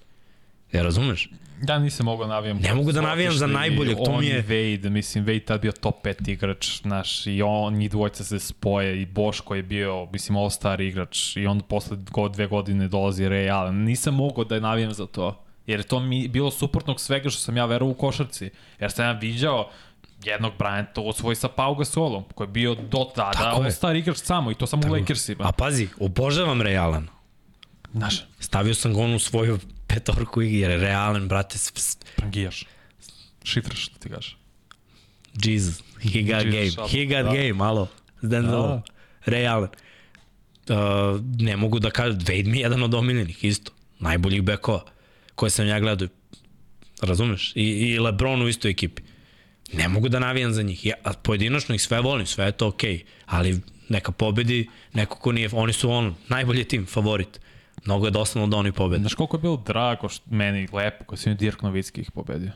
[0.71, 1.29] Ja razumeš?
[1.67, 2.57] Ja nisam mogao da navijam.
[2.57, 4.43] Ne mogu da navijam za najboljeg, to mi je...
[4.43, 9.01] Wade, mislim, Wade tad bio top 5 igrač, znaš, i on, njih dvojca se spoje,
[9.01, 13.53] i Boško je bio, mislim, all-star igrač, i onda posle god, dve godine dolazi Ray
[13.53, 13.83] Allen.
[13.83, 17.65] Nisam mogao da navijam za to, jer to mi bilo suprotnog svega što sam ja
[17.65, 18.49] verao u košarci,
[18.79, 19.69] jer sam ja viđao
[20.23, 24.55] jednog Bryanta osvoji sa Pau Gasolom, koji je bio do tada all-star igrač samo, i
[24.55, 24.93] to samo Tako.
[24.95, 25.47] u Lakersima.
[25.47, 27.07] A pazi, obožavam Ray Allen.
[27.93, 28.25] Znaš.
[28.39, 29.59] Stavio sam ga on u svoju
[29.93, 31.57] petorku jer je realan, brate.
[32.15, 32.65] Prangijaš.
[33.43, 34.37] Šifraš, što ti kažeš.
[35.43, 36.89] Jesus, he got Jesus, game.
[36.89, 37.31] He got da.
[37.33, 37.87] game, malo.
[38.21, 38.81] Zden da.
[39.25, 39.69] Realan.
[40.69, 43.71] Uh, ne mogu da kažem, Wade mi je jedan od omiljenih, isto.
[43.99, 44.85] Najboljih bekova
[45.35, 46.07] koje sam ja gledao.
[47.01, 47.51] Razumeš?
[47.55, 49.01] I, i Lebron u istoj ekipi.
[49.73, 50.85] Ne mogu da navijam za njih.
[50.85, 52.97] Ja, pojedinačno ih sve volim, sve je to okej.
[52.97, 53.03] Okay.
[53.25, 57.39] Ali neka pobedi neko ko nije, oni su on, najbolji tim, favorit.
[57.85, 58.99] Mnogo je dosadno da oni pobede.
[59.01, 62.51] Znaš koliko je bilo drago, što, meni lepo, kad sam Dirk Novicki ih pobedio.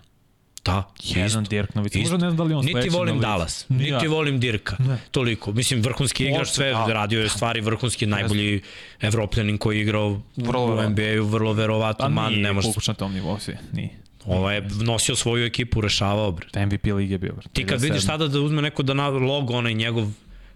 [0.66, 1.42] Da, Jedan isto.
[1.42, 2.00] Dirk Novicki.
[2.00, 3.26] Možda ne znam da li je on Niti sledeći volim na listi.
[3.28, 4.10] Dallas, Ni niti ja.
[4.10, 4.76] volim Dirka.
[4.80, 4.98] Ne.
[5.12, 5.52] Toliko.
[5.52, 6.86] Mislim, vrhunski igrač, Možda, sve da.
[6.94, 8.62] radio je stvari vrhunski, najbolji
[9.02, 10.90] evropljanin koji je igrao Vrlo u.
[10.90, 12.06] NBA-u, vrlo verovatno.
[12.06, 12.70] A Man, nije ne može.
[12.88, 13.90] na tom nivou svi, nije.
[14.26, 16.66] Ovaj je nosio svoju ekipu, rešavao, bre.
[16.66, 17.34] MVP lige bio.
[17.34, 17.84] bre, Ti kad 37.
[17.84, 20.08] vidiš tada da uzme neko da na logo onaj njegov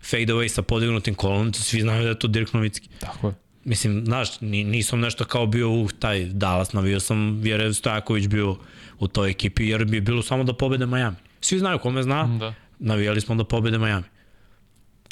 [0.02, 2.90] fade away sa podignutim kolonom, svi znaju da je to Dirk Novicki.
[3.00, 3.34] Tako je.
[3.70, 8.28] Mislim, znaš, ni, nisam nešto kao bio u taj Dallas, navio sam jer je Stojaković
[8.28, 8.58] bio
[9.00, 11.16] u toj ekipi, jer bi bilo samo da pobede Miami.
[11.42, 12.54] Svi znaju kome zna, Da.
[12.80, 14.04] navijali smo da pobede Miami.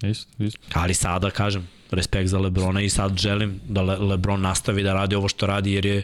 [0.04, 0.60] Isto, isto.
[0.74, 5.16] Ali sada, kažem, respekt za Lebrona i sad želim da Le Lebron nastavi da radi
[5.16, 6.04] ovo što radi, jer je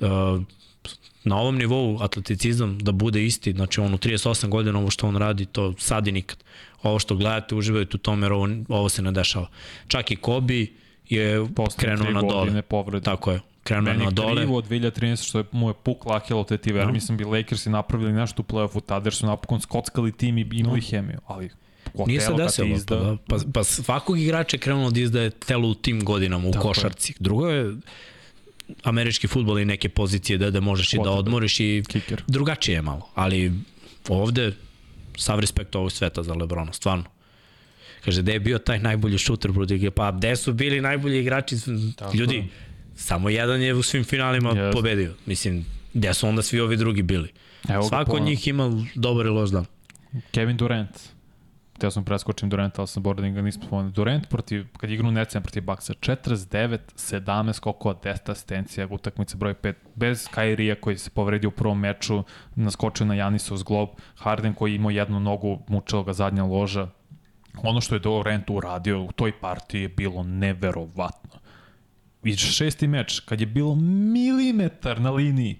[0.00, 0.08] uh,
[1.24, 5.16] na ovom nivou atleticizam da bude isti, znači on u 38 godina ovo što on
[5.16, 6.44] radi, to sad i nikad.
[6.82, 9.48] Ovo što gledate, uživajte u tome, jer ovo, ovo se ne dešava.
[9.88, 10.66] Čak i Kobe
[11.08, 12.62] je Posle krenuo na dole.
[12.62, 13.04] povrede.
[13.04, 14.36] Tako je, krenuo Meni na je dole.
[14.36, 16.92] krivo od 2013 što je, mu je pukla Achillow tetiva, jer Da.
[16.92, 20.80] mislim bi Lakersi napravili nešto u play-offu tada, jer su napokon skockali tim i imali
[20.80, 21.50] hemiju, ali
[22.06, 25.30] Nije se desilo, ti pa, izda, da, pa, pa svakog igrača je krenulo da izdaje
[25.30, 26.68] telo u tim godinama u Tako je.
[26.68, 27.14] košarci.
[27.20, 27.74] Drugo je
[28.82, 31.18] američki futbol i neke pozicije da, da možeš i da Potrebe.
[31.18, 32.22] odmoriš i Kicker.
[32.26, 33.52] drugačije je malo, ali
[34.08, 34.52] ovde
[35.16, 37.04] sav respekt ovog sveta za Lebrona, stvarno.
[38.04, 41.56] Kaže, gde je bio taj najbolji šuter protiv Pa gde su bili najbolji igrači?
[41.96, 42.44] Tako Ljudi,
[42.94, 44.70] samo jedan je u svim finalima Jeste.
[44.72, 45.14] pobedio.
[45.26, 47.32] Mislim, gde su onda svi ovi drugi bili?
[47.68, 49.64] Evo Svako od njih ima dobar i loš dan.
[50.30, 50.98] Kevin Durant.
[51.78, 53.92] Teo sam preskočim Durant, ali sam boarding ga nismo spomenuli.
[53.92, 59.54] Durant protiv, kad igra u Necem protiv Baksa, 49, 17 skokova, 10 asistencija, utakmica broj
[59.54, 64.74] 5, bez Kairija koji se povredio u prvom meču, naskočio na Janisov zglob, Harden koji
[64.74, 66.88] imao jednu nogu, mučila ga zadnja loža.
[67.62, 71.40] Ono što je Durant uradio u toj partiji je bilo neverovatno.
[72.24, 75.58] I šesti meč, kad je bilo milimetar na liniji,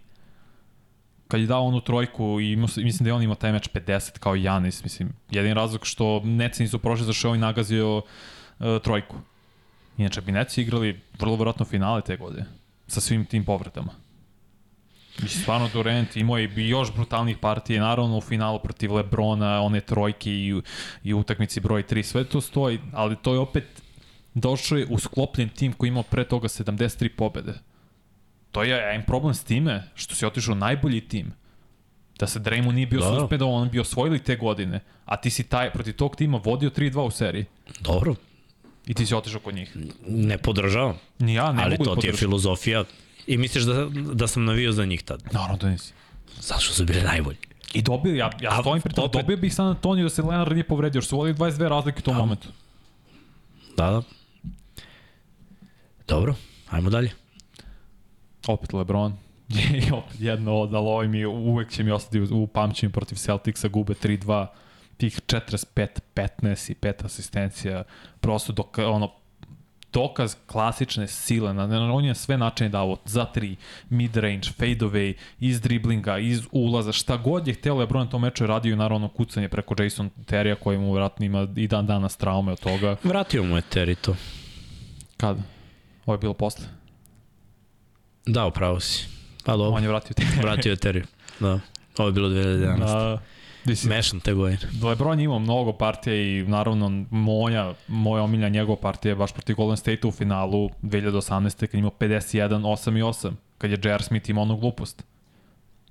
[1.29, 4.37] kad je dao onu trojku i mislim da je on imao taj meč 50 kao
[4.37, 8.03] i Janis, mislim, jedin razlog što Neci nisu prošli zašto je ovaj nagazio uh,
[8.85, 9.17] trojku.
[9.97, 12.47] Inače bi Neci igrali vrlo verovatno finale te godine
[12.87, 14.08] sa svim tim povredama.
[15.23, 19.81] Mislim, stvarno Durant imao je i još brutalnih partije, naravno u finalu protiv Lebrona, one
[19.81, 20.63] trojke i,
[21.05, 23.65] i utakmici broj 3, sve to stoji, ali to je opet
[24.35, 27.55] došao je usklopljen tim koji imao pre toga 73 pobede.
[28.51, 31.33] To je, ja imam problem s time, što si otišao najbolji tim.
[32.19, 33.47] Da se Draymond nije bio Da.
[33.47, 37.11] on bi osvojili te godine, a ti si taj, protiv tog tima vodio 3-2 u
[37.11, 37.45] seriji.
[37.81, 38.15] Dobro,
[38.87, 39.77] I ti si otišao kod njih.
[40.09, 40.99] ne podržavam.
[41.19, 42.85] Ni ja ne ali mogu to da ti je filozofija.
[43.29, 45.23] I misliš da, da sam navio za njih tad?
[45.33, 45.93] Naravno da nisi.
[46.41, 47.37] Zato što su bili najbolji.
[47.75, 50.23] I dobio, ja, ja A, stojim pri tom, opet- dobio bih San Antonio da se
[50.23, 52.49] Leonard nije povredio, jer su volili 22 razlike u tom momentu.
[53.77, 54.03] Da, da.
[56.09, 56.35] Dobro,
[56.71, 57.11] ajmo dalje.
[58.47, 59.17] Opet LeBron.
[59.89, 63.17] I opet jedno od, ali ovaj mi uvek će mi ostati u, u pamćenju protiv
[63.17, 64.47] Celticsa, gube 3-2,
[64.97, 67.85] tih 45, 15 i 5 asistencija,
[68.21, 69.13] prosto dok, ono,
[69.93, 73.57] dokaz klasične sile, na, on je sve načine dao za tri,
[73.91, 78.49] mid-range, fade-away, iz driblinga, iz ulaza, šta god je hteo Lebron na tom meču je
[78.49, 82.53] radio i naravno kucanje preko Jason Terija koji mu vratno ima i dan danas traume
[82.53, 82.97] od toga.
[83.05, 84.17] Vratio mu je Terry to.
[85.17, 85.41] Kada?
[86.07, 86.67] Ovo je bilo posle.
[88.27, 89.07] Da, upravo si.
[89.45, 90.43] Pa dobro, On je vratio Terija.
[90.43, 91.05] vratio je Terry.
[91.41, 91.61] Da,
[91.99, 92.79] ovo je bilo 2011.
[92.79, 93.19] Da,
[93.85, 94.59] Mešan te godine.
[94.83, 99.57] LeBron je imao mnogo partija i naravno moja, moja omilja njegova partija je baš protiv
[99.57, 101.61] Golden State u finalu 2018.
[101.61, 104.03] kad je imao 51, 8 i 8, kad je J.R.
[104.03, 105.05] Smith imao onu glupost.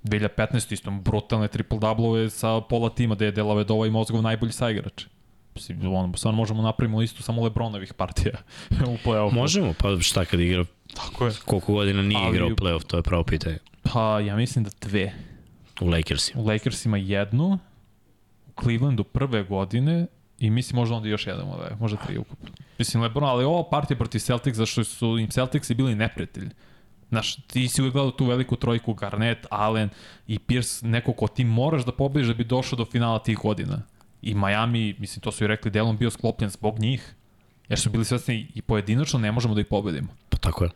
[0.03, 0.73] 2015.
[0.73, 5.05] isto brutalne triple-doublove sa pola tima gde je Delavedova i Mozgov najbolji saigrač.
[5.83, 8.33] Ono, stvarno možemo napravimo listu samo Lebronovih partija
[8.87, 9.33] u play-offu.
[9.33, 10.65] Možemo, pa šta kad igra,
[10.95, 11.31] Tako je.
[11.45, 13.57] koliko godina nije Ali- igrao playoff, to je pravo pitanje.
[13.83, 15.13] Pa, ja mislim da dve.
[15.81, 16.41] U Lakersima.
[16.41, 17.59] U Lakersima jednu,
[18.47, 20.07] u Clevelandu prve godine
[20.39, 22.49] i mislim možda onda još jedan ovaj, možda tri ukupno.
[22.77, 26.49] Mislim Lebron, ali ova partija protiv Celtics, zašto su im Celticsi bili neprijatelji.
[27.09, 29.89] Znaš, ti si uvijek gledao tu veliku trojku, Garnett, Allen
[30.27, 33.81] i Pierce, neko ko ti moraš da pobediš da bi došao do finala tih godina.
[34.21, 37.15] I Miami, mislim, to su i rekli, delom bio sklopljen zbog njih,
[37.69, 40.07] jer su bili svesni i pojedinačno ne možemo da ih pobedimo.
[40.29, 40.69] Pa tako je.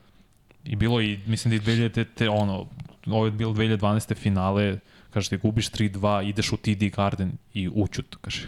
[0.65, 2.67] I bilo i, mislim da i 2000, te, ono,
[3.05, 4.15] ovo je bilo 2012.
[4.15, 8.47] finale, kaže ti gubiš 3-2, ideš u TD Garden i učut, kaže.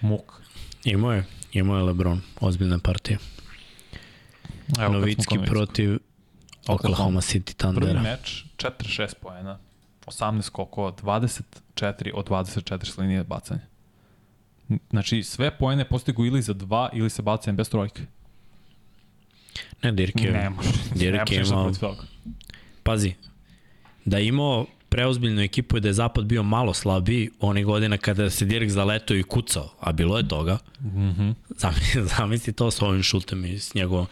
[0.00, 0.40] Muk.
[0.84, 3.18] Imao je, imao je Lebron, ozbiljne partije.
[4.78, 5.98] Evo, Novicki protiv
[6.68, 8.02] Oklahoma City Prvi Thundera.
[8.02, 9.58] meč, 4-6 poena,
[10.06, 13.60] 18 skokova, 24 od 24 s linije bacanja.
[14.90, 18.02] Znači, sve poene postigu ili za dva ili sa bacanjem bez trojke.
[19.82, 20.68] Ne, Dirk je, Ne može.
[20.94, 21.72] Dirk je imao,
[22.82, 23.14] pazi,
[24.04, 28.30] da je imao preozbiljnu ekipu i da je zapad bio malo slabiji onih godina kada
[28.30, 30.88] se Dirk zaletao i kucao, a bilo je toga, mm.
[30.88, 31.34] -hmm.
[31.48, 34.06] zamisli, zamisli to s ovim šutem i s njegovom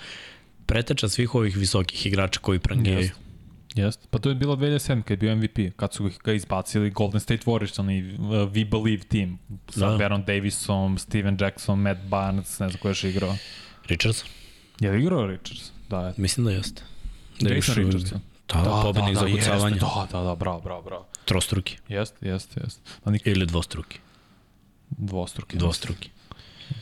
[0.66, 3.00] preteča svih ovih visokih igrača koji prangijaju.
[3.00, 3.28] Jeste.
[3.74, 4.06] Jeste.
[4.10, 7.44] Pa to je bilo 2007 kad je bio MVP, kad su ga izbacili Golden State
[7.44, 8.18] Warriors, onaj uh,
[8.52, 9.96] We Believe team, sa Da.
[9.96, 13.36] Baron Davisom, Steven Jackson, Matt Barnes, ne znam ko je još igrao.
[13.86, 14.24] Richards?
[14.80, 15.70] Je li igrao Richards?
[15.88, 16.14] Da, je.
[16.16, 16.82] Mislim da jeste.
[17.40, 18.20] Da Jason Richardson.
[18.48, 19.76] Da, da, pobednik da, za kucavanje.
[19.76, 21.06] Jeste, da, da, da, bravo, bravo, bravo.
[21.24, 21.76] Trostruki.
[21.88, 22.80] Jeste, jeste, jeste.
[23.04, 23.98] Da, nikad Ili dvostruki.
[24.90, 25.56] dvostruki.
[25.56, 26.10] Dvostruki.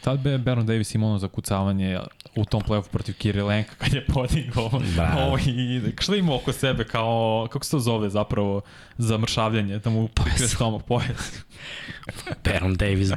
[0.01, 2.01] Tad be Baron Davis imao ono zakucavanje
[2.37, 5.17] u tom playoffu protiv Kirilenka kad je podigao Da.
[5.19, 8.61] ovo i šta ima oko sebe kao, kako se to zove zapravo,
[8.99, 11.43] zamršavljanje, da mu prikre stomak pojas.
[12.45, 13.11] Baron Davis.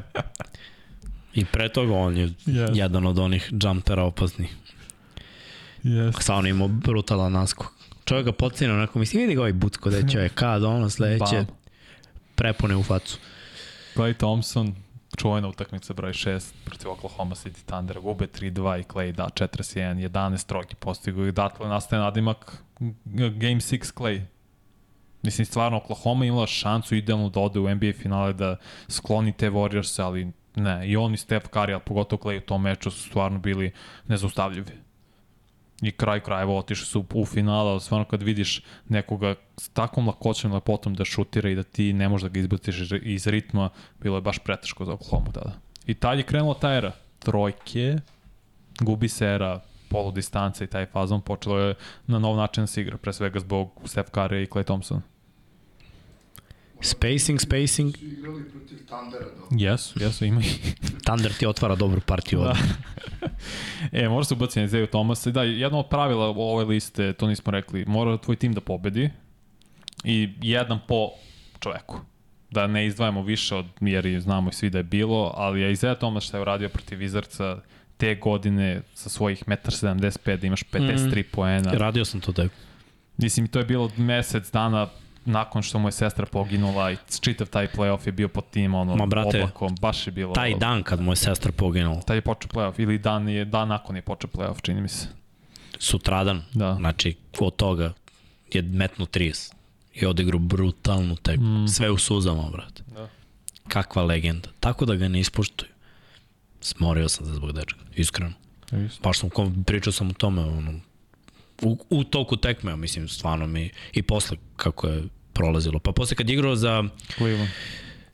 [1.34, 2.76] I pre toga on je Yes.
[2.76, 4.56] jedan od onih jumpera opasnih.
[5.84, 6.22] Yes.
[6.22, 7.74] Sa on imao brutalan naskok.
[8.06, 11.36] Čovjek ga pocijeno onako, misli, vidi ga ovaj bucko da je čovjek, kad ono sledeće
[11.36, 11.46] Bam.
[12.36, 13.18] prepune u facu.
[13.96, 14.76] Clay Thompson,
[15.18, 20.46] čuvena utakmica broj 6 protiv Oklahoma City Thunder, gube 3-2 i Clay da 41, 11
[20.46, 22.64] trojki postigu i datle nastaje nadimak
[23.16, 24.22] Game 6 Clay.
[25.22, 30.02] Mislim, stvarno, Oklahoma imala šansu idealno da ode u NBA finale da skloni te Warriors,
[30.04, 30.88] ali ne.
[30.90, 33.72] I on i Steph Curry, ali pogotovo Clay u tom meču su stvarno bili
[34.08, 34.89] nezaustavljivi.
[35.82, 40.52] I kraj krajeva otišli su u finala, ali stvarno kad vidiš nekoga s takvom lakoćom
[40.52, 43.70] i lepotom da šutira i da ti ne možeš da ga izbaciš iz- ritma,
[44.02, 45.52] bilo je baš preteško za Oklahoma tada.
[45.86, 46.92] I tad je krenula ta era.
[47.20, 47.96] Trojke,
[48.80, 49.60] gubi se era
[49.90, 51.76] polu distance i taj fazon počelo je
[52.08, 55.02] na nov način da se igra, pre svega zbog Steph Curry i Clay Thompson.
[56.82, 59.48] Spacing, spacing, Su igrali protiv Thundera dobro.
[59.52, 60.50] Jesu, jesu, ima i
[61.06, 62.40] Thunder ti otvara dobru partiju.
[62.40, 62.56] Da.
[63.92, 65.28] E, mora se ubaciti Isaiah Thomas.
[65.28, 69.10] Da, jedno od pravila ove liste, to nismo rekli, mora tvoj tim da pobedi
[70.04, 71.10] i jedan po
[71.60, 72.00] čoveku.
[72.52, 75.72] Da ne izdvajamo više od, jer i znamo i svi da je bilo, ali je
[75.72, 77.60] Isaiah Thomas šta je uradio protiv Wizardsa
[77.98, 81.30] te godine sa svojih 1,75 da imaš 53 mm.
[81.32, 81.72] poena.
[81.72, 82.54] Radio sam to tako.
[83.18, 84.88] Mislim, to je bilo mesec dana
[85.26, 88.96] nakon što mu je sestra poginula i čitav taj playoff je bio pod tim ono,
[88.96, 90.34] Ma, brate, oblakom, baš je bilo...
[90.34, 93.68] Taj dan kad mu je sestra poginula, Tad je počeo playoff, ili dan, je, dan
[93.68, 95.08] nakon je počeo playoff, čini mi se.
[95.80, 96.76] sutradan, Da.
[96.76, 97.94] znači od toga
[98.54, 99.54] je metnu 30
[99.94, 101.44] i odigrao brutalnu teku.
[101.44, 101.68] Mm.
[101.68, 102.84] Sve u suzama, brate.
[102.94, 103.10] Da.
[103.68, 104.50] Kakva legenda.
[104.60, 105.70] Tako da ga ne ispoštuju.
[106.62, 108.34] Smorio sam se zbog dečka, iskreno.
[108.86, 109.02] Isto.
[109.04, 109.30] Baš sam,
[109.66, 110.80] pričao sam o tome, ono,
[111.62, 115.80] u, u toku tekme, mislim, stvarno mi, i posle kako je prolazilo.
[115.80, 116.84] Pa posle kad je igrao za,
[117.18, 117.50] Cleveland.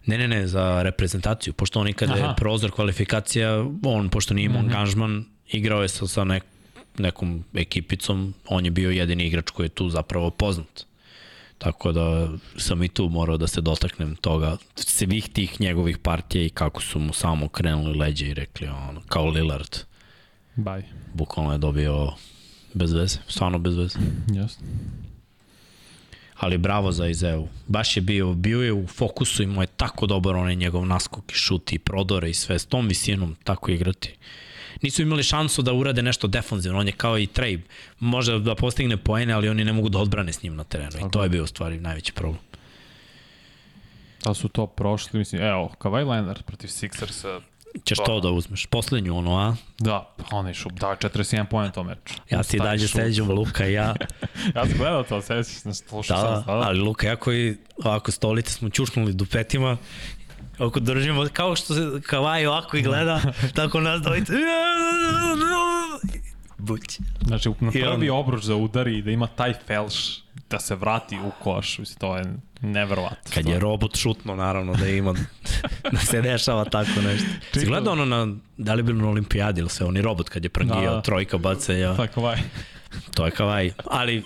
[0.05, 4.45] ne, ne, ne, za reprezentaciju, pošto on i kada je prozor kvalifikacija, on, pošto nije
[4.45, 4.75] imao mm -hmm.
[4.75, 6.43] angažman, igrao je sa, sa nek,
[6.97, 10.85] nekom ekipicom, on je bio jedini igrač koji je tu zapravo poznat.
[11.57, 16.49] Tako da sam i tu morao da se dotaknem toga, svih tih njegovih partija i
[16.49, 19.77] kako su mu samo krenuli leđe i rekli, ono, kao Lillard,
[20.57, 20.83] Bye.
[21.13, 22.11] bukvalno je dobio
[22.75, 23.99] bez veze, stvarno bez veze.
[24.27, 24.57] Yes.
[26.39, 27.47] Ali bravo za Izeu.
[27.67, 31.35] Baš je bio, bio je u fokusu, imao je tako dobar onaj njegov naskok i
[31.35, 34.15] šut i prodore i sve, s tom visinom tako igrati.
[34.81, 37.59] Nisu imali šansu da urade nešto defanzivno, on je kao i Trey,
[37.99, 41.11] može da postigne poene, ali oni ne mogu da odbrane s njim na terenu i
[41.11, 42.39] to je bio u stvari najveći problem.
[44.23, 47.41] Da su to prošli, mislim, evo, Kawhi Leonard protiv Sixersa,
[47.83, 49.55] Ćeš to da uzmeš, poslednju ono, a?
[49.79, 52.13] da, onaj šup, da, 41 poen to meču.
[52.29, 53.95] Ja ti Taj dalje seđam, Luka i ja.
[54.55, 58.11] Ja sam gledao to, sećaš, se, slušao Da, sam, da, ali Luka, ja koji ovako
[58.11, 59.77] stolice smo čušnuli dupetima,
[60.57, 63.21] Ako držimo, kao što se Kavaj ovako i gleda,
[63.55, 64.33] tako nas dvojice.
[66.57, 66.99] Buć.
[67.21, 71.17] Znači, na I prvi obruč za udari i da ima taj felš da se vrati
[71.17, 72.23] u koš, mislim, to je
[72.61, 73.31] neverovatno.
[73.33, 75.13] Kad je robot šutno, naravno, da ima,
[75.91, 77.27] da se dešava tako nešto.
[77.53, 80.29] Si gledao ono na, da li je bilo na olimpijadi ili sve, on je robot
[80.29, 82.37] kad je prangio, Da, trojka bacanja, Tako, vaj.
[83.13, 84.23] to je kavaj, ali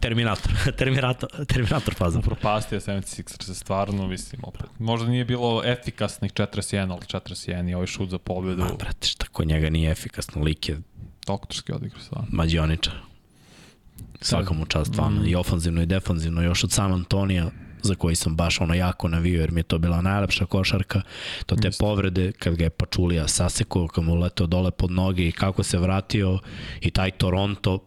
[0.00, 2.20] Terminator, Terminator, Terminator faza.
[2.20, 4.66] Propastio 76 se stvarno, mislim, opet.
[4.78, 8.62] Možda nije bilo efikasnih 41, ali 41 i ovaj šut za pobedu.
[8.62, 10.78] Ma, brate, šta ko njega nije efikasno, lik je
[11.26, 12.28] Doktorski odigra stvarno.
[12.32, 12.94] mađioničar.
[14.22, 17.50] Svaka mu čast, stvarno, i ofanzivno i defanzivno, još od San Antonija,
[17.82, 21.02] za koji sam baš ono jako navio, jer mi je to bila najlepša košarka,
[21.46, 25.32] to te povrede, kad ga je Pačulija sasekao, kad mu letao dole pod noge i
[25.32, 26.38] kako se vratio,
[26.80, 27.78] i taj Toronto,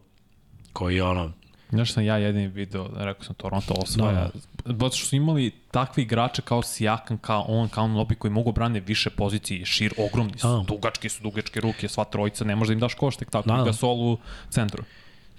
[0.74, 1.32] koji ono,
[1.70, 4.12] Znaš sam ja jedini video, rekao sam Toronto osvaja.
[4.12, 4.30] Da.
[4.66, 8.80] Zato što su imali takvi igrače kao Sijakan, kao on, kao Nobi koji mogu brane
[8.80, 10.64] više pozicije, šir, ogromni su, Da.
[10.68, 13.58] dugački su, dugačke ruke, sva trojica, ne može da im daš koštek tako, Da, da,
[13.58, 13.64] da.
[13.64, 13.70] da.
[13.70, 14.18] Gasol u
[14.50, 14.84] centru.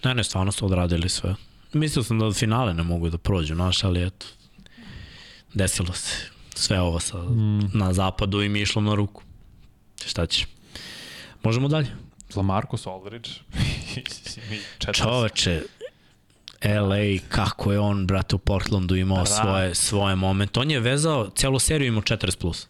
[0.07, 1.35] Ne, ne, stvarno su odradili sve.
[1.73, 4.27] Mislio sam da od finale ne mogu da prođu, naš, ali eto,
[5.55, 6.15] desilo se
[6.55, 7.71] sve ovo sa, mm.
[7.75, 9.23] na zapadu i mi je išlo na ruku.
[10.07, 10.47] Šta ćeš?
[11.43, 11.89] Možemo dalje?
[12.29, 13.31] Za Marcus Aldridge.
[14.93, 15.63] Čoveče,
[16.65, 19.27] LA, kako je on, brate, u Portlandu imao Da.
[19.27, 20.61] svoje, svoje momente.
[20.61, 22.39] On je vezao, celu seriju imao 40+.
[22.39, 22.69] Plus.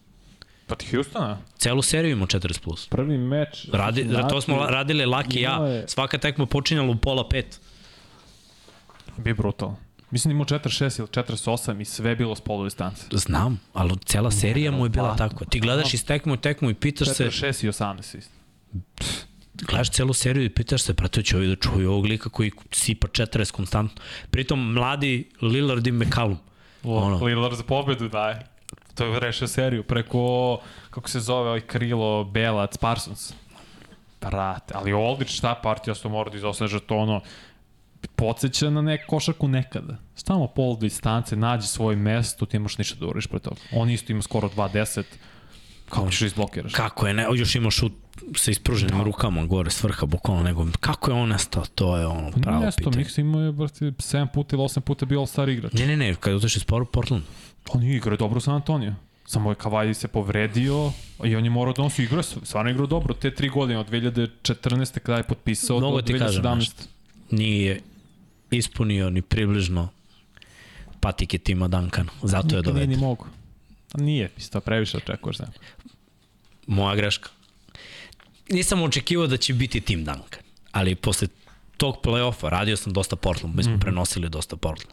[0.66, 1.38] Protiv Houstona?
[1.56, 2.60] Celu seriju imao 40+.
[2.60, 2.88] Plus.
[2.88, 3.68] Prvi meč.
[3.72, 5.52] Radi, Cincinnati, to smo radili Laki i ja.
[5.56, 7.60] je- Svaka tekma počinjala u pola pet.
[9.16, 9.74] Bi brutal.
[10.10, 13.02] Mislim da imao 46 ili 48 i sve je bilo s polu distance.
[13.12, 15.38] Znam, ali cela serija mu je bila Nevjerovatno.
[15.38, 15.44] tako.
[15.44, 18.32] Ti gledaš iz tekmu u tekmu i pitaš se, 46 i 18 isto.
[19.54, 23.06] gledaš celu seriju i pitaš se, prate, će ovi da čuju ovog lika koji sipa
[23.08, 24.02] 40 konstantno.
[24.30, 26.38] Pritom, mladi Lillard i McCallum.
[26.84, 27.24] Ono.
[27.24, 28.46] Lillard za pobedu daje.
[28.96, 30.58] To je rešio seriju preko,
[30.90, 33.32] kako se zove ovaj krilo, Belac, Parsons.
[34.20, 37.20] Brate, ali Aldridge šta partija što mora da izostane žetono,
[38.16, 39.96] podsjeća na neku košarku nekada.
[40.14, 43.60] Stavamo pol distance, nađi svoje mesto, ti imaš ništa da uriš pre toga.
[43.72, 45.02] On isto ima skoro 2.10,
[45.88, 46.72] kako ćeš da izblokiraš?
[46.72, 47.92] Kako je, ne, još ima šut
[48.36, 52.30] sa ispruženim rukama gore s vrha bukvalno nego kako je on nestao, to je ono
[52.30, 52.96] pravo Nesto, pitanje.
[52.96, 55.72] Miksa imao je, brate, 7 puta ili 8 puta bio all-star igrač.
[55.72, 57.22] Ne, ne, ne, kad je otišao iz Por- Portland,
[57.68, 58.94] On je igrao dobro San Antonio.
[59.26, 60.92] Samo je Kawhi se povredio
[61.24, 63.90] i on je morao da on su igrao, stvarno igrao dobro te tri godine, od
[63.90, 64.98] 2014.
[64.98, 66.54] kada je potpisao Mogu do ti kažem 2017.
[66.54, 66.82] nešto.
[67.30, 67.80] nije
[68.50, 69.88] ispunio ni približno
[71.00, 73.26] patike tima Duncana, zato je Nikad Nije ni mogu.
[73.94, 75.38] Nije, isto previše očekuješ.
[75.38, 75.46] Ne.
[76.66, 77.28] Moja greška.
[78.50, 81.28] Nisam očekivao da će biti tim Duncan, ali posle
[81.76, 84.92] tog play-offa radio sam dosta Portland, mi smo mm prenosili dosta Portland.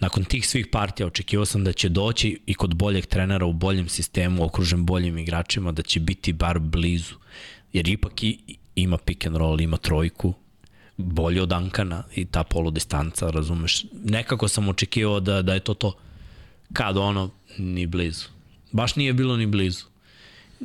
[0.00, 3.88] Nakon tih svih partija očekivao sam da će doći i kod boljeg trenera u boljem
[3.88, 7.14] sistemu, okružen boljim igračima, da će biti bar blizu.
[7.72, 8.38] Jer ipak i,
[8.74, 10.34] ima pick and roll, ima trojku,
[10.96, 13.84] bolje od Duncana i ta poludistanca, razumeš?
[14.04, 15.92] Nekako sam očekivao da, da je to to.
[16.72, 18.24] Kad ono, ni blizu.
[18.72, 19.84] Baš nije bilo ni blizu.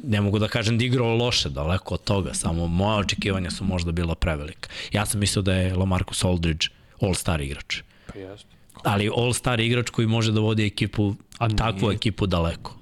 [0.03, 3.91] Ne mogu da kažem da igrao loše, daleko od toga, samo moja očekivanja su možda
[3.91, 4.69] bila prevelika.
[4.91, 6.67] Ja sam mislio da je Lamarcus Aldridge
[7.01, 7.81] all-star igrač.
[8.13, 8.54] Pa jeste.
[8.83, 11.57] Ali all-star igrač koji može da vodi ekipu, A nije.
[11.57, 12.77] takvu ekipu daleko.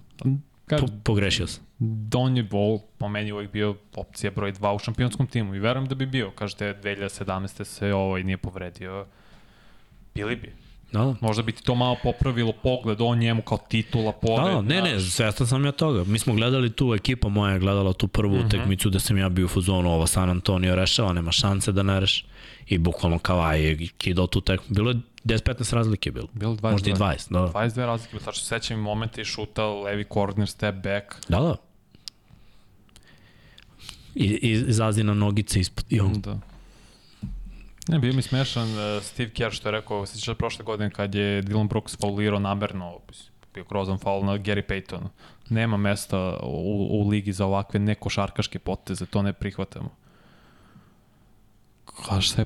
[0.66, 1.64] Kad, Po, pogrešio sam.
[1.80, 5.88] Don je bol, po meni uvek bio opcija broj 2 u šampionskom timu i verujem
[5.88, 6.32] da bi bio.
[6.32, 7.64] Kažete, 2017.
[7.64, 9.06] se ovaj nije povredio.
[10.16, 10.54] Bili bi.
[10.92, 11.16] Da, da.
[11.22, 14.54] Možda bi ti to malo popravilo pogled o njemu kao titula, Da, pogled.
[14.54, 16.04] da, ne, ne, svestan sam ja toga.
[16.04, 18.46] Mi smo gledali tu, ekipa moja je gledala tu prvu mm -hmm.
[18.46, 22.00] utakmicu da sam ja bio u fuzonu, ovo San Antonio rešava, nema šanse da ne
[22.00, 22.26] reš.
[22.68, 24.66] I bukvalno Kavaj je kidao tu tekmu.
[24.76, 26.28] Bilo je 10-15 razlike bilo.
[26.34, 26.72] Bilo 22.
[26.72, 27.40] Možda i 20, da.
[27.40, 27.48] da.
[27.48, 31.30] 22 razlike, tačno se sećam i momente i šuta, levi corner, step back.
[31.30, 31.56] Da, da.
[34.16, 36.22] I, i izazi na nogice ispod i on.
[36.22, 36.40] Da.
[37.88, 41.44] Ne, bio mi smešan uh, Steve Kerr što je rekao, sećaš prošle godine kad je
[41.44, 43.00] Dylan Brooks faulirao namerno,
[43.54, 45.08] bio grozan faul na Gary Paytonu.
[45.50, 49.90] Nema mesta u, u ligi za ovakve nekošarkaške poteze, to ne prihvatamo.
[52.00, 52.46] Ka šta je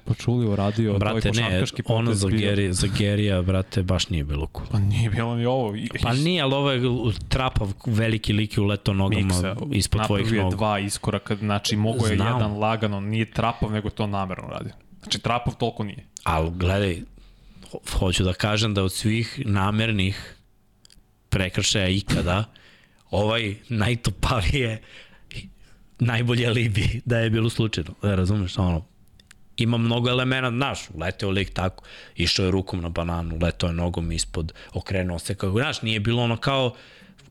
[0.90, 2.30] to je Brate, ne, ono za.
[2.30, 4.68] Geri, za Gerija, brate, baš nije bilo cool.
[4.72, 5.76] Pa nije bilo ni ovo.
[5.76, 6.82] I, Pa nije, ali ovo je
[7.22, 10.56] trapav veliki lik je uletao nogama Miksa, ispod tvojih napravio nogu.
[10.56, 12.28] dva iskoraka, znači mogo je Znam.
[12.28, 14.72] jedan lagano, nije trapov, nego to namerno radio.
[15.02, 16.06] Znači trapov toliko nije.
[16.24, 17.02] Ali gledaj,
[17.72, 20.36] ho- hoću da kažem da od svih namernih
[21.30, 22.44] prekršaja ikada,
[23.12, 24.82] ovaj najtopavije
[26.00, 27.94] najbolje alibi da je bilo slučajno.
[28.02, 28.86] Da razumeš, ono,
[29.58, 31.84] ima mnogo elemena, znaš, leteo lik tako,
[32.16, 36.24] išao je rukom na bananu, leteo je nogom ispod, okrenuo se kako, znaš, nije bilo
[36.24, 36.74] ono kao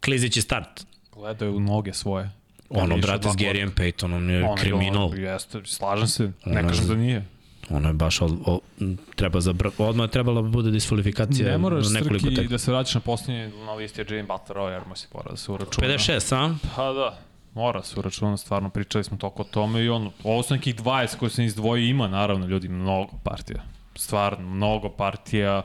[0.00, 0.86] klizeći start.
[1.12, 2.30] Gledao je u noge svoje.
[2.70, 5.05] Ono, brate, s Gerijem Paytonom je Ono, kriminal.
[5.05, 7.24] ono, Jeste, slažem se, ne Ono, kažem da nije.
[7.70, 8.60] Ono je baš, o, o,
[9.14, 12.50] treba za, odmah je trebala da bude disfalifikacija Ne moraš, nekoliko Srki, tekma.
[12.50, 15.36] da se vraćaš na posljednje na listi Jane Butler, ovo, jer mu se mora da
[15.36, 15.88] se uračuna.
[15.88, 16.55] 56, a?
[16.76, 17.18] Pa da,
[17.57, 21.17] mora se uračuna, stvarno pričali smo toliko o tome i ono, ovo su nekih 20
[21.17, 23.62] koje sam izdvojio, ima naravno ljudi, mnogo partija.
[23.94, 25.62] Stvarno, mnogo partija,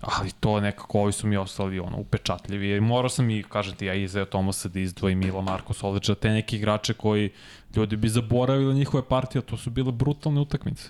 [0.00, 2.68] ali to nekako ovi su mi ostali ono, upečatljivi.
[2.68, 6.30] Jer morao sam i, kažem ti, ja Izeo Tomasa da izdvojim Mila Marko Solića, te
[6.30, 7.30] neki igrače koji
[7.76, 10.88] ljudi bi zaboravili njihove partije, to su bile brutalne utakmice.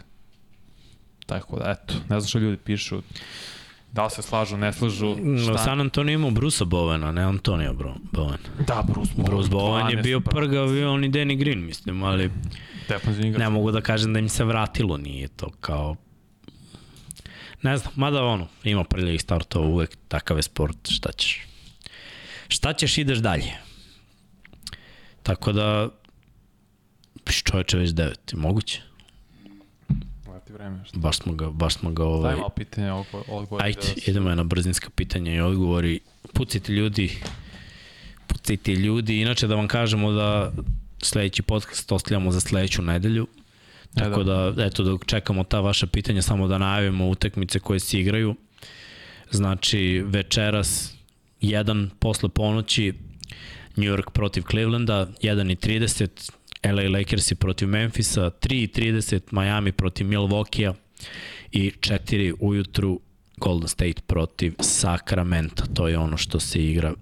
[1.26, 3.02] Tako da, eto, ne znam što ljudi pišu,
[3.94, 5.58] da se slažu, ne slažu, šta?
[5.58, 8.38] San Antonio imao Brusa Bovena, ne Antonio Bro, Bowen.
[8.66, 9.26] Da, Bruce Bowen.
[9.26, 12.30] Bruce Bowen je 12 bio prgav i on i Danny Green, mislim, ali
[13.38, 15.96] ne mogu da kažem da im se vratilo, nije to kao...
[17.62, 21.46] Ne znam, mada ono, ima prljavih startova uvek, takav je sport, šta ćeš.
[22.48, 23.52] Šta ćeš, ideš dalje.
[25.22, 25.88] Tako da,
[27.44, 28.82] čoveče već devet, moguće.
[30.54, 30.84] Vreme.
[30.84, 30.98] Šta?
[30.98, 32.32] Baš smo ga, baš smo ga ovaj...
[32.32, 32.92] Daj malo pitanje
[33.28, 33.62] odgovor.
[33.62, 36.00] Ajde, da idemo na brzinska pitanja i odgovori.
[36.32, 37.18] Pucajte ljudi,
[38.26, 39.20] pucajte ljudi.
[39.20, 40.52] Inače da vam kažemo da
[41.02, 43.26] sledeći podcast ostavljamo za sledeću nedelju.
[43.94, 48.00] Tako E, da, eto, dok čekamo ta vaša pitanja, samo da najavimo utakmice koje se
[48.00, 48.34] igraju.
[49.30, 50.94] Znači, večeras,
[51.40, 52.92] jedan posle ponoći,
[53.76, 56.30] New York protiv Clevelanda, 1.30,
[56.64, 60.72] LA Lakersi protiv Memphisa, 3.30, Miami protiv Milwaukee
[61.52, 63.00] i 4 ujutru
[63.36, 65.64] Golden State protiv Sacramento.
[65.74, 66.94] To je ono što se igra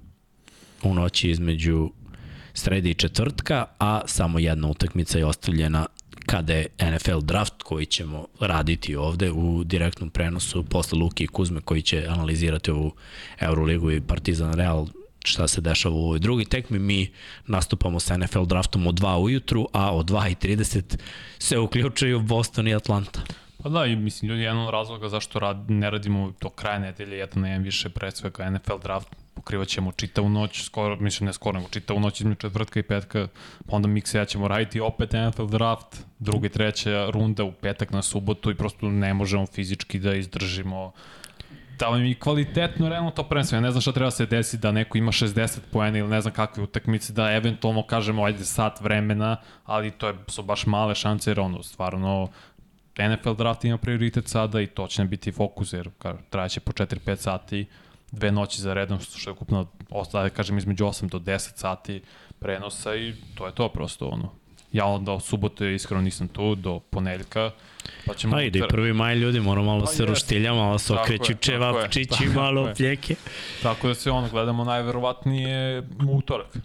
[0.83, 1.91] u noći između
[2.55, 5.87] srede i četvrtka, a samo jedna utakmica je ostavljena
[6.27, 11.61] kada je NFL draft koji ćemo raditi ovde u direktnom prenosu posle Luki i Kuzme
[11.61, 12.93] koji će analizirati ovu
[13.41, 14.87] Euroligu i Partizan Real
[15.25, 16.79] šta se dešava u ovoj drugi tekmi.
[16.79, 17.13] Mi
[17.47, 20.99] nastupamo sa NFL draftom od 2 ujutru, a od 2.30
[21.39, 23.21] se uključuju Boston i Atlanta.
[23.63, 27.19] Pa da, i mislim, ljudi, jedan od razloga zašto rad, ne radimo do kraja nedelje,
[27.19, 31.33] jedan na jedan više pre svega NFL draft, pokrivat ćemo čitavu noć, skoro, mislim ne
[31.33, 33.29] skoro, nego čitavu noć između četvrtka i petka,
[33.67, 37.91] pa onda mi ja ćemo raditi opet NFL draft, druga i treća runda u petak
[37.91, 41.22] na subotu i prosto ne možemo fizički da izdržimo da
[41.89, 43.57] vam i kvalitetno realno to prvenstvo.
[43.57, 46.21] Ja ne znam šta treba da se desi da neko ima 60 poena ili ne
[46.21, 50.95] znam kakve utakmice, da eventualno kažemo ajde sat vremena, ali to je, su baš male
[50.95, 52.29] šanse jer ono stvarno
[52.99, 55.91] NFL draft ima prioritet sada i to će nam biti fokus jer
[56.31, 57.67] trajaće po 4-5 sati
[58.11, 62.03] dve noći za redom što je ukupno ostaje kažem između 8 do 10 sati
[62.39, 64.33] prenosa i to je to prosto ono
[64.73, 67.51] ja onda subote iskreno nisam tu do ponedeljka
[68.07, 70.05] pa ćemo Pa ide i utorak- prvi maj ljudi, moramo malo Pa se jeste.
[70.05, 72.75] roštilja, malo se okreću čevapčići, malo je.
[72.75, 73.15] pljeke.
[73.63, 76.57] Tako da se ono gledamo najverovatnije u utorak.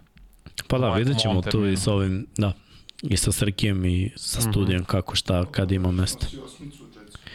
[0.66, 2.52] Pa da, Ovaj vidjet ćemo tu i sa ovim, da,
[3.02, 4.50] i sa Srkijem i sa Mhm.
[4.50, 6.26] studijem kako šta, kad ima mesta.
[6.26, 6.84] Jetsu.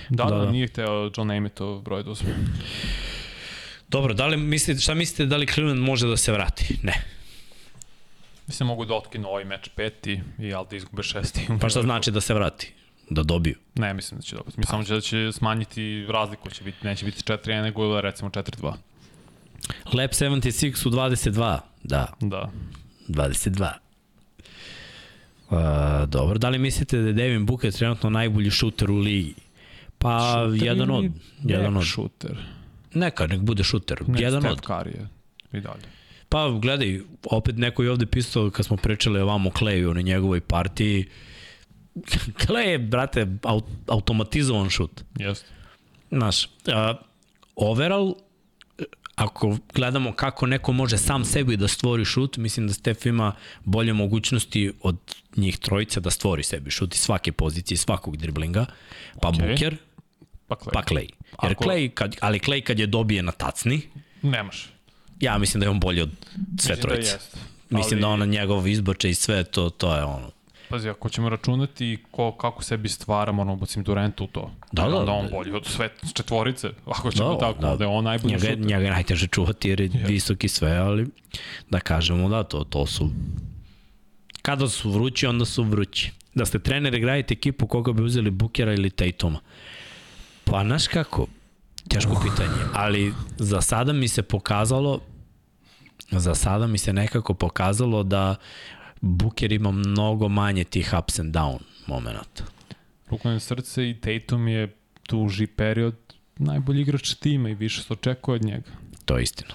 [0.09, 0.51] Da, Da, da, da.
[0.51, 2.29] nije hteo John Amitov broj da uzme.
[3.89, 6.77] Dobro, da li mislite, šta mislite da li Cleveland može da se vrati?
[6.83, 7.03] Ne.
[8.47, 11.47] Mislim mogu da otkinu ovaj meč peti i ali da izgube šesti.
[11.61, 12.73] Pa šta znači da se vrati?
[13.09, 13.55] Da dobiju.
[13.75, 14.59] Ne, mislim da će dobiti.
[14.59, 18.73] Mislim samo će da će smanjiti razliku, će biti, neće biti 4-1, nego recimo 4-2.
[19.93, 21.59] Lab 76 u 22.
[21.83, 22.51] Da, Da.
[23.07, 23.71] 22.
[25.49, 29.33] Uh, dobro, da li mislite da je Devin Booker trenutno najbolji šuter u ligi?
[29.97, 31.05] Pa, Šuter jedan od.
[31.43, 31.85] Jedan od.
[31.87, 32.37] Shooter.
[32.93, 34.03] Neka, nek bude šuter.
[34.07, 34.61] Ne, jedan Steph od.
[34.61, 35.07] Curry je
[35.53, 35.83] i dalje.
[36.29, 40.41] Pa gledaj, opet neko je ovde pisao kad smo pričali o vamo Kleju na njegovoj
[40.41, 41.05] partiji.
[42.47, 45.03] Klej je, brate, aut automatizovan šut.
[45.15, 45.45] Jeste.
[46.09, 46.51] Znaš, uh,
[47.55, 48.13] overall,
[49.15, 53.31] ako gledamo kako neko može sam sebi da stvori šut, mislim da Steph ima
[53.63, 54.97] bolje mogućnosti od
[55.35, 58.65] njih trojice da stvori sebi šut iz svake pozicije, svakog driblinga.
[59.21, 59.47] Pa okay.
[59.47, 59.77] Booker,
[60.47, 60.71] Pa Clay.
[60.73, 61.09] pa Clay.
[61.43, 63.81] Jer Ako- Clay, kad, ali Clay kad je dobije na tacni,
[64.21, 64.69] Nemaš.
[65.19, 67.09] ja mislim da je on bolji od sve Mislim trojice.
[67.09, 67.37] Da jeste.
[67.69, 70.31] Mislim Ali- da ona njegov izbače i sve to, to je ono.
[70.73, 74.51] Pazi, ako ćemo računati ko, kako sebi stvara, moramo bacim Durenta u to.
[74.71, 75.31] Da, da, Onda on da.
[75.31, 76.69] bolji od sve četvorice.
[76.85, 77.75] Ako ćemo Da, tako, da.
[77.75, 78.59] da je on najbolji Njega, šuter.
[78.59, 80.05] njega je najteže čuvati jer je Je.
[80.05, 81.07] visok i sve, ali
[81.69, 83.09] da kažemo da, to, to su
[84.41, 86.11] kada su vrući, onda su vrući.
[86.33, 89.39] Da ste trener, igrajte ekipu koga bi uzeli Bukera ili Tatuma.
[90.43, 91.27] Pa, znaš kako,
[91.89, 94.99] teško pitanje, ali za sada mi se pokazalo
[96.11, 98.35] za sada mi se nekako pokazalo da
[99.05, 102.43] Buker ima mnogo manje tih ups and down momenta.
[103.09, 104.75] Ruku na srce i Tatum je
[105.09, 105.95] duži period
[106.37, 108.71] najbolji igrač tima i više se očekuje od njega.
[109.05, 109.53] To je istina.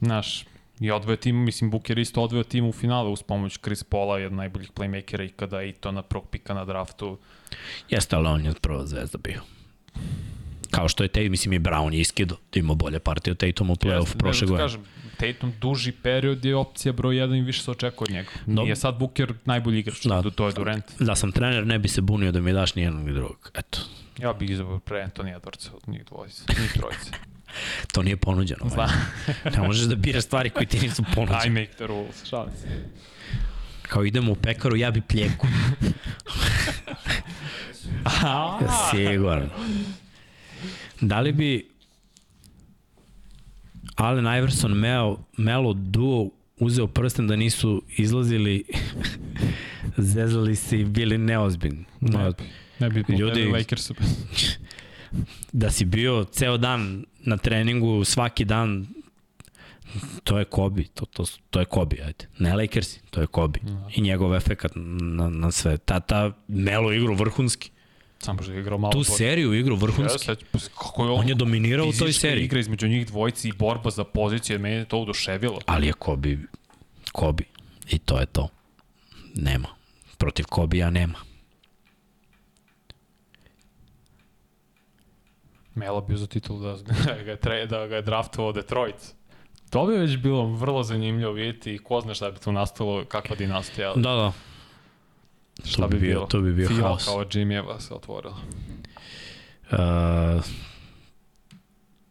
[0.00, 0.44] Znaš,
[0.80, 4.36] i odveo tim, mislim, Booker isto odveo tim u finale uz pomoć Chris Paula, jedan
[4.36, 7.18] najboljih playmakera ikada i to na prvog pika na draftu.
[7.90, 9.40] Jeste, ali on je prva zvezda bio.
[10.72, 13.70] Kao što je Tate, mislim i Brown je iskido, da ima bolje partije od Tatum
[13.70, 14.64] u playoff Jeste, prošle ne, godine.
[14.64, 14.80] Kažem,
[15.16, 18.30] Tatum duži period je opcija broj 1 i više se očekuje od njega.
[18.46, 18.62] No.
[18.62, 20.22] Nije sad Booker najbolji igrač, Da.
[20.22, 20.30] da.
[20.30, 20.84] to je Durant.
[20.98, 23.50] Da sam trener, ne bi se bunio da mi daš ni jednog ni drugog.
[23.54, 23.78] Eto,
[24.18, 27.10] Ja bih izabrao pre Anthony Edwardsa od njih dvojice, njih trojice.
[27.92, 28.68] to nije ponuđeno.
[28.68, 28.88] Zna.
[29.56, 31.60] ne možeš da biraš stvari koje ti nisu I ponuđene.
[31.60, 32.68] make the rules, šalim se.
[33.82, 35.46] Kao idemo u pekaru, ja bi pljeku.
[38.90, 39.48] Sigurno.
[41.02, 41.66] Da li bi
[43.96, 48.64] Allen Iverson Melo, Melo duo uzeo prsten da nisu izlazili
[50.12, 51.84] zezali se i bili neozbiljni.
[52.00, 52.44] Ne bi,
[52.78, 53.52] ne bi Ljudi-.
[53.52, 53.90] Lakers.
[55.52, 58.86] da si bio ceo dan na treningu, svaki dan,
[60.24, 62.26] to je Kobe, to, to, to je Kobe, ajde.
[62.38, 63.60] Ne Lakersi, to je Kobe.
[63.94, 65.78] I njegov efekat na, na sve.
[65.78, 67.70] Ta, ta Melo igru vrhunski.
[68.22, 69.04] Samo što je igrao malo Tu bolje.
[69.04, 70.14] seriju igru vrhunski.
[70.14, 70.38] Ja, sad,
[70.78, 72.44] kako je on, On je dominirao u toj seriji.
[72.44, 75.58] igra između njih dvojici i borba za pozicije, mene je to oduševilo.
[75.66, 76.38] Ali je Kobe,
[77.12, 77.44] Kobe.
[77.90, 78.48] I to je to.
[79.34, 79.68] Nema.
[80.18, 81.18] Protiv Kobija nema.
[85.74, 86.76] Melo bio za titul da,
[87.06, 89.14] da, ga, tre, da ga je draftovao Detroit.
[89.70, 93.36] To bi već bilo vrlo zanimljivo vidjeti i ko zna šta bi tu nastalo, kakva
[93.36, 93.92] dinastija.
[93.94, 94.32] Da, da.
[95.64, 97.04] Šta to bi bio- to bi bio Fila haos.
[97.04, 98.36] kao Jimmyeva se otvorila.
[99.72, 100.44] Uh,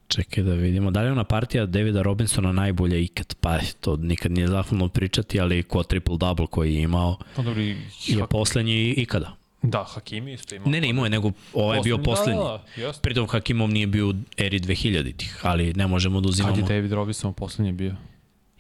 [0.08, 0.92] čekaj da vidimo.
[0.92, 3.36] Da li je ona partija Davida Robinsona najbolja ikad?
[3.36, 7.76] Pa to nikad nije zahvalno pričati, ali ko triple-double koji je imao Pa dobro, i
[8.08, 9.36] je poslednji ikada.
[9.64, 10.66] Da, Hakimi isto ima.
[10.66, 12.42] Ne, ne, imao je, nego ovaj je bio poslednji.
[12.42, 12.94] Da, da.
[12.94, 16.56] Pritom Hakimov nije bio u eri 2000-ih, ali ne možemo da Kad uzimamo.
[16.58, 17.96] je David Robinson poslednji bio?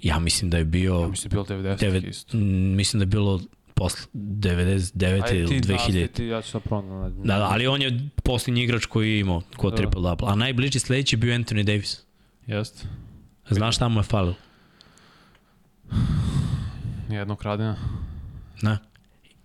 [0.02, 0.94] Ja mislim da je bio...
[0.95, 2.38] Ja mislim da je bilo 90 devet, isto.
[2.38, 2.44] m,
[2.76, 3.42] mislim da je bilo
[3.82, 5.24] posle 99.
[5.24, 6.11] Ajde ili ti, 2000.
[6.11, 7.16] Ti, ja ću da pronaći.
[7.24, 9.77] Da, da, ali on je posljednji igrač koji je imao kod Da.
[9.77, 10.27] triple double.
[10.30, 12.01] A najbliži sledeći bio Anthony Davis.
[12.48, 12.88] Jeste.
[13.50, 14.35] Znaš šta mu je falilo?
[17.10, 17.76] Nijednog radina.
[18.61, 18.77] Ne.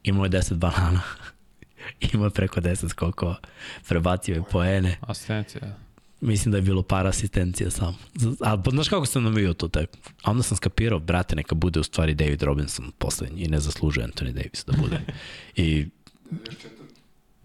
[0.02, 1.00] Imao je 10 banana.
[2.12, 3.36] Imao je preko 10 skokova.
[3.88, 4.96] Prebacio je poene.
[5.00, 5.78] Asistencija.
[6.20, 7.94] Mislim da je bilo par asistencija samo.
[8.40, 10.00] A pa znaš kako sam navio to tekmu?
[10.22, 14.06] A onda sam skapirao, brate, neka bude u stvari David Robinson poslednji i ne zaslužuje
[14.06, 15.00] Anthony Davis da bude.
[15.56, 15.86] I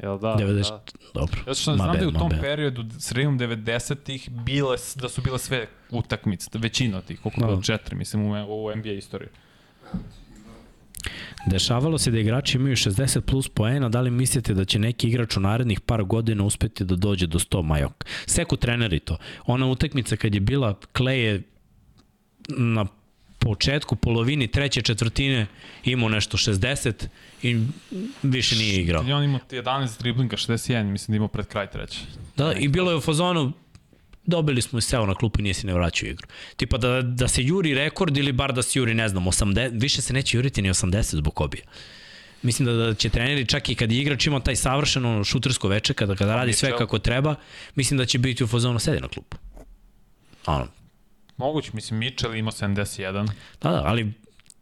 [0.03, 0.35] Jel da?
[0.39, 0.79] 90, da.
[1.13, 1.39] dobro.
[1.47, 2.41] Ja što znam bad, da je u tom bad.
[2.41, 7.45] periodu, sredinom 90-ih, bile, da su bile sve utakmice, većina od tih, koliko Da.
[7.45, 7.51] da.
[7.51, 8.31] bilo četiri, mislim, u,
[8.65, 9.29] u NBA istoriji.
[11.45, 15.37] Dešavalo se da igrači imaju 60 plus poena, da li mislite da će neki igrač
[15.37, 18.05] u narednih par godina uspeti da dođe do 100 majok?
[18.25, 19.17] Seku treneri to.
[19.45, 21.41] Ona utakmica kad je bila, Clay je
[22.49, 22.85] na
[23.39, 25.47] početku, polovini, treće četvrtine
[25.83, 27.07] imao nešto 60
[27.43, 27.65] i
[28.23, 29.03] više nije igrao.
[29.03, 31.99] Je on imao 11 driblinga, 61, mislim da imao pred kraj treće.
[32.37, 33.51] Da, i bilo je u fazonu,
[34.25, 36.27] dobili smo i seo na klupu i nije se ne vraćao igru.
[36.55, 40.01] Tipa da, da se juri rekord ili bar da se juri, ne znam, 80, više
[40.01, 41.63] se neće juriti ni 80 zbog kobija.
[42.41, 46.15] Mislim da, da će treneri čak i kad igrač ima taj savršeno šutersko veče, kada,
[46.15, 46.87] kada radi sve Mitchell.
[46.87, 47.35] kako treba,
[47.75, 49.37] mislim da će biti u fazonu sedi na klupu.
[50.45, 50.67] Ono,
[51.37, 53.29] Moguće, mislim, Mitchell ima 71,
[53.61, 54.13] da, da, ali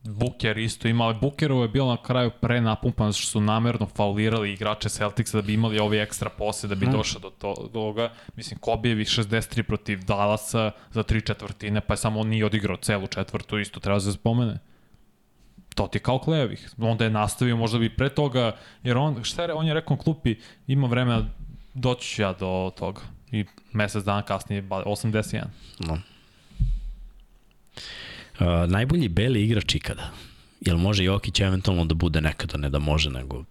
[0.04, 4.54] Booker isto ima, ali Bookerovo je bilo na kraju pre napumpan, što su namerno faulirali
[4.54, 6.92] igrače Celticsa da bi imali ovi ekstra pose, da bi Mm.
[6.92, 8.12] došao do to, do toga.
[8.36, 13.08] Mislim, Kobijevi 63 protiv Dallasa za tri četvrtine, pa je samo on nije odigrao celu
[13.08, 14.60] četvrtu, isto treba se spomene.
[15.76, 16.70] To ti je kao Klejevih.
[16.78, 18.52] Onda je nastavio, možda bi pre toga,
[18.84, 20.36] jer on, šta je, on je rekao klupi,
[20.68, 21.26] ima vremena,
[21.74, 23.02] doći ću ja do toga.
[23.32, 25.44] I mesec dana kasnije, ba- 81.
[25.80, 25.98] no.
[28.40, 30.12] Uh, najbolji beli igrač ikada.
[30.62, 33.44] Jel može Jokić eventualno da bude nekada, ne da može, nego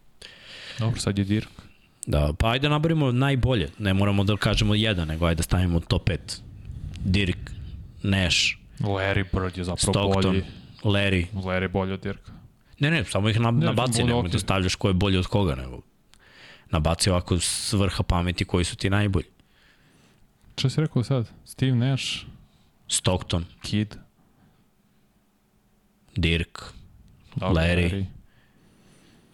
[0.79, 1.49] Dobro, sad je Dirk.
[2.07, 3.69] Da, pa ajde nabarimo najbolje.
[3.79, 6.19] Ne moramo da kažemo jedan, nego ajde da stavimo top 5.
[7.05, 7.51] Dirk,
[8.03, 8.37] Nash,
[8.81, 10.45] Larry Bird je zapravo Stockton, bolji.
[10.85, 11.27] Larry.
[11.35, 12.33] Larry bolji od Dirka.
[12.79, 14.31] Ne, ne, samo ih na, Ne, nabaci, okej.
[14.31, 15.81] da stavljaš ko je bolji od koga, nego
[16.71, 19.27] nabaci ovako s vrha pameti koji su ti najbolji.
[20.59, 21.31] Šta si rekao sad?
[21.45, 22.05] Steve Nash,
[22.89, 23.97] Stockton, Kid,
[26.19, 26.59] Dirk,
[27.37, 28.05] Dobro, Larry.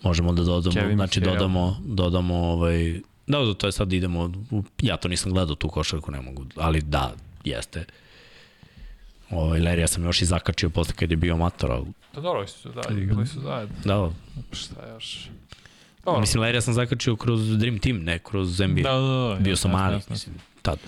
[0.02, 1.34] možemo da dodamo, Kevin znači McHale.
[1.34, 4.32] dodamo, dodamo ovaj, da, da, to je sad idemo,
[4.82, 7.12] ja to nisam gledao tu košarku, ne mogu, ali da,
[7.44, 7.84] jeste.
[9.30, 12.46] Ovaj, Larry, ja sam još i zakačio posle kad je bio mator, ali Da dobro
[12.46, 13.74] su, da, igrali su zajedno.
[13.84, 14.10] da,
[14.52, 15.28] Šta još?
[16.04, 16.20] Dobro.
[16.20, 18.82] Mislim, Larry sam zakačio kroz Dream Team, ne kroz NBA.
[18.82, 19.36] da, da, da.
[19.40, 20.12] Bio jasno, sam mali, jasno.
[20.12, 20.78] mislim, tad.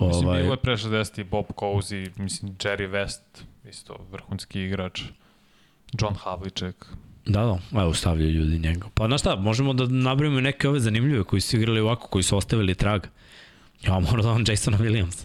[0.00, 3.20] Mislim, Ovaj, bilo je pre 60 Bob Cousy, mislim, Jerry West,
[3.68, 5.02] isto vrhunski igrač.
[6.00, 6.86] John Havlicek.
[7.26, 8.86] da, da, evo stavljaju ljudi njega.
[8.94, 12.22] Pa znaš šta, možemo da nabrojimo i neke ove zanimljive koji su igrali ovako, koji
[12.22, 13.06] su ostavili trag.
[13.82, 15.24] Ja moram da vam Jasona Williams.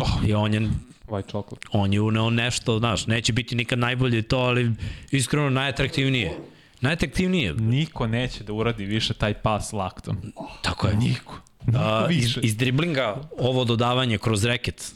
[0.00, 0.60] Oh, I on je,
[1.06, 1.66] white chocolate.
[1.72, 4.72] on je uneo nešto, znaš, neće biti nikad najbolje to, ali
[5.10, 6.38] iskreno najatraktivnije.
[6.80, 10.16] Najatraktivnije, Niko neće da uradi više taj pas laktom.
[10.62, 10.96] tako je.
[10.96, 11.40] Niko.
[11.76, 14.92] A, iz, iz driblinga ovo dodavanje kroz reket.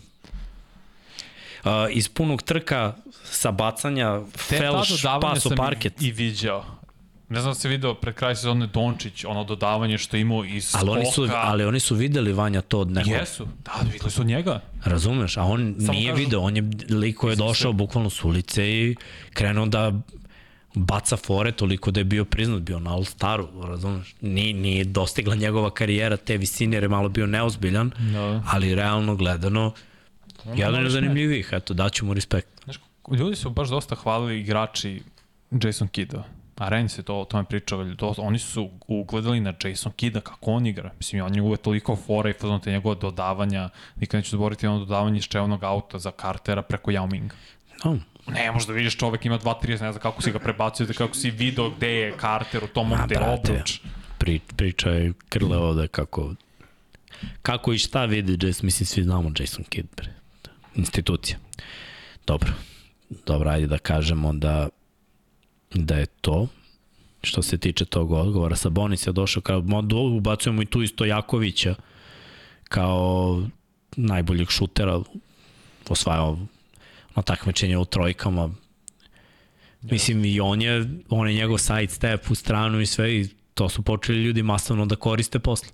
[1.64, 2.94] Uh, iz punog trka
[3.24, 6.02] sa bacanja Te felš, pas u parket.
[6.02, 6.64] i, i viđao.
[7.28, 10.74] Ne znam da se video pred kraj sezone Dončić, ono dodavanje što je imao iz
[10.74, 13.12] Ali oni, su, ali oni su videli Vanja to od nekog.
[13.12, 14.60] Jesu, da, videli su njega.
[14.84, 15.36] Razumeš?
[15.36, 18.68] A on Samo nije kažu- video, on je lik koji je došao bukvalno s ulice
[18.68, 18.96] i
[19.32, 19.92] krenuo da
[20.74, 24.14] baca fore toliko da je bio priznat, bio na All-Staru, razumeš?
[24.20, 28.42] Nije, nije dostigla njegova karijera te visine jer je malo bio neozbiljan, Da.
[28.46, 29.72] ali realno gledano,
[30.54, 32.48] jedan je zanimljivih, eto, daću mu respekt.
[32.64, 32.76] Znaš,
[33.18, 35.02] ljudi su baš dosta hvalili igrači
[35.50, 36.24] Jason Kidda.
[36.56, 40.50] A Ren se to o tome pričao, do, oni su ugledali na Jason Kidda kako
[40.52, 40.90] on igra.
[40.98, 44.78] Mislim, on je uvek toliko fora i fazon te njegove dodavanja, nikad neću zaboraviti ono
[44.78, 47.34] dodavanje iz čevnog auta za Cartera preko Yao Minga.
[47.84, 51.14] No, Ne, možda vidiš čovek ima 2-30, ne znam kako si ga prebacio, da kako
[51.14, 53.52] si video gde je Carter u tom je brate.
[53.52, 53.80] obruč.
[54.18, 56.34] pri, priča je Krle ovde kako
[57.42, 60.08] kako i šta vidi Jason, mislim svi znamo Jason Kidd, bre.
[60.74, 61.38] institucija.
[62.26, 62.52] Dobro,
[63.26, 64.68] dobro, ajde da kažemo da
[65.74, 66.46] da je to
[67.22, 68.56] što se tiče tog odgovora.
[68.56, 71.74] Sabonis je došao kao, mo- ubacujemo i tu isto Jakovića
[72.64, 73.42] kao
[73.96, 75.00] najboljeg šutera
[75.88, 76.38] osvajao
[77.16, 78.50] na takmičenje u trojkama
[79.82, 83.68] Mislim i on je, on je njegov side step u stranu i sve i to
[83.68, 85.68] su počeli ljudi masovno da koriste posle.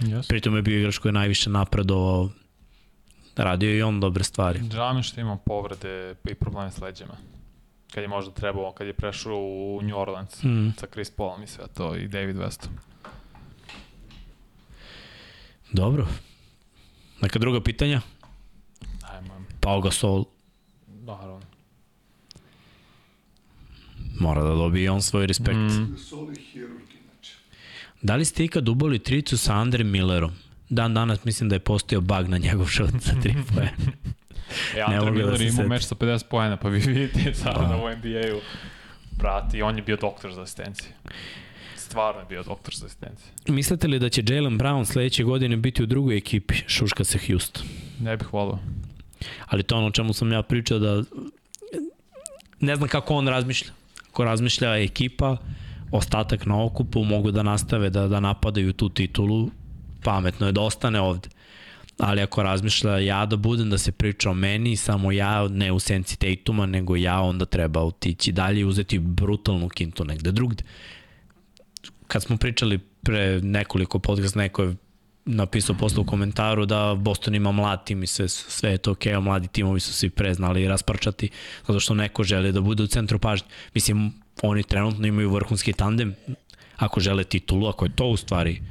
[0.00, 0.28] Yes.
[0.28, 2.30] Pritom je bio igrač koji je najviše napredovao,
[3.36, 4.60] radio je i on dobre stvari.
[4.72, 7.14] Žao mi što imam povrede i probleme s leđima.
[7.94, 10.68] Kad je možda trebao, kad je prešao u New Orleans Mm.
[10.78, 12.68] sa Chris Paulom i sve to i David Westom.
[15.72, 16.06] Dobro.
[17.22, 18.00] Neka druga pitanja?
[19.02, 20.24] Ajmo, Pau Gasol
[21.04, 21.40] naravno.
[24.20, 25.56] mora da dobije on svoj respekt.
[25.56, 25.96] Mm.
[28.02, 30.32] Da li ste ikad uboli tricu sa Andre Millerom?
[30.68, 33.92] Dan danas mislim da je postao bug na njegov šut sa tri poena.
[34.76, 37.76] E, Andre mogu da Miller se imao meč sa 50 pojena, pa vi vidite sada
[37.76, 38.40] u NBA-u.
[39.18, 40.90] Brati, on je bio doktor za asistencije.
[41.76, 43.32] Stvarno je bio doktor za asistencije.
[43.48, 46.54] Mislite li da će Jalen Brown sledeće godine biti u drugoj ekipi?
[46.66, 47.62] Šuška se Houston.
[48.00, 48.58] Ne bih volao.
[49.46, 51.02] Ali to je ono o čemu sam ja pričao da
[52.60, 53.70] ne znam kako on razmišlja.
[54.10, 55.36] Ako razmišlja ekipa,
[55.90, 59.50] ostatak na okupu, mogu da nastave da, da napadaju tu titulu,
[60.02, 61.28] pametno je da ostane ovde.
[61.98, 65.78] Ali ako razmišlja ja da budem da se priča o meni, samo ja, ne u
[65.78, 70.64] senci Tatuma, nego ja, onda treba otići dalje i uzeti brutalnu kintu negde drugde.
[72.06, 74.76] Kad smo pričali pre nekoliko podcast, neko je
[75.24, 79.12] napisao posle u komentaru da Boston ima mlad tim i sve, sve je to okej,
[79.12, 81.28] okay, a mladi timovi su svi preznali rasparčati,
[81.66, 83.46] zato što neko želi da bude u centru pažnje.
[83.74, 84.12] Mislim,
[84.42, 86.14] oni trenutno imaju vrhunski tandem,
[86.76, 88.62] ako žele titulu, ako je to u stvari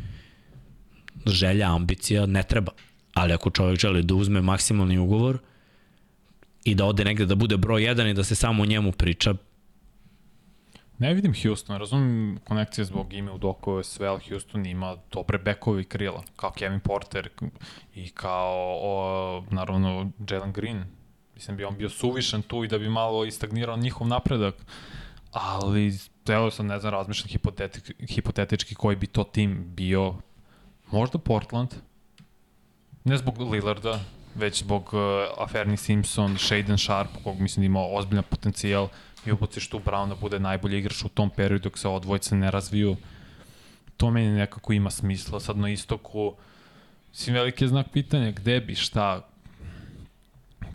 [1.26, 2.72] želja, ambicija, ne treba.
[3.14, 5.38] Ali ako čovjek želi da uzme maksimalni ugovor
[6.64, 9.34] i da ode negde da bude broj 1 i da se samo o njemu priča,
[11.00, 15.82] Ne vidim Houston, razumim konekcije zbog ime u dokove sve, ali Houston ima dobre bekove
[15.82, 17.30] i krila, kao Kevin Porter
[17.96, 20.84] i kao, o, naravno, Jalen Green.
[21.36, 24.56] Mislim, bi on bio suvišan tu i da bi malo istagnirao njihov napredak,
[25.32, 25.98] ali
[26.28, 30.16] evo sad ne znam, razmišljam hipotetik, hipotetički koji bi to tim bio,
[30.92, 31.74] možda Portland,
[33.04, 34.00] ne zbog Lillarda,
[34.36, 35.00] već zbog uh,
[35.38, 38.88] Aferni Simpson, Shaden Sharp, kog mislim da ima ozbiljan potencijal,
[39.26, 42.36] i ubaciš tu Brown da bude najbolji igrač u tom periodu dok se ova dvojica
[42.36, 42.96] ne razviju.
[43.98, 45.40] To meni nekako ima smisla.
[45.40, 46.36] Sad na istoku,
[47.12, 49.30] mislim, veliki znak pitanja gde bi, šta,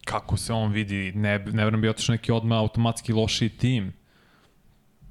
[0.04, 3.92] kako se on vidi, ne, ne vrem bi otišao neki odmah automatski lošiji tim,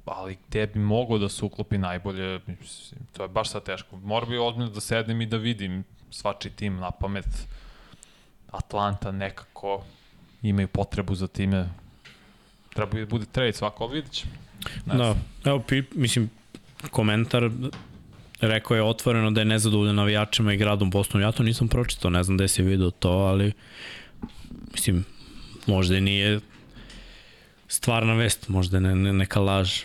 [0.04, 3.96] ali gde bi mogao da se uklopi najbolje, mislim, to je baš sad teško.
[3.96, 7.48] Mora bi ozbiljno da sednem i da vidim svači tim na pamet.
[8.50, 9.84] Atlanta nekako
[10.42, 11.68] imaju potrebu za time.
[12.78, 14.32] Treba da bude trade svako, ali vidit ćemo.
[14.86, 16.30] Ne Da, evo, pi, mislim,
[16.90, 17.50] komentar
[18.40, 21.24] rekao je otvoreno da je nezadovoljan navijačima i gradom Bostonu.
[21.24, 23.52] Ja to nisam pročitao, ne znam gde si video to, ali
[24.72, 25.04] mislim,
[25.66, 26.40] možda i nije
[27.68, 29.80] stvarna vest, možda ne, ne, neka laž.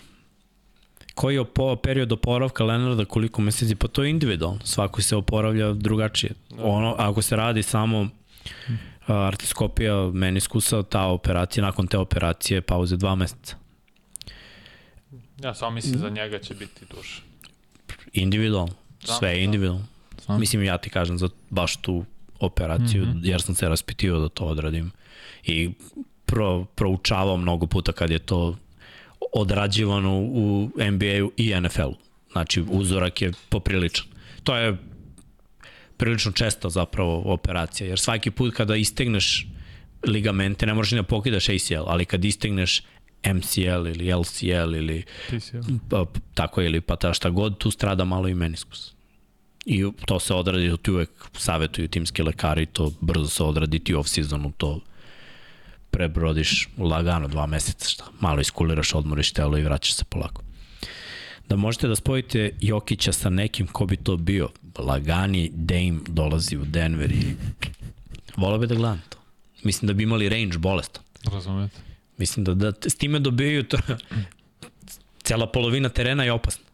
[1.16, 3.76] Koji je opo, period oporavka Lenarda, koliko meseci?
[3.76, 6.34] Pa to je individualno, svako se oporavlja drugačije.
[6.60, 8.10] Ono, ako se radi samo
[9.08, 13.56] artiskopija meniskusa, ta operacija, nakon te operacije pauze dva meseca.
[15.44, 17.22] Ja samo mislim za njega će biti duže.
[18.14, 18.74] Individualno.
[19.08, 19.86] Da, Sve je individualno.
[20.26, 20.40] Znam.
[20.40, 22.06] Mislim, ja ti kažem za baš tu
[22.40, 23.10] operaciju, mm.
[23.10, 23.20] -hmm.
[23.24, 24.92] jer sam se raspitio da to odradim.
[25.44, 25.72] I
[26.26, 28.56] pro, proučavao mnogo puta kad je to
[29.34, 31.96] odrađivano u NBA-u i NFL-u.
[32.32, 34.06] Znači, uzorak je popriličan.
[34.44, 34.78] To je
[36.04, 39.48] prilično česta zapravo operacija, jer svaki put kada istegneš
[40.08, 42.82] ligamente, ne možeš ni da pokidaš ACL, ali kad istegneš
[43.34, 45.04] MCL ili LCL ili
[45.90, 48.94] pa, tako ili pa ta šta god, tu strada malo i meniskus.
[49.66, 53.94] I to se odradi, to ti uvek savjetuju timski lekari, to brzo se odradi, ti
[53.94, 54.80] off-seasonu to
[55.92, 60.44] prebrodiš lagano dva meseca, šta, malo iskuliraš, odmoriš telo i vraćaš se polako.
[61.50, 66.66] Da možete da spojite Jokića sa nekim ko bi to bio, lagani Dame dolazi u
[66.66, 67.36] Denver i
[68.38, 69.18] volao bi da gledam to.
[69.64, 71.04] Mislim da bi imali range bolestan.
[71.32, 71.78] Razumete.
[72.18, 73.78] Mislim da, da s time dobijaju to,
[75.24, 76.66] cela polovina terena je opasna.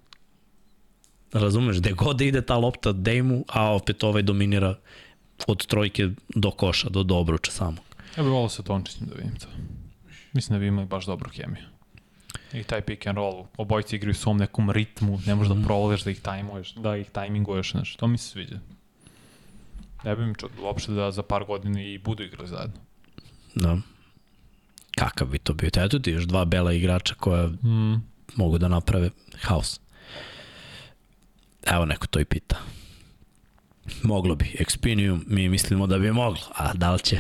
[1.34, 4.76] Razumeš, gde god da ide ta lopta Dejmu, a opet ovaj dominira
[5.48, 7.84] od trojke do koša, do, do obruča samog.
[8.18, 9.48] Ja bih volao sa Dončićem da vidim to.
[10.34, 11.64] Mislim da bi imali baš dobru hemiju.
[12.54, 16.02] I taj pick and roll, obojice igraju u svom nekom ritmu, ne možeš da provališ,
[16.02, 18.60] da ih tajmuješ, da ih tajminguješ, znači, to mi se sviđa.
[20.04, 22.80] Ne bi mi čudo uopšte da za par godina i budu igrali zajedno.
[23.56, 23.78] Da.
[24.96, 25.70] Kakav bi to bio?
[25.76, 27.96] Eto ti još dva bela igrača koja Mm.
[28.36, 29.10] mogu da naprave
[29.42, 29.80] haos.
[31.68, 32.58] Evo neko to i pita.
[34.04, 34.46] Moglo bi.
[34.60, 37.18] Expinium mi mislimo da bi moglo, a da li će?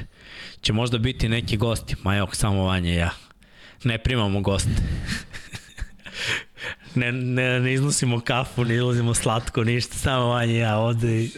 [0.61, 1.95] Će možda biti neki gosti.
[2.03, 3.09] Ma evo, samo Vanja i ja.
[3.83, 4.69] Ne primamo goste.
[6.95, 11.24] ne, ne, ne iznosimo kafu, ne iznosimo slatko, ništa, samo Vanja i ja ovde.
[11.24, 11.32] i-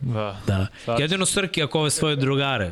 [0.00, 0.40] da Da.
[0.46, 0.66] Da.
[0.84, 2.70] Sad- Jedino Srki ako ove svoje drugare.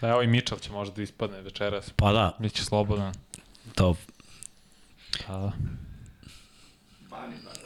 [0.00, 1.90] Da, evo i Mitchell će možda da ispadne večeras.
[1.90, 3.12] Pa da, Biće slobodan.
[3.74, 3.94] to
[5.20, 5.52] Da, da.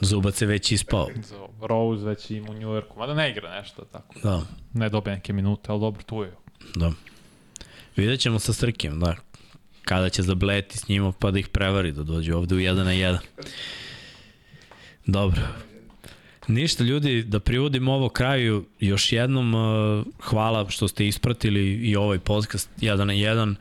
[0.01, 1.07] Zubac je već ispao.
[1.61, 4.19] Rose već ima u New Yorku, mada ne igra nešto tako.
[4.19, 4.41] Da,
[4.73, 6.33] Ne dobije neke minute, ali dobro, tu je.
[6.75, 6.91] da.
[7.95, 9.15] Vidjet ćemo sa Srkijem, da.
[9.87, 12.91] Kada će zableti s njima pa da ih prevari da dođu ovde u 1 na
[12.91, 13.17] 1.
[15.05, 15.41] Dobro.
[16.47, 22.19] Ništa ljudi, da privodim ovo kraju, još jednom uh, hvala što ste ispratili i ovaj
[22.19, 23.55] podcast 1 na 1.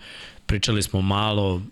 [0.46, 1.62] Pričali smo malo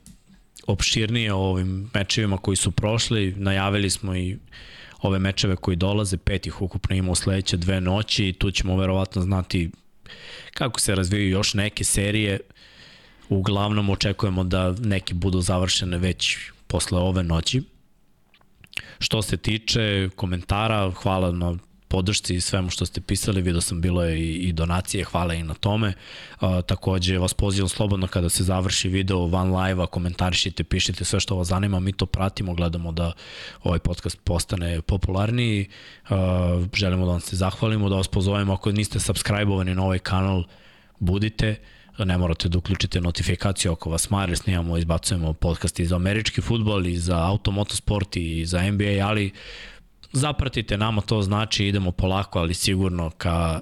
[0.67, 4.37] opširnije o ovim mečevima koji su prošli, najavili smo i
[5.03, 8.77] ove mečeve koji dolaze, pet ih ukupno ima u sledeće dve noći i tu ćemo
[8.77, 9.71] verovatno znati
[10.55, 12.41] kako se razvijaju još neke serije.
[13.29, 16.37] Uglavnom očekujemo da neke budu završene već
[16.67, 17.63] posle ove noći.
[18.99, 21.55] Što se tiče komentara, hvala na
[21.89, 25.43] podršci i svemu što ste pisali, vidio sam bilo je i, i donacije, hvala i
[25.43, 25.93] na tome.
[26.41, 31.37] A, takođe vas pozivam slobodno kada se završi video van live-a, komentarišite, pišite sve što
[31.37, 33.13] vas zanima, mi to pratimo, gledamo da
[33.63, 35.69] ovaj podcast postane popularniji.
[36.09, 40.45] A, želimo da vam se zahvalimo, da vas pozovemo ako niste subscribe-ovani na ovaj kanal,
[40.99, 41.61] budite
[41.99, 46.87] ne morate da uključite notifikaciju ako vas mare, snimamo, izbacujemo podcast i za američki futbol
[46.87, 49.33] i za automotosport i za NBA, ali
[50.13, 53.61] zapratite, nama to znači idemo polako, ali sigurno ka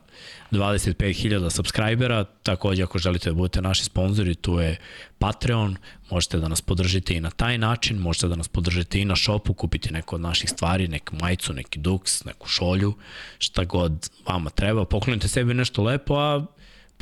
[0.51, 4.77] 25.000 subscribera, takođe ako želite da budete naši sponzori, tu je
[5.19, 5.77] Patreon,
[6.11, 9.55] možete da nas podržite i na taj način, možete da nas podržite i na shopu,
[9.55, 12.95] kupite neko od naših stvari, neku majicu, neki duks, neku šolju,
[13.39, 16.47] šta god vama treba, poklonite sebi nešto lepo, a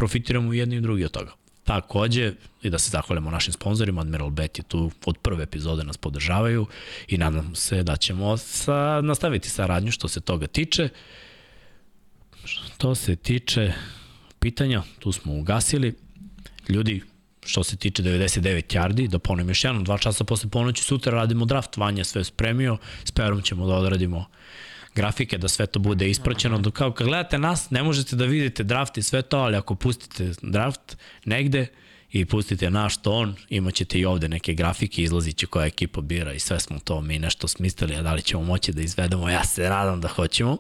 [0.01, 1.33] profitiramo jedni i drugi od toga.
[1.65, 5.97] Takođe, i da se zahvalimo našim sponsorima, Admiral Bet je tu od prve epizode nas
[5.97, 6.67] podržavaju
[7.09, 10.89] i nadam se da ćemo sa, nastaviti saradnju što se toga tiče.
[12.45, 13.73] Što se tiče
[14.39, 15.95] pitanja, tu smo ugasili.
[16.69, 17.03] Ljudi,
[17.45, 21.45] što se tiče 99 yardi, da ponovim još jednom, dva časa posle ponoći, sutra radimo
[21.45, 24.27] draft, Vanja sve spremio, s Perom ćemo da odradimo
[24.95, 26.59] grafike, da sve to bude ispraćeno.
[26.59, 29.75] Dok kao kad gledate nas, ne možete da vidite draft i sve to, ali ako
[29.75, 31.67] pustite draft negde
[32.13, 36.33] i pustite naš ton, imat ćete i ovde neke grafike, izlazit će koja ekipa bira
[36.33, 39.45] i sve smo to mi nešto smislili, a da li ćemo moći da izvedemo, ja
[39.45, 40.59] se radam da hoćemo.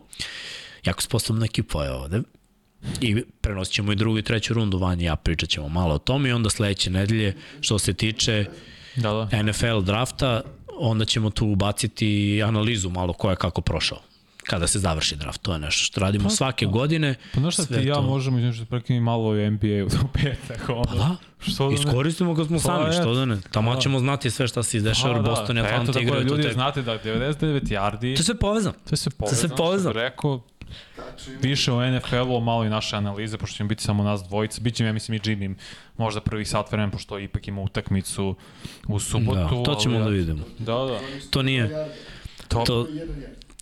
[0.85, 2.21] Jako sposobna ekipa je ovde.
[3.01, 5.99] I prenosit ćemo i drugu i treću rundu, Vanja i ja pričat ćemo malo o
[5.99, 8.45] tome i onda sledeće nedelje, što se tiče
[8.97, 9.43] Da, da.
[9.43, 10.43] NFL drafta,
[10.79, 14.10] onda ćemo tu ubaciti analizu malo ko je kako prošao
[14.51, 15.43] kada se završi draft.
[15.43, 16.73] To je nešto što radimo Pa, svake da.
[16.73, 17.15] godine.
[17.35, 18.03] Pa znaš šta ti ja to.
[18.03, 20.69] možemo između prekini malo o NBA-u u petak.
[20.69, 20.85] Ono.
[20.85, 23.15] Pa da, Što da iskoristimo kad smo Pa sami, što eto.
[23.15, 23.37] da ne.
[23.51, 23.81] Tamo Da.
[23.81, 26.23] ćemo znati sve šta se izdešava, Pa da, Boston i Pa Atlanta eto, tako igraju.
[26.23, 28.75] da to ljudi tek- znate da 99 yardi, To je sve povezano.
[28.87, 29.39] se povezano.
[29.39, 29.95] sve povezano.
[29.95, 30.43] bi Rekao,
[31.43, 34.61] više o NFL-u, malo i naše analize, pošto ćemo biti samo nas dvojica.
[34.61, 35.55] Biće, ja mislim, i Jimmy
[35.97, 38.35] možda prvi sat vremena, pošto ipak ima utakmicu
[38.89, 39.39] u subotu.
[39.57, 40.45] Da, to ćemo ali, da vidimo.
[40.59, 40.99] Da, da.
[41.31, 41.87] To nije,
[42.49, 43.07] To, to, je.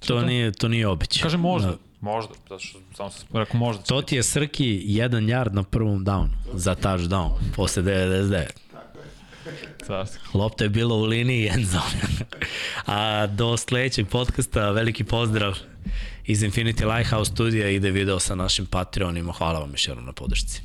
[0.00, 1.22] To nije, to nije običaj.
[1.22, 1.76] Kažem možda, Da.
[2.00, 3.82] možda, zato što samo sam rekao možda.
[3.82, 8.44] To ti je Srki jedan yard na prvom down za touchdown posle 99.
[9.86, 10.18] Carski.
[10.34, 12.00] Lopta je bila u liniji end zone.
[12.86, 15.58] A do sledećeg podcasta veliki pozdrav
[16.24, 19.32] iz Infinity Lighthouse studija ide video sa našim Patreonima.
[19.32, 20.62] Hvala vam još jednom na podršci.